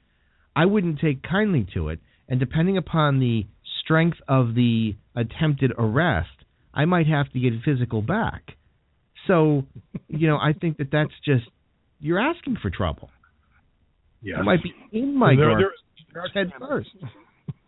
I 0.56 0.66
wouldn't 0.66 1.00
take 1.00 1.22
kindly 1.22 1.68
to 1.76 1.90
it. 1.90 2.00
And 2.28 2.40
depending 2.40 2.78
upon 2.78 3.20
the 3.20 3.46
strength 3.90 4.18
of 4.28 4.54
the 4.54 4.96
attempted 5.16 5.72
arrest, 5.76 6.30
I 6.76 6.86
might 6.86 7.08
have 7.08 7.28
to 7.32 7.40
get 7.40 7.54
physical 7.66 8.04
back. 8.04 8.52
So, 9.26 9.64
you 10.08 10.28
know, 10.28 10.38
I 10.38 10.54
think 10.54 10.78
that 10.78 10.92
that's 10.92 11.10
just 11.26 11.46
you're 12.00 12.20
asking 12.20 12.58
for 12.62 12.70
trouble. 12.70 13.10
Yeah, 14.22 14.42
It 14.42 14.44
might 14.44 14.62
be 14.62 14.74
in 14.92 15.16
my 15.18 15.36
There- 15.36 15.58
there- 16.14 16.28
head 16.34 16.52
first. 16.60 16.90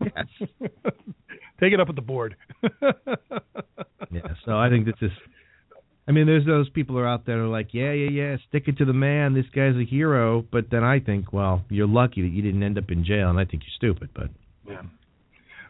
Yes. 0.04 0.26
Take 1.60 1.74
it 1.74 1.80
up 1.80 1.90
at 1.90 1.96
the 1.96 2.02
board. 2.02 2.36
Yeah, 4.14 4.34
so 4.46 4.58
I 4.58 4.70
think 4.70 4.86
this 4.86 4.96
is. 5.02 5.12
I 6.08 6.12
mean, 6.12 6.26
there's 6.26 6.46
those 6.46 6.68
people 6.70 6.96
who 6.96 7.02
are 7.02 7.08
out 7.08 7.26
there 7.26 7.38
who 7.38 7.46
are 7.46 7.48
like, 7.48 7.70
yeah, 7.74 7.94
yeah, 7.94 8.10
yeah, 8.10 8.38
stick 8.50 8.64
it 8.68 8.78
to 8.80 8.86
the 8.86 8.92
man. 8.94 9.34
This 9.34 9.46
guy's 9.56 9.76
a 9.78 9.86
hero. 9.86 10.44
But 10.52 10.66
then 10.70 10.84
I 10.84 11.00
think, 11.00 11.32
well, 11.32 11.64
you're 11.70 11.88
lucky 11.88 12.22
that 12.24 12.28
you 12.28 12.42
didn't 12.42 12.62
end 12.64 12.78
up 12.78 12.90
in 12.92 13.06
jail, 13.06 13.30
and 13.30 13.40
I 13.40 13.46
think 13.46 13.64
you're 13.64 13.76
stupid. 13.94 14.10
But 14.14 14.30
Yeah. 14.68 14.82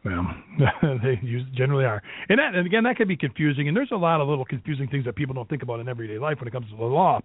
Well, 0.03 0.25
they 1.03 1.21
generally 1.53 1.85
are, 1.85 2.01
and 2.27 2.39
that, 2.39 2.55
and 2.55 2.65
again, 2.65 2.83
that 2.85 2.95
can 2.95 3.07
be 3.07 3.15
confusing. 3.15 3.67
And 3.67 3.77
there's 3.77 3.91
a 3.91 3.97
lot 3.97 4.19
of 4.19 4.27
little 4.27 4.45
confusing 4.45 4.87
things 4.87 5.05
that 5.05 5.15
people 5.15 5.35
don't 5.35 5.47
think 5.47 5.61
about 5.61 5.79
in 5.79 5.87
everyday 5.87 6.17
life 6.17 6.39
when 6.39 6.47
it 6.47 6.51
comes 6.51 6.67
to 6.71 6.75
the 6.75 6.83
law. 6.83 7.19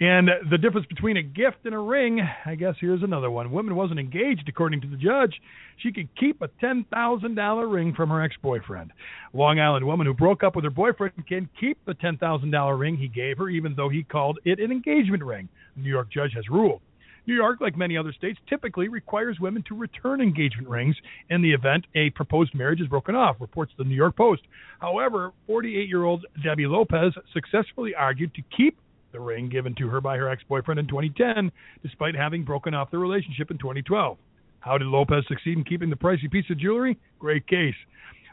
And 0.00 0.28
the 0.50 0.58
difference 0.58 0.86
between 0.88 1.16
a 1.16 1.22
gift 1.22 1.64
and 1.64 1.74
a 1.74 1.78
ring, 1.78 2.20
I 2.44 2.54
guess 2.54 2.74
here's 2.80 3.02
another 3.02 3.30
one. 3.30 3.50
Woman 3.50 3.74
wasn't 3.74 3.98
engaged, 3.98 4.46
according 4.46 4.82
to 4.82 4.86
the 4.88 4.98
judge. 4.98 5.40
She 5.78 5.90
could 5.90 6.14
keep 6.16 6.42
a 6.42 6.48
ten 6.60 6.84
thousand 6.92 7.34
dollar 7.34 7.66
ring 7.66 7.94
from 7.94 8.10
her 8.10 8.22
ex-boyfriend. 8.22 8.92
Long 9.32 9.58
Island 9.58 9.86
woman 9.86 10.06
who 10.06 10.12
broke 10.12 10.42
up 10.42 10.54
with 10.54 10.64
her 10.64 10.70
boyfriend 10.70 11.26
can 11.26 11.48
keep 11.58 11.78
the 11.86 11.94
ten 11.94 12.18
thousand 12.18 12.50
dollar 12.50 12.76
ring 12.76 12.98
he 12.98 13.08
gave 13.08 13.38
her, 13.38 13.48
even 13.48 13.74
though 13.74 13.88
he 13.88 14.02
called 14.02 14.38
it 14.44 14.60
an 14.60 14.70
engagement 14.70 15.24
ring. 15.24 15.48
The 15.76 15.82
New 15.82 15.90
York 15.90 16.12
judge 16.12 16.32
has 16.34 16.46
ruled. 16.50 16.82
New 17.28 17.34
York, 17.34 17.60
like 17.60 17.76
many 17.76 17.94
other 17.98 18.12
states, 18.14 18.38
typically 18.48 18.88
requires 18.88 19.38
women 19.38 19.62
to 19.68 19.76
return 19.76 20.22
engagement 20.22 20.66
rings 20.66 20.96
in 21.28 21.42
the 21.42 21.52
event 21.52 21.84
a 21.94 22.08
proposed 22.10 22.54
marriage 22.54 22.80
is 22.80 22.88
broken 22.88 23.14
off, 23.14 23.36
reports 23.38 23.70
the 23.76 23.84
New 23.84 23.94
York 23.94 24.16
Post. 24.16 24.40
However, 24.80 25.32
48 25.46 25.88
year 25.88 26.04
old 26.04 26.24
Debbie 26.42 26.66
Lopez 26.66 27.12
successfully 27.34 27.94
argued 27.94 28.34
to 28.34 28.42
keep 28.56 28.78
the 29.12 29.20
ring 29.20 29.50
given 29.50 29.74
to 29.74 29.88
her 29.88 30.00
by 30.00 30.16
her 30.16 30.30
ex 30.30 30.42
boyfriend 30.48 30.80
in 30.80 30.86
2010, 30.86 31.52
despite 31.82 32.16
having 32.16 32.44
broken 32.44 32.72
off 32.72 32.90
the 32.90 32.96
relationship 32.96 33.50
in 33.50 33.58
2012. 33.58 34.16
How 34.60 34.78
did 34.78 34.86
Lopez 34.86 35.24
succeed 35.28 35.58
in 35.58 35.64
keeping 35.64 35.90
the 35.90 35.96
pricey 35.96 36.30
piece 36.30 36.48
of 36.48 36.58
jewelry? 36.58 36.96
Great 37.18 37.46
case. 37.46 37.74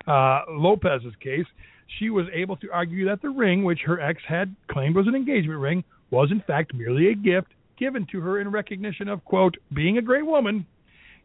Uh, 0.08 0.44
Lopez's 0.52 1.16
case, 1.22 1.46
she 2.00 2.10
was 2.10 2.28
able 2.34 2.56
to 2.58 2.72
argue 2.72 3.06
that 3.08 3.22
the 3.22 3.30
ring, 3.30 3.66
which 3.66 3.82
her 3.86 4.00
ex 4.00 4.22
had 4.26 4.56
claimed 4.72 4.96
was 4.96 5.08
an 5.08 5.16
engagement 5.16 5.60
ring, 5.60 5.84
was 6.12 6.32
in 6.32 6.42
fact 6.48 6.74
merely 6.74 7.10
a 7.10 7.16
gift 7.16 7.50
given 7.78 8.06
to 8.12 8.22
her 8.22 8.40
in 8.40 8.50
recognition 8.50 9.08
of, 9.08 9.24
quote, 9.26 9.56
being 9.74 9.98
a 9.98 10.02
great 10.02 10.26
woman 10.26 10.66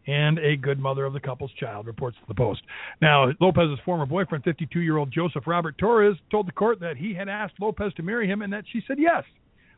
and 0.06 0.38
a 0.38 0.56
good 0.56 0.78
mother 0.78 1.04
of 1.04 1.12
the 1.12 1.20
couple's 1.20 1.52
child, 1.58 1.86
reports 1.86 2.16
the 2.26 2.34
Post. 2.34 2.62
Now, 3.02 3.32
Lopez's 3.40 3.78
former 3.84 4.06
boyfriend, 4.06 4.44
52 4.44 4.80
year 4.80 4.96
old 4.96 5.12
Joseph 5.12 5.46
Robert 5.46 5.76
Torres, 5.78 6.16
told 6.30 6.48
the 6.48 6.52
court 6.52 6.80
that 6.80 6.96
he 6.96 7.12
had 7.14 7.28
asked 7.28 7.54
Lopez 7.60 7.92
to 7.94 8.02
marry 8.02 8.26
him 8.26 8.42
and 8.42 8.52
that 8.52 8.64
she 8.72 8.82
said 8.86 8.98
yes. 8.98 9.24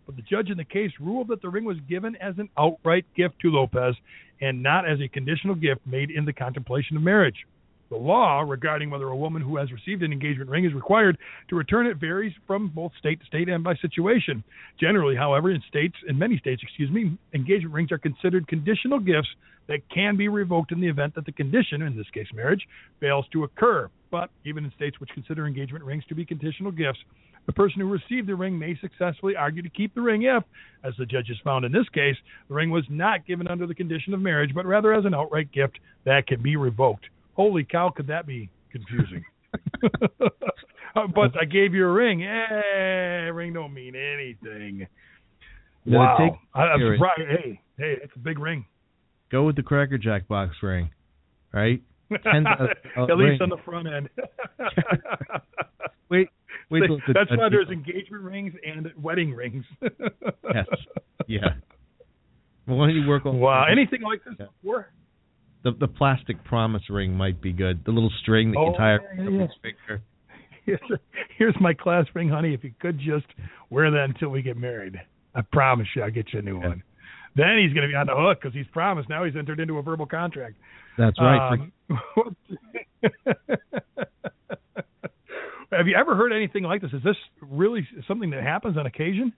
But 0.07 0.17
the 0.17 0.23
judge 0.23 0.51
in 0.51 0.57
the 0.57 0.65
case 0.65 0.91
ruled 1.01 1.29
that 1.29 1.43
the 1.43 1.49
ring 1.49 1.65
was 1.65 1.77
given 1.89 2.17
as 2.17 2.35
an 2.39 2.49
outright 2.59 3.05
gift 3.17 3.39
to 3.41 3.51
Lopez 3.51 3.95
and 4.41 4.63
not 4.63 4.89
as 4.89 5.01
a 5.01 5.09
conditional 5.09 5.55
gift 5.55 5.81
made 5.87 6.11
in 6.11 6.25
the 6.25 6.33
contemplation 6.33 6.97
of 6.97 7.03
marriage. 7.03 7.47
The 7.93 7.99
law 7.99 8.41
regarding 8.41 8.89
whether 8.89 9.09
a 9.09 9.17
woman 9.17 9.43
who 9.43 9.59
has 9.59 9.71
received 9.71 10.03
an 10.03 10.13
engagement 10.13 10.49
ring 10.49 10.65
is 10.65 10.73
required 10.73 11.19
to 11.51 11.57
return 11.57 11.87
it 11.87 11.99
varies 11.99 12.33
from 12.47 12.69
both 12.69 12.91
state 12.99 13.21
to 13.21 13.27
state 13.27 13.51
and 13.51 13.63
by 13.63 13.75
situation. 13.75 14.43
Generally, 14.81 15.17
however, 15.17 15.51
in 15.51 15.61
states, 15.69 15.95
in 16.09 16.19
many 16.19 16.39
states, 16.39 16.63
excuse 16.63 16.91
me, 16.91 17.19
engagement 17.35 17.75
rings 17.75 17.93
are 17.93 17.99
considered 17.99 18.49
conditional 18.49 18.99
gifts 18.99 19.29
that 19.67 19.87
can 19.91 20.17
be 20.17 20.29
revoked 20.29 20.73
in 20.73 20.81
the 20.81 20.89
event 20.89 21.15
that 21.17 21.27
the 21.27 21.33
condition, 21.33 21.83
in 21.83 21.95
this 21.95 22.09
case 22.15 22.29
marriage, 22.33 22.67
fails 22.99 23.27
to 23.31 23.45
occur. 23.45 23.91
But 24.11 24.31
even 24.47 24.65
in 24.65 24.73
states 24.75 24.99
which 24.99 25.11
consider 25.11 25.47
engagement 25.47 25.85
rings 25.85 26.05
to 26.09 26.15
be 26.15 26.25
conditional 26.25 26.73
gifts, 26.73 27.01
the 27.45 27.53
person 27.53 27.79
who 27.83 27.91
received 27.91 28.27
the 28.27 28.35
ring 28.35 28.59
may 28.59 28.75
successfully 28.81 29.37
argue 29.37 29.61
to 29.61 29.69
keep 29.69 29.95
the 29.95 30.01
ring 30.01 30.23
if, 30.23 30.43
as 30.83 30.95
the 30.97 31.05
judges 31.05 31.37
found 31.45 31.67
in 31.67 31.73
this 31.73 31.91
case, 31.91 32.17
the 32.49 32.55
ring 32.55 32.71
was 32.71 32.85
not 32.89 33.27
given 33.27 33.47
under 33.49 33.67
the 33.67 33.75
condition 33.75 34.15
of 34.15 34.21
marriage, 34.21 34.55
but 34.55 34.65
rather 34.65 34.95
as 34.95 35.05
an 35.05 35.13
outright 35.13 35.53
gift 35.53 35.79
that 36.05 36.27
can 36.27 36.43
be 36.43 36.57
revoked. 36.57 37.05
Holy 37.35 37.65
cow, 37.65 37.91
could 37.91 38.07
that 38.09 38.27
be 38.27 38.51
confusing? 38.71 39.25
Uh, 40.95 41.07
but 41.07 41.31
I 41.41 41.47
gave 41.47 41.73
you 41.73 41.87
a 41.87 41.91
ring. 41.91 42.23
Eh, 42.23 43.31
ring 43.33 43.55
don't 43.55 43.73
mean 43.73 43.95
anything. 43.97 44.87
Yeah, 45.87 45.99
wow. 45.99 46.17
take- 46.19 46.39
I, 46.53 46.61
I'm 46.65 46.81
surprised. 46.81 47.23
Hey, 47.31 47.61
hey, 47.79 47.97
it's 48.03 48.13
a 48.15 48.19
big 48.19 48.39
ring. 48.39 48.67
go 49.31 49.45
with 49.45 49.57
the 49.57 49.63
Cracker 49.63 49.97
Jack 49.97 50.29
box 50.29 50.55
ring, 50.63 50.91
right? 51.55 51.81
Ten 52.23 52.45
thousand 52.45 52.75
dollar 52.95 53.11
At 53.11 53.17
least 53.17 53.41
ring. 53.41 53.43
on 53.43 53.49
the 53.49 53.57
front 53.65 53.89
end. 53.89 54.11
Wait, 56.11 56.29
wait. 56.69 56.83
the 56.87 56.99
That's 57.15 57.31
why 57.31 57.49
there's 57.49 57.71
engagement 57.71 58.23
rings 58.23 58.53
and 58.63 58.93
wedding 59.03 59.33
rings. 59.33 59.65
Yes. 59.81 60.67
Yeah. 61.27 61.41
Well, 62.67 62.77
why 62.77 62.89
don't 62.89 62.97
you 62.97 63.09
work 63.09 63.25
on 63.25 63.39
Wow. 63.41 63.65
Anything 63.71 64.03
like 64.03 64.23
this 64.25 64.35
Yeah. 64.39 64.47
before? 64.63 64.89
The 65.65 65.73
the 65.73 65.89
plastic 65.89 66.43
promise 66.45 66.83
ring 66.91 67.15
might 67.15 67.41
be 67.41 67.53
good. 67.53 67.85
The 67.85 67.93
little 67.93 68.11
string 68.23 68.53
that 68.53 68.59
you 68.61 68.73
Oh, 68.75 68.77
tie 68.77 68.93
yeah, 68.93 68.97
around 69.23 69.35
yeah, 69.35 69.41
yeah. 69.41 69.47
finger. 69.63 70.03
Here's, 70.65 70.81
here's 71.39 71.57
my 71.61 71.75
class 71.75 72.07
ring, 72.15 72.29
honey. 72.29 72.55
If 72.55 72.63
you 72.63 72.73
could 72.81 72.99
just 72.99 73.27
wear 73.71 73.91
that 73.91 74.05
until 74.05 74.29
we 74.29 74.43
get 74.43 74.57
married, 74.57 75.01
I 75.35 75.41
promise 75.41 75.89
you 75.97 76.03
I'll 76.03 76.11
get 76.11 76.33
you 76.33 76.39
a 76.39 76.43
new 76.43 76.61
Yeah. 76.61 76.69
one. 76.69 76.83
Then 77.35 77.59
he's 77.61 77.73
going 77.73 77.83
to 77.83 77.89
be 77.89 77.97
on 77.97 78.07
the 78.07 78.15
hook 78.15 78.39
because 78.43 78.55
he's 78.55 78.67
promised. 78.73 79.09
Now 79.09 79.25
he's 79.25 79.35
entered 79.37 79.59
into 79.59 79.79
a 79.79 79.83
verbal 79.83 80.05
contract. 80.07 80.55
That's 80.99 81.19
right. 81.19 81.59
Um, 81.59 81.73
have 85.73 85.89
you 85.89 85.97
ever 85.97 86.15
heard 86.15 86.33
anything 86.33 86.63
like 86.65 86.83
this? 86.83 86.93
Is 86.93 87.03
this 87.03 87.17
really 87.41 87.87
something 88.07 88.31
that 88.31 88.43
happens 88.43 88.77
on 88.77 88.87
occasion? 88.87 89.33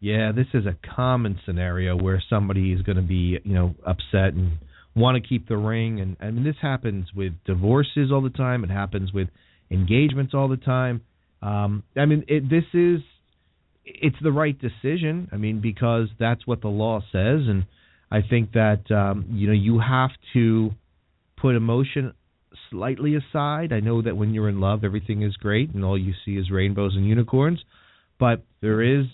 Yeah, 0.00 0.32
this 0.32 0.46
is 0.54 0.66
a 0.66 0.76
common 0.94 1.38
scenario 1.46 1.96
where 1.96 2.22
somebody 2.28 2.72
is 2.72 2.82
going 2.82 2.96
to 2.96 3.02
be, 3.02 3.38
you 3.44 3.54
know, 3.54 3.74
upset 3.86 4.34
and 4.34 4.58
want 4.94 5.22
to 5.22 5.26
keep 5.26 5.48
the 5.48 5.56
ring, 5.56 6.00
and 6.00 6.16
I 6.20 6.30
mean 6.30 6.44
this 6.44 6.56
happens 6.60 7.08
with 7.14 7.32
divorces 7.44 8.10
all 8.12 8.22
the 8.22 8.30
time. 8.30 8.64
It 8.64 8.70
happens 8.70 9.12
with 9.12 9.28
engagements 9.70 10.34
all 10.34 10.48
the 10.48 10.56
time. 10.56 11.02
Um, 11.42 11.84
I 11.96 12.06
mean, 12.06 12.24
it, 12.28 12.48
this 12.48 12.64
is 12.72 13.00
it's 13.84 14.16
the 14.22 14.32
right 14.32 14.56
decision. 14.58 15.28
I 15.32 15.36
mean, 15.36 15.60
because 15.60 16.08
that's 16.18 16.46
what 16.46 16.60
the 16.60 16.68
law 16.68 17.00
says, 17.12 17.42
and 17.46 17.64
I 18.10 18.20
think 18.28 18.52
that 18.52 18.90
um, 18.90 19.26
you 19.30 19.46
know 19.46 19.52
you 19.52 19.78
have 19.80 20.10
to 20.34 20.70
put 21.36 21.54
emotion 21.54 22.12
slightly 22.70 23.14
aside. 23.14 23.72
I 23.72 23.80
know 23.80 24.02
that 24.02 24.16
when 24.16 24.34
you're 24.34 24.48
in 24.48 24.60
love, 24.60 24.84
everything 24.84 25.22
is 25.22 25.36
great, 25.36 25.74
and 25.74 25.84
all 25.84 25.98
you 25.98 26.14
see 26.24 26.36
is 26.36 26.50
rainbows 26.50 26.96
and 26.96 27.06
unicorns. 27.06 27.60
But 28.18 28.42
there 28.60 28.82
is 28.82 29.06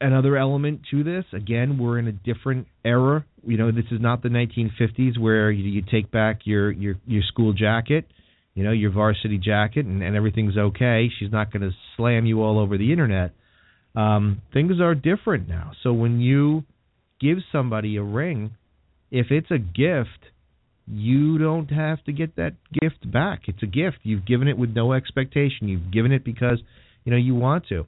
another 0.00 0.36
element 0.36 0.82
to 0.90 1.04
this. 1.04 1.24
Again, 1.32 1.78
we're 1.78 1.98
in 1.98 2.06
a 2.08 2.12
different 2.12 2.66
era. 2.84 3.24
You 3.46 3.56
know, 3.56 3.70
this 3.72 3.84
is 3.90 4.00
not 4.00 4.22
the 4.22 4.28
1950s 4.28 5.18
where 5.18 5.50
you, 5.50 5.64
you 5.64 5.82
take 5.82 6.10
back 6.10 6.40
your 6.44 6.70
your 6.70 6.96
your 7.06 7.22
school 7.22 7.52
jacket, 7.52 8.06
you 8.54 8.64
know, 8.64 8.72
your 8.72 8.90
varsity 8.90 9.38
jacket, 9.38 9.86
and, 9.86 10.02
and 10.02 10.16
everything's 10.16 10.56
okay. 10.56 11.08
She's 11.18 11.32
not 11.32 11.52
going 11.52 11.62
to 11.62 11.70
slam 11.96 12.26
you 12.26 12.42
all 12.42 12.58
over 12.58 12.78
the 12.78 12.90
internet. 12.90 13.32
Um, 13.94 14.42
things 14.52 14.80
are 14.80 14.94
different 14.94 15.48
now. 15.48 15.72
So 15.82 15.92
when 15.92 16.20
you 16.20 16.64
give 17.20 17.38
somebody 17.52 17.96
a 17.96 18.02
ring, 18.02 18.52
if 19.10 19.26
it's 19.30 19.50
a 19.50 19.58
gift, 19.58 20.08
you 20.86 21.38
don't 21.38 21.70
have 21.70 22.02
to 22.04 22.12
get 22.12 22.36
that 22.36 22.54
gift 22.72 23.10
back. 23.10 23.42
It's 23.46 23.62
a 23.62 23.66
gift. 23.66 23.98
You've 24.02 24.26
given 24.26 24.48
it 24.48 24.58
with 24.58 24.70
no 24.70 24.92
expectation. 24.92 25.68
You've 25.68 25.92
given 25.92 26.12
it 26.12 26.24
because 26.24 26.60
you 27.04 27.12
know 27.12 27.18
you 27.18 27.34
want 27.34 27.66
to. 27.68 27.86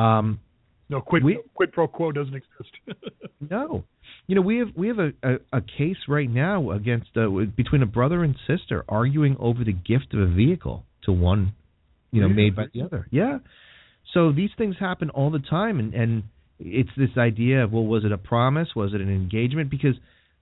Um, 0.00 0.40
no 0.88 1.00
quid, 1.00 1.24
we, 1.24 1.40
quid 1.54 1.72
pro 1.72 1.88
quo 1.88 2.12
doesn't 2.12 2.34
exist. 2.34 2.70
no, 3.50 3.84
you 4.26 4.34
know 4.34 4.42
we 4.42 4.58
have 4.58 4.68
we 4.76 4.88
have 4.88 4.98
a, 4.98 5.12
a, 5.22 5.34
a 5.52 5.60
case 5.60 5.96
right 6.08 6.30
now 6.30 6.70
against 6.70 7.08
uh, 7.16 7.28
between 7.56 7.82
a 7.82 7.86
brother 7.86 8.22
and 8.22 8.36
sister 8.46 8.84
arguing 8.88 9.36
over 9.40 9.64
the 9.64 9.72
gift 9.72 10.14
of 10.14 10.20
a 10.20 10.26
vehicle 10.26 10.84
to 11.04 11.12
one, 11.12 11.54
you 12.12 12.20
know, 12.20 12.28
yeah. 12.28 12.34
made 12.34 12.56
by 12.56 12.66
the 12.72 12.82
other. 12.82 13.06
Yeah. 13.10 13.38
So 14.14 14.32
these 14.32 14.50
things 14.56 14.76
happen 14.78 15.10
all 15.10 15.30
the 15.30 15.40
time, 15.40 15.80
and 15.80 15.92
and 15.94 16.22
it's 16.60 16.90
this 16.96 17.10
idea 17.18 17.64
of 17.64 17.72
well, 17.72 17.84
was 17.84 18.04
it 18.04 18.12
a 18.12 18.18
promise? 18.18 18.68
Was 18.76 18.94
it 18.94 19.00
an 19.00 19.10
engagement? 19.10 19.70
Because 19.70 19.96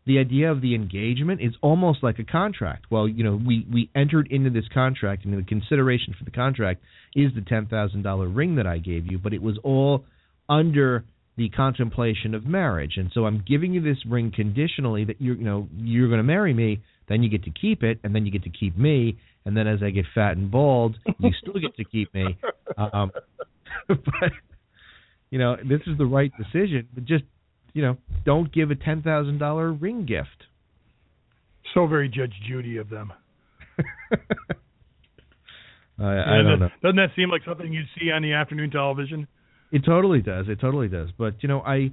the 0.07 0.19
idea 0.19 0.51
of 0.51 0.61
the 0.61 0.75
engagement 0.75 1.41
is 1.41 1.55
almost 1.63 2.03
like 2.03 2.19
a 2.19 2.25
contract. 2.25 2.87
Well, 2.91 3.09
you 3.09 3.25
know, 3.25 3.41
we 3.43 3.67
we 3.73 3.91
entered 3.95 4.29
into 4.31 4.51
this 4.51 4.69
contract, 4.73 5.25
and 5.25 5.37
the 5.37 5.43
consideration 5.43 6.15
for 6.19 6.25
the 6.25 6.31
contract 6.31 6.83
is 7.15 7.33
the 7.35 7.41
ten 7.41 7.67
thousand 7.67 8.03
dollar 8.03 8.29
ring 8.29 8.57
that 8.57 8.67
I 8.67 8.79
gave 8.79 9.11
you, 9.11 9.19
but 9.19 9.33
it 9.33 9.43
was 9.43 9.59
all 9.65 10.05
under 10.49 11.05
the 11.37 11.49
contemplation 11.51 12.35
of 12.35 12.47
marriage. 12.47 12.93
And 12.97 13.11
so 13.13 13.27
I'm 13.27 13.43
giving 13.47 13.73
you 13.73 13.81
this 13.81 13.99
ring 14.07 14.33
conditionally 14.35 15.05
that 15.05 15.21
you're 15.21 15.37
you 15.37 15.45
know 15.45 15.69
you're 15.77 16.09
going 16.09 16.19
to 16.19 16.25
marry 16.25 16.55
me. 16.55 16.81
Then 17.09 17.23
you 17.23 17.29
get 17.29 17.45
to 17.45 17.51
keep 17.51 17.83
it, 17.83 18.01
and 18.03 18.15
then 18.15 18.25
you 18.25 18.33
get 18.33 18.45
to 18.45 18.51
keep 18.51 18.79
me, 18.79 19.19
and 19.45 19.55
then 19.55 19.67
as 19.67 19.81
I 19.83 19.91
get 19.91 20.07
fat 20.15 20.39
and 20.39 20.51
bald, 20.51 20.97
you 21.19 21.31
still 21.41 21.61
get 21.61 21.77
to 21.77 21.85
keep 21.85 22.13
me. 22.15 22.37
Um, 22.77 23.13
but 23.89 24.33
you 25.31 25.39
know, 25.39 25.57
this 25.57 25.81
is 25.87 25.99
the 25.99 26.07
right 26.07 26.33
decision. 26.37 26.89
But 26.93 27.05
just 27.05 27.25
you 27.73 27.83
know, 27.83 27.99
don't 28.25 28.53
give 28.53 28.71
a 28.71 28.75
ten 28.75 29.03
thousand 29.03 29.39
dollar 29.39 29.71
ring 29.71 30.07
gift. 30.07 30.45
So 31.75 31.87
very 31.87 32.09
Judge 32.09 32.33
Judy 32.49 32.79
of 32.79 32.89
them. 32.89 33.13
I, 35.99 36.05
I 36.05 36.43
don't 36.43 36.59
know. 36.59 36.69
Doesn't 36.83 36.97
that 36.97 37.11
seem 37.15 37.31
like 37.31 37.43
something 37.47 37.73
you'd 37.73 37.87
see 38.01 38.11
on 38.11 38.23
the 38.23 38.33
afternoon 38.33 38.71
television? 38.71 39.29
It 39.75 39.85
totally 39.85 40.23
does. 40.23 40.47
It 40.49 40.61
totally 40.61 40.87
does. 40.89 41.09
But 41.19 41.43
you 41.43 41.49
know, 41.49 41.61
I 41.61 41.91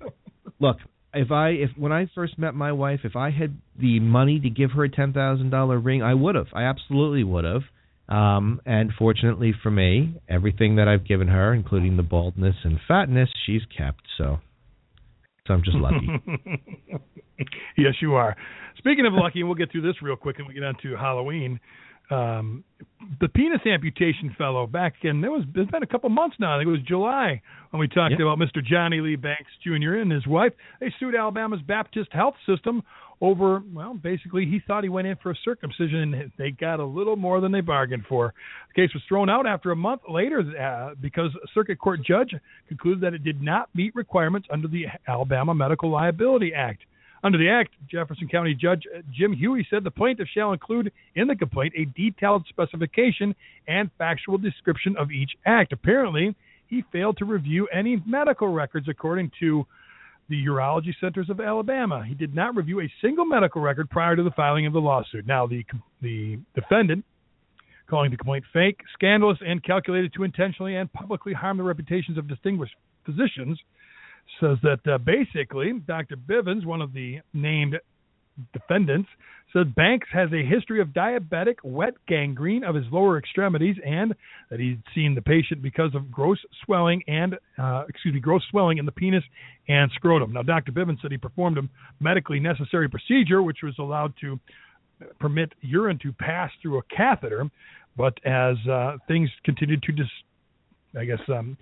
look 0.60 0.76
if 1.12 1.32
I 1.32 1.48
if 1.48 1.70
when 1.76 1.90
I 1.90 2.08
first 2.14 2.38
met 2.38 2.54
my 2.54 2.70
wife, 2.70 3.00
if 3.02 3.16
I 3.16 3.30
had 3.30 3.58
the 3.78 3.98
money 3.98 4.38
to 4.38 4.48
give 4.48 4.70
her 4.72 4.84
a 4.84 4.88
ten 4.88 5.12
thousand 5.12 5.50
dollar 5.50 5.78
ring, 5.78 6.02
I 6.02 6.14
would 6.14 6.36
have. 6.36 6.46
I 6.54 6.62
absolutely 6.64 7.24
would 7.24 7.44
have. 7.44 7.62
Um, 8.08 8.60
and 8.64 8.92
fortunately 8.96 9.52
for 9.60 9.72
me, 9.72 10.14
everything 10.28 10.76
that 10.76 10.86
I've 10.86 11.04
given 11.04 11.26
her, 11.26 11.52
including 11.52 11.96
the 11.96 12.04
baldness 12.04 12.54
and 12.62 12.78
fatness, 12.86 13.28
she's 13.44 13.62
kept. 13.76 14.02
So 14.16 14.38
so 15.48 15.54
I'm 15.54 15.62
just 15.64 15.76
lucky. 15.76 16.06
yes, 17.76 17.94
you 18.00 18.14
are. 18.14 18.36
Speaking 18.78 19.04
of 19.04 19.14
lucky, 19.14 19.40
and 19.40 19.48
we'll 19.48 19.56
get 19.56 19.72
through 19.72 19.82
this 19.82 20.00
real 20.00 20.16
quick, 20.16 20.38
and 20.38 20.46
we 20.46 20.54
get 20.54 20.62
on 20.62 20.76
to 20.82 20.94
Halloween. 20.94 21.58
Um, 22.10 22.62
the 23.20 23.28
penis 23.28 23.60
amputation 23.66 24.34
fellow 24.38 24.66
back 24.66 24.94
in 25.02 25.20
there 25.20 25.30
was 25.30 25.44
it's 25.54 25.70
been 25.70 25.82
a 25.82 25.86
couple 25.86 26.08
months 26.08 26.36
now. 26.38 26.54
I 26.54 26.58
think 26.60 26.68
it 26.68 26.70
was 26.70 26.82
July 26.82 27.42
when 27.70 27.80
we 27.80 27.88
talked 27.88 28.12
yep. 28.12 28.20
about 28.20 28.38
Mr. 28.38 28.64
Johnny 28.64 29.00
Lee 29.00 29.16
Banks 29.16 29.50
Jr. 29.62 29.94
and 29.94 30.10
his 30.10 30.26
wife. 30.26 30.52
They 30.80 30.92
sued 31.00 31.14
Alabama's 31.14 31.62
Baptist 31.66 32.12
Health 32.12 32.34
System 32.46 32.82
over 33.20 33.62
well, 33.72 33.94
basically 33.94 34.44
he 34.44 34.60
thought 34.66 34.82
he 34.82 34.90
went 34.90 35.06
in 35.06 35.16
for 35.22 35.30
a 35.30 35.34
circumcision 35.44 36.14
and 36.14 36.32
they 36.38 36.50
got 36.50 36.80
a 36.80 36.84
little 36.84 37.16
more 37.16 37.40
than 37.40 37.50
they 37.50 37.60
bargained 37.60 38.04
for. 38.08 38.34
The 38.74 38.82
case 38.82 38.92
was 38.94 39.02
thrown 39.08 39.30
out 39.30 39.46
after 39.46 39.70
a 39.70 39.76
month 39.76 40.02
later 40.08 40.40
uh, 40.40 40.94
because 41.00 41.30
a 41.42 41.48
circuit 41.54 41.78
court 41.78 42.00
judge 42.04 42.34
concluded 42.68 43.02
that 43.02 43.14
it 43.14 43.24
did 43.24 43.42
not 43.42 43.68
meet 43.74 43.94
requirements 43.94 44.48
under 44.50 44.68
the 44.68 44.86
Alabama 45.08 45.54
Medical 45.54 45.90
Liability 45.90 46.52
Act. 46.54 46.82
Under 47.24 47.38
the 47.38 47.48
Act, 47.48 47.74
Jefferson 47.90 48.28
County 48.28 48.54
Judge 48.54 48.82
uh, 48.94 49.00
Jim 49.12 49.32
Huey 49.32 49.66
said 49.70 49.84
the 49.84 49.90
plaintiff 49.90 50.28
shall 50.32 50.52
include 50.52 50.92
in 51.14 51.26
the 51.26 51.36
complaint 51.36 51.74
a 51.76 51.86
detailed 51.96 52.46
specification 52.48 53.34
and 53.66 53.90
factual 53.98 54.38
description 54.38 54.96
of 54.96 55.10
each 55.10 55.32
act. 55.46 55.72
Apparently, 55.72 56.34
he 56.68 56.84
failed 56.92 57.16
to 57.18 57.24
review 57.24 57.68
any 57.68 58.02
medical 58.06 58.48
records, 58.48 58.88
according 58.88 59.30
to 59.40 59.66
the 60.28 60.44
Urology 60.46 60.92
Centers 61.00 61.30
of 61.30 61.40
Alabama. 61.40 62.04
He 62.04 62.14
did 62.14 62.34
not 62.34 62.56
review 62.56 62.80
a 62.80 62.92
single 63.00 63.24
medical 63.24 63.62
record 63.62 63.88
prior 63.88 64.16
to 64.16 64.22
the 64.22 64.32
filing 64.32 64.66
of 64.66 64.72
the 64.72 64.80
lawsuit. 64.80 65.26
Now, 65.26 65.46
the 65.46 65.64
the 66.02 66.38
defendant, 66.54 67.04
calling 67.88 68.10
the 68.10 68.16
complaint 68.16 68.44
fake, 68.52 68.80
scandalous, 68.92 69.38
and 69.46 69.62
calculated 69.62 70.12
to 70.14 70.24
intentionally 70.24 70.76
and 70.76 70.92
publicly 70.92 71.32
harm 71.32 71.56
the 71.56 71.62
reputations 71.62 72.18
of 72.18 72.28
distinguished 72.28 72.74
physicians, 73.04 73.58
says 74.40 74.58
that 74.62 74.80
uh, 74.90 74.98
basically 74.98 75.72
Dr. 75.86 76.16
Bivens, 76.16 76.64
one 76.64 76.82
of 76.82 76.92
the 76.92 77.20
named 77.32 77.78
defendants, 78.52 79.08
said 79.52 79.74
Banks 79.74 80.08
has 80.12 80.28
a 80.32 80.44
history 80.44 80.80
of 80.80 80.88
diabetic 80.88 81.56
wet 81.62 81.94
gangrene 82.06 82.64
of 82.64 82.74
his 82.74 82.84
lower 82.90 83.18
extremities 83.18 83.76
and 83.84 84.14
that 84.50 84.60
he'd 84.60 84.82
seen 84.94 85.14
the 85.14 85.22
patient 85.22 85.62
because 85.62 85.94
of 85.94 86.10
gross 86.10 86.38
swelling 86.64 87.02
and 87.06 87.36
uh, 87.58 87.84
excuse 87.88 88.12
me 88.14 88.20
gross 88.20 88.42
swelling 88.50 88.78
in 88.78 88.84
the 88.84 88.92
penis 88.92 89.24
and 89.68 89.90
scrotum. 89.94 90.32
Now 90.32 90.42
Dr. 90.42 90.72
Bivens 90.72 91.00
said 91.00 91.10
he 91.12 91.16
performed 91.16 91.58
a 91.58 91.62
medically 92.00 92.40
necessary 92.40 92.88
procedure 92.88 93.42
which 93.42 93.58
was 93.62 93.74
allowed 93.78 94.14
to 94.20 94.38
permit 95.20 95.52
urine 95.60 95.98
to 96.02 96.12
pass 96.12 96.50
through 96.60 96.78
a 96.78 96.82
catheter, 96.94 97.48
but 97.96 98.14
as 98.24 98.56
uh, 98.70 98.96
things 99.08 99.30
continued 99.44 99.82
to 99.84 99.92
dis 99.92 100.06
I 100.98 101.04
guess 101.04 101.20
um, 101.28 101.56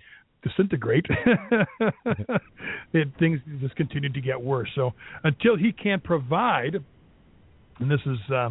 disintegrate, 0.45 1.05
things 3.19 3.39
just 3.59 3.75
continued 3.75 4.13
to 4.13 4.21
get 4.21 4.39
worse. 4.39 4.69
So 4.75 4.93
until 5.23 5.57
he 5.57 5.71
can 5.71 5.99
provide, 5.99 6.75
and 7.79 7.91
this 7.91 8.01
is 8.05 8.17
uh, 8.31 8.49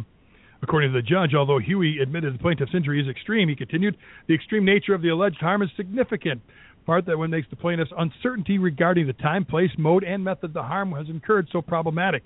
according 0.61 0.91
to 0.91 1.01
the 1.01 1.07
judge, 1.07 1.33
although 1.33 1.59
Huey 1.59 1.99
admitted 2.01 2.33
the 2.33 2.39
plaintiff's 2.39 2.73
injury 2.75 3.01
is 3.01 3.07
extreme, 3.07 3.47
he 3.49 3.55
continued, 3.55 3.97
the 4.27 4.33
extreme 4.33 4.65
nature 4.65 4.93
of 4.93 5.01
the 5.01 5.09
alleged 5.09 5.39
harm 5.39 5.61
is 5.61 5.69
significant. 5.77 6.41
Part 6.85 7.05
that 7.07 7.17
what 7.17 7.29
makes 7.29 7.47
the 7.49 7.55
plaintiff's 7.55 7.91
uncertainty 7.97 8.59
regarding 8.59 9.07
the 9.07 9.13
time, 9.13 9.43
place, 9.43 9.71
mode, 9.77 10.03
and 10.03 10.23
method 10.23 10.53
the 10.53 10.61
harm 10.61 10.91
has 10.91 11.07
incurred 11.09 11.47
so 11.51 11.61
problematic. 11.61 12.23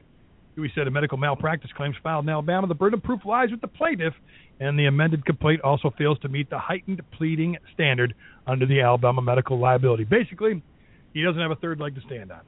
Huey 0.60 0.72
said 0.76 0.88
a 0.88 0.91
medical 0.91 1.18
malpractice 1.18 1.72
claims 1.77 1.95
filed 2.03 2.26
in 2.26 2.30
Alabama, 2.30 2.68
the 2.68 2.76
burden 2.76 2.99
of 2.99 3.03
proof 3.03 3.22
lies 3.26 3.49
with 3.49 3.61
the 3.61 3.68
plaintiff, 3.68 4.14
and 4.60 4.77
the 4.77 4.88
amended 4.88 5.26
complaint 5.26 5.61
also 5.61 5.94
fails 5.98 6.19
to 6.19 6.27
meet 6.27 6.49
the 6.49 6.60
heightened 6.60 7.02
pleading 7.18 7.56
standard 7.73 8.14
under 8.45 8.65
the 8.65 8.81
Alabama 8.81 9.22
medical 9.22 9.57
liability. 9.57 10.03
Basically, 10.03 10.61
he 11.14 11.23
doesn't 11.23 11.41
have 11.41 11.52
a 11.52 11.56
third 11.56 11.80
leg 11.80 11.95
to 11.95 12.02
stand 12.02 12.31
on. 12.31 12.41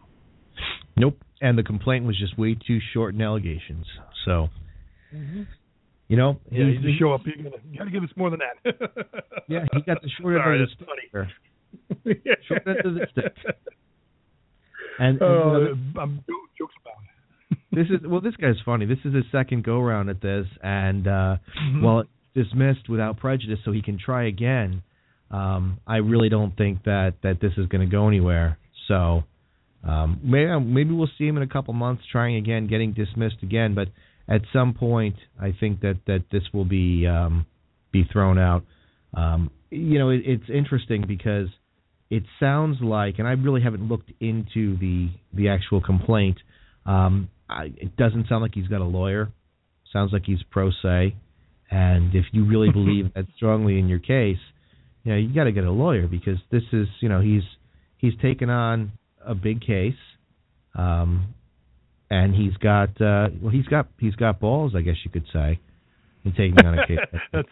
Nope. 0.97 1.17
And 1.39 1.57
the 1.57 1.63
complaint 1.63 2.05
was 2.05 2.19
just 2.19 2.37
way 2.37 2.55
too 2.55 2.79
short 2.93 3.15
in 3.15 3.21
allegations. 3.21 3.85
So, 4.25 4.49
mm-hmm. 5.15 5.43
you 6.09 6.17
know, 6.17 6.37
yeah, 6.51 6.65
you 6.65 6.81
just 6.81 6.99
show 6.99 7.13
up. 7.13 7.21
You 7.25 7.49
got 7.77 7.85
to 7.85 7.91
give 7.91 8.03
us 8.03 8.09
more 8.17 8.29
than 8.29 8.39
that. 8.39 8.75
yeah, 9.47 9.65
he 9.71 9.81
got 9.83 10.01
the 10.01 10.09
short 10.19 10.35
Sorry, 10.35 10.59
end 10.59 10.63
of 10.63 10.69
the 10.69 11.27
stick. 12.03 12.37
short 12.47 12.67
end 12.67 12.85
of 12.85 12.93
the 12.93 13.07
stick. 13.11 13.55
And, 14.99 15.19
and 15.19 15.21
uh, 15.21 15.25
you 15.25 15.75
know, 15.95 16.01
I'm 16.01 16.23
jokes 16.59 16.75
about 16.83 17.01
it 17.05 17.10
this 17.71 17.87
is 17.87 18.05
well, 18.05 18.21
this 18.21 18.35
guy's 18.35 18.55
funny. 18.65 18.85
This 18.85 18.99
is 19.05 19.13
his 19.13 19.25
second 19.31 19.63
go 19.63 19.79
round 19.79 20.09
at 20.09 20.21
this, 20.21 20.45
and 20.61 21.07
uh, 21.07 21.09
mm-hmm. 21.09 21.83
well, 21.83 22.03
dismissed 22.35 22.89
without 22.89 23.17
prejudice, 23.17 23.59
so 23.63 23.71
he 23.71 23.81
can 23.81 23.97
try 23.97 24.27
again. 24.27 24.83
Um, 25.29 25.79
I 25.87 25.97
really 25.97 26.29
don't 26.29 26.55
think 26.57 26.83
that 26.83 27.15
that 27.23 27.39
this 27.41 27.53
is 27.57 27.67
going 27.67 27.87
to 27.87 27.91
go 27.91 28.07
anywhere. 28.07 28.57
So 28.87 29.23
um, 29.87 30.19
maybe 30.23 30.59
maybe 30.59 30.93
we'll 30.93 31.09
see 31.17 31.25
him 31.25 31.37
in 31.37 31.43
a 31.43 31.47
couple 31.47 31.73
months 31.73 32.03
trying 32.11 32.35
again, 32.35 32.67
getting 32.67 32.93
dismissed 32.93 33.37
again. 33.41 33.73
But 33.73 33.87
at 34.27 34.41
some 34.51 34.73
point, 34.73 35.15
I 35.39 35.55
think 35.57 35.81
that 35.81 35.99
that 36.07 36.25
this 36.31 36.43
will 36.53 36.65
be 36.65 37.07
um, 37.07 37.45
be 37.91 38.03
thrown 38.11 38.37
out. 38.37 38.63
Um, 39.13 39.49
you 39.69 39.97
know, 39.97 40.09
it, 40.09 40.21
it's 40.25 40.49
interesting 40.53 41.05
because 41.07 41.47
it 42.09 42.23
sounds 42.39 42.77
like, 42.81 43.19
and 43.19 43.27
I 43.27 43.31
really 43.31 43.61
haven't 43.61 43.87
looked 43.87 44.11
into 44.19 44.77
the 44.77 45.09
the 45.33 45.49
actual 45.49 45.81
complaint. 45.81 46.37
Um, 46.85 47.29
I, 47.51 47.73
it 47.77 47.95
doesn't 47.97 48.27
sound 48.27 48.41
like 48.41 48.53
he's 48.53 48.67
got 48.67 48.81
a 48.81 48.85
lawyer. 48.85 49.29
Sounds 49.91 50.13
like 50.13 50.23
he's 50.25 50.41
pro 50.49 50.71
se. 50.71 51.15
And 51.69 52.15
if 52.15 52.25
you 52.31 52.45
really 52.45 52.71
believe 52.73 53.13
that 53.13 53.25
strongly 53.35 53.79
in 53.79 53.87
your 53.87 53.99
case, 53.99 54.39
you 55.03 55.11
know 55.11 55.17
you 55.17 55.33
got 55.33 55.45
to 55.45 55.51
get 55.51 55.63
a 55.63 55.71
lawyer 55.71 56.07
because 56.07 56.37
this 56.51 56.63
is 56.71 56.87
you 56.99 57.09
know 57.09 57.21
he's 57.21 57.43
he's 57.97 58.13
taken 58.21 58.49
on 58.49 58.91
a 59.25 59.33
big 59.33 59.61
case, 59.61 59.95
um, 60.75 61.33
and 62.09 62.35
he's 62.35 62.55
got 62.57 62.89
uh, 63.01 63.29
well 63.41 63.51
he's 63.51 63.65
got 63.65 63.87
he's 63.99 64.15
got 64.15 64.39
balls 64.39 64.73
I 64.75 64.81
guess 64.81 64.95
you 65.03 65.11
could 65.11 65.25
say 65.33 65.59
in 66.23 66.31
taking 66.33 66.65
on 66.65 66.77
a 66.77 66.87
case. 66.87 66.99
that's 67.33 67.47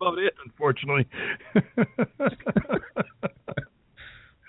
about 0.00 0.18
it, 0.18 0.34
unfortunately. 0.44 1.06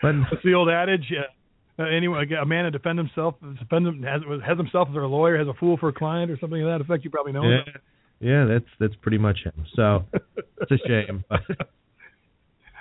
but 0.01 0.15
it's 0.31 0.43
the 0.43 0.53
old 0.53 0.69
adage. 0.69 1.11
Uh, 1.11 1.23
uh, 1.83 1.95
anyone, 1.95 2.31
a 2.33 2.45
man 2.45 2.65
to 2.65 2.71
defend 2.71 2.97
himself, 2.97 3.35
defend 3.59 3.87
him, 3.87 4.03
has, 4.03 4.21
has 4.45 4.57
himself 4.57 4.87
as 4.89 4.95
a 4.95 4.99
lawyer, 4.99 5.37
has 5.37 5.47
a 5.47 5.53
fool 5.53 5.77
for 5.77 5.89
a 5.89 5.93
client, 5.93 6.31
or 6.31 6.37
something 6.39 6.61
of 6.61 6.67
that 6.67 6.81
effect. 6.81 7.03
You 7.03 7.09
probably 7.09 7.33
know. 7.33 7.43
Yeah, 7.43 7.57
him. 7.57 7.81
yeah, 8.19 8.45
that's 8.45 8.69
that's 8.79 8.95
pretty 9.01 9.17
much 9.17 9.39
him. 9.43 9.65
So 9.75 10.05
it's 10.61 10.71
a 10.71 10.87
shame. 10.87 11.23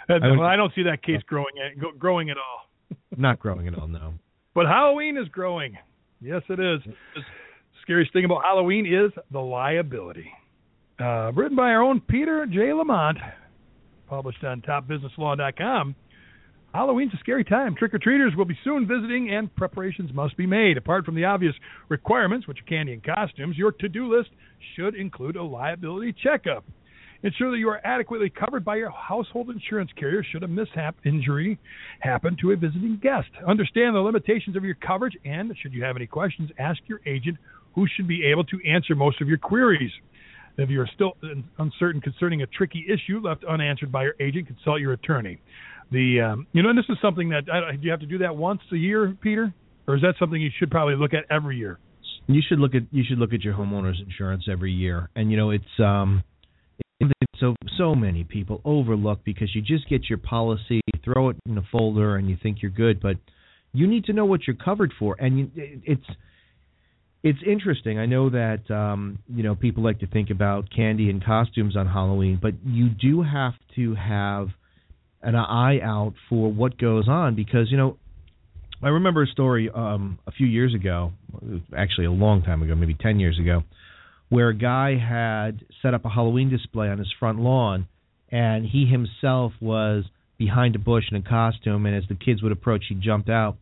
I, 0.09 0.19
well, 0.19 0.43
I 0.43 0.57
don't 0.57 0.73
see 0.75 0.83
that 0.85 1.03
case 1.03 1.21
growing 1.27 1.53
growing 1.99 2.31
at 2.31 2.37
all. 2.37 2.97
Not 3.17 3.39
growing 3.39 3.69
at 3.69 3.79
all, 3.79 3.89
no. 3.89 4.15
But 4.55 4.67
Halloween 4.67 5.17
is 5.17 5.29
growing. 5.29 5.77
Yes, 6.21 6.43
it 6.49 6.61
is. 6.61 6.81
The 6.85 7.23
scariest 7.83 8.13
thing 8.13 8.25
about 8.25 8.43
Halloween 8.45 8.87
is 8.87 9.11
the 9.31 9.41
liability. 9.41 10.31
Uh, 11.01 11.33
written 11.33 11.57
by 11.57 11.71
our 11.71 11.83
own 11.83 12.01
Peter 12.01 12.47
J. 12.47 12.73
Lamont, 12.73 13.19
published 14.09 14.45
on 14.45 14.61
topbusinesslaw.com. 14.63 15.95
Halloween's 16.75 17.13
a 17.13 17.19
scary 17.19 17.45
time. 17.45 17.75
Trick 17.75 17.93
or 17.93 17.99
treaters 17.99 18.33
will 18.35 18.47
be 18.47 18.59
soon 18.65 18.87
visiting, 18.87 19.31
and 19.31 19.55
preparations 19.55 20.11
must 20.15 20.37
be 20.39 20.47
made. 20.47 20.79
Apart 20.79 21.05
from 21.05 21.15
the 21.15 21.25
obvious 21.25 21.55
requirements, 21.91 22.49
which 22.49 22.61
are 22.61 22.65
candy 22.65 22.95
and 22.95 23.05
costumes, 23.05 23.59
your 23.59 23.73
to 23.73 23.89
do 23.91 24.15
list 24.15 24.31
should 24.75 24.95
include 24.95 25.37
a 25.37 25.43
liability 25.43 26.15
checkup. 26.23 26.65
Ensure 27.25 27.51
that 27.51 27.59
you 27.59 27.69
are 27.69 27.81
adequately 27.85 28.31
covered 28.31 28.65
by 28.65 28.77
your 28.77 28.91
household 28.91 29.51
insurance 29.51 29.91
carrier 29.97 30.25
should 30.25 30.43
a 30.43 30.49
mishap 30.49 30.97
injury 31.05 31.59
happen 32.01 32.37
to 32.41 32.53
a 32.53 32.57
visiting 32.57 32.99
guest. 33.03 33.29
Understand 33.47 33.95
the 33.95 34.01
limitations 34.01 34.57
of 34.57 34.65
your 34.65 34.75
coverage, 34.75 35.17
and 35.27 35.55
should 35.61 35.75
you 35.75 35.85
have 35.85 35.97
any 35.97 36.07
questions, 36.07 36.51
ask 36.59 36.81
your 36.87 37.01
agent 37.05 37.37
who 37.75 37.87
should 37.95 38.09
be 38.09 38.25
able 38.25 38.45
to 38.45 38.59
answer 38.67 38.95
most 38.95 39.21
of 39.21 39.29
your 39.29 39.39
queries. 39.39 39.93
If 40.59 40.69
you 40.69 40.81
are 40.81 40.91
still 40.95 41.13
uncertain 41.59 42.01
concerning 42.01 42.43
a 42.43 42.47
tricky 42.47 42.85
issue 42.89 43.21
left 43.21 43.45
unanswered 43.45 43.93
by 43.93 44.05
your 44.05 44.15
agent, 44.21 44.49
consult 44.49 44.81
your 44.81 44.93
attorney. 44.95 45.39
The 45.91 46.21
um, 46.21 46.47
you 46.53 46.63
know, 46.63 46.71
and 46.71 46.79
this 46.79 46.87
is 46.89 46.97
something 47.03 47.31
that 47.31 47.49
uh, 47.49 47.73
do 47.73 47.79
you 47.83 47.91
have 47.91 48.01
to 48.01 48.07
do 48.07 48.19
that 48.19 48.37
once 48.37 48.61
a 48.73 48.77
year, 48.77 49.17
Peter, 49.21 49.53
or 49.87 49.97
is 49.97 50.03
that 50.03 50.15
something 50.19 50.41
you 50.41 50.51
should 50.59 50.71
probably 50.71 50.97
look 50.97 51.13
at 51.15 51.25
every 51.31 51.57
year? 51.57 51.79
You 52.27 52.41
should 52.47 52.59
look 52.59 52.75
at 52.75 52.83
you 52.91 53.05
should 53.07 53.19
look 53.19 53.33
at 53.33 53.43
your 53.43 53.55
homeowner's 53.55 54.01
insurance 54.01 54.45
every 54.51 54.73
year, 54.73 55.11
and 55.17 55.31
you 55.31 55.37
know 55.37 55.51
it's 55.51 55.65
um, 55.81 56.23
it's 57.01 57.13
so 57.41 57.55
so 57.77 57.95
many 57.95 58.25
people 58.25 58.61
overlook 58.65 59.25
because 59.25 59.55
you 59.55 59.63
just 59.63 59.89
get 59.89 60.09
your 60.09 60.19
policy, 60.19 60.81
throw 61.05 61.31
it 61.31 61.37
in 61.47 61.59
a 61.59 61.63
folder, 61.73 62.17
and 62.17 62.29
you 62.29 62.37
think 62.43 62.63
you're 62.63 62.71
good, 62.71 63.01
but 63.01 63.17
you 63.73 63.87
need 63.87 64.05
to 64.05 64.13
know 64.13 64.25
what 64.25 64.47
you're 64.47 64.57
covered 64.57 64.93
for, 64.99 65.17
and 65.19 65.39
you, 65.39 65.51
it's 65.57 66.07
it's 67.23 67.39
interesting. 67.47 67.99
I 67.99 68.07
know 68.07 68.31
that 68.31 68.71
um, 68.71 69.19
you 69.29 69.43
know 69.43 69.55
people 69.55 69.83
like 69.83 70.01
to 70.01 70.07
think 70.07 70.31
about 70.31 70.71
candy 70.75 71.11
and 71.11 71.25
costumes 71.25 71.77
on 71.77 71.87
Halloween, 71.87 72.39
but 72.41 72.55
you 72.65 72.89
do 72.89 73.23
have 73.23 73.55
to 73.77 73.95
have 73.95 74.49
an 75.23 75.37
eye 75.37 75.81
out 75.81 76.15
for 76.29 76.53
what 76.53 76.77
goes 76.79 77.09
on 77.09 77.35
because 77.35 77.71
you 77.71 77.77
know 77.77 77.97
I 78.83 78.89
remember 78.89 79.23
a 79.23 79.27
story 79.29 79.71
um, 79.73 80.19
a 80.27 80.33
few 80.33 80.47
years 80.47 80.75
ago, 80.75 81.13
actually 81.77 82.07
a 82.07 82.11
long 82.11 82.43
time 82.43 82.63
ago, 82.63 82.75
maybe 82.75 82.95
ten 82.95 83.21
years 83.21 83.39
ago, 83.39 83.63
where 84.29 84.49
a 84.49 84.55
guy 84.55 84.97
had 84.99 85.65
set 85.83 85.95
up 85.95 86.05
a 86.05 86.09
Halloween 86.09 86.51
display 86.51 86.89
on 86.89 86.99
his 86.99 87.13
front 87.21 87.39
lawn, 87.39 87.87
and 88.31 88.67
he 88.67 88.87
himself 88.87 89.53
was 89.61 90.05
behind 90.37 90.75
a 90.75 90.81
bush 90.81 91.05
in 91.13 91.17
a 91.17 91.23
costume, 91.23 91.87
and 91.87 91.95
as 91.95 92.03
the 92.09 92.17
kids 92.17 92.43
would 92.43 92.51
approach, 92.51 92.85
he 92.89 92.97
jumped 92.97 93.29
out. 93.29 93.57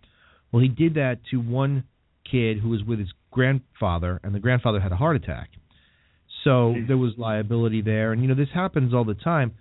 Well, 0.50 0.62
he 0.62 0.68
did 0.68 0.94
that 0.94 1.18
to 1.30 1.36
one 1.36 1.84
kid 2.30 2.58
who 2.58 2.70
was 2.70 2.82
with 2.82 2.98
his 2.98 3.12
grandfather, 3.30 4.20
and 4.24 4.34
the 4.34 4.40
grandfather 4.40 4.80
had 4.80 4.92
a 4.92 4.96
heart 4.96 5.16
attack. 5.16 5.50
So 6.44 6.74
there 6.88 6.96
was 6.96 7.12
liability 7.18 7.82
there, 7.82 8.12
and 8.12 8.22
you 8.22 8.28
know 8.28 8.34
this 8.34 8.48
happens 8.54 8.94
all 8.94 9.04
the 9.04 9.14
time. 9.14 9.52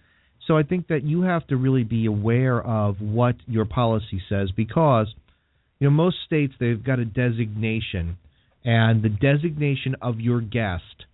So 0.50 0.58
I 0.58 0.64
think 0.64 0.88
that 0.88 1.04
you 1.04 1.22
have 1.22 1.46
to 1.48 1.58
really 1.58 1.84
be 1.84 2.08
aware 2.08 2.60
of 2.60 3.00
what 3.00 3.36
your 3.46 3.66
policy 3.66 4.20
says 4.28 4.50
because 4.52 5.14
you 5.80 5.88
know 5.88 5.92
most 5.92 6.18
states 6.26 6.54
they've 6.60 6.84
got 6.84 7.00
a 7.00 7.06
designation 7.06 8.18
and 8.66 9.04
the 9.04 9.10
designation 9.10 9.96
of 10.02 10.20
your 10.20 10.42
guest 10.42 11.06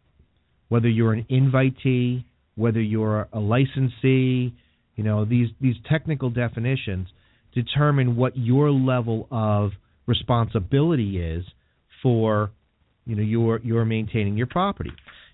whether 0.69 0.89
you're 0.89 1.13
an 1.13 1.25
invitee, 1.29 2.23
whether 2.55 2.81
you're 2.81 3.27
a 3.33 3.39
licensee, 3.39 4.53
you 4.95 5.03
know, 5.03 5.25
these 5.25 5.49
these 5.61 5.75
technical 5.89 6.29
definitions 6.29 7.07
determine 7.53 8.15
what 8.15 8.37
your 8.37 8.71
level 8.71 9.27
of 9.31 9.71
responsibility 10.07 11.19
is 11.19 11.43
for 12.01 12.51
you 13.05 13.15
know 13.15 13.21
your 13.21 13.59
your 13.59 13.85
maintaining 13.85 14.37
your 14.37 14.47
property. 14.47 14.91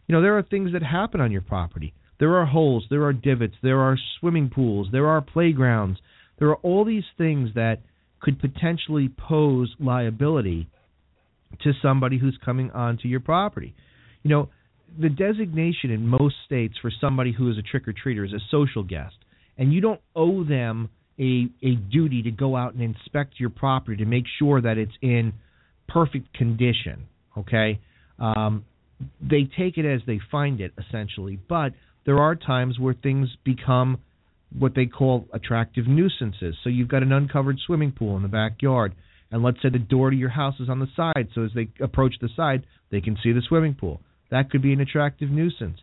You 0.08 0.16
know, 0.16 0.22
there 0.22 0.38
are 0.38 0.44
things 0.44 0.74
that 0.74 0.84
happen 0.84 1.22
on 1.22 1.32
your 1.32 1.42
property. 1.42 1.94
There 2.22 2.36
are 2.36 2.46
holes, 2.46 2.86
there 2.92 3.04
are 3.06 3.14
divots, 3.14 3.56
there 3.64 3.80
are 3.80 3.98
swimming 4.20 4.52
pools, 4.54 4.90
there 4.92 5.08
are 5.08 5.22
playgrounds. 5.22 6.00
There 6.38 6.50
are 6.50 6.58
all 6.58 6.86
these 6.86 7.04
things 7.18 7.50
that 7.56 7.80
could 8.20 8.40
potentially 8.40 9.10
pose 9.10 9.74
liability 9.80 10.68
to 11.64 11.72
somebody 11.82 12.20
who's 12.20 12.38
coming 12.46 12.70
onto 12.70 13.08
your 13.08 13.22
property. 13.22 13.74
You 14.22 14.30
know, 14.30 14.50
the 15.00 15.10
designation 15.10 15.90
in 15.90 16.08
most 16.08 16.36
states 16.46 16.76
for 16.80 16.92
somebody 17.02 17.32
who 17.32 17.50
is 17.50 17.58
a 17.58 17.64
trick 17.64 17.88
or 17.88 17.94
treater 17.94 18.24
is 18.24 18.34
a 18.34 18.40
social 18.52 18.84
guest, 18.84 19.16
and 19.58 19.74
you 19.74 19.82
don't 19.82 20.02
owe 20.16 20.44
them 20.44 20.90
a 21.18 21.48
a 21.64 21.74
duty 21.92 22.22
to 22.22 22.32
go 22.32 22.56
out 22.56 22.76
and 22.76 22.84
inspect 22.84 23.40
your 23.40 23.50
property 23.50 23.98
to 23.98 24.06
make 24.06 24.26
sure 24.38 24.62
that 24.62 24.78
it's 24.78 24.94
in 25.02 25.34
perfect 25.88 26.32
condition. 26.36 27.08
Okay, 27.36 27.80
um, 28.20 28.64
they 29.20 29.50
take 29.58 29.80
it 29.80 29.92
as 29.92 30.02
they 30.06 30.20
find 30.32 30.62
it 30.62 30.72
essentially, 30.78 31.40
but 31.50 31.74
there 32.06 32.20
are 32.20 32.36
times 32.36 32.80
where 32.80 32.94
things 32.94 33.30
become 33.44 34.00
what 34.58 34.76
they 34.76 34.86
call 34.86 35.28
attractive 35.34 35.88
nuisances. 35.88 36.56
So 36.64 36.70
you've 36.70 36.90
got 36.90 37.04
an 37.04 37.12
uncovered 37.12 37.58
swimming 37.66 37.92
pool 37.92 38.18
in 38.18 38.24
the 38.24 38.28
backyard, 38.28 38.94
and 39.32 39.44
let's 39.44 39.62
say 39.62 39.70
the 39.70 39.80
door 39.80 40.10
to 40.10 40.16
your 40.16 40.30
house 40.30 40.56
is 40.60 40.70
on 40.70 40.80
the 40.80 40.88
side, 40.96 41.30
so 41.34 41.44
as 41.44 41.52
they 41.56 41.70
approach 41.80 42.16
the 42.20 42.30
side, 42.36 42.66
they 42.92 43.02
can 43.02 43.18
see 43.24 43.32
the 43.32 43.42
swimming 43.48 43.76
pool. 43.76 44.02
That 44.30 44.50
could 44.50 44.62
be 44.62 44.74
an 44.74 44.82
attractive 44.82 45.30
nuisance. 45.30 45.80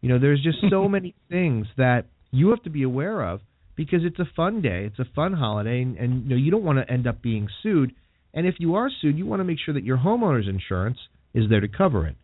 You 0.00 0.10
know, 0.10 0.18
there's 0.18 0.42
just 0.42 0.58
so 0.70 0.88
many 0.88 1.14
things 1.30 1.66
that 1.76 2.06
you 2.30 2.50
have 2.50 2.62
to 2.64 2.70
be 2.70 2.82
aware 2.82 3.22
of 3.22 3.40
because 3.76 4.00
it's 4.04 4.18
a 4.18 4.28
fun 4.36 4.60
day, 4.60 4.84
it's 4.84 4.98
a 4.98 5.14
fun 5.14 5.32
holiday, 5.32 5.80
and, 5.80 5.96
and 5.96 6.24
you 6.24 6.30
know 6.30 6.36
you 6.36 6.50
don't 6.50 6.64
want 6.64 6.78
to 6.78 6.92
end 6.92 7.06
up 7.06 7.22
being 7.22 7.48
sued. 7.62 7.92
And 8.34 8.46
if 8.46 8.56
you 8.58 8.74
are 8.74 8.90
sued, 9.00 9.16
you 9.16 9.26
want 9.26 9.40
to 9.40 9.44
make 9.44 9.58
sure 9.64 9.74
that 9.74 9.84
your 9.84 9.98
homeowner's 9.98 10.48
insurance 10.48 10.98
is 11.34 11.48
there 11.48 11.60
to 11.60 11.68
cover 11.68 12.06
it. 12.06 12.16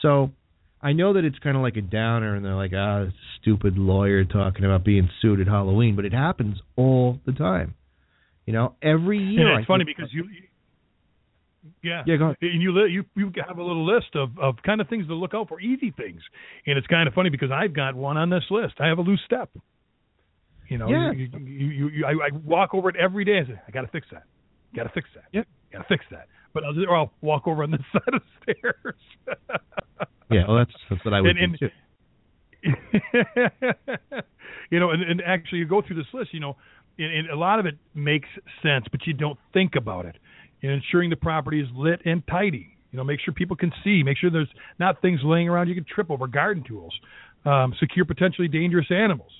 So 0.00 0.30
I 0.82 0.92
know 0.92 1.12
that 1.12 1.24
it's 1.24 1.38
kind 1.38 1.56
of 1.56 1.62
like 1.62 1.76
a 1.76 1.82
downer, 1.82 2.34
and 2.34 2.44
they're 2.44 2.54
like, 2.54 2.72
ah, 2.74 3.06
stupid 3.40 3.78
lawyer 3.78 4.24
talking 4.24 4.64
about 4.64 4.84
being 4.84 5.08
sued 5.20 5.40
at 5.40 5.46
Halloween, 5.46 5.94
but 5.94 6.04
it 6.04 6.12
happens 6.12 6.58
all 6.76 7.20
the 7.24 7.32
time. 7.32 7.74
You 8.46 8.52
know, 8.52 8.74
every 8.82 9.18
year. 9.18 9.52
Yeah, 9.52 9.58
it's 9.58 9.66
I 9.66 9.68
funny 9.68 9.84
because 9.84 10.12
you, 10.12 10.24
yeah, 11.82 12.02
yeah, 12.06 12.16
go 12.16 12.24
ahead. 12.24 12.36
And 12.40 12.60
you 12.60 12.76
you 12.86 13.04
you 13.14 13.32
have 13.46 13.58
a 13.58 13.62
little 13.62 13.86
list 13.86 14.16
of 14.16 14.36
of 14.38 14.56
kind 14.66 14.80
of 14.80 14.88
things 14.88 15.06
to 15.06 15.14
look 15.14 15.34
out 15.34 15.48
for, 15.48 15.60
easy 15.60 15.92
things, 15.96 16.20
and 16.66 16.76
it's 16.76 16.86
kind 16.88 17.06
of 17.06 17.14
funny 17.14 17.30
because 17.30 17.50
I've 17.52 17.74
got 17.74 17.94
one 17.94 18.16
on 18.16 18.30
this 18.30 18.44
list. 18.50 18.74
I 18.80 18.88
have 18.88 18.98
a 18.98 19.02
loose 19.02 19.22
step. 19.24 19.50
You 20.68 20.78
know, 20.78 20.88
yeah. 20.88 21.12
you, 21.12 21.28
you, 21.38 21.66
you, 21.68 21.88
you 21.88 22.06
I, 22.06 22.12
I 22.12 22.28
walk 22.44 22.74
over 22.74 22.88
it 22.88 22.96
every 22.96 23.24
day 23.24 23.38
and 23.38 23.46
say, 23.48 23.60
I 23.68 23.70
got 23.70 23.82
to 23.82 23.88
fix 23.88 24.06
that. 24.10 24.24
Got 24.74 24.84
to 24.84 24.88
fix 24.88 25.08
that. 25.14 25.24
Yeah, 25.32 25.42
got 25.70 25.80
to 25.80 25.84
fix 25.88 26.04
that. 26.10 26.28
But 26.54 26.64
I'll, 26.64 26.74
or 26.88 26.96
I'll 26.96 27.12
walk 27.20 27.46
over 27.46 27.62
on 27.62 27.70
this 27.70 27.80
side 27.92 28.14
of 28.14 28.22
the 28.46 28.54
stairs. 28.54 28.94
Yeah, 30.34 30.46
well, 30.46 30.58
that's 30.58 30.72
that's 30.90 31.04
what 31.04 31.14
I 31.14 31.20
would 31.20 31.36
and, 31.36 31.58
do 31.58 31.68
too. 31.68 31.74
you 34.70 34.80
know, 34.80 34.90
and, 34.90 35.02
and 35.02 35.22
actually, 35.24 35.58
you 35.58 35.66
go 35.66 35.82
through 35.82 35.96
this 35.96 36.06
list. 36.12 36.32
You 36.32 36.40
know, 36.40 36.56
and, 36.98 37.12
and 37.12 37.30
a 37.30 37.36
lot 37.36 37.58
of 37.58 37.66
it 37.66 37.76
makes 37.94 38.28
sense, 38.62 38.86
but 38.90 39.06
you 39.06 39.12
don't 39.12 39.38
think 39.52 39.74
about 39.76 40.06
it. 40.06 40.16
And 40.62 40.72
ensuring 40.72 41.10
the 41.10 41.16
property 41.16 41.60
is 41.60 41.68
lit 41.74 42.00
and 42.04 42.22
tidy. 42.26 42.76
You 42.90 42.98
know, 42.98 43.04
make 43.04 43.20
sure 43.20 43.32
people 43.34 43.56
can 43.56 43.72
see. 43.82 44.02
Make 44.02 44.18
sure 44.18 44.30
there's 44.30 44.52
not 44.78 45.00
things 45.00 45.20
laying 45.24 45.48
around 45.48 45.68
you 45.68 45.74
can 45.74 45.84
trip 45.84 46.10
over. 46.10 46.26
Garden 46.26 46.62
tools. 46.66 46.94
Um, 47.44 47.74
secure 47.80 48.04
potentially 48.04 48.46
dangerous 48.46 48.86
animals. 48.90 49.32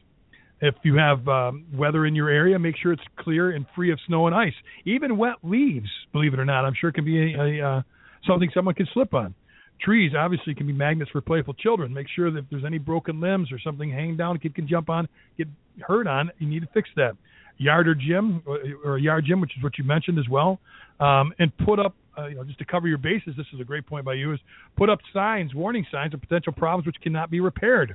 If 0.60 0.74
you 0.84 0.96
have 0.96 1.26
um, 1.28 1.66
weather 1.74 2.06
in 2.06 2.14
your 2.14 2.28
area, 2.28 2.58
make 2.58 2.76
sure 2.80 2.92
it's 2.92 3.02
clear 3.18 3.50
and 3.50 3.66
free 3.74 3.92
of 3.92 3.98
snow 4.06 4.26
and 4.26 4.34
ice. 4.34 4.54
Even 4.84 5.16
wet 5.16 5.36
leaves, 5.42 5.88
believe 6.12 6.34
it 6.34 6.40
or 6.40 6.44
not, 6.44 6.64
I'm 6.64 6.74
sure 6.80 6.90
it 6.90 6.94
can 6.94 7.04
be 7.04 7.34
a, 7.34 7.38
a 7.38 7.68
uh, 7.68 7.82
something 8.26 8.48
someone 8.54 8.74
can 8.74 8.86
slip 8.94 9.12
on. 9.12 9.34
Trees 9.82 10.12
obviously 10.16 10.54
can 10.54 10.66
be 10.66 10.72
magnets 10.72 11.10
for 11.10 11.20
playful 11.20 11.54
children. 11.54 11.92
Make 11.92 12.06
sure 12.14 12.30
that 12.30 12.38
if 12.38 12.44
there's 12.50 12.64
any 12.64 12.78
broken 12.78 13.20
limbs 13.20 13.50
or 13.50 13.58
something 13.58 13.90
hanging 13.90 14.16
down, 14.16 14.36
a 14.36 14.38
kid 14.38 14.54
can 14.54 14.68
jump 14.68 14.88
on, 14.88 15.08
get 15.36 15.48
hurt 15.80 16.06
on. 16.06 16.30
You 16.38 16.46
need 16.46 16.60
to 16.60 16.68
fix 16.72 16.88
that. 16.96 17.16
Yard 17.58 17.88
or 17.88 17.94
gym, 17.94 18.42
or 18.46 18.96
a 18.96 19.00
yard 19.00 19.24
gym, 19.26 19.40
which 19.40 19.52
is 19.56 19.62
what 19.62 19.78
you 19.78 19.84
mentioned 19.84 20.18
as 20.18 20.28
well, 20.28 20.58
um, 21.00 21.32
and 21.38 21.56
put 21.58 21.78
up, 21.78 21.94
uh, 22.18 22.26
you 22.26 22.36
know, 22.36 22.44
just 22.44 22.58
to 22.58 22.64
cover 22.64 22.88
your 22.88 22.98
bases. 22.98 23.34
This 23.36 23.46
is 23.52 23.60
a 23.60 23.64
great 23.64 23.86
point 23.86 24.04
by 24.04 24.14
you. 24.14 24.32
Is 24.32 24.40
put 24.76 24.88
up 24.88 24.98
signs, 25.12 25.54
warning 25.54 25.86
signs 25.90 26.14
of 26.14 26.20
potential 26.20 26.52
problems 26.52 26.86
which 26.86 26.96
cannot 27.02 27.30
be 27.30 27.40
repaired. 27.40 27.94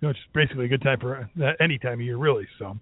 You 0.00 0.08
know, 0.08 0.10
it's 0.10 0.18
basically 0.34 0.64
a 0.64 0.68
good 0.68 0.82
time 0.82 0.98
for 0.98 1.28
uh, 1.40 1.52
any 1.60 1.78
time 1.78 1.94
of 1.94 2.00
year, 2.00 2.16
really. 2.16 2.48
So, 2.58 2.78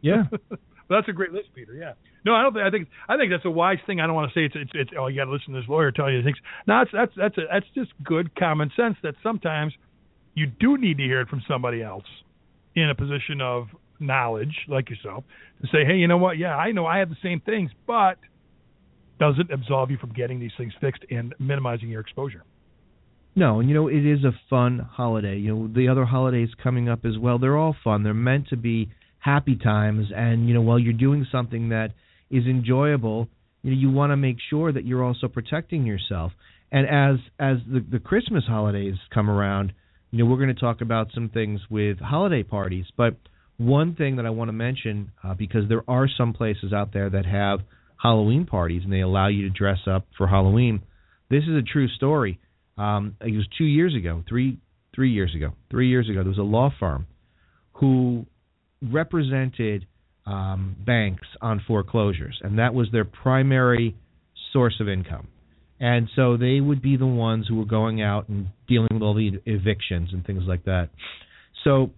yeah, 0.00 0.24
that's 0.88 1.08
a 1.08 1.12
great 1.12 1.32
list, 1.32 1.48
Peter. 1.54 1.74
Yeah. 1.74 1.92
No, 2.24 2.34
I 2.34 2.42
don't 2.42 2.52
think. 2.52 2.64
I 2.66 2.70
think. 2.70 2.88
I 3.08 3.16
think 3.16 3.30
that's 3.30 3.44
a 3.44 3.50
wise 3.50 3.78
thing. 3.86 4.00
I 4.00 4.06
don't 4.06 4.14
want 4.14 4.32
to 4.32 4.38
say 4.38 4.44
it's. 4.44 4.54
It's. 4.56 4.70
it's 4.74 4.90
oh, 4.98 5.06
you 5.08 5.16
got 5.16 5.26
to 5.26 5.32
listen 5.32 5.54
to 5.54 5.60
this 5.60 5.68
lawyer 5.68 5.90
tell 5.92 6.10
you 6.10 6.22
things. 6.22 6.36
No, 6.66 6.80
that's 6.80 6.90
that's 6.92 7.12
that's 7.16 7.38
a, 7.38 7.42
that's 7.52 7.66
just 7.74 7.92
good 8.02 8.34
common 8.36 8.70
sense. 8.76 8.96
That 9.02 9.14
sometimes 9.22 9.72
you 10.34 10.46
do 10.46 10.76
need 10.76 10.98
to 10.98 11.02
hear 11.04 11.20
it 11.20 11.28
from 11.28 11.42
somebody 11.48 11.82
else 11.82 12.04
in 12.74 12.90
a 12.90 12.94
position 12.94 13.40
of 13.40 13.68
knowledge, 14.00 14.54
like 14.68 14.90
yourself, 14.90 15.24
to 15.60 15.68
say, 15.68 15.84
hey, 15.86 15.94
you 15.94 16.08
know 16.08 16.16
what? 16.16 16.36
Yeah, 16.38 16.56
I 16.56 16.72
know 16.72 16.86
I 16.86 16.98
have 16.98 17.08
the 17.08 17.16
same 17.22 17.40
things, 17.40 17.70
but 17.86 18.18
doesn't 19.18 19.50
absolve 19.50 19.90
you 19.90 19.96
from 19.98 20.12
getting 20.12 20.40
these 20.40 20.50
things 20.58 20.72
fixed 20.80 21.04
and 21.10 21.34
minimizing 21.38 21.88
your 21.88 22.00
exposure. 22.00 22.42
No, 23.36 23.60
and 23.60 23.68
you 23.68 23.74
know 23.74 23.88
it 23.88 24.06
is 24.06 24.24
a 24.24 24.32
fun 24.48 24.78
holiday. 24.78 25.36
You 25.36 25.54
know 25.54 25.68
the 25.72 25.88
other 25.88 26.04
holidays 26.04 26.50
coming 26.62 26.88
up 26.88 27.04
as 27.04 27.18
well. 27.18 27.38
They're 27.38 27.56
all 27.56 27.74
fun. 27.82 28.02
They're 28.02 28.14
meant 28.14 28.48
to 28.48 28.56
be 28.56 28.90
happy 29.24 29.56
times, 29.56 30.06
and 30.14 30.48
you 30.48 30.54
know 30.54 30.60
while 30.60 30.78
you're 30.78 30.92
doing 30.92 31.26
something 31.32 31.70
that 31.70 31.92
is 32.30 32.44
enjoyable, 32.44 33.28
you 33.62 33.70
know 33.70 33.76
you 33.76 33.90
want 33.90 34.10
to 34.10 34.16
make 34.16 34.36
sure 34.50 34.72
that 34.72 34.84
you're 34.84 35.02
also 35.02 35.28
protecting 35.28 35.86
yourself. 35.86 36.32
And 36.70 36.86
as 36.86 37.20
as 37.38 37.58
the 37.66 37.80
the 37.80 37.98
Christmas 37.98 38.44
holidays 38.46 38.94
come 39.12 39.30
around, 39.30 39.72
you 40.10 40.18
know, 40.18 40.30
we're 40.30 40.36
going 40.36 40.54
to 40.54 40.60
talk 40.60 40.80
about 40.80 41.08
some 41.14 41.28
things 41.28 41.60
with 41.70 41.98
holiday 41.98 42.42
parties. 42.42 42.86
But 42.96 43.16
one 43.56 43.94
thing 43.94 44.16
that 44.16 44.26
I 44.26 44.30
want 44.30 44.48
to 44.48 44.52
mention, 44.52 45.12
uh, 45.22 45.34
because 45.34 45.68
there 45.68 45.82
are 45.88 46.06
some 46.18 46.32
places 46.32 46.72
out 46.72 46.92
there 46.92 47.08
that 47.10 47.24
have 47.24 47.60
Halloween 48.02 48.44
parties 48.44 48.82
and 48.84 48.92
they 48.92 49.00
allow 49.00 49.28
you 49.28 49.48
to 49.48 49.50
dress 49.50 49.78
up 49.86 50.06
for 50.18 50.26
Halloween. 50.26 50.82
This 51.30 51.44
is 51.44 51.56
a 51.56 51.62
true 51.62 51.88
story. 51.88 52.38
Um, 52.76 53.16
it 53.20 53.34
was 53.34 53.46
two 53.56 53.64
years 53.64 53.94
ago, 53.94 54.22
three 54.28 54.58
three 54.94 55.10
years 55.10 55.34
ago, 55.34 55.52
three 55.70 55.88
years 55.88 56.08
ago. 56.08 56.22
There 56.22 56.28
was 56.28 56.38
a 56.38 56.42
law 56.42 56.70
firm 56.78 57.06
who 57.74 58.26
represented 58.82 59.86
um, 60.26 60.76
banks 60.84 61.26
on 61.40 61.60
foreclosures, 61.66 62.38
and 62.42 62.58
that 62.58 62.74
was 62.74 62.88
their 62.92 63.04
primary 63.04 63.96
source 64.52 64.76
of 64.80 64.88
income. 64.88 65.28
And 65.80 66.08
so 66.14 66.36
they 66.36 66.60
would 66.60 66.80
be 66.80 66.96
the 66.96 67.06
ones 67.06 67.46
who 67.48 67.56
were 67.56 67.64
going 67.64 68.00
out 68.00 68.28
and 68.28 68.48
dealing 68.68 68.88
with 68.92 69.02
all 69.02 69.14
the 69.14 69.32
evictions 69.44 70.10
and 70.12 70.24
things 70.24 70.44
like 70.46 70.64
that. 70.64 70.88
So 71.64 71.90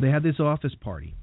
they 0.00 0.08
had 0.08 0.22
this 0.22 0.40
office 0.40 0.74
party, 0.80 1.14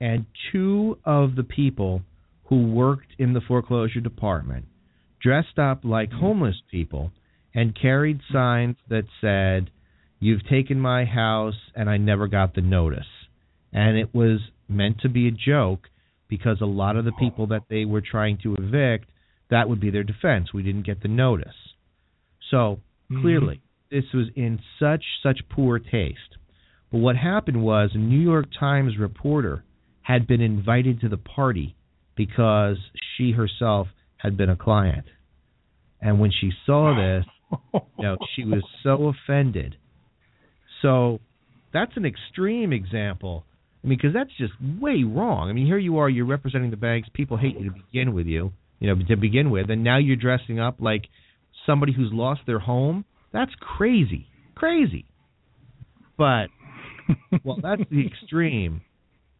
and 0.00 0.26
two 0.52 0.98
of 1.04 1.36
the 1.36 1.44
people 1.44 2.02
who 2.44 2.72
worked 2.72 3.12
in 3.18 3.32
the 3.32 3.40
foreclosure 3.40 4.00
department 4.00 4.66
dressed 5.22 5.58
up 5.58 5.80
like 5.84 6.12
homeless 6.12 6.56
people 6.70 7.10
and 7.54 7.78
carried 7.80 8.20
signs 8.32 8.76
that 8.88 9.04
said, 9.20 9.70
You've 10.18 10.46
taken 10.48 10.80
my 10.80 11.04
house 11.04 11.56
and 11.74 11.90
I 11.90 11.96
never 11.98 12.26
got 12.26 12.54
the 12.54 12.60
notice. 12.60 13.06
And 13.76 13.96
it 13.96 14.12
was 14.12 14.40
meant 14.68 15.00
to 15.02 15.08
be 15.08 15.28
a 15.28 15.30
joke 15.30 15.88
because 16.28 16.60
a 16.60 16.66
lot 16.66 16.96
of 16.96 17.04
the 17.04 17.12
people 17.12 17.46
that 17.48 17.62
they 17.70 17.84
were 17.84 18.00
trying 18.00 18.38
to 18.42 18.56
evict, 18.56 19.08
that 19.50 19.68
would 19.68 19.78
be 19.80 19.90
their 19.90 20.02
defense. 20.02 20.52
We 20.52 20.64
didn't 20.64 20.86
get 20.86 21.02
the 21.02 21.08
notice. 21.08 21.54
So 22.50 22.80
Mm-hmm. 23.10 23.22
clearly, 23.22 23.62
this 23.90 24.04
was 24.12 24.26
in 24.34 24.58
such 24.80 25.04
such 25.22 25.40
poor 25.48 25.78
taste. 25.78 26.36
But 26.90 26.98
what 26.98 27.16
happened 27.16 27.62
was 27.62 27.90
a 27.94 27.98
New 27.98 28.20
York 28.20 28.46
Times 28.58 28.98
reporter 28.98 29.64
had 30.02 30.26
been 30.26 30.40
invited 30.40 31.00
to 31.00 31.08
the 31.08 31.16
party 31.16 31.76
because 32.16 32.78
she 33.16 33.32
herself 33.32 33.88
had 34.16 34.36
been 34.36 34.50
a 34.50 34.56
client. 34.56 35.06
And 36.00 36.18
when 36.18 36.32
she 36.32 36.50
saw 36.64 36.94
this, 36.96 37.24
you 37.72 38.02
know, 38.02 38.16
she 38.34 38.44
was 38.44 38.62
so 38.82 39.12
offended. 39.12 39.76
So 40.82 41.20
that's 41.72 41.92
an 41.96 42.04
extreme 42.04 42.72
example. 42.72 43.44
I 43.86 43.88
mean, 43.88 43.98
because 44.02 44.12
that's 44.12 44.36
just 44.36 44.52
way 44.80 45.04
wrong. 45.04 45.48
I 45.48 45.52
mean, 45.52 45.64
here 45.64 45.78
you 45.78 45.98
are, 45.98 46.10
you're 46.10 46.26
representing 46.26 46.72
the 46.72 46.76
banks. 46.76 47.08
People 47.14 47.36
hate 47.36 47.56
you 47.56 47.70
to 47.70 47.76
begin 47.92 48.14
with 48.14 48.26
you, 48.26 48.52
you 48.80 48.88
know, 48.88 49.00
to 49.06 49.16
begin 49.16 49.50
with, 49.50 49.70
and 49.70 49.84
now 49.84 49.96
you're 49.96 50.16
dressing 50.16 50.58
up 50.58 50.78
like 50.80 51.02
somebody 51.66 51.92
who's 51.92 52.10
lost 52.12 52.40
their 52.48 52.58
home. 52.58 53.04
That's 53.32 53.52
crazy, 53.60 54.26
crazy. 54.56 55.06
But 56.18 56.46
well, 57.44 57.58
that's 57.62 57.82
the 57.88 58.04
extreme. 58.04 58.80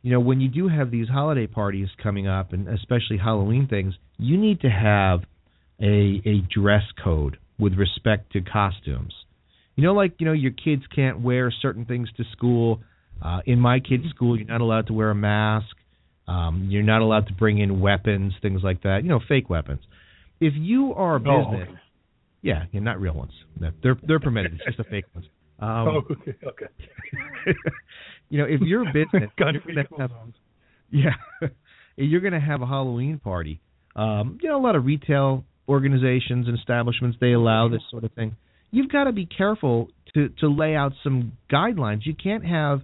You 0.02 0.12
know, 0.12 0.20
when 0.20 0.40
you 0.40 0.48
do 0.48 0.68
have 0.68 0.92
these 0.92 1.08
holiday 1.08 1.48
parties 1.48 1.88
coming 2.00 2.28
up, 2.28 2.52
and 2.52 2.68
especially 2.68 3.18
Halloween 3.18 3.66
things, 3.66 3.94
you 4.16 4.38
need 4.38 4.60
to 4.60 4.70
have 4.70 5.22
a 5.82 6.22
a 6.24 6.40
dress 6.54 6.84
code 7.02 7.38
with 7.58 7.74
respect 7.74 8.32
to 8.34 8.42
costumes. 8.42 9.12
You 9.74 9.82
know, 9.82 9.92
like 9.92 10.14
you 10.20 10.26
know, 10.26 10.32
your 10.32 10.52
kids 10.52 10.82
can't 10.94 11.20
wear 11.20 11.52
certain 11.60 11.84
things 11.84 12.08
to 12.16 12.22
school. 12.30 12.80
Uh, 13.22 13.40
in 13.46 13.58
my 13.58 13.80
kids' 13.80 14.04
school, 14.14 14.36
you're 14.36 14.46
not 14.46 14.60
allowed 14.60 14.86
to 14.88 14.92
wear 14.92 15.10
a 15.10 15.14
mask. 15.14 15.74
Um, 16.28 16.68
you're 16.70 16.82
not 16.82 17.02
allowed 17.02 17.28
to 17.28 17.32
bring 17.34 17.58
in 17.58 17.80
weapons, 17.80 18.34
things 18.42 18.60
like 18.62 18.82
that. 18.82 19.00
You 19.02 19.08
know, 19.08 19.20
fake 19.28 19.48
weapons. 19.48 19.80
If 20.40 20.54
you 20.56 20.92
are 20.94 21.16
a 21.16 21.20
Oh, 21.20 21.44
business, 21.44 21.68
okay. 21.70 21.80
yeah, 22.42 22.64
yeah, 22.72 22.80
not 22.80 23.00
real 23.00 23.14
ones. 23.14 23.32
They're 23.58 23.96
they're 24.06 24.20
permitted. 24.20 24.54
It's 24.54 24.64
just 24.64 24.78
the 24.78 24.84
fake 24.84 25.06
ones. 25.14 25.26
Um, 25.58 25.68
oh, 25.88 26.02
okay, 26.10 26.34
okay. 26.46 26.66
you 28.28 28.38
know, 28.38 28.44
if 28.44 28.60
you're 28.60 28.82
a 28.82 28.92
business, 28.92 29.30
you're 29.38 29.84
have, 29.98 30.10
yeah, 30.90 31.10
you're 31.96 32.20
going 32.20 32.34
to 32.34 32.40
have 32.40 32.60
a 32.60 32.66
Halloween 32.66 33.18
party. 33.18 33.60
Um, 33.94 34.38
you 34.42 34.50
know, 34.50 34.58
a 34.58 34.62
lot 34.62 34.76
of 34.76 34.84
retail 34.84 35.44
organizations 35.68 36.46
and 36.46 36.58
establishments 36.58 37.16
they 37.20 37.32
allow 37.32 37.68
this 37.68 37.80
sort 37.90 38.04
of 38.04 38.12
thing. 38.12 38.36
You've 38.70 38.90
got 38.90 39.04
to 39.04 39.12
be 39.12 39.26
careful 39.26 39.88
to 40.14 40.28
to 40.40 40.48
lay 40.48 40.74
out 40.76 40.92
some 41.02 41.32
guidelines. 41.50 42.00
You 42.04 42.14
can't 42.14 42.44
have, 42.44 42.82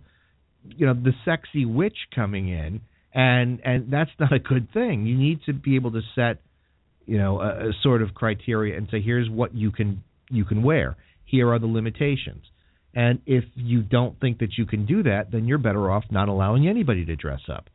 you 0.65 0.87
know, 0.87 0.95
the 0.95 1.13
sexy 1.25 1.65
witch 1.65 1.97
coming 2.15 2.49
in, 2.49 2.81
and 3.15 3.61
and 3.65 3.93
that's 3.93 4.11
not 4.19 4.33
a 4.33 4.39
good 4.39 4.73
thing. 4.73 5.07
You 5.07 5.17
need 5.17 5.41
to 5.47 5.53
be 5.53 5.77
able 5.77 5.93
to 5.93 6.01
set, 6.15 6.41
you 7.07 7.19
know, 7.19 7.41
a, 7.41 7.69
a 7.69 7.73
sort 7.83 8.03
of 8.03 8.15
criteria 8.15 8.77
and 8.77 8.89
say, 8.91 9.01
here's 9.01 9.29
what 9.29 9.55
you 9.55 9.71
can 9.71 10.03
you 10.31 10.45
can 10.45 10.63
wear. 10.63 10.97
Here 11.25 11.51
are 11.53 11.59
the 11.59 11.67
limitations. 11.67 12.45
And 12.95 13.21
if 13.25 13.45
you 13.55 13.83
don't 13.83 14.21
think 14.21 14.39
that 14.41 14.59
you 14.59 14.67
can 14.67 14.85
do 14.85 15.03
that, 15.05 15.31
then 15.33 15.47
you're 15.47 15.59
better 15.59 15.91
off 15.91 16.05
not 16.11 16.29
allowing 16.29 16.69
anybody 16.69 17.05
to 17.07 17.17
dress 17.17 17.41
up 17.49 17.71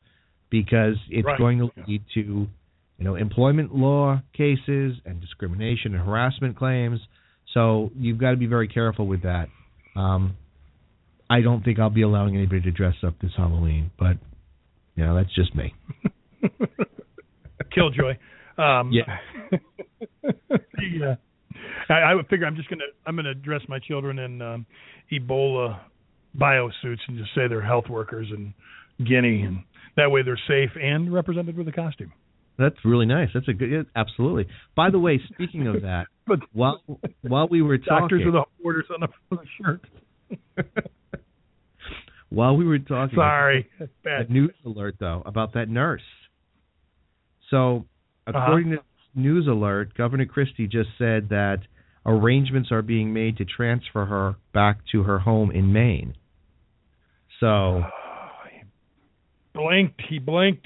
because 0.49 0.95
it's 1.09 1.26
Right. 1.26 1.38
going 1.38 1.57
to 1.59 1.72
lead 1.88 2.03
to, 2.14 2.19
you 2.19 3.03
know, 3.03 3.15
employment 3.15 3.73
law 3.76 4.22
cases 4.34 4.95
and 5.05 5.19
discrimination 5.19 5.95
and 5.95 6.05
harassment 6.05 6.55
claims. 6.55 6.99
So 7.53 7.91
you've 7.95 8.19
got 8.19 8.31
to 8.31 8.38
be 8.38 8.45
very 8.45 8.68
careful 8.68 9.07
with 9.07 9.23
that. 9.23 9.49
Um, 9.95 10.35
I 11.29 11.41
don't 11.41 11.63
think 11.63 11.79
I'll 11.79 11.89
be 11.89 12.03
allowing 12.03 12.35
anybody 12.35 12.61
to 12.61 12.71
dress 12.71 12.95
up 13.05 13.15
this 13.21 13.31
Halloween, 13.35 13.91
but 13.99 14.17
you 14.95 15.05
know, 15.05 15.15
that's 15.15 15.33
just 15.35 15.53
me. 15.55 15.73
Killjoy. 17.73 18.17
Um, 18.57 18.91
Yeah. 18.91 19.17
yeah. 20.91 21.15
I, 21.89 21.93
I 21.93 22.15
would 22.15 22.27
figure 22.27 22.45
I'm 22.45 22.55
just 22.55 22.69
gonna 22.69 22.83
I'm 23.05 23.15
gonna 23.15 23.33
dress 23.33 23.61
my 23.67 23.79
children 23.79 24.19
in 24.19 24.41
um, 24.41 24.65
Ebola 25.11 25.79
biosuits 26.37 26.99
and 27.07 27.17
just 27.17 27.33
say 27.35 27.47
they're 27.47 27.61
health 27.61 27.85
workers 27.89 28.27
in 28.31 28.53
Guinea, 29.03 29.43
and 29.43 29.63
that 29.95 30.11
way 30.11 30.21
they're 30.23 30.39
safe 30.47 30.71
and 30.81 31.13
represented 31.13 31.57
with 31.57 31.67
a 31.67 31.71
costume. 31.71 32.11
That's 32.57 32.75
really 32.83 33.05
nice. 33.05 33.29
That's 33.33 33.47
a 33.47 33.53
good, 33.53 33.69
yeah, 33.69 33.83
absolutely. 33.95 34.47
By 34.75 34.89
the 34.89 34.97
way, 34.97 35.21
speaking 35.33 35.67
of 35.67 35.83
that, 35.83 36.07
But 36.27 36.39
while 36.51 36.81
while 37.21 37.47
we 37.47 37.61
were 37.61 37.77
doctors 37.77 37.87
talking, 37.87 38.07
doctors 38.07 38.25
with 38.25 38.33
the 38.33 38.63
orders 38.63 38.85
on 38.93 39.09
the 39.31 39.37
shirt. 39.57 40.87
While 42.29 42.55
we 42.57 42.65
were 42.65 42.79
talking, 42.79 43.15
Sorry, 43.17 43.69
a 43.79 43.87
bad. 44.03 44.29
news 44.29 44.53
alert 44.65 44.95
though 44.99 45.21
about 45.25 45.53
that 45.53 45.69
nurse. 45.69 46.01
So, 47.49 47.85
Uh-huh. 48.27 48.37
according 48.39 48.71
to 48.71 48.79
news 49.15 49.47
alert, 49.47 49.93
Governor 49.95 50.25
Christie 50.25 50.67
just 50.67 50.89
said 50.97 51.29
that 51.29 51.59
arrangements 52.05 52.71
are 52.71 52.81
being 52.81 53.13
made 53.13 53.37
to 53.37 53.45
transfer 53.45 54.05
her 54.05 54.35
back 54.53 54.79
to 54.91 55.03
her 55.03 55.19
home 55.19 55.51
in 55.51 55.71
Maine. 55.73 56.13
So, 57.39 57.83
blinked. 59.53 60.01
He 60.09 60.19
blinked. 60.19 60.65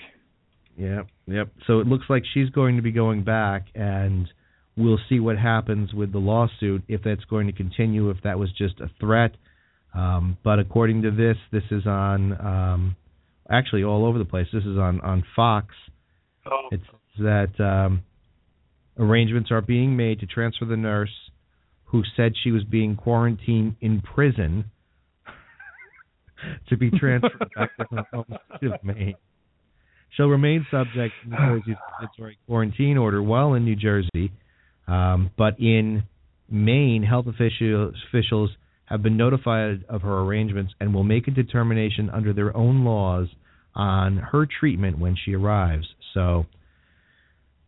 yep, 0.77 1.07
yep. 1.27 1.49
So 1.67 1.79
it 1.79 1.87
looks 1.87 2.05
like 2.09 2.23
she's 2.33 2.49
going 2.49 2.75
to 2.77 2.81
be 2.81 2.91
going 2.91 3.23
back, 3.23 3.67
and 3.75 4.27
we'll 4.75 4.99
see 5.09 5.19
what 5.19 5.37
happens 5.37 5.93
with 5.93 6.11
the 6.11 6.19
lawsuit 6.19 6.83
if 6.87 7.01
that's 7.03 7.23
going 7.25 7.47
to 7.47 7.53
continue, 7.53 8.09
if 8.09 8.17
that 8.23 8.39
was 8.39 8.51
just 8.57 8.79
a 8.79 8.89
threat. 8.99 9.31
Um, 9.93 10.37
but 10.43 10.59
according 10.59 11.01
to 11.03 11.11
this, 11.11 11.37
this 11.51 11.63
is 11.69 11.85
on 11.85 12.33
um, 12.33 12.95
actually 13.49 13.83
all 13.83 14.05
over 14.05 14.17
the 14.17 14.25
place. 14.25 14.47
This 14.53 14.63
is 14.63 14.77
on 14.77 15.01
on 15.01 15.23
Fox. 15.35 15.75
Oh, 16.45 16.69
It 16.71 16.79
says 16.85 17.23
that 17.57 17.63
um, 17.63 18.03
arrangements 18.97 19.51
are 19.51 19.61
being 19.61 19.95
made 19.95 20.19
to 20.21 20.25
transfer 20.25 20.65
the 20.65 20.77
nurse 20.77 21.11
who 21.85 22.03
said 22.15 22.33
she 22.41 22.51
was 22.51 22.63
being 22.63 22.95
quarantined 22.95 23.75
in 23.81 24.01
prison 24.01 24.65
to 26.69 26.77
be 26.77 26.89
transferred 26.89 27.51
back 27.55 27.75
to 27.77 27.85
her 27.91 28.03
home 28.13 28.25
state 28.57 28.71
of 28.71 28.83
Maine. 28.83 29.15
She'll 30.15 30.27
remain 30.29 30.65
subject 30.71 31.13
to 31.23 31.29
New 31.29 31.37
Jersey's 31.37 31.75
mandatory 31.99 32.37
quarantine 32.47 32.97
order 32.97 33.21
while 33.21 33.53
in 33.53 33.65
New 33.65 33.75
Jersey, 33.75 34.31
um, 34.87 35.31
but 35.37 35.59
in 35.59 36.03
Maine, 36.49 37.03
health 37.03 37.27
officials, 37.27 37.95
officials 38.09 38.51
have 38.91 39.01
been 39.01 39.17
notified 39.17 39.85
of 39.89 40.01
her 40.01 40.19
arrangements 40.19 40.73
and 40.79 40.93
will 40.93 41.03
make 41.03 41.27
a 41.27 41.31
determination 41.31 42.09
under 42.09 42.33
their 42.33 42.55
own 42.55 42.83
laws 42.83 43.27
on 43.73 44.17
her 44.17 44.45
treatment 44.59 44.99
when 44.99 45.15
she 45.23 45.33
arrives. 45.33 45.87
So, 46.13 46.45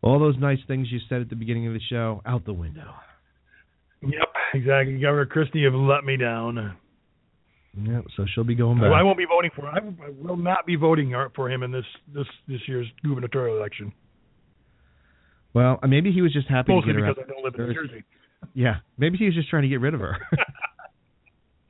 all 0.01 0.19
those 0.19 0.35
nice 0.37 0.59
things 0.67 0.89
you 0.91 0.99
said 1.07 1.21
at 1.21 1.29
the 1.29 1.35
beginning 1.35 1.65
of 1.67 1.73
the 1.73 1.79
show 1.89 2.21
out 2.25 2.45
the 2.45 2.53
window. 2.53 2.93
yep, 4.01 4.27
exactly. 4.53 4.99
Governor 4.99 5.25
Christie, 5.25 5.59
you've 5.59 5.73
let 5.73 6.03
me 6.03 6.17
down. 6.17 6.75
Yeah, 7.81 8.01
so 8.17 8.25
she'll 8.35 8.43
be 8.43 8.53
going 8.53 8.77
back. 8.77 8.91
Well, 8.91 8.93
I 8.93 9.01
won't 9.01 9.17
be 9.17 9.25
voting 9.25 9.49
for. 9.55 9.65
I 9.65 9.77
I 9.77 10.09
will 10.21 10.37
not 10.37 10.65
be 10.65 10.75
voting 10.75 11.15
for 11.35 11.49
him 11.49 11.63
in 11.63 11.71
this 11.71 11.85
this 12.13 12.27
this 12.47 12.59
year's 12.67 12.85
gubernatorial 13.03 13.57
election. 13.57 13.93
Well, 15.53 15.79
uh, 15.81 15.87
maybe 15.87 16.11
he 16.11 16.21
was 16.21 16.33
just 16.33 16.47
happy 16.49 16.73
Mostly 16.73 16.93
to 16.93 16.99
get 16.99 17.07
her 17.07 17.13
because. 17.13 17.25
I 17.29 17.31
don't 17.31 17.43
live 17.43 17.55
in 17.57 17.67
New 17.67 17.73
Jersey. 17.73 18.03
Yeah, 18.53 18.75
maybe 18.97 19.17
he 19.17 19.25
was 19.25 19.33
just 19.33 19.49
trying 19.49 19.63
to 19.63 19.69
get 19.69 19.79
rid 19.79 19.93
of 19.93 20.01
her. 20.01 20.17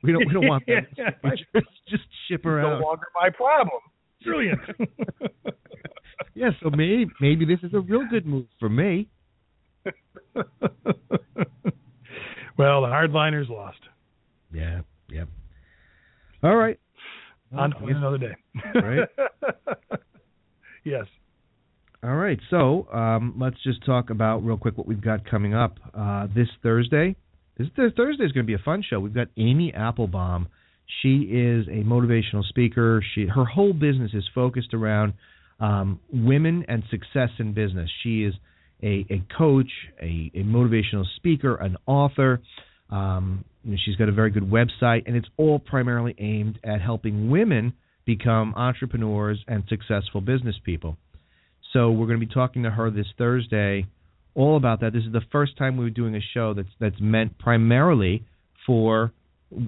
we 0.04 0.12
don't. 0.12 0.26
We 0.26 0.32
don't 0.32 0.46
want 0.46 0.64
that. 0.66 0.86
Yeah. 0.96 1.10
just, 1.30 1.66
just 1.88 2.04
ship 2.28 2.44
her 2.44 2.62
no 2.62 2.74
out. 2.74 2.80
longer 2.80 3.06
my 3.14 3.30
problem. 3.30 3.80
Brilliant. 4.24 4.60
Yeah, 6.36 6.50
so 6.62 6.70
maybe 6.70 7.06
maybe 7.20 7.44
this 7.44 7.58
is 7.62 7.74
a 7.74 7.80
real 7.80 8.02
good 8.10 8.26
move 8.26 8.46
for 8.58 8.68
me. 8.68 9.08
Well, 12.56 12.82
the 12.82 12.86
hardliners 12.88 13.48
lost. 13.48 13.78
Yeah. 14.52 14.82
Yep. 15.10 15.28
All 16.44 16.56
right. 16.56 16.78
On 17.56 17.70
to 17.70 17.86
another 17.86 18.18
day. 18.18 18.34
Right. 18.74 19.08
yes. 20.84 21.04
All 22.02 22.14
right. 22.14 22.38
So 22.50 22.86
um, 22.92 23.34
let's 23.40 23.56
just 23.64 23.84
talk 23.84 24.10
about 24.10 24.38
real 24.44 24.56
quick 24.56 24.76
what 24.78 24.86
we've 24.86 25.00
got 25.00 25.28
coming 25.28 25.54
up 25.54 25.78
uh, 25.94 26.28
this 26.34 26.48
Thursday. 26.62 27.16
This, 27.56 27.68
Thursday 27.76 28.24
is 28.24 28.32
going 28.32 28.44
to 28.44 28.46
be 28.46 28.54
a 28.54 28.64
fun 28.64 28.82
show. 28.88 28.98
We've 28.98 29.14
got 29.14 29.28
Amy 29.36 29.72
Applebaum. 29.72 30.48
She 31.02 31.28
is 31.30 31.66
a 31.68 31.84
motivational 31.84 32.44
speaker. 32.44 33.02
She 33.14 33.26
her 33.26 33.44
whole 33.44 33.72
business 33.72 34.10
is 34.12 34.24
focused 34.34 34.74
around 34.74 35.14
um, 35.60 36.00
women 36.12 36.64
and 36.68 36.82
success 36.90 37.30
in 37.38 37.54
business. 37.54 37.88
She 38.02 38.24
is 38.24 38.34
a, 38.82 39.06
a 39.08 39.22
coach, 39.36 39.70
a, 40.02 40.30
a 40.34 40.42
motivational 40.42 41.04
speaker, 41.16 41.54
an 41.56 41.76
author. 41.86 42.40
Um, 42.90 43.44
she's 43.84 43.96
got 43.96 44.08
a 44.08 44.12
very 44.12 44.30
good 44.30 44.50
website, 44.50 45.04
and 45.06 45.16
it's 45.16 45.28
all 45.36 45.58
primarily 45.58 46.14
aimed 46.18 46.58
at 46.64 46.80
helping 46.80 47.30
women 47.30 47.72
become 48.04 48.52
entrepreneurs 48.56 49.42
and 49.48 49.64
successful 49.68 50.20
business 50.20 50.56
people. 50.64 50.96
So 51.72 51.90
we're 51.90 52.06
going 52.06 52.20
to 52.20 52.26
be 52.26 52.32
talking 52.32 52.64
to 52.64 52.70
her 52.70 52.90
this 52.90 53.06
Thursday 53.16 53.86
all 54.34 54.56
about 54.56 54.80
that. 54.80 54.92
This 54.92 55.04
is 55.04 55.12
the 55.12 55.22
first 55.32 55.56
time 55.56 55.76
we're 55.76 55.90
doing 55.90 56.14
a 56.14 56.20
show 56.20 56.54
that's 56.54 56.68
that's 56.80 57.00
meant 57.00 57.38
primarily 57.38 58.24
for 58.66 59.12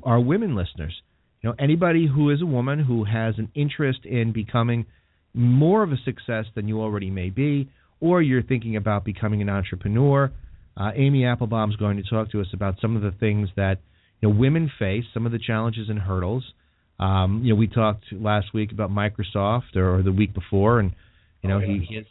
our 0.03 0.21
women 0.21 0.57
listeners. 0.57 1.03
You 1.43 1.51
know, 1.51 1.57
anybody 1.59 2.09
who 2.13 2.31
is 2.31 2.43
a 2.43 2.47
woman 2.47 2.81
who 2.81 3.05
has 3.05 3.35
an 3.39 3.51
interest 3.55 4.01
in 4.05 4.33
becoming 4.33 4.87
more 5.35 5.83
of 5.83 5.93
a 5.93 5.97
success 6.05 6.47
than 6.55 6.67
you 6.67 6.81
already 6.81 7.11
may 7.11 7.31
be, 7.31 7.69
or 8.01 8.23
you're 8.23 8.43
thinking 8.43 8.77
about 8.77 9.05
becoming 9.05 9.43
an 9.43 9.49
entrepreneur. 9.49 10.33
Uh, 10.77 10.91
Amy 10.95 11.25
Applebaum 11.25 11.71
is 11.71 11.77
going 11.77 11.97
to 11.97 12.03
talk 12.03 12.31
to 12.33 12.41
us 12.41 12.49
about 12.53 12.77
some 12.81 12.97
of 12.97 13.03
the 13.03 13.13
things 13.13 13.49
that 13.57 13.79
you 14.21 14.29
know 14.29 14.35
women 14.35 14.71
face, 14.79 15.05
some 15.15 15.27
of 15.27 15.33
the 15.33 15.39
challenges 15.39 15.89
and 15.89 15.99
hurdles. 15.99 16.45
Um, 16.99 17.43
you 17.45 17.51
know, 17.51 17.57
we 17.57 17.67
talked 17.67 18.05
last 18.13 18.55
week 18.55 18.73
about 18.73 18.91
Microsoft, 18.91 19.77
or, 19.77 19.99
or 19.99 20.03
the 20.03 20.13
week 20.13 20.35
before, 20.35 20.81
and 20.81 20.93
you 21.43 21.49
know, 21.51 21.57
oh, 21.57 21.61
yeah. 21.61 21.79
he 21.87 21.95
his 21.97 22.07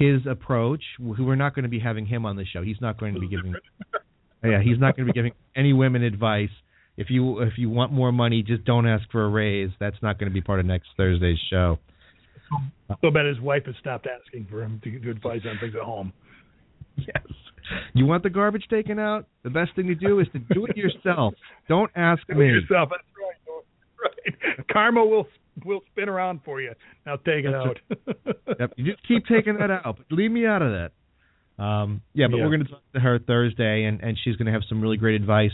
his 0.00 0.26
approach. 0.26 0.82
We're 0.98 1.36
not 1.36 1.54
going 1.54 1.64
to 1.64 1.68
be 1.68 1.78
having 1.78 2.06
him 2.06 2.24
on 2.24 2.34
the 2.34 2.46
show. 2.46 2.62
He's 2.62 2.80
not 2.80 2.98
going 2.98 3.14
to 3.14 3.20
be 3.20 3.28
giving. 3.28 3.54
yeah, 4.44 4.62
he's 4.62 4.78
not 4.78 4.96
going 4.96 5.06
to 5.06 5.12
be 5.12 5.16
giving 5.16 5.32
any 5.54 5.74
women 5.74 6.02
advice. 6.02 6.48
If 6.96 7.08
you 7.10 7.40
if 7.40 7.52
you 7.56 7.68
want 7.70 7.92
more 7.92 8.10
money, 8.10 8.42
just 8.42 8.64
don't 8.64 8.86
ask 8.86 9.04
for 9.12 9.24
a 9.24 9.28
raise. 9.28 9.70
That's 9.78 9.96
not 10.02 10.18
going 10.18 10.30
to 10.30 10.34
be 10.34 10.40
part 10.40 10.58
of 10.58 10.66
next 10.66 10.88
Thursday's 10.96 11.38
show. 11.50 11.78
So 13.02 13.10
bad 13.10 13.26
his 13.26 13.40
wife 13.40 13.66
has 13.66 13.74
stopped 13.78 14.08
asking 14.08 14.46
for 14.50 14.62
him 14.62 14.80
to 14.82 14.90
give 14.90 15.04
advice 15.04 15.42
on 15.48 15.58
things 15.60 15.74
at 15.76 15.82
home. 15.82 16.12
Yes. 16.96 17.22
You 17.94 18.06
want 18.06 18.24
the 18.24 18.30
garbage 18.30 18.64
taken 18.68 18.98
out? 18.98 19.26
The 19.44 19.50
best 19.50 19.76
thing 19.76 19.86
to 19.86 19.94
do 19.94 20.18
is 20.18 20.26
to 20.32 20.40
do 20.52 20.66
it 20.66 20.76
yourself. 20.76 21.34
Don't 21.68 21.90
ask 21.94 22.26
do 22.26 22.34
me. 22.34 22.48
it 22.48 22.52
yourself. 22.52 22.88
That's 22.90 23.04
right. 23.16 24.36
Right. 24.56 24.66
Karma 24.72 25.04
will 25.04 25.28
we'll 25.64 25.82
spin 25.92 26.08
around 26.08 26.40
for 26.44 26.60
you. 26.60 26.72
Now 27.06 27.16
take 27.16 27.44
it 27.44 27.54
out. 27.54 27.78
yep, 28.58 28.72
you 28.76 28.92
just 28.92 29.06
keep 29.06 29.26
taking 29.26 29.56
that 29.58 29.70
out, 29.70 29.98
but 29.98 30.06
leave 30.10 30.30
me 30.30 30.46
out 30.46 30.62
of 30.62 30.72
that. 30.72 30.92
Um, 31.62 32.02
yeah, 32.14 32.26
but 32.30 32.38
yeah. 32.38 32.44
we're 32.44 32.56
going 32.56 32.64
to 32.64 32.70
talk 32.70 32.92
to 32.94 33.00
her 33.00 33.18
Thursday, 33.18 33.84
and, 33.84 34.00
and 34.00 34.18
she's 34.22 34.36
going 34.36 34.46
to 34.46 34.52
have 34.52 34.62
some 34.68 34.80
really 34.80 34.96
great 34.96 35.14
advice 35.14 35.50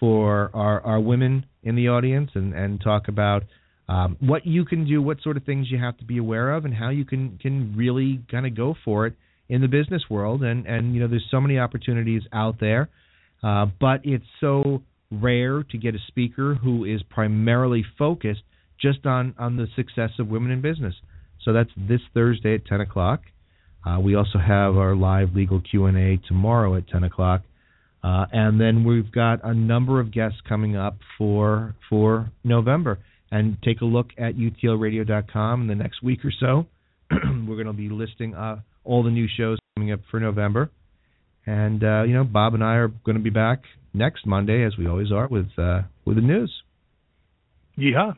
for 0.00 0.50
our, 0.52 0.80
our 0.80 1.00
women 1.00 1.46
in 1.62 1.76
the 1.76 1.88
audience, 1.88 2.30
and, 2.34 2.52
and 2.52 2.80
talk 2.80 3.06
about 3.08 3.44
um, 3.88 4.16
what 4.20 4.46
you 4.46 4.64
can 4.64 4.86
do, 4.86 5.00
what 5.00 5.20
sort 5.22 5.36
of 5.36 5.44
things 5.44 5.70
you 5.70 5.78
have 5.78 5.96
to 5.98 6.04
be 6.04 6.18
aware 6.18 6.52
of, 6.52 6.64
and 6.64 6.74
how 6.74 6.88
you 6.88 7.04
can 7.04 7.38
can 7.38 7.74
really 7.76 8.20
kind 8.30 8.46
of 8.46 8.56
go 8.56 8.74
for 8.84 9.06
it 9.06 9.14
in 9.48 9.60
the 9.60 9.68
business 9.68 10.02
world. 10.10 10.42
And 10.42 10.66
and 10.66 10.94
you 10.94 11.00
know, 11.00 11.08
there's 11.08 11.26
so 11.30 11.40
many 11.40 11.58
opportunities 11.58 12.22
out 12.32 12.58
there, 12.60 12.88
uh, 13.42 13.66
but 13.80 14.00
it's 14.04 14.24
so 14.40 14.82
rare 15.10 15.62
to 15.62 15.78
get 15.78 15.94
a 15.94 15.98
speaker 16.08 16.54
who 16.54 16.84
is 16.84 17.02
primarily 17.10 17.84
focused 17.98 18.42
just 18.80 19.06
on 19.06 19.34
on 19.38 19.56
the 19.56 19.66
success 19.76 20.10
of 20.18 20.28
women 20.28 20.50
in 20.50 20.60
business. 20.60 20.94
So 21.44 21.52
that's 21.52 21.70
this 21.76 22.00
Thursday 22.14 22.54
at 22.54 22.66
10 22.66 22.80
o'clock. 22.80 23.22
Uh, 23.86 24.00
we 24.00 24.14
also 24.14 24.38
have 24.38 24.76
our 24.76 24.94
live 24.94 25.34
legal 25.34 25.60
Q 25.60 25.86
and 25.86 25.96
A 25.96 26.16
tomorrow 26.26 26.74
at 26.76 26.88
10 26.88 27.04
o'clock, 27.04 27.42
uh, 28.02 28.26
and 28.32 28.60
then 28.60 28.84
we've 28.84 29.12
got 29.12 29.44
a 29.44 29.52
number 29.52 30.00
of 30.00 30.10
guests 30.10 30.38
coming 30.48 30.76
up 30.76 30.96
for 31.18 31.74
for 31.88 32.30
November. 32.42 32.98
And 33.30 33.56
take 33.64 33.80
a 33.80 33.84
look 33.84 34.10
at 34.16 34.36
utlradio.com 34.36 35.62
in 35.62 35.66
the 35.66 35.74
next 35.74 36.04
week 36.04 36.24
or 36.24 36.30
so. 36.38 36.66
We're 37.10 37.56
going 37.56 37.66
to 37.66 37.72
be 37.72 37.88
listing 37.88 38.32
uh, 38.32 38.60
all 38.84 39.02
the 39.02 39.10
new 39.10 39.26
shows 39.36 39.58
coming 39.76 39.90
up 39.90 40.00
for 40.08 40.20
November. 40.20 40.70
And 41.44 41.82
uh, 41.82 42.04
you 42.04 42.14
know, 42.14 42.24
Bob 42.24 42.54
and 42.54 42.62
I 42.62 42.74
are 42.76 42.88
going 42.88 43.16
to 43.16 43.22
be 43.22 43.30
back 43.30 43.62
next 43.92 44.26
Monday, 44.26 44.64
as 44.64 44.76
we 44.78 44.86
always 44.86 45.10
are, 45.12 45.26
with 45.28 45.48
uh, 45.58 45.82
with 46.04 46.16
the 46.16 46.22
news. 46.22 46.52
Yeah. 47.76 48.12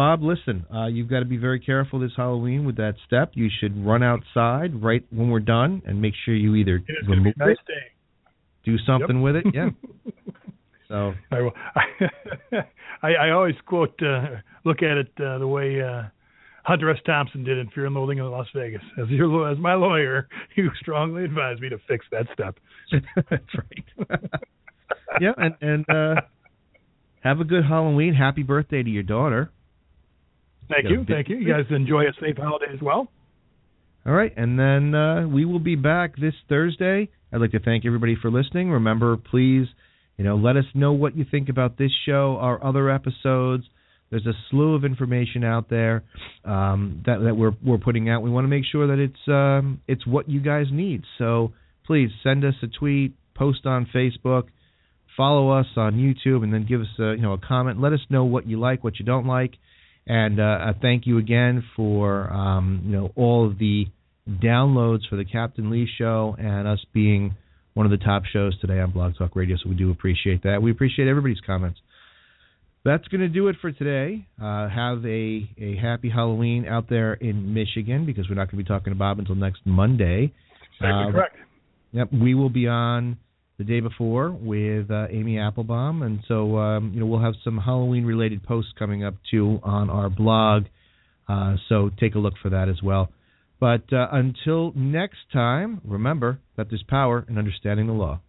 Bob, 0.00 0.22
listen, 0.22 0.64
uh, 0.74 0.86
you've 0.86 1.10
got 1.10 1.18
to 1.18 1.26
be 1.26 1.36
very 1.36 1.60
careful 1.60 2.00
this 2.00 2.12
Halloween 2.16 2.64
with 2.64 2.78
that 2.78 2.94
step. 3.06 3.32
You 3.34 3.50
should 3.60 3.84
run 3.84 4.02
outside 4.02 4.82
right 4.82 5.04
when 5.10 5.28
we're 5.28 5.40
done 5.40 5.82
and 5.84 6.00
make 6.00 6.14
sure 6.24 6.34
you 6.34 6.54
either 6.54 6.82
remove 7.06 7.34
nice 7.36 7.50
it, 7.50 7.66
day. 7.66 7.92
do 8.64 8.78
something 8.86 9.16
yep. 9.16 9.22
with 9.22 9.36
it. 9.36 9.44
Yeah. 9.52 9.68
so 10.88 11.12
I, 11.30 11.40
will. 11.42 11.52
I, 13.02 13.08
I 13.12 13.30
always 13.32 13.56
quote, 13.66 13.92
uh, 14.02 14.36
look 14.64 14.78
at 14.82 14.96
it 14.96 15.12
uh, 15.22 15.36
the 15.36 15.46
way 15.46 15.82
uh, 15.82 16.04
Hunter 16.62 16.90
S. 16.90 16.96
Thompson 17.04 17.44
did 17.44 17.58
in 17.58 17.68
Fear 17.68 17.84
and 17.84 17.94
Loathing 17.94 18.16
in 18.16 18.30
Las 18.30 18.46
Vegas. 18.54 18.80
As 18.98 19.06
your 19.10 19.50
as 19.50 19.58
my 19.58 19.74
lawyer, 19.74 20.28
you 20.56 20.70
strongly 20.80 21.24
advised 21.24 21.60
me 21.60 21.68
to 21.68 21.78
fix 21.86 22.06
that 22.10 22.24
step. 22.32 22.56
That's 23.28 23.44
right. 23.54 24.20
yeah, 25.20 25.32
and 25.36 25.54
and 25.60 25.84
uh, 25.90 26.22
have 27.22 27.40
a 27.40 27.44
good 27.44 27.66
Halloween. 27.66 28.14
Happy 28.14 28.42
birthday 28.42 28.82
to 28.82 28.88
your 28.88 29.02
daughter. 29.02 29.50
Thank 30.70 30.88
you. 30.88 31.04
Thank 31.08 31.28
you. 31.28 31.36
You 31.36 31.52
guys 31.52 31.66
enjoy 31.70 32.04
a 32.04 32.12
safe 32.20 32.36
holiday 32.36 32.72
as 32.72 32.80
well. 32.80 33.08
All 34.06 34.12
right, 34.12 34.32
and 34.36 34.58
then 34.58 34.94
uh, 34.94 35.28
we 35.28 35.44
will 35.44 35.58
be 35.58 35.74
back 35.74 36.16
this 36.16 36.32
Thursday. 36.48 37.10
I'd 37.32 37.40
like 37.40 37.50
to 37.50 37.60
thank 37.60 37.84
everybody 37.84 38.16
for 38.20 38.30
listening. 38.30 38.70
Remember, 38.70 39.16
please, 39.16 39.66
you 40.16 40.24
know, 40.24 40.36
let 40.36 40.56
us 40.56 40.64
know 40.74 40.92
what 40.92 41.16
you 41.16 41.26
think 41.30 41.48
about 41.48 41.76
this 41.76 41.90
show, 42.06 42.38
our 42.40 42.62
other 42.64 42.88
episodes. 42.88 43.64
There's 44.10 44.26
a 44.26 44.32
slew 44.50 44.74
of 44.74 44.84
information 44.84 45.44
out 45.44 45.68
there 45.68 46.02
um, 46.44 47.02
that 47.06 47.18
that 47.20 47.36
we're 47.36 47.52
we're 47.64 47.78
putting 47.78 48.08
out. 48.08 48.22
We 48.22 48.30
want 48.30 48.44
to 48.44 48.48
make 48.48 48.64
sure 48.70 48.86
that 48.88 48.98
it's 48.98 49.28
um, 49.28 49.80
it's 49.86 50.06
what 50.06 50.28
you 50.28 50.40
guys 50.40 50.66
need. 50.72 51.02
So 51.18 51.52
please 51.86 52.10
send 52.22 52.44
us 52.44 52.54
a 52.62 52.66
tweet, 52.66 53.14
post 53.34 53.66
on 53.66 53.86
Facebook, 53.94 54.44
follow 55.16 55.50
us 55.50 55.66
on 55.76 55.94
YouTube, 55.94 56.42
and 56.42 56.52
then 56.52 56.66
give 56.66 56.80
us 56.80 56.88
a 56.98 57.12
you 57.14 57.22
know 57.22 57.34
a 57.34 57.38
comment. 57.38 57.80
Let 57.80 57.92
us 57.92 58.00
know 58.08 58.24
what 58.24 58.48
you 58.48 58.58
like, 58.58 58.82
what 58.82 58.98
you 58.98 59.04
don't 59.04 59.26
like. 59.26 59.52
And 60.10 60.40
uh, 60.40 60.72
thank 60.82 61.06
you 61.06 61.18
again 61.18 61.62
for 61.76 62.28
um, 62.32 62.82
you 62.84 62.90
know 62.90 63.12
all 63.14 63.46
of 63.46 63.60
the 63.60 63.86
downloads 64.28 65.08
for 65.08 65.14
the 65.14 65.24
Captain 65.24 65.70
Lee 65.70 65.88
Show 65.98 66.34
and 66.36 66.66
us 66.66 66.84
being 66.92 67.36
one 67.74 67.86
of 67.86 67.92
the 67.92 68.04
top 68.04 68.24
shows 68.24 68.58
today 68.58 68.80
on 68.80 68.90
Blog 68.90 69.16
Talk 69.16 69.36
Radio. 69.36 69.56
So 69.62 69.68
we 69.68 69.76
do 69.76 69.92
appreciate 69.92 70.42
that. 70.42 70.60
We 70.62 70.72
appreciate 70.72 71.06
everybody's 71.06 71.38
comments. 71.46 71.78
That's 72.84 73.06
going 73.06 73.20
to 73.20 73.28
do 73.28 73.46
it 73.46 73.56
for 73.60 73.70
today. 73.70 74.26
Uh, 74.42 74.68
have 74.68 75.04
a, 75.06 75.48
a 75.56 75.76
happy 75.80 76.10
Halloween 76.10 76.66
out 76.66 76.90
there 76.90 77.14
in 77.14 77.54
Michigan 77.54 78.04
because 78.04 78.28
we're 78.28 78.34
not 78.34 78.50
going 78.50 78.58
to 78.58 78.64
be 78.64 78.64
talking 78.64 78.92
to 78.92 78.98
Bob 78.98 79.20
until 79.20 79.36
next 79.36 79.60
Monday. 79.64 80.32
Exactly 80.80 80.88
uh, 80.88 81.12
correct. 81.12 81.36
Yep, 81.92 82.08
we 82.20 82.34
will 82.34 82.50
be 82.50 82.66
on 82.66 83.16
the 83.60 83.64
day 83.64 83.80
before 83.80 84.30
with 84.30 84.90
uh, 84.90 85.06
Amy 85.10 85.38
Applebaum, 85.38 86.00
and 86.00 86.20
so 86.26 86.56
um, 86.56 86.92
you 86.94 87.00
know 87.00 87.04
we'll 87.04 87.20
have 87.20 87.34
some 87.44 87.58
Halloween 87.58 88.06
related 88.06 88.42
posts 88.42 88.72
coming 88.78 89.04
up 89.04 89.12
too 89.30 89.60
on 89.62 89.90
our 89.90 90.08
blog. 90.08 90.64
Uh, 91.28 91.56
so 91.68 91.90
take 92.00 92.14
a 92.14 92.18
look 92.18 92.32
for 92.42 92.48
that 92.48 92.70
as 92.70 92.82
well. 92.82 93.10
But 93.60 93.92
uh, 93.92 94.06
until 94.12 94.72
next 94.74 95.18
time, 95.30 95.82
remember 95.84 96.38
that 96.56 96.70
there's 96.70 96.82
power 96.88 97.26
in 97.28 97.36
understanding 97.36 97.86
the 97.86 97.92
law. 97.92 98.20